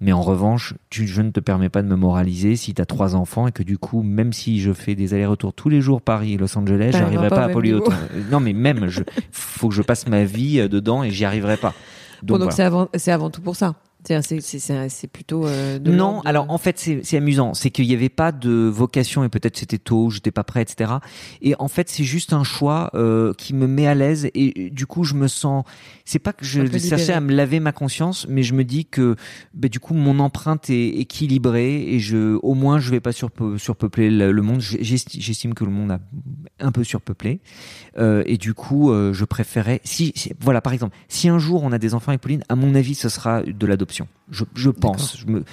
Mais 0.00 0.12
en 0.12 0.22
revanche, 0.22 0.72
tu, 0.88 1.06
je 1.06 1.20
ne 1.20 1.30
te 1.30 1.40
permets 1.40 1.68
pas 1.68 1.82
de 1.82 1.88
me 1.88 1.94
moraliser 1.94 2.56
si 2.56 2.72
tu 2.72 2.80
as 2.80 2.86
trois 2.86 3.14
enfants 3.16 3.48
et 3.48 3.52
que 3.52 3.62
du 3.62 3.76
coup, 3.76 4.02
même 4.02 4.32
si 4.32 4.60
je 4.60 4.72
fais 4.72 4.94
des 4.94 5.12
allers-retours 5.12 5.52
tous 5.52 5.68
les 5.68 5.82
jours 5.82 6.00
Paris 6.00 6.32
et 6.32 6.36
Los 6.38 6.56
Angeles, 6.56 6.92
j'arriverai 6.92 7.28
pas 7.28 7.36
pas 7.36 7.44
à 7.44 7.48
polluer 7.50 7.74
autant. 7.74 7.92
Non, 8.30 8.40
mais 8.40 8.54
même, 8.54 8.88
je, 8.88 9.02
faut 9.30 9.68
que 9.68 9.74
je 9.74 9.82
passe 9.82 10.08
ma 10.08 10.24
vie 10.24 10.58
euh, 10.58 10.68
dedans 10.68 11.02
et 11.02 11.10
j'y 11.10 11.26
arriverai 11.26 11.58
pas. 11.58 11.74
Bon, 12.22 12.34
donc 12.34 12.38
voilà. 12.38 12.52
c'est 12.52 12.62
avant, 12.62 12.88
c'est 12.94 13.12
avant 13.12 13.28
tout 13.28 13.42
pour 13.42 13.56
ça. 13.56 13.74
C'est- 14.08 15.06
plutôt. 15.12 15.46
euh, 15.46 15.78
de 15.78 15.90
Non, 15.90 16.20
de- 16.22 16.28
alors 16.28 16.46
en 16.50 16.58
fait 16.58 16.78
c'est 16.78 17.00
c'est 17.04 17.16
amusant, 17.16 17.54
c'est 17.54 17.70
qu'il 17.70 17.86
n'y 17.86 17.94
avait 17.94 18.08
pas 18.08 18.32
de 18.32 18.50
vocation 18.50 19.24
et 19.24 19.28
peut-être 19.28 19.56
c'était 19.56 19.78
tôt, 19.78 20.10
j'étais 20.10 20.30
pas 20.30 20.44
prêt, 20.44 20.62
etc. 20.62 20.92
Et 21.42 21.54
en 21.58 21.68
fait 21.68 21.88
c'est 21.88 22.04
juste 22.04 22.32
un 22.32 22.44
choix 22.44 22.90
euh, 22.94 23.32
qui 23.34 23.54
me 23.54 23.66
met 23.66 23.86
à 23.86 23.94
l'aise 23.94 24.28
et 24.34 24.70
du 24.70 24.86
coup 24.86 25.04
je 25.04 25.14
me 25.14 25.28
sens, 25.28 25.64
c'est 26.04 26.18
pas 26.18 26.32
que 26.32 26.44
je 26.44 26.60
cherchais 26.88 27.12
à 27.12 27.20
me 27.20 27.32
laver 27.34 27.60
ma 27.60 27.72
conscience, 27.72 28.26
mais 28.28 28.42
je 28.42 28.54
me 28.54 28.64
dis 28.64 28.86
que 28.86 29.16
bah, 29.54 29.68
du 29.68 29.80
coup 29.80 29.94
mon 29.94 30.18
empreinte 30.18 30.70
est 30.70 30.88
équilibrée 30.88 31.82
et 31.94 31.98
je, 32.00 32.36
au 32.42 32.54
moins 32.54 32.78
je 32.78 32.90
vais 32.90 33.00
pas 33.00 33.10
surpe- 33.12 33.58
surpeupler 33.58 34.10
le, 34.10 34.42
monde. 34.42 34.60
J'esti- 34.60 35.20
J'estime 35.20 35.54
que 35.54 35.64
le 35.64 35.70
monde 35.70 35.90
a 35.92 36.00
un 36.60 36.72
peu 36.72 36.84
surpeuplé 36.84 37.40
euh, 37.98 38.22
et 38.26 38.36
du 38.36 38.54
coup 38.54 38.90
euh, 38.90 39.12
je 39.12 39.24
préférais, 39.24 39.80
si, 39.84 40.12
si- 40.14 40.32
voilà 40.40 40.60
par 40.60 40.72
exemple, 40.72 40.96
si 41.08 41.28
un 41.28 41.38
jour 41.38 41.62
on 41.62 41.72
a 41.72 41.78
des 41.78 41.94
enfants 41.94 42.10
avec 42.10 42.20
Pauline, 42.20 42.42
à 42.48 42.54
mon 42.56 42.74
avis 42.74 42.94
ce 42.94 43.08
sera 43.08 43.42
de 43.42 43.66
l'adoption. 43.66 44.06
Je, 44.30 44.44
je 44.54 44.70
pense. 44.70 45.16
Je 45.18 45.26
me, 45.26 45.44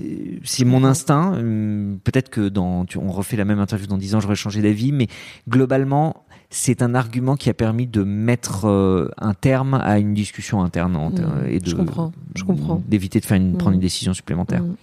euh, 0.00 0.04
c'est 0.44 0.64
mon 0.64 0.84
instinct. 0.84 1.32
Hum, 1.38 1.98
Peut-être 2.04 2.30
que 2.30 2.48
dans, 2.48 2.84
tu- 2.84 2.98
on 2.98 3.10
refait 3.10 3.36
la 3.36 3.44
même 3.44 3.58
interview 3.58 3.86
dans 3.86 3.98
10 3.98 4.14
ans, 4.14 4.20
j'aurais 4.20 4.36
changé 4.36 4.62
d'avis, 4.62 4.92
mais 4.92 5.08
globalement, 5.48 6.24
c'est 6.48 6.82
un 6.82 6.94
argument 6.94 7.36
qui 7.36 7.50
a 7.50 7.54
permis 7.54 7.86
de 7.86 8.02
mettre 8.02 8.66
euh, 8.66 9.08
un 9.18 9.34
terme 9.34 9.74
à 9.74 9.98
une 9.98 10.14
discussion 10.14 10.62
interne 10.62 10.92
Mmh, 10.96 11.46
et 11.48 11.58
de 11.60 11.68
je 11.70 11.76
comprends, 11.76 12.12
je 12.36 12.44
comprends. 12.44 12.82
d'éviter 12.88 13.20
de 13.20 13.24
faire 13.24 13.36
une, 13.36 13.52
prendre 13.56 13.72
Mmh. 13.72 13.74
une 13.74 13.80
décision 13.80 14.14
supplémentaire. 14.14 14.62
Mm. 14.62 14.76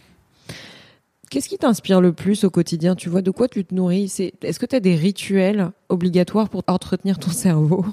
Qu'est-ce 1.29 1.49
qui 1.49 1.57
t'inspire 1.57 1.99
le 2.01 2.13
plus 2.13 2.43
au 2.45 2.49
quotidien? 2.49 2.95
Tu 2.95 3.09
vois, 3.09 3.21
de 3.21 3.31
quoi 3.31 3.47
tu 3.47 3.65
te 3.65 3.73
nourris? 3.75 4.07
C'est- 4.07 4.33
Est-ce 4.43 4.59
que 4.59 4.65
tu 4.65 4.75
as 4.75 4.79
des 4.79 4.95
rituels 4.95 5.71
obligatoires 5.89 6.47
pour 6.49 6.63
entretenir 6.67 7.19
ton 7.19 7.31
cerveau? 7.31 7.85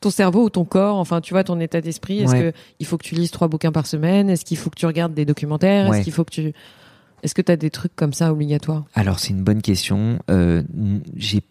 Ton 0.00 0.10
cerveau 0.10 0.44
ou 0.44 0.50
ton 0.50 0.64
corps, 0.64 0.96
enfin, 0.96 1.20
tu 1.20 1.34
vois, 1.34 1.44
ton 1.44 1.60
état 1.60 1.80
d'esprit. 1.80 2.20
Est-ce 2.20 2.32
Ouais. 2.32 2.52
que 2.52 2.58
il 2.80 2.86
faut 2.86 2.96
que 2.96 3.04
tu 3.04 3.14
lises 3.14 3.30
trois 3.30 3.48
bouquins 3.48 3.70
par 3.70 3.86
semaine? 3.86 4.30
Est-ce 4.30 4.44
qu'il 4.44 4.56
faut 4.56 4.70
que 4.70 4.78
tu 4.78 4.86
regardes 4.86 5.12
des 5.14 5.24
documentaires? 5.26 5.88
Ouais. 5.90 5.98
Est-ce 5.98 6.04
qu'il 6.04 6.12
faut 6.12 6.24
que 6.24 6.32
tu. 6.32 6.52
Est-ce 7.22 7.34
que 7.34 7.42
tu 7.42 7.52
as 7.52 7.56
des 7.56 7.68
trucs 7.70 7.94
comme 7.94 8.14
ça 8.14 8.32
obligatoires? 8.32 8.84
Alors 8.94 9.18
c'est 9.18 9.28
une 9.34 9.42
bonne 9.44 9.60
question. 9.60 10.18
Euh, 10.30 10.62
n- 10.74 11.02
j'ai 11.16 11.42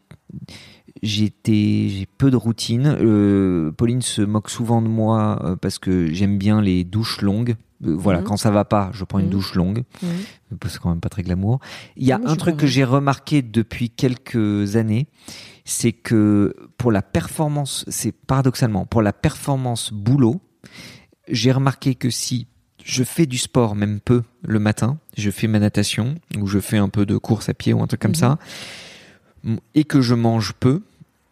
j'étais 1.04 1.88
j'ai 1.90 2.08
peu 2.18 2.32
de 2.32 2.36
routine. 2.36 2.88
Euh, 3.00 3.72
Pauline 3.72 4.02
se 4.02 4.22
moque 4.22 4.50
souvent 4.50 4.82
de 4.82 4.88
moi 4.88 5.40
euh, 5.44 5.56
parce 5.56 5.80
que 5.80 6.08
j'aime 6.12 6.38
bien 6.38 6.62
les 6.62 6.84
douches 6.84 7.22
longues. 7.22 7.56
Euh, 7.86 7.96
voilà, 7.96 8.20
Mhm. 8.20 8.26
quand 8.26 8.38
ça 8.38 8.52
va 8.52 8.66
pas, 8.66 8.90
je 8.94 9.04
prends 9.06 9.20
une 9.20 9.26
Mhm. 9.26 9.32
douche 9.32 9.56
longue. 9.56 9.84
C'est 10.68 10.80
quand 10.80 10.90
même 10.90 11.00
pas 11.00 11.10
très 11.10 11.24
glamour. 11.24 11.60
Il 11.96 12.06
y 12.06 12.12
a 12.12 12.20
un 12.26 12.36
truc 12.36 12.58
que 12.58 12.68
j'ai 12.68 12.84
remarqué 12.84 13.42
depuis 13.42 13.90
quelques 13.90 14.76
années, 14.76 15.08
c'est 15.66 15.92
que 15.94 16.56
pour 16.78 16.92
la 16.92 17.02
performance, 17.02 17.86
c'est 17.88 18.12
paradoxalement 18.12 18.86
pour 18.86 19.02
la 19.02 19.14
performance 19.14 19.94
boulot, 19.94 20.42
j'ai 21.30 21.52
remarqué 21.52 21.96
que 21.96 22.10
si 22.10 22.48
je 22.84 23.04
fais 23.04 23.26
du 23.28 23.38
sport, 23.38 23.76
même 23.76 24.00
peu, 24.00 24.24
le 24.42 24.58
matin, 24.60 24.98
je 25.18 25.30
fais 25.30 25.48
ma 25.48 25.60
natation 25.60 26.16
ou 26.40 26.48
je 26.48 26.60
fais 26.60 26.78
un 26.78 26.90
peu 26.90 27.06
de 27.06 27.18
course 27.18 27.48
à 27.50 27.54
pied 27.54 27.72
ou 27.74 27.82
un 27.84 27.88
truc 27.88 28.02
comme 28.02 28.12
Mhm. 28.12 28.16
ça, 28.16 28.40
et 29.76 29.84
que 29.86 30.02
je 30.02 30.16
mange 30.16 30.54
peu, 30.60 30.82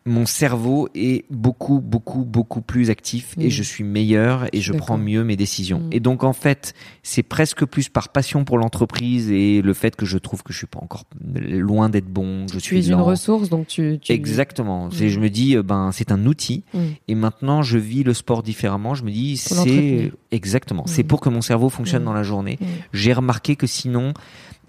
mon 0.08 0.26
cerveau 0.26 0.88
est 0.96 1.26
beaucoup, 1.30 1.82
beaucoup, 1.82 2.24
beaucoup 2.24 2.62
plus 2.62 2.90
actif 2.90 3.36
et 3.38 3.50
je 3.50 3.62
suis 3.62 3.84
meilleur 3.84 4.48
et 4.54 4.62
Je 4.62 4.74
prends 4.74 4.98
mieux 4.98 5.24
mes 5.24 5.36
décisions. 5.36 5.80
Mhm. 5.80 5.90
Et 5.92 6.00
donc, 6.00 6.24
en 6.24 6.34
fait, 6.34 6.74
c'est 7.04 7.24
presque 7.24 7.66
plus 7.66 7.90
par 7.90 8.10
passion 8.10 8.46
pour 8.46 8.58
l'entreprise 8.58 9.30
et 9.32 9.62
le 9.62 9.74
fait 9.74 9.96
que 9.96 10.06
je 10.06 10.18
trouve 10.18 10.44
que 10.44 10.54
je 10.54 10.58
suis 10.60 10.68
pas 10.68 10.80
encore 10.82 11.04
loin 11.24 11.90
d'être 11.90 12.08
bon, 12.08 12.48
je 12.48 12.60
Tu 12.60 12.62
suis 12.62 12.78
es 12.78 12.88
une 12.88 12.96
ressource, 12.96 13.50
donc 13.50 13.68
tu. 13.68 14.00
tu... 14.02 14.12
Exactement. 14.12 14.86
Mhm. 14.86 15.08
je 15.08 15.20
me 15.20 15.30
dis, 15.30 15.56
euh, 15.56 15.64
ben, 15.64 15.92
c'est 15.92 16.12
un 16.12 16.26
outil. 16.26 16.64
Mm. 16.74 16.80
Et 17.08 17.16
maintenant, 17.16 17.62
je 17.62 17.78
vis 17.78 18.04
le 18.04 18.14
sport 18.14 18.44
différemment. 18.44 18.96
Je 18.96 19.04
me 19.04 19.12
dis, 19.12 19.38
c'est 19.38 20.12
exactement. 20.32 20.84
C'est 20.88 21.04
pour 21.04 21.22
que 21.22 21.30
mon 21.30 21.42
cerveau 21.42 21.70
fonctionne 21.70 22.04
dans 22.04 22.14
la 22.14 22.24
journée. 22.24 22.58
Mm. 22.60 22.66
J'ai 22.94 23.14
remarqué 23.14 23.56
que 23.56 23.68
sinon, 23.68 24.14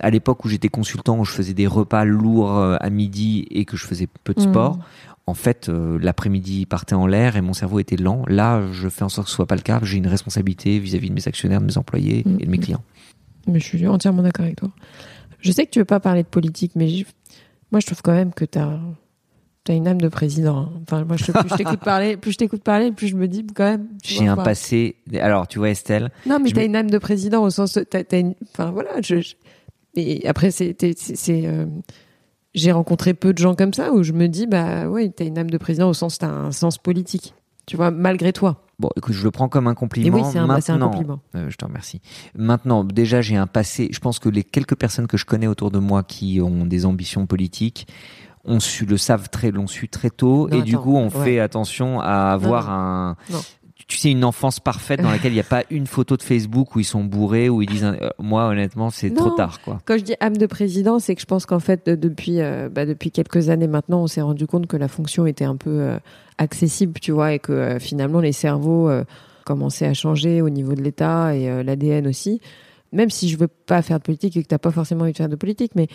à 0.01 0.11
l'époque 0.11 0.45
où 0.45 0.49
j'étais 0.49 0.69
consultant, 0.69 1.19
où 1.19 1.25
je 1.25 1.33
faisais 1.33 1.55
des 1.55 1.67
repas 1.67 2.05
lourds 2.05 2.57
euh, 2.57 2.77
à 2.81 2.91
midi 2.91 3.47
et 3.51 3.65
que 3.65 3.77
je 3.77 3.87
faisais 3.87 4.09
peu 4.25 4.35
de 4.35 4.41
sport, 4.41 4.79
en 5.29 5.35
fait, 5.35 5.69
euh, 5.69 5.99
l'après-midi 6.01 6.67
partait 6.67 6.95
en 6.95 7.07
l'air 7.07 7.37
et 7.37 7.41
mon 7.41 7.53
cerveau 7.53 7.79
était 7.79 7.97
lent. 7.97 8.25
Là, 8.29 8.63
je 8.73 8.89
fais 8.89 9.03
en 9.05 9.09
sorte 9.09 9.27
que 9.27 9.31
ce 9.31 9.37
soit 9.37 9.47
pas 9.47 9.57
le 9.57 9.63
cas. 9.63 9.79
J'ai 9.83 9.99
une 9.99 10.07
responsabilité 10.07 10.79
vis-à-vis 10.79 11.11
de 11.11 11.15
mes 11.15 11.29
actionnaires, 11.29 11.61
de 11.61 11.67
mes 11.67 11.79
employés 11.79 12.21
et 12.41 12.45
de 12.47 12.51
mes 12.51 12.59
clients. 12.59 12.83
Mais 13.47 13.61
je 13.61 13.65
suis 13.65 13.87
entièrement 13.87 14.23
d'accord 14.23 14.45
avec 14.45 14.57
toi. 14.57 14.71
Je 15.41 15.53
sais 15.53 15.65
que 15.67 15.71
tu 15.71 15.79
veux 15.79 15.85
pas 15.85 16.01
parler 16.01 16.23
de 16.23 16.29
politique, 16.29 16.73
mais 16.75 16.89
j'ai- 16.89 17.07
moi 17.71 17.81
je 17.81 17.87
trouve 17.87 18.03
quand 18.03 18.13
même 18.15 18.33
que 18.33 18.45
tu 18.45 18.59
as, 18.59 18.79
une 19.69 19.87
âme 19.87 20.01
de 20.01 20.09
président. 20.09 20.57
hein. 20.61 20.71
Enfin, 20.83 21.05
moi, 21.05 21.17
je, 21.19 21.31
plus 21.31 21.49
je 21.51 21.55
t'écoute 21.57 21.81
parler, 21.85 22.17
plus 22.17 22.33
je 22.33 22.39
t'écoute 22.39 22.63
parler, 22.63 22.91
plus 22.91 23.09
je 23.09 23.17
me 23.17 23.29
dis 23.29 23.47
quand 23.55 23.65
même. 23.65 23.87
tu 24.03 24.15
J'ai 24.15 24.27
un 24.27 24.35
passé. 24.37 24.97
Alors, 25.21 25.47
tu 25.47 25.59
vois, 25.59 25.69
Estelle, 25.69 26.11
Non, 26.25 26.39
mais 26.41 26.49
je 26.49 26.55
t'as 26.55 26.63
me- 26.63 26.67
une 26.69 26.77
âme 26.77 26.91
de 26.91 26.97
président 26.99 27.43
au 27.43 27.51
sens, 27.51 27.79
t'as 27.91 28.19
une, 28.19 28.35
enfin 28.55 28.71
voilà. 28.71 29.03
Je, 29.03 29.21
je- 29.21 29.35
et 29.95 30.27
après, 30.27 30.51
c'est, 30.51 30.75
j'ai 32.55 32.73
rencontré 32.73 33.15
peu 33.15 33.33
de 33.33 33.39
gens 33.39 33.55
comme 33.55 33.75
ça 33.75 33.93
où 33.93 34.03
je 34.03 34.13
me 34.13 34.27
dis, 34.29 34.47
bah 34.47 34.89
ouais, 34.89 35.09
t'as 35.11 35.25
une 35.25 35.39
âme 35.39 35.51
de 35.51 35.59
président 35.59 35.89
au 35.89 35.95
sens, 35.95 36.19
t'as 36.19 36.29
un 36.29 36.53
sens 36.53 36.79
politique. 36.79 37.35
Tu 37.67 37.77
vois, 37.77 37.91
malgré 37.91 38.33
toi. 38.33 38.65
bon, 38.79 38.89
écoute, 38.97 39.13
je 39.13 39.23
le 39.23 39.31
prends 39.31 39.49
comme 39.51 39.67
un 39.67 39.73
Et 39.73 39.75
compliment. 39.75 40.17
oui, 40.17 40.23
c'est 40.33 40.39
un, 40.39 40.47
bah, 40.47 40.59
un 40.67 40.79
compliment. 40.79 41.21
Euh, 41.35 41.51
je 41.51 41.57
te 41.57 41.67
remercie. 41.67 42.01
Maintenant, 42.35 42.83
déjà, 42.83 43.21
j'ai 43.21 43.37
un 43.37 43.47
passé. 43.47 43.89
Je 43.93 43.99
pense 43.99 44.19
que 44.19 44.31
les 44.31 44.43
quelques 44.43 44.75
personnes 44.77 45.07
que 45.07 45.19
je 45.19 45.27
connais 45.27 45.47
autour 45.47 45.71
de 45.71 45.79
moi 45.79 46.03
qui 46.03 46.41
ont 46.41 46.65
des 46.65 46.87
ambitions 46.87 47.27
politiques 47.27 47.87
ont 48.45 48.61
su 48.61 48.87
le 48.87 48.97
savent 48.97 49.29
très, 49.29 49.51
l'ont 49.51 49.67
su 49.67 49.89
très 49.91 50.09
tôt, 50.09 50.49
Non, 50.49 50.57
et 50.59 50.63
du 50.63 50.79
coup, 50.79 50.97
on 50.97 51.11
ouais. 51.11 51.25
fait 51.25 51.41
attention 51.41 52.01
à 52.01 52.33
avoir 52.33 52.69
non. 52.69 52.73
un. 52.73 53.17
Tu 53.89 53.97
sais, 53.97 54.11
une 54.11 54.23
enfance 54.25 54.61
parfaite 54.61 55.01
dans 55.01 55.11
laquelle 55.11 55.33
il 55.33 55.37
n'y 55.37 55.41
a 55.41 55.45
pas 55.45 55.65
une 55.71 55.87
photo 55.87 56.19
de 56.19 56.23
Facebook 56.23 56.77
où 56.77 56.81
ils 56.81 56.85
sont 56.85 57.03
bourrés, 57.05 57.49
où 57.49 57.63
ils 57.63 57.69
disent, 57.69 57.85
euh, 57.85 58.11
moi, 58.19 58.47
honnêtement, 58.49 58.91
c'est 58.91 59.11
trop 59.15 59.31
tard, 59.31 59.63
quoi. 59.63 59.81
Quand 59.87 59.97
je 59.97 60.05
dis 60.05 60.15
âme 60.21 60.37
de 60.37 60.45
président, 60.45 60.99
c'est 60.99 61.15
que 61.15 61.23
je 61.23 61.27
pense 61.27 61.47
qu'en 61.47 61.59
fait, 61.59 61.87
de- 61.87 61.95
depuis, 61.95 62.41
euh, 62.43 62.69
bah, 62.71 62.85
depuis 62.85 63.11
quelques 63.11 63.49
années 63.49 63.67
maintenant, 63.67 64.03
on 64.03 64.07
s'est 64.07 64.21
rendu 64.21 64.47
compte 64.47 64.67
que 64.67 64.77
la 64.77 64.89
fonction 64.89 65.25
était 65.27 65.47
un 65.47 65.57
peu 65.57 65.71
euh, 65.81 65.99
accessible, 66.37 67.01
tu 67.01 67.13
vois, 67.13 67.33
et 67.33 67.39
que 67.39 67.79
finalement, 67.81 68.21
les 68.21 68.33
cerveaux 68.33 68.91
commençaient 69.47 69.87
à 69.87 69.95
changer 69.95 70.43
au 70.43 70.51
niveau 70.51 70.75
de 70.75 70.83
l'État 70.83 71.35
et 71.35 71.65
l'ADN 71.65 72.07
aussi. 72.07 72.43
Même 72.93 73.09
si 73.09 73.29
je 73.31 73.39
veux 73.39 73.49
pas 73.49 73.81
faire 73.81 73.99
de 73.99 74.05
politique 74.05 74.37
et 74.37 74.43
que 74.43 74.49
t'as 74.49 74.59
pas 74.59 74.71
forcément 74.71 75.03
envie 75.05 75.13
de 75.13 75.17
faire 75.17 75.29
de 75.31 75.37
politique, 75.37 75.73
mais 75.75 75.89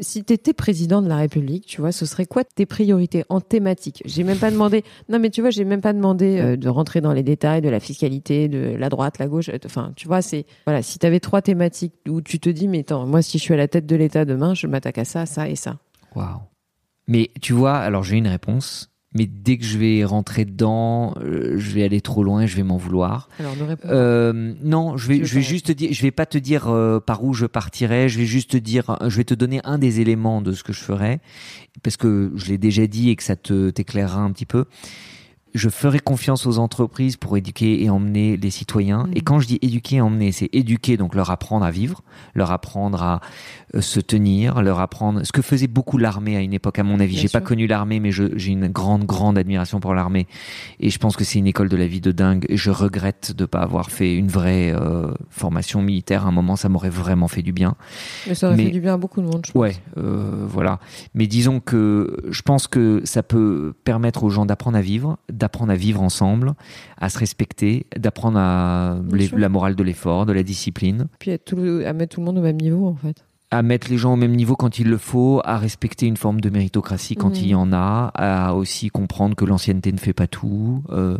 si 0.00 0.24
tu 0.24 0.32
étais 0.32 0.52
président 0.52 1.02
de 1.02 1.08
la 1.08 1.16
République, 1.16 1.66
tu 1.66 1.80
vois, 1.80 1.90
ce 1.90 2.06
serait 2.06 2.26
quoi 2.26 2.44
tes 2.44 2.64
priorités 2.66 3.24
en 3.28 3.40
thématique? 3.40 4.02
J'ai 4.04 4.22
même 4.22 4.38
pas 4.38 4.50
demandé. 4.50 4.84
Non, 5.08 5.18
mais 5.18 5.30
tu 5.30 5.40
vois, 5.40 5.50
j'ai 5.50 5.64
même 5.64 5.80
pas 5.80 5.92
demandé 5.92 6.38
euh, 6.38 6.56
de 6.56 6.68
rentrer 6.68 7.00
dans 7.00 7.12
les 7.12 7.22
détails 7.24 7.60
de 7.60 7.68
la 7.68 7.80
fiscalité, 7.80 8.48
de 8.48 8.76
la 8.76 8.88
droite, 8.88 9.18
la 9.18 9.26
gauche. 9.26 9.48
euh, 9.48 9.58
Enfin, 9.64 9.92
tu 9.96 10.06
vois, 10.06 10.22
c'est 10.22 10.46
voilà. 10.66 10.82
Si 10.82 10.98
tu 10.98 11.06
avais 11.06 11.18
trois 11.20 11.42
thématiques 11.42 11.94
où 12.08 12.20
tu 12.20 12.38
te 12.38 12.48
dis, 12.48 12.68
mais 12.68 12.80
attends, 12.80 13.04
moi, 13.06 13.20
si 13.22 13.38
je 13.38 13.42
suis 13.42 13.54
à 13.54 13.56
la 13.56 13.68
tête 13.68 13.86
de 13.86 13.96
l'État 13.96 14.24
demain, 14.24 14.54
je 14.54 14.66
m'attaque 14.68 14.98
à 14.98 15.04
ça, 15.04 15.26
ça 15.26 15.48
et 15.48 15.56
ça. 15.56 15.78
Waouh. 16.14 16.40
Mais 17.08 17.30
tu 17.40 17.52
vois, 17.52 17.74
alors 17.76 18.04
j'ai 18.04 18.16
une 18.16 18.28
réponse. 18.28 18.90
Mais 19.12 19.26
dès 19.26 19.58
que 19.58 19.64
je 19.64 19.76
vais 19.76 20.04
rentrer 20.04 20.44
dedans, 20.44 21.14
euh, 21.20 21.58
je 21.58 21.70
vais 21.72 21.82
aller 21.82 22.00
trop 22.00 22.22
loin, 22.22 22.46
je 22.46 22.54
vais 22.54 22.62
m'en 22.62 22.76
vouloir. 22.76 23.28
Alors, 23.40 23.56
ne 23.56 23.64
réponds 23.64 23.88
Euh, 23.88 24.54
non, 24.62 24.96
je 24.96 25.08
vais, 25.08 25.24
je 25.24 25.34
vais 25.34 25.42
juste 25.42 25.66
te 25.66 25.72
dire, 25.72 25.92
je 25.92 26.02
vais 26.02 26.12
pas 26.12 26.26
te 26.26 26.38
dire 26.38 26.68
euh, 26.68 27.00
par 27.00 27.24
où 27.24 27.34
je 27.34 27.46
partirai. 27.46 28.08
Je 28.08 28.18
vais 28.18 28.26
juste 28.26 28.52
te 28.52 28.56
dire, 28.56 28.96
je 29.04 29.16
vais 29.16 29.24
te 29.24 29.34
donner 29.34 29.60
un 29.64 29.78
des 29.78 30.00
éléments 30.00 30.42
de 30.42 30.52
ce 30.52 30.62
que 30.62 30.72
je 30.72 30.80
ferai, 30.80 31.20
parce 31.82 31.96
que 31.96 32.30
je 32.36 32.46
l'ai 32.50 32.58
déjà 32.58 32.86
dit 32.86 33.10
et 33.10 33.16
que 33.16 33.24
ça 33.24 33.34
te 33.34 33.70
t'éclairera 33.70 34.20
un 34.20 34.30
petit 34.30 34.46
peu. 34.46 34.66
Je 35.54 35.68
ferai 35.68 35.98
confiance 35.98 36.46
aux 36.46 36.58
entreprises 36.58 37.16
pour 37.16 37.36
éduquer 37.36 37.82
et 37.82 37.90
emmener 37.90 38.36
les 38.36 38.50
citoyens. 38.50 39.06
Mhm. 39.06 39.12
Et 39.16 39.20
quand 39.20 39.40
je 39.40 39.46
dis 39.48 39.58
éduquer 39.62 39.96
et 39.96 40.00
emmener, 40.00 40.32
c'est 40.32 40.48
éduquer, 40.52 40.96
donc 40.96 41.14
leur 41.14 41.30
apprendre 41.30 41.64
à 41.64 41.70
vivre, 41.70 42.02
leur 42.34 42.50
apprendre 42.50 43.02
à 43.02 43.20
euh, 43.74 43.80
se 43.80 44.00
tenir, 44.00 44.62
leur 44.62 44.80
apprendre 44.80 45.24
ce 45.24 45.32
que 45.32 45.42
faisait 45.42 45.66
beaucoup 45.66 45.98
l'armée 45.98 46.36
à 46.36 46.40
une 46.40 46.52
époque, 46.52 46.78
à 46.78 46.82
mon 46.82 47.00
avis. 47.00 47.16
J'ai 47.16 47.28
pas 47.28 47.40
connu 47.40 47.66
l'armée, 47.66 48.00
mais 48.00 48.12
j'ai 48.12 48.50
une 48.50 48.68
grande, 48.68 49.04
grande 49.04 49.38
admiration 49.38 49.80
pour 49.80 49.94
l'armée. 49.94 50.26
Et 50.78 50.90
je 50.90 50.98
pense 50.98 51.16
que 51.16 51.24
c'est 51.24 51.38
une 51.38 51.46
école 51.46 51.68
de 51.68 51.76
la 51.76 51.86
vie 51.86 52.00
de 52.00 52.12
dingue. 52.12 52.46
Et 52.48 52.56
je 52.56 52.70
regrette 52.70 53.32
de 53.36 53.44
pas 53.44 53.60
avoir 53.60 53.90
fait 53.90 54.14
une 54.14 54.28
vraie 54.28 54.72
euh, 54.72 55.12
formation 55.30 55.82
militaire. 55.82 56.24
À 56.24 56.28
un 56.28 56.32
moment, 56.32 56.56
ça 56.56 56.68
m'aurait 56.68 56.90
vraiment 56.90 57.28
fait 57.28 57.42
du 57.42 57.52
bien. 57.52 57.74
Mais 58.28 58.34
ça 58.34 58.48
aurait 58.48 58.56
mais- 58.56 58.64
fait 58.66 58.70
du 58.70 58.80
bien 58.80 58.94
à 58.94 58.96
beaucoup 58.96 59.20
de 59.20 59.26
monde, 59.26 59.42
je 59.46 59.52
pense. 59.52 59.60
Ouais, 59.60 59.76
euh, 59.98 60.46
voilà. 60.46 60.78
Mais 61.14 61.26
disons 61.26 61.60
que 61.60 62.16
je 62.30 62.42
pense 62.42 62.66
que 62.66 63.02
ça 63.04 63.22
peut 63.22 63.72
permettre 63.84 64.24
aux 64.24 64.30
gens 64.30 64.46
d'apprendre 64.46 64.76
à 64.76 64.82
vivre, 64.82 65.18
d'apprendre 65.40 65.72
à 65.72 65.76
vivre 65.76 66.00
ensemble, 66.02 66.52
à 67.00 67.08
se 67.08 67.18
respecter, 67.18 67.86
d'apprendre 67.98 68.38
à 68.38 68.98
les- 69.12 69.28
la 69.36 69.48
morale 69.48 69.74
de 69.74 69.82
l'effort, 69.82 70.26
de 70.26 70.32
la 70.32 70.44
discipline, 70.44 71.08
Puis 71.18 71.32
à, 71.32 71.38
tout 71.38 71.56
le- 71.56 71.86
à 71.86 71.92
mettre 71.92 72.14
tout 72.14 72.20
le 72.20 72.26
monde 72.26 72.38
au 72.38 72.42
même 72.42 72.56
niveau, 72.60 72.86
en 72.86 72.94
fait. 72.94 73.24
à 73.52 73.62
mettre 73.62 73.90
les 73.90 73.98
gens 73.98 74.12
au 74.12 74.16
même 74.16 74.36
niveau 74.36 74.54
quand 74.54 74.78
il 74.78 74.88
le 74.88 74.96
faut, 74.96 75.40
à 75.44 75.58
respecter 75.58 76.06
une 76.06 76.16
forme 76.16 76.40
de 76.40 76.50
méritocratie 76.50 77.16
quand 77.16 77.30
Mhm. 77.30 77.34
il 77.42 77.48
y 77.48 77.54
en 77.56 77.72
a, 77.72 78.12
à 78.14 78.54
aussi 78.54 78.90
comprendre 78.90 79.34
que 79.34 79.44
l'ancienneté 79.44 79.90
ne 79.90 79.98
fait 79.98 80.12
pas 80.12 80.28
tout, 80.28 80.84
euh, 80.90 81.18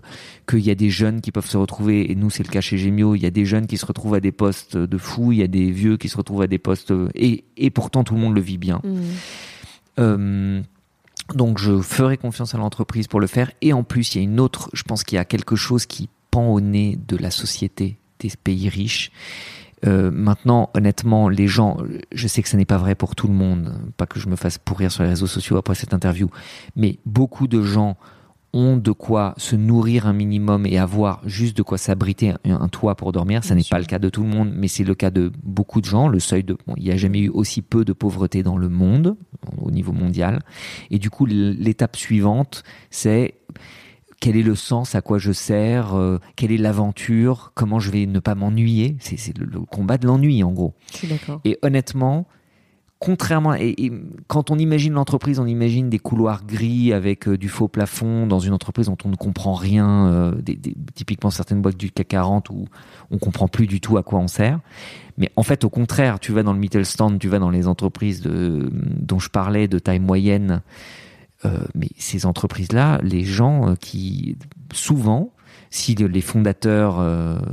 qu'il 0.49 0.61
y 0.61 0.71
a 0.71 0.77
des 0.77 0.91
jeunes 0.91 1.21
qui 1.23 1.33
peuvent 1.33 1.49
se 1.49 1.57
retrouver, 1.57 2.13
et 2.13 2.15
nous 2.15 2.31
c'est 2.31 2.45
le 2.47 2.53
cas 2.53 2.61
chez 2.61 2.79
Gemio, 2.79 3.17
il 3.17 3.23
y 3.23 3.27
a 3.27 3.33
des 3.33 3.45
jeunes 3.45 3.67
qui 3.67 3.79
se 3.79 3.85
retrouvent 3.85 4.15
à 4.15 4.21
des 4.21 4.31
postes 4.31 4.77
de 4.77 4.97
fous, 4.97 5.33
il 5.33 5.39
y 5.39 5.43
a 5.43 5.49
des 5.49 5.73
vieux 5.73 5.97
qui 5.97 6.09
se 6.09 6.17
retrouvent 6.17 6.43
à 6.43 6.47
des 6.47 6.59
postes, 6.61 6.93
et, 7.17 7.43
et 7.57 7.71
pourtant 7.71 8.05
tout 8.05 8.15
le 8.15 8.21
monde 8.21 8.37
le 8.37 8.41
vit 8.41 8.59
bien. 8.59 8.81
Euh, 9.99 10.63
donc 11.35 11.59
je 11.59 11.81
ferai 11.81 12.17
confiance 12.17 12.55
à 12.55 12.59
l'entreprise 12.59 13.07
pour 13.07 13.21
le 13.21 13.27
faire. 13.27 13.51
Et 13.61 13.73
en 13.73 13.83
plus, 13.83 14.15
il 14.15 14.19
y 14.19 14.21
a 14.21 14.25
une 14.25 14.41
autre, 14.41 14.71
je 14.73 14.83
pense 14.83 15.05
qu'il 15.05 15.17
y 15.17 15.19
a 15.19 15.25
quelque 15.25 15.57
chose 15.57 15.87
qui 15.87 16.09
pend 16.31 16.49
au 16.49 16.61
nez 16.61 16.99
de 17.09 17.17
la 17.17 17.31
société 17.31 17.99
des 18.21 18.31
pays 18.43 18.69
riches. 18.69 19.11
Euh, 19.87 20.11
maintenant, 20.11 20.71
honnêtement, 20.75 21.29
les 21.29 21.49
gens, 21.49 21.79
je 22.13 22.29
sais 22.29 22.43
que 22.43 22.49
ce 22.49 22.57
n'est 22.57 22.67
pas 22.67 22.77
vrai 22.77 22.95
pour 22.95 23.17
tout 23.17 23.29
le 23.29 23.35
monde, 23.35 23.75
pas 23.97 24.07
que 24.07 24.21
je 24.21 24.29
me 24.29 24.37
fasse 24.37 24.59
pourrir 24.59 24.93
sur 24.93 25.03
les 25.03 25.09
réseaux 25.09 25.27
sociaux 25.27 25.57
après 25.57 25.75
cette 25.75 25.95
interview, 25.95 26.31
mais 26.77 26.99
beaucoup 27.07 27.49
de 27.49 27.63
gens 27.63 27.97
ont 28.53 28.77
de 28.77 28.91
quoi 28.91 29.35
se 29.37 29.55
nourrir 29.57 30.07
un 30.07 30.13
minimum 30.13 30.67
et 30.67 30.79
avoir 30.79 31.21
juste 31.25 31.57
de 31.57 31.63
quoi 31.63 31.79
s'abriter 31.79 32.31
un, 32.31 32.39
un 32.45 32.69
toit 32.69 32.97
pour 32.97 33.13
dormir. 33.13 33.45
Ça 33.45 33.55
n'est 33.55 33.63
pas 33.69 33.79
le 33.79 33.85
cas 33.85 33.99
de 33.99 34.09
tout 34.09 34.23
le 34.23 34.29
monde, 34.29 34.51
mais 34.55 34.69
c'est 34.69 34.85
le 34.85 34.95
cas 34.95 35.11
de 35.11 35.31
beaucoup 35.43 35.81
de 35.81 35.87
gens. 35.87 36.09
Le 36.09 36.19
seuil 36.19 36.43
de, 36.43 36.57
bon, 36.67 36.75
il 36.77 36.85
n'y 36.85 36.91
a 36.91 36.97
jamais 36.97 37.21
eu 37.21 37.29
aussi 37.29 37.63
peu 37.63 37.85
de 37.85 37.93
pauvreté 37.93 38.43
dans 38.43 38.57
le 38.57 38.69
monde, 38.69 39.17
au 39.59 39.71
niveau 39.71 39.93
mondial. 39.93 40.41
Et 40.91 40.99
du 40.99 41.11
coup, 41.11 41.27
l'étape 41.27 41.97
suivante, 41.97 42.65
c'est 42.91 43.35
quel 44.21 44.37
est 44.37 44.43
le 44.43 44.55
sens, 44.55 44.95
à 44.95 45.01
quoi 45.01 45.19
je 45.19 45.33
sers, 45.33 45.95
euh, 45.95 46.19
quelle 46.37 46.53
est 46.53 46.59
l'aventure, 46.59 47.53
comment 47.55 47.79
je 47.79 47.91
vais 47.91 48.05
ne 48.07 48.19
pas 48.19 48.35
m'ennuyer. 48.35 48.97
C'est 49.01 49.17
c'est 49.17 49.37
le, 49.39 49.47
le 49.47 49.61
combat 49.61 49.97
de 49.97 50.07
l'ennui, 50.07 50.43
en 50.43 50.53
gros. 50.53 50.75
Je 50.93 50.99
suis 50.99 51.09
d'accord. 51.09 51.41
Et 51.45 51.59
honnêtement, 51.63 52.27
contrairement, 53.01 53.55
et, 53.55 53.75
et 53.79 53.93
quand 54.29 54.51
on 54.53 54.59
imagine 54.59 54.93
l'entreprise, 54.93 55.39
on 55.41 55.47
imagine 55.47 55.89
des 55.91 55.99
couloirs 55.99 56.45
gris 56.47 56.93
avec 56.93 57.27
euh, 57.27 57.37
du 57.37 57.49
faux 57.49 57.67
plafond 57.67 58.27
dans 58.29 58.39
une 58.39 58.53
entreprise 58.53 58.87
dont 58.87 58.99
on 59.05 59.09
ne 59.09 59.17
comprend 59.17 59.55
rien, 59.55 60.07
euh, 60.09 60.35
des, 60.41 60.55
des- 60.55 60.77
typiquement 60.95 61.31
certaines 61.31 61.63
boîtes 61.63 61.77
du 61.79 61.91
CAC 61.91 62.07
40 62.09 62.51
où 62.51 62.67
on 63.11 63.17
comprend 63.19 63.49
plus 63.49 63.67
du 63.67 63.81
tout 63.81 63.97
à 63.97 64.03
quoi 64.03 64.19
on 64.21 64.29
sert. 64.29 64.61
Mais 65.19 65.33
en 65.37 65.43
fait, 65.43 65.65
au 65.65 65.71
contraire, 65.71 66.21
tu 66.21 66.31
vas 66.33 66.43
dans 66.43 66.53
le 66.53 66.59
Mittelstand, 66.61 67.19
tu 67.19 67.29
vas 67.29 67.39
dans 67.39 67.51
les 67.51 67.67
entreprises 67.67 68.21
de, 68.21 68.71
dont 68.73 69.19
je 69.19 69.31
parlais 69.31 69.67
de 69.67 69.79
taille 69.79 69.99
moyenne. 70.01 70.61
euh, 71.47 71.59
mais 71.75 71.89
ces 71.97 72.27
entreprises-là, 72.27 73.01
les 73.03 73.25
gens 73.25 73.75
qui, 73.81 74.37
souvent, 74.75 75.33
si 75.71 75.95
le- 75.95 76.07
les 76.07 76.21
fondateurs 76.21 76.99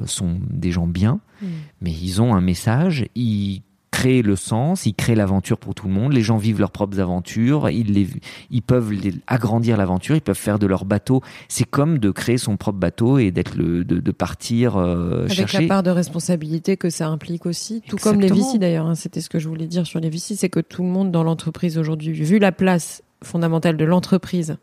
sont 0.06 0.40
des 0.50 0.72
gens 0.72 0.88
bien, 0.88 1.22
Mm. 1.42 1.46
mais 1.82 1.92
ils 1.92 2.20
ont 2.22 2.34
un 2.36 2.42
message, 2.42 3.06
ils 3.16 3.62
créent 3.90 4.22
le 4.22 4.36
sens, 4.36 4.86
ils 4.86 4.94
créent 4.94 5.16
l'aventure 5.16 5.58
pour 5.58 5.74
tout 5.74 5.88
le 5.88 5.94
monde, 5.94 6.14
les 6.14 6.22
gens 6.22 6.38
vivent 6.38 6.60
leurs 6.60 6.72
propres 6.72 7.00
aventures, 7.00 7.70
ils, 7.70 7.92
les, 7.94 8.08
ils 8.52 8.62
peuvent 8.62 8.92
les- 8.92 9.14
agrandir 9.28 9.76
l'aventure, 9.78 10.16
ils 10.16 10.22
peuvent 10.22 10.36
faire 10.38 10.60
de 10.60 10.68
leur 10.68 10.86
bateau. 10.86 11.22
C'est 11.48 11.64
comme 11.64 11.98
de 11.98 12.12
créer 12.12 12.38
son 12.38 12.58
propre 12.58 12.78
bateau 12.80 13.18
et 13.18 13.32
d'être 13.32 13.56
le, 13.56 13.84
de, 13.84 14.00
de 14.00 14.12
partir 14.12 14.76
euh, 14.78 15.22
Avec 15.24 15.34
chercher. 15.34 15.62
la 15.64 15.68
part 15.68 15.84
de 15.84 15.90
responsabilité 15.90 16.78
que 16.78 16.90
ça 16.90 17.08
implique 17.08 17.46
aussi, 17.46 17.82
tout 17.88 17.96
comme 17.98 18.20
les. 18.20 18.28
VC 18.28 18.58
d'ailleurs. 18.60 18.86
hein, 18.86 18.96
C'était 18.96 19.22
ce 19.22 19.30
que 19.30 19.40
je 19.40 19.48
voulais 19.48 19.68
dire 19.68 19.88
sur 19.88 20.00
les 20.00 20.10
VC, 20.10 20.36
c'est 20.36 20.50
que 20.50 20.60
tout 20.60 20.84
le 20.84 20.90
monde 20.90 21.12
dans 21.12 21.24
l'entreprise 21.24 21.78
aujourd'hui, 21.78 22.12
vu 22.12 22.40
la 22.40 22.52
place 22.52 23.02
fondamentale 23.24 23.78
de 23.78 23.86
l'entreprise, 23.86 24.58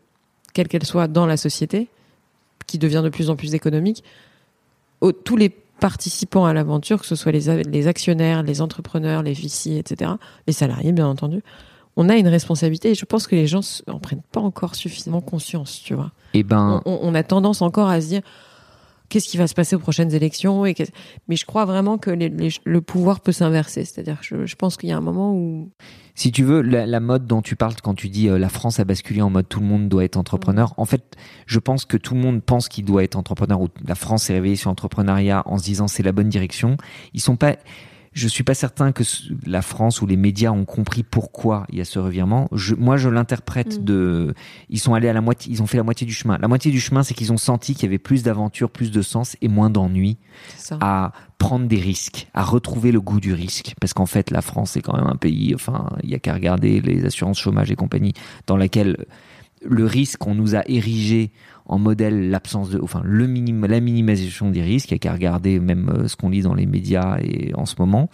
quelle 0.53 0.67
qu'elle 0.69 0.85
soit 0.85 1.07
dans 1.07 1.25
la 1.25 1.35
société, 1.35 1.89
qui 2.67 2.77
devient 2.77 3.01
de 3.03 3.09
plus 3.09 3.29
en 3.29 3.35
plus 3.35 3.53
économique, 3.53 4.03
tous 5.23 5.35
les 5.35 5.51
participants 5.79 6.45
à 6.45 6.53
l'aventure, 6.53 7.01
que 7.01 7.05
ce 7.05 7.15
soit 7.15 7.31
les, 7.31 7.87
actionnaires, 7.87 8.43
les 8.43 8.61
entrepreneurs, 8.61 9.23
les 9.23 9.33
VC, 9.33 9.77
etc., 9.77 10.11
les 10.47 10.53
salariés 10.53 10.91
bien 10.91 11.07
entendu, 11.07 11.41
on 11.97 12.09
a 12.09 12.15
une 12.15 12.27
responsabilité 12.27 12.91
et 12.91 12.95
je 12.95 13.05
pense 13.05 13.27
que 13.27 13.35
les 13.35 13.47
gens 13.47 13.81
en 13.87 13.99
prennent 13.99 14.23
pas 14.31 14.41
encore 14.41 14.75
suffisamment 14.75 15.21
conscience, 15.21 15.81
tu 15.81 15.93
vois 15.93 16.11
Et 16.33 16.43
ben, 16.43 16.81
on, 16.85 16.99
on 17.01 17.15
a 17.15 17.23
tendance 17.23 17.61
encore 17.61 17.87
à 17.87 18.01
se 18.01 18.07
dire 18.07 18.21
qu'est-ce 19.09 19.27
qui 19.29 19.37
va 19.37 19.47
se 19.47 19.53
passer 19.53 19.75
aux 19.75 19.79
prochaines 19.79 20.13
élections 20.13 20.65
et 20.65 20.75
mais 21.27 21.35
je 21.35 21.45
crois 21.45 21.65
vraiment 21.65 21.97
que 21.97 22.09
les- 22.11 22.29
les- 22.29 22.49
le 22.63 22.81
pouvoir 22.81 23.19
peut 23.21 23.31
s'inverser 23.31 23.85
c'est-à-dire 23.85 24.19
que 24.19 24.25
je, 24.25 24.45
je 24.45 24.55
pense 24.55 24.77
qu'il 24.77 24.89
y 24.89 24.91
a 24.91 24.97
un 24.97 25.01
moment 25.01 25.33
où 25.33 25.69
Si 26.15 26.31
tu 26.31 26.43
veux, 26.43 26.61
la, 26.61 26.85
la 26.85 26.99
mode 26.99 27.27
dont 27.27 27.41
tu 27.41 27.55
parles 27.55 27.75
quand 27.83 27.93
tu 27.95 28.09
dis 28.09 28.29
euh, 28.29 28.37
la 28.39 28.49
France 28.49 28.79
a 28.79 28.85
basculé 28.85 29.21
en 29.21 29.29
mode 29.29 29.47
tout 29.49 29.59
le 29.59 29.65
monde 29.65 29.89
doit 29.89 30.03
être 30.05 30.17
entrepreneur, 30.17 30.73
en 30.77 30.85
fait, 30.85 31.15
je 31.45 31.59
pense 31.59 31.83
que 31.85 31.97
tout 31.97 32.13
le 32.13 32.21
monde 32.21 32.41
pense 32.41 32.69
qu'il 32.69 32.85
doit 32.85 33.03
être 33.03 33.15
entrepreneur 33.15 33.59
ou 33.61 33.67
la 33.85 33.95
France 33.95 34.23
s'est 34.23 34.33
réveillée 34.33 34.55
sur 34.55 34.69
l'entrepreneuriat 34.69 35.43
en 35.45 35.57
se 35.57 35.63
disant 35.65 35.87
c'est 35.87 36.03
la 36.03 36.11
bonne 36.13 36.29
direction. 36.29 36.77
Ils 37.13 37.21
sont 37.21 37.35
pas. 37.35 37.57
Je 38.15 38.29
suis 38.29 38.45
pas 38.45 38.53
certain 38.53 38.93
que 38.93 39.03
la 39.45 39.61
France 39.61 40.01
ou 40.01 40.07
les 40.07 40.15
médias 40.15 40.51
ont 40.51 40.63
compris 40.63 41.03
pourquoi 41.03 41.65
il 41.69 41.77
y 41.77 41.81
a 41.81 41.85
ce 41.85 41.99
revirement. 41.99 42.47
Je, 42.53 42.73
moi, 42.73 42.95
je 42.95 43.09
l'interprète 43.09 43.79
Mm. 43.81 43.83
de. 43.83 44.33
Ils 44.69 44.79
sont 44.79 44.93
allés 44.93 45.09
à 45.09 45.13
la 45.13 45.19
moitié. 45.19 45.51
Ils 45.51 45.61
ont 45.61 45.67
fait 45.67 45.75
la 45.75 45.83
moitié 45.83 46.07
du 46.07 46.13
chemin. 46.13 46.37
La 46.37 46.47
moitié 46.47 46.71
du 46.71 46.79
chemin, 46.79 47.03
c'est 47.03 47.13
qu'ils 47.13 47.33
ont 47.33 47.37
senti 47.37 47.73
qu'il 47.73 47.83
y 47.83 47.87
avait 47.87 47.97
plus 47.99 48.23
d'aventure, 48.23 48.69
plus 48.69 48.89
de 48.89 49.01
sens 49.01 49.35
et 49.41 49.49
moins 49.49 49.69
d'ennui 49.69 50.17
à 50.79 51.11
prendre 51.39 51.67
des 51.67 51.79
risques, 51.79 52.29
à 52.33 52.43
retrouver 52.43 52.93
le 52.93 53.01
goût 53.01 53.19
du 53.19 53.33
risque. 53.33 53.73
Parce 53.81 53.93
qu'en 53.93 54.05
fait, 54.05 54.31
la 54.31 54.41
France 54.41 54.77
est 54.77 54.81
quand 54.81 54.95
même 54.95 55.07
un 55.07 55.17
pays, 55.17 55.53
enfin, 55.53 55.89
il 56.01 56.09
y 56.09 56.15
a 56.15 56.19
qu'à 56.19 56.33
regarder 56.33 56.79
les 56.79 57.03
assurances 57.03 57.37
chômage 57.37 57.69
et 57.69 57.75
compagnie, 57.75 58.13
dans 58.47 58.55
laquelle 58.55 59.05
le 59.61 59.85
risque, 59.85 60.25
on 60.25 60.35
nous 60.35 60.55
a 60.55 60.61
érigé 60.67 61.31
en 61.65 61.79
modèle 61.79 62.29
l'absence 62.29 62.69
de, 62.69 62.79
enfin, 62.81 63.01
le 63.03 63.27
minim, 63.27 63.65
la 63.65 63.79
minimisation 63.79 64.49
des 64.49 64.61
risques, 64.61 64.91
il 64.91 64.93
y 64.93 64.95
a 64.95 64.99
qu'à 64.99 65.13
regarder 65.13 65.59
même 65.59 65.89
euh, 65.89 66.07
ce 66.07 66.15
qu'on 66.15 66.29
lit 66.29 66.41
dans 66.41 66.53
les 66.53 66.65
médias 66.65 67.17
et 67.21 67.53
en 67.55 67.65
ce 67.65 67.75
moment. 67.79 68.09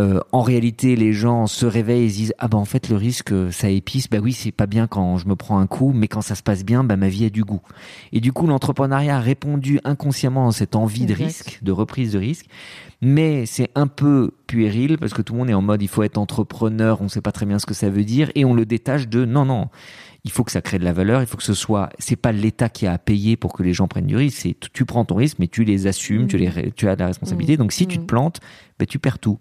Euh, 0.00 0.20
en 0.32 0.40
réalité, 0.40 0.96
les 0.96 1.12
gens 1.12 1.46
se 1.46 1.66
réveillent 1.66 2.04
et 2.04 2.08
se 2.08 2.14
disent 2.14 2.34
ah 2.38 2.48
ben 2.48 2.56
en 2.56 2.64
fait 2.64 2.88
le 2.88 2.96
risque 2.96 3.30
euh, 3.30 3.50
ça 3.50 3.68
épice. 3.68 4.08
Bah 4.08 4.18
oui 4.22 4.32
c'est 4.32 4.50
pas 4.50 4.66
bien 4.66 4.86
quand 4.86 5.18
je 5.18 5.28
me 5.28 5.36
prends 5.36 5.58
un 5.58 5.66
coup 5.66 5.92
mais 5.94 6.08
quand 6.08 6.22
ça 6.22 6.34
se 6.34 6.42
passe 6.42 6.64
bien 6.64 6.82
bah 6.82 6.96
ma 6.96 7.10
vie 7.10 7.26
a 7.26 7.30
du 7.30 7.44
goût. 7.44 7.60
Et 8.10 8.20
du 8.20 8.32
coup 8.32 8.46
l'entrepreneuriat 8.46 9.18
a 9.18 9.20
répondu 9.20 9.80
inconsciemment 9.84 10.48
à 10.48 10.52
cette 10.52 10.76
envie 10.76 11.04
de 11.04 11.12
risque 11.12 11.58
de 11.62 11.72
reprise 11.72 12.12
de 12.12 12.18
risque. 12.18 12.46
Mais 13.02 13.44
c'est 13.44 13.68
un 13.74 13.86
peu 13.86 14.30
puéril 14.46 14.96
parce 14.96 15.12
que 15.12 15.20
tout 15.20 15.34
le 15.34 15.40
monde 15.40 15.50
est 15.50 15.54
en 15.54 15.60
mode 15.60 15.82
il 15.82 15.88
faut 15.88 16.04
être 16.04 16.16
entrepreneur 16.16 17.02
on 17.02 17.08
sait 17.08 17.20
pas 17.20 17.32
très 17.32 17.44
bien 17.44 17.58
ce 17.58 17.66
que 17.66 17.74
ça 17.74 17.90
veut 17.90 18.04
dire 18.04 18.30
et 18.34 18.46
on 18.46 18.54
le 18.54 18.64
détache 18.64 19.08
de 19.08 19.26
non 19.26 19.44
non 19.44 19.68
il 20.24 20.30
faut 20.30 20.44
que 20.44 20.52
ça 20.52 20.60
crée 20.62 20.78
de 20.78 20.84
la 20.84 20.92
valeur, 20.92 21.20
il 21.20 21.26
faut 21.26 21.36
que 21.36 21.42
ce 21.42 21.54
soit, 21.54 21.88
c'est 21.98 22.14
pas 22.16 22.30
l'État 22.32 22.68
qui 22.68 22.86
a 22.86 22.92
à 22.92 22.98
payer 22.98 23.36
pour 23.36 23.52
que 23.52 23.62
les 23.64 23.72
gens 23.72 23.88
prennent 23.88 24.06
du 24.06 24.14
risque, 24.16 24.38
c'est 24.42 24.56
tu- 24.72 24.84
prends 24.84 25.04
ton 25.04 25.16
risque, 25.16 25.38
mais 25.40 25.48
tu 25.48 25.64
les 25.64 25.86
assumes, 25.88 26.28
tu, 26.28 26.38
les, 26.38 26.70
tu 26.72 26.88
as 26.88 26.94
de 26.94 27.00
la 27.00 27.06
responsabilité. 27.08 27.54
Mhm. 27.54 27.58
Donc 27.58 27.72
si 27.72 27.86
tu 27.88 27.96
te 27.96 28.02
Mhm. 28.02 28.06
plantes, 28.06 28.40
ben, 28.78 28.86
tu 28.86 28.98
perds 29.00 29.18
tout. 29.18 29.38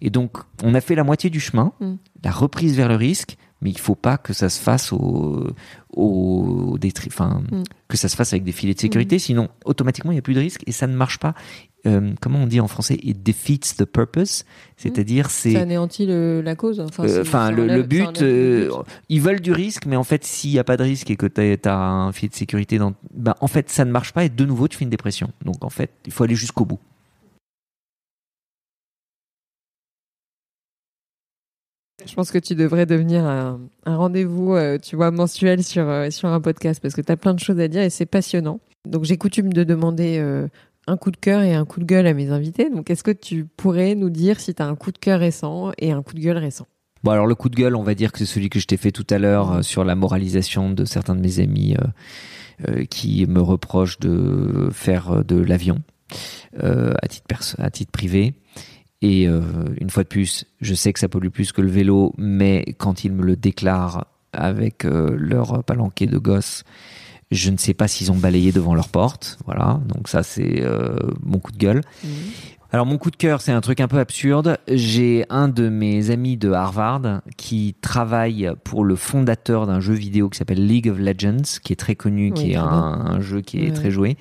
Et 0.00 0.10
donc, 0.10 0.38
on 0.64 0.74
a 0.74 0.80
fait 0.80 0.94
la 0.96 1.04
moitié 1.04 1.30
du 1.30 1.38
chemin, 1.40 1.72
la 2.24 2.30
reprise 2.32 2.76
vers 2.76 2.88
le 2.88 2.96
risque, 2.96 3.36
mais 3.60 3.70
il 3.70 3.78
faut 3.78 3.94
pas 3.94 4.18
que 4.18 4.32
ça 4.32 4.48
se 4.48 4.60
fasse 4.60 4.92
au, 4.92 5.46
au 5.92 6.76
détri- 6.78 7.08
que 7.88 7.96
ça 7.96 8.08
se 8.08 8.16
fasse 8.16 8.32
avec 8.32 8.44
des 8.44 8.52
filets 8.52 8.74
de 8.74 8.80
sécurité, 8.80 9.18
sinon 9.18 9.48
automatiquement 9.64 10.10
il 10.10 10.16
n'y 10.16 10.18
a 10.18 10.22
plus 10.22 10.34
de 10.34 10.40
risque 10.40 10.62
et 10.66 10.72
ça 10.72 10.86
ne 10.86 10.94
marche 10.96 11.18
pas. 11.18 11.34
Euh, 11.86 12.12
comment 12.20 12.38
on 12.38 12.46
dit 12.46 12.60
en 12.60 12.68
français 12.68 12.98
It 13.02 13.22
defeats 13.22 13.74
the 13.76 13.84
purpose, 13.84 14.44
c'est-à-dire 14.78 15.28
c'est 15.30 15.52
ça 15.52 15.60
anéantit 15.60 16.06
le- 16.06 16.40
la 16.40 16.56
cause 16.56 16.80
enfin, 16.80 17.04
euh, 17.04 17.20
Enfin, 17.20 17.50
le, 17.50 17.64
enlève- 17.64 17.76
le 17.76 17.82
ça 17.82 17.86
but, 18.12 18.20
le 18.22 18.26
euh, 18.26 18.68
but. 18.68 18.86
ils 19.10 19.20
veulent 19.20 19.40
du 19.40 19.52
risque, 19.52 19.84
mais 19.84 19.96
en 19.96 20.04
fait, 20.04 20.24
s'il 20.24 20.50
n'y 20.52 20.58
a 20.58 20.64
pas 20.64 20.78
de 20.78 20.82
risque 20.82 21.10
et 21.10 21.16
que 21.16 21.26
tu 21.26 21.68
as, 21.68 21.78
un 21.78 22.10
filet 22.12 22.30
de 22.30 22.34
sécurité, 22.34 22.78
dans, 22.78 22.94
ben, 23.12 23.34
en 23.40 23.48
fait, 23.48 23.68
ça 23.68 23.84
ne 23.84 23.90
marche 23.90 24.12
pas 24.14 24.24
et 24.24 24.30
de 24.30 24.44
nouveau, 24.46 24.66
tu 24.66 24.78
fais 24.78 24.84
une 24.84 24.90
dépression. 24.90 25.30
Donc, 25.44 25.62
en 25.62 25.68
fait, 25.70 25.90
il 26.06 26.12
faut 26.12 26.24
aller 26.24 26.34
jusqu'au 26.36 26.64
bout. 26.64 26.78
Je 32.06 32.14
pense 32.14 32.30
que 32.30 32.38
tu 32.38 32.54
devrais 32.54 32.86
devenir 32.86 33.24
un, 33.24 33.60
rendez-vous, 33.86 34.54
euh, 34.54 34.78
tu 34.78 34.96
vois, 34.96 35.10
mensuel 35.10 35.62
sur, 35.62 35.88
euh, 35.88 36.10
sur 36.10 36.28
un 36.28 36.40
podcast 36.40 36.80
parce 36.82 36.94
que 36.94 37.00
tu 37.00 37.10
as 37.10 37.16
plein 37.16 37.34
de 37.34 37.40
choses 37.40 37.58
à 37.60 37.68
dire 37.68 37.82
et 37.82 37.90
c'est 37.90 38.04
passionnant. 38.06 38.60
Donc 38.86 39.04
j'ai 39.04 39.16
coutume 39.16 39.52
de 39.52 39.64
demander 39.64 40.18
euh, 40.18 40.48
un 40.86 40.96
coup 40.96 41.10
de 41.10 41.16
cœur 41.16 41.42
et 41.42 41.54
un 41.54 41.64
coup 41.64 41.80
de 41.80 41.84
gueule 41.84 42.06
à 42.06 42.14
mes 42.14 42.30
invités. 42.30 42.70
Donc 42.70 42.90
est-ce 42.90 43.02
que 43.02 43.10
tu 43.10 43.44
pourrais 43.44 43.94
nous 43.94 44.10
dire 44.10 44.40
si 44.40 44.54
tu 44.54 44.62
as 44.62 44.66
un 44.66 44.76
coup 44.76 44.92
de 44.92 44.98
cœur 44.98 45.20
récent 45.20 45.72
et 45.78 45.92
un 45.92 46.02
coup 46.02 46.14
de 46.14 46.20
gueule 46.20 46.38
récent? 46.38 46.66
Bon 47.02 47.10
alors 47.10 47.26
le 47.26 47.34
coup 47.34 47.48
de 47.48 47.56
gueule, 47.56 47.76
on 47.76 47.82
va 47.82 47.94
dire 47.94 48.12
que 48.12 48.18
c'est 48.18 48.26
celui 48.26 48.48
que 48.48 48.58
je 48.58 48.66
t'ai 48.66 48.76
fait 48.76 48.92
tout 48.92 49.06
à 49.10 49.18
l'heure 49.18 49.62
sur 49.62 49.84
la 49.84 49.94
moralisation 49.94 50.70
de 50.70 50.84
certains 50.84 51.14
de 51.14 51.20
mes 51.20 51.38
amis 51.38 51.76
qui 52.88 53.26
me 53.26 53.40
reprochent 53.40 53.98
de 53.98 54.68
faire 54.72 55.24
de 55.24 55.36
l'avion 55.36 55.82
à 56.58 57.08
titre 57.08 57.56
à 57.58 57.70
titre 57.70 57.92
privé. 57.92 58.34
Et 59.04 59.28
euh, 59.28 59.42
une 59.82 59.90
fois 59.90 60.02
de 60.02 60.08
plus, 60.08 60.46
je 60.62 60.72
sais 60.72 60.94
que 60.94 60.98
ça 60.98 61.10
pollue 61.10 61.28
plus 61.28 61.52
que 61.52 61.60
le 61.60 61.68
vélo, 61.68 62.14
mais 62.16 62.64
quand 62.78 63.04
ils 63.04 63.12
me 63.12 63.22
le 63.22 63.36
déclarent 63.36 64.06
avec 64.32 64.86
euh, 64.86 65.14
leur 65.18 65.62
palanquet 65.62 66.06
de 66.06 66.16
gosses, 66.16 66.64
je 67.30 67.50
ne 67.50 67.56
sais 67.56 67.74
pas 67.74 67.88
s'ils 67.88 68.12
ont 68.12 68.16
balayé 68.16 68.52
devant 68.52 68.74
leur 68.74 68.88
porte. 68.88 69.38
Voilà, 69.44 69.80
donc 69.86 70.08
ça 70.08 70.22
c'est 70.22 70.62
euh, 70.62 70.96
mon 71.22 71.38
coup 71.38 71.52
de 71.52 71.58
gueule. 71.58 71.82
Mmh. 72.02 72.08
Alors 72.74 72.86
mon 72.86 72.98
coup 72.98 73.12
de 73.12 73.16
cœur, 73.16 73.40
c'est 73.40 73.52
un 73.52 73.60
truc 73.60 73.78
un 73.78 73.86
peu 73.86 74.00
absurde. 74.00 74.58
J'ai 74.66 75.24
un 75.30 75.46
de 75.46 75.68
mes 75.68 76.10
amis 76.10 76.36
de 76.36 76.50
Harvard 76.50 77.20
qui 77.36 77.76
travaille 77.80 78.50
pour 78.64 78.82
le 78.82 78.96
fondateur 78.96 79.68
d'un 79.68 79.78
jeu 79.78 79.94
vidéo 79.94 80.28
qui 80.28 80.38
s'appelle 80.38 80.66
League 80.66 80.88
of 80.88 80.98
Legends, 80.98 81.60
qui 81.62 81.72
est 81.72 81.76
très 81.76 81.94
connu, 81.94 82.32
qui 82.32 82.50
est 82.50 82.56
un, 82.56 83.20
jeu 83.20 83.42
qui 83.42 83.64
est 83.64 83.70
très 83.70 83.92
joué, 83.92 84.16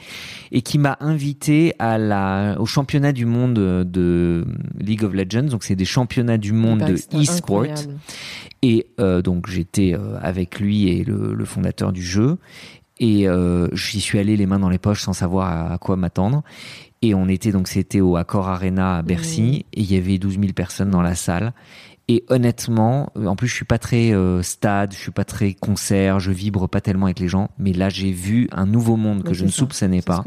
et 0.52 0.62
qui 0.62 0.78
m'a 0.78 0.98
invité 1.00 1.74
à 1.80 1.98
la, 1.98 2.56
au 2.60 2.68
championnat 2.68 3.12
du 3.12 3.26
monde 3.26 3.56
de 3.56 4.46
League 4.80 5.04
of 5.04 5.14
Legends. 5.14 5.50
Donc 5.50 5.64
c'est 5.64 5.76
des 5.76 5.84
championnats 5.84 6.38
du 6.38 6.54
monde 6.54 6.84
de 6.84 6.94
e-sport. 6.94 7.66
Et 8.62 8.86
euh, 9.00 9.24
donc 9.24 9.50
j'étais 9.50 9.96
euh, 9.96 10.20
avec 10.22 10.60
lui 10.60 10.90
et 10.90 11.04
le, 11.04 11.34
le 11.34 11.46
fondateur 11.46 11.92
du 11.92 12.04
jeu. 12.04 12.38
Et 13.04 13.28
euh, 13.28 13.68
j'y 13.74 14.00
suis 14.00 14.18
allé 14.18 14.38
les 14.38 14.46
mains 14.46 14.60
dans 14.60 14.70
les 14.70 14.78
poches 14.78 15.02
sans 15.02 15.12
savoir 15.12 15.74
à 15.74 15.78
quoi 15.78 15.98
m'attendre. 15.98 16.42
Et 17.02 17.14
on 17.14 17.28
était 17.28 17.52
donc, 17.52 17.68
c'était 17.68 18.00
au 18.00 18.16
Accor 18.16 18.48
Arena 18.48 18.96
à 18.96 19.02
Bercy, 19.02 19.66
et 19.74 19.82
il 19.82 19.92
y 19.92 19.98
avait 19.98 20.18
12 20.18 20.40
000 20.40 20.54
personnes 20.54 20.90
dans 20.90 21.02
la 21.02 21.14
salle. 21.14 21.52
Et 22.08 22.24
honnêtement, 22.30 23.12
en 23.16 23.36
plus 23.36 23.50
je 23.50 23.56
suis 23.56 23.66
pas 23.66 23.78
très 23.78 24.14
euh, 24.14 24.42
stade, 24.42 24.94
je 24.94 24.98
suis 24.98 25.12
pas 25.12 25.26
très 25.26 25.54
concert, 25.54 26.22
je 26.22 26.32
vibre 26.32 26.70
pas 26.70 26.80
tellement 26.80 27.08
avec 27.08 27.20
les 27.20 27.28
gens, 27.28 27.50
mais 27.58 27.74
là 27.74 27.90
j'ai 27.90 28.12
vu 28.12 28.48
un 28.54 28.66
nouveau 28.66 28.96
monde 28.96 29.24
que 29.24 29.34
je 29.34 29.44
ne 29.44 29.50
soupçonnais 29.50 30.02
pas. 30.02 30.24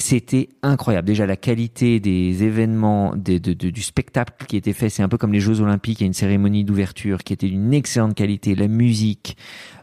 C'était 0.00 0.48
incroyable. 0.62 1.06
Déjà 1.06 1.26
la 1.26 1.36
qualité 1.36 2.00
des 2.00 2.42
événements, 2.42 3.14
des, 3.14 3.38
de, 3.38 3.52
du 3.52 3.82
spectacle 3.82 4.46
qui 4.46 4.56
était 4.56 4.72
fait, 4.72 4.88
c'est 4.88 5.02
un 5.02 5.10
peu 5.10 5.18
comme 5.18 5.32
les 5.32 5.40
Jeux 5.40 5.60
Olympiques. 5.60 6.00
Il 6.00 6.04
y 6.04 6.06
a 6.06 6.06
une 6.06 6.14
cérémonie 6.14 6.64
d'ouverture 6.64 7.22
qui 7.22 7.34
était 7.34 7.48
d'une 7.48 7.74
excellente 7.74 8.14
qualité. 8.14 8.54
La 8.54 8.66
musique, 8.66 9.36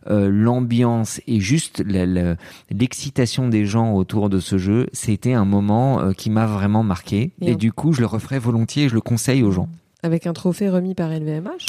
euh, 0.09 0.29
l'ambiance 0.31 1.21
et 1.27 1.39
juste 1.39 1.83
l'excitation 1.85 3.47
des 3.47 3.65
gens 3.65 3.93
autour 3.93 4.29
de 4.29 4.39
ce 4.39 4.57
jeu, 4.57 4.87
c'était 4.91 5.33
un 5.33 5.45
moment 5.45 6.01
euh, 6.01 6.13
qui 6.13 6.31
m'a 6.31 6.47
vraiment 6.47 6.81
marqué. 6.81 7.31
Et, 7.41 7.55
du 7.55 7.71
coup, 7.71 7.93
je 7.93 7.99
le 7.99 8.07
referai 8.07 8.39
volontiers 8.39 8.85
et 8.85 8.89
je 8.89 8.95
le 8.95 9.01
conseille 9.01 9.43
aux 9.43 9.51
gens. 9.51 9.69
Avec 10.03 10.27
un 10.27 10.33
trophée 10.33 10.69
remis 10.69 10.93
par 10.93 11.09
LVMH 11.09 11.65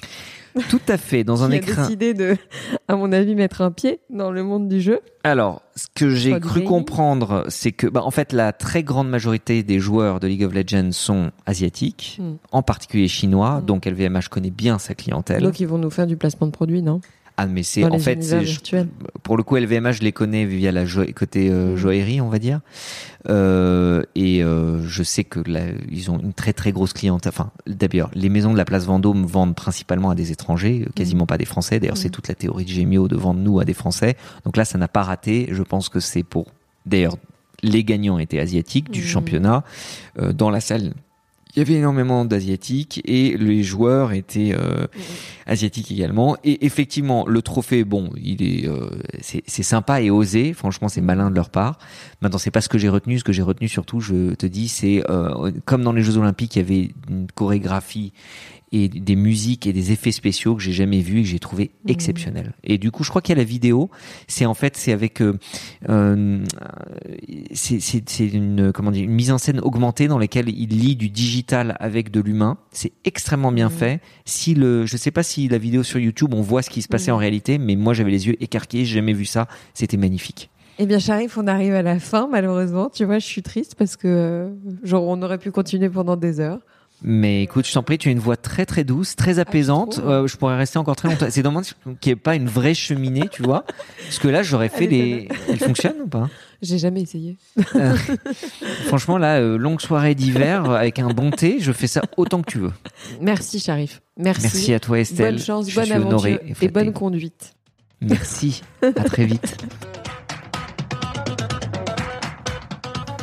Tout 0.68 0.80
à 0.88 0.98
fait, 0.98 1.24
dans 1.24 1.42
un 1.44 1.50
écran. 1.50 1.82
a 1.82 1.84
décidé 1.84 2.12
de, 2.12 2.36
à 2.86 2.96
mon 2.96 3.10
avis, 3.12 3.34
mettre 3.34 3.62
un 3.62 3.70
pied 3.70 4.00
dans 4.10 4.30
le 4.30 4.42
monde 4.42 4.68
du 4.68 4.80
jeu. 4.80 5.00
Alors, 5.24 5.62
ce 5.76 5.86
que 5.94 6.14
j'ai 6.14 6.38
cru 6.38 6.62
comprendre, 6.62 7.44
c'est 7.48 7.72
que, 7.72 7.86
bah, 7.86 8.02
en 8.04 8.10
fait, 8.10 8.32
la 8.32 8.52
très 8.52 8.82
grande 8.82 9.08
majorité 9.08 9.62
des 9.62 9.78
joueurs 9.80 10.20
de 10.20 10.26
League 10.26 10.44
of 10.44 10.52
Legends 10.52 10.92
sont 10.92 11.30
asiatiques, 11.46 12.18
hmm. 12.20 12.34
en 12.52 12.62
particulier 12.62 13.08
chinois, 13.08 13.60
hmm. 13.60 13.64
donc 13.64 13.86
LVMH 13.86 14.28
connaît 14.30 14.50
bien 14.50 14.78
sa 14.78 14.94
clientèle. 14.94 15.42
Donc, 15.42 15.60
ils 15.60 15.66
vont 15.66 15.78
nous 15.78 15.90
faire 15.90 16.06
du 16.06 16.16
placement 16.16 16.46
de 16.46 16.52
produits, 16.52 16.82
non? 16.82 17.00
Ah, 17.40 17.46
mais 17.46 17.62
c'est 17.62 17.84
en 17.84 18.00
fait, 18.00 18.18
pour 19.22 19.36
le 19.36 19.44
coup, 19.44 19.54
LVMH, 19.54 19.92
je 19.92 20.02
les 20.02 20.10
connais 20.10 20.44
via 20.44 20.72
la 20.72 20.84
côté 21.14 21.48
euh, 21.48 21.74
mm. 21.74 21.76
joaillerie, 21.76 22.20
on 22.20 22.28
va 22.28 22.40
dire. 22.40 22.58
Euh, 23.30 24.02
et 24.16 24.42
euh, 24.42 24.84
je 24.84 25.04
sais 25.04 25.22
que 25.22 25.38
là, 25.48 25.60
ils 25.88 26.10
ont 26.10 26.18
une 26.18 26.32
très 26.32 26.52
très 26.52 26.72
grosse 26.72 26.92
clientèle. 26.92 27.30
Enfin, 27.32 27.52
d'ailleurs, 27.68 28.10
les 28.14 28.28
maisons 28.28 28.52
de 28.52 28.58
la 28.58 28.64
place 28.64 28.86
Vendôme 28.86 29.24
vendent 29.24 29.54
principalement 29.54 30.10
à 30.10 30.16
des 30.16 30.32
étrangers, 30.32 30.82
euh, 30.84 30.90
quasiment 30.96 31.24
mm. 31.24 31.28
pas 31.28 31.38
des 31.38 31.44
Français. 31.44 31.78
D'ailleurs, 31.78 31.96
c'est 31.96 32.08
mm. 32.08 32.12
toute 32.12 32.26
la 32.26 32.34
théorie 32.34 32.64
de 32.64 32.70
Gémio 32.70 33.06
de 33.06 33.14
vendre 33.14 33.38
nous 33.38 33.60
à 33.60 33.64
des 33.64 33.74
Français. 33.74 34.16
Donc 34.44 34.56
là, 34.56 34.64
ça 34.64 34.76
n'a 34.76 34.88
pas 34.88 35.04
raté. 35.04 35.46
Je 35.52 35.62
pense 35.62 35.88
que 35.88 36.00
c'est 36.00 36.24
pour. 36.24 36.46
D'ailleurs, 36.86 37.18
les 37.62 37.84
gagnants 37.84 38.18
étaient 38.18 38.40
asiatiques 38.40 38.90
du 38.90 39.06
championnat. 39.06 39.62
Euh, 40.18 40.32
dans 40.32 40.50
la 40.50 40.60
salle, 40.60 40.92
il 41.54 41.58
y 41.58 41.62
avait 41.62 41.74
énormément 41.74 42.24
d'asiatiques 42.24 43.00
et 43.04 43.36
les 43.36 43.62
joueurs 43.62 44.12
étaient 44.12 44.54
euh, 44.54 44.86
asiatiques 45.46 45.90
également. 45.90 46.36
Et 46.44 46.66
effectivement, 46.66 47.26
le 47.26 47.40
trophée, 47.42 47.84
bon, 47.84 48.10
il 48.22 48.42
est, 48.42 48.68
euh, 48.68 48.90
c'est 49.20 49.62
sympa 49.62 50.00
et 50.02 50.10
osé. 50.10 50.52
Franchement, 50.52 50.88
c'est 50.88 51.00
malin 51.00 51.30
de 51.30 51.34
leur 51.34 51.50
part. 51.50 51.78
Maintenant, 52.20 52.38
c'est 52.38 52.50
pas 52.50 52.60
ce 52.60 52.68
que 52.68 52.78
j'ai 52.78 52.88
retenu. 52.88 53.18
Ce 53.18 53.24
que 53.24 53.32
j'ai 53.32 53.42
retenu 53.42 53.66
surtout, 53.68 54.00
je 54.00 54.34
te 54.34 54.46
dis, 54.46 54.68
c'est 54.68 55.02
euh, 55.08 55.50
comme 55.64 55.82
dans 55.82 55.92
les 55.92 56.02
Jeux 56.02 56.18
Olympiques, 56.18 56.56
il 56.56 56.58
y 56.58 56.62
avait 56.62 56.90
une 57.08 57.26
chorégraphie 57.34 58.12
et 58.72 58.88
des 58.88 59.16
musiques 59.16 59.66
et 59.66 59.72
des 59.72 59.92
effets 59.92 60.12
spéciaux 60.12 60.54
que 60.54 60.62
j'ai 60.62 60.72
jamais 60.72 61.00
vus 61.00 61.20
et 61.20 61.22
que 61.22 61.28
j'ai 61.28 61.38
trouvé 61.38 61.70
mmh. 61.84 61.90
exceptionnels. 61.90 62.52
Et 62.64 62.78
du 62.78 62.90
coup, 62.90 63.04
je 63.04 63.10
crois 63.10 63.22
qu'il 63.22 63.34
y 63.34 63.38
a 63.38 63.42
la 63.42 63.48
vidéo. 63.48 63.90
C'est 64.26 64.46
en 64.46 64.54
fait, 64.54 64.76
c'est 64.76 64.92
avec, 64.92 65.20
euh, 65.20 65.38
euh 65.88 66.44
c'est 67.52 68.32
une 68.32 68.72
comment 68.72 68.90
dire, 68.90 69.04
une 69.04 69.12
mise 69.12 69.30
en 69.30 69.38
scène 69.38 69.60
augmentée 69.60 70.08
dans 70.08 70.18
laquelle 70.18 70.48
il 70.48 70.68
lit 70.68 70.96
du 70.96 71.08
digital 71.08 71.76
avec 71.80 72.10
de 72.10 72.20
l'humain. 72.20 72.58
C'est 72.72 72.92
extrêmement 73.04 73.52
bien 73.52 73.68
mmh. 73.68 73.72
fait. 73.72 74.00
Si 74.24 74.54
le, 74.54 74.86
je 74.86 74.96
sais 74.96 75.10
pas 75.10 75.22
si 75.22 75.48
la 75.48 75.58
vidéo 75.58 75.82
sur 75.82 75.98
YouTube, 75.98 76.34
on 76.34 76.42
voit 76.42 76.62
ce 76.62 76.70
qui 76.70 76.82
se 76.82 76.88
passait 76.88 77.10
mmh. 77.10 77.14
en 77.14 77.18
réalité, 77.18 77.58
mais 77.58 77.76
moi 77.76 77.94
j'avais 77.94 78.10
les 78.10 78.26
yeux 78.26 78.42
écarquillés, 78.42 78.84
j'ai 78.84 78.96
jamais 78.96 79.12
vu 79.12 79.24
ça. 79.24 79.48
C'était 79.74 79.96
magnifique. 79.96 80.50
Eh 80.80 80.86
bien, 80.86 81.00
Sharif, 81.00 81.36
on 81.36 81.48
arrive 81.48 81.74
à 81.74 81.82
la 81.82 81.98
fin, 81.98 82.28
malheureusement. 82.30 82.88
Tu 82.88 83.04
vois, 83.04 83.18
je 83.18 83.26
suis 83.26 83.42
triste 83.42 83.74
parce 83.74 83.96
que, 83.96 84.48
genre, 84.84 85.04
on 85.08 85.20
aurait 85.22 85.38
pu 85.38 85.50
continuer 85.50 85.88
pendant 85.88 86.16
des 86.16 86.38
heures. 86.38 86.60
Mais 87.02 87.44
écoute, 87.44 87.66
je 87.66 87.72
t'en 87.72 87.82
prie, 87.82 87.96
tu 87.96 88.08
as 88.08 88.12
une 88.12 88.18
voix 88.18 88.36
très 88.36 88.66
très 88.66 88.82
douce, 88.82 89.14
très 89.14 89.38
ah, 89.38 89.42
apaisante. 89.42 90.00
Euh, 90.04 90.26
je 90.26 90.36
pourrais 90.36 90.56
rester 90.56 90.78
encore 90.78 90.96
très 90.96 91.08
longtemps. 91.08 91.26
C'est 91.30 91.42
dommage 91.42 91.74
qu'il 92.00 92.10
n'y 92.10 92.12
ait 92.12 92.16
pas 92.16 92.34
une 92.34 92.48
vraie 92.48 92.74
cheminée, 92.74 93.28
tu 93.30 93.42
vois. 93.42 93.64
Parce 94.04 94.18
que 94.18 94.28
là, 94.28 94.42
j'aurais 94.42 94.68
fait 94.68 94.88
des. 94.88 95.28
Elle 95.48 95.58
fonctionne 95.58 96.02
ou 96.02 96.08
pas? 96.08 96.28
J'ai 96.60 96.78
jamais 96.78 97.02
essayé. 97.02 97.36
Euh, 97.76 97.96
franchement, 98.86 99.16
là, 99.16 99.38
euh, 99.38 99.56
longue 99.56 99.80
soirée 99.80 100.16
d'hiver 100.16 100.70
avec 100.70 100.98
un 100.98 101.08
bon 101.08 101.30
thé, 101.30 101.58
je 101.60 101.70
fais 101.70 101.86
ça 101.86 102.02
autant 102.16 102.42
que 102.42 102.50
tu 102.50 102.58
veux. 102.58 102.72
Merci, 103.20 103.60
Sharif. 103.60 104.02
Merci. 104.16 104.42
Merci 104.42 104.74
à 104.74 104.80
toi, 104.80 104.98
Estelle. 104.98 105.36
Bonne 105.36 105.44
chance, 105.44 105.72
bonne 105.72 105.92
aventure 105.92 106.38
et 106.60 106.68
bonne 106.68 106.92
conduite. 106.92 107.54
Merci. 108.00 108.62
À 108.82 109.04
très 109.04 109.24
vite. 109.24 109.56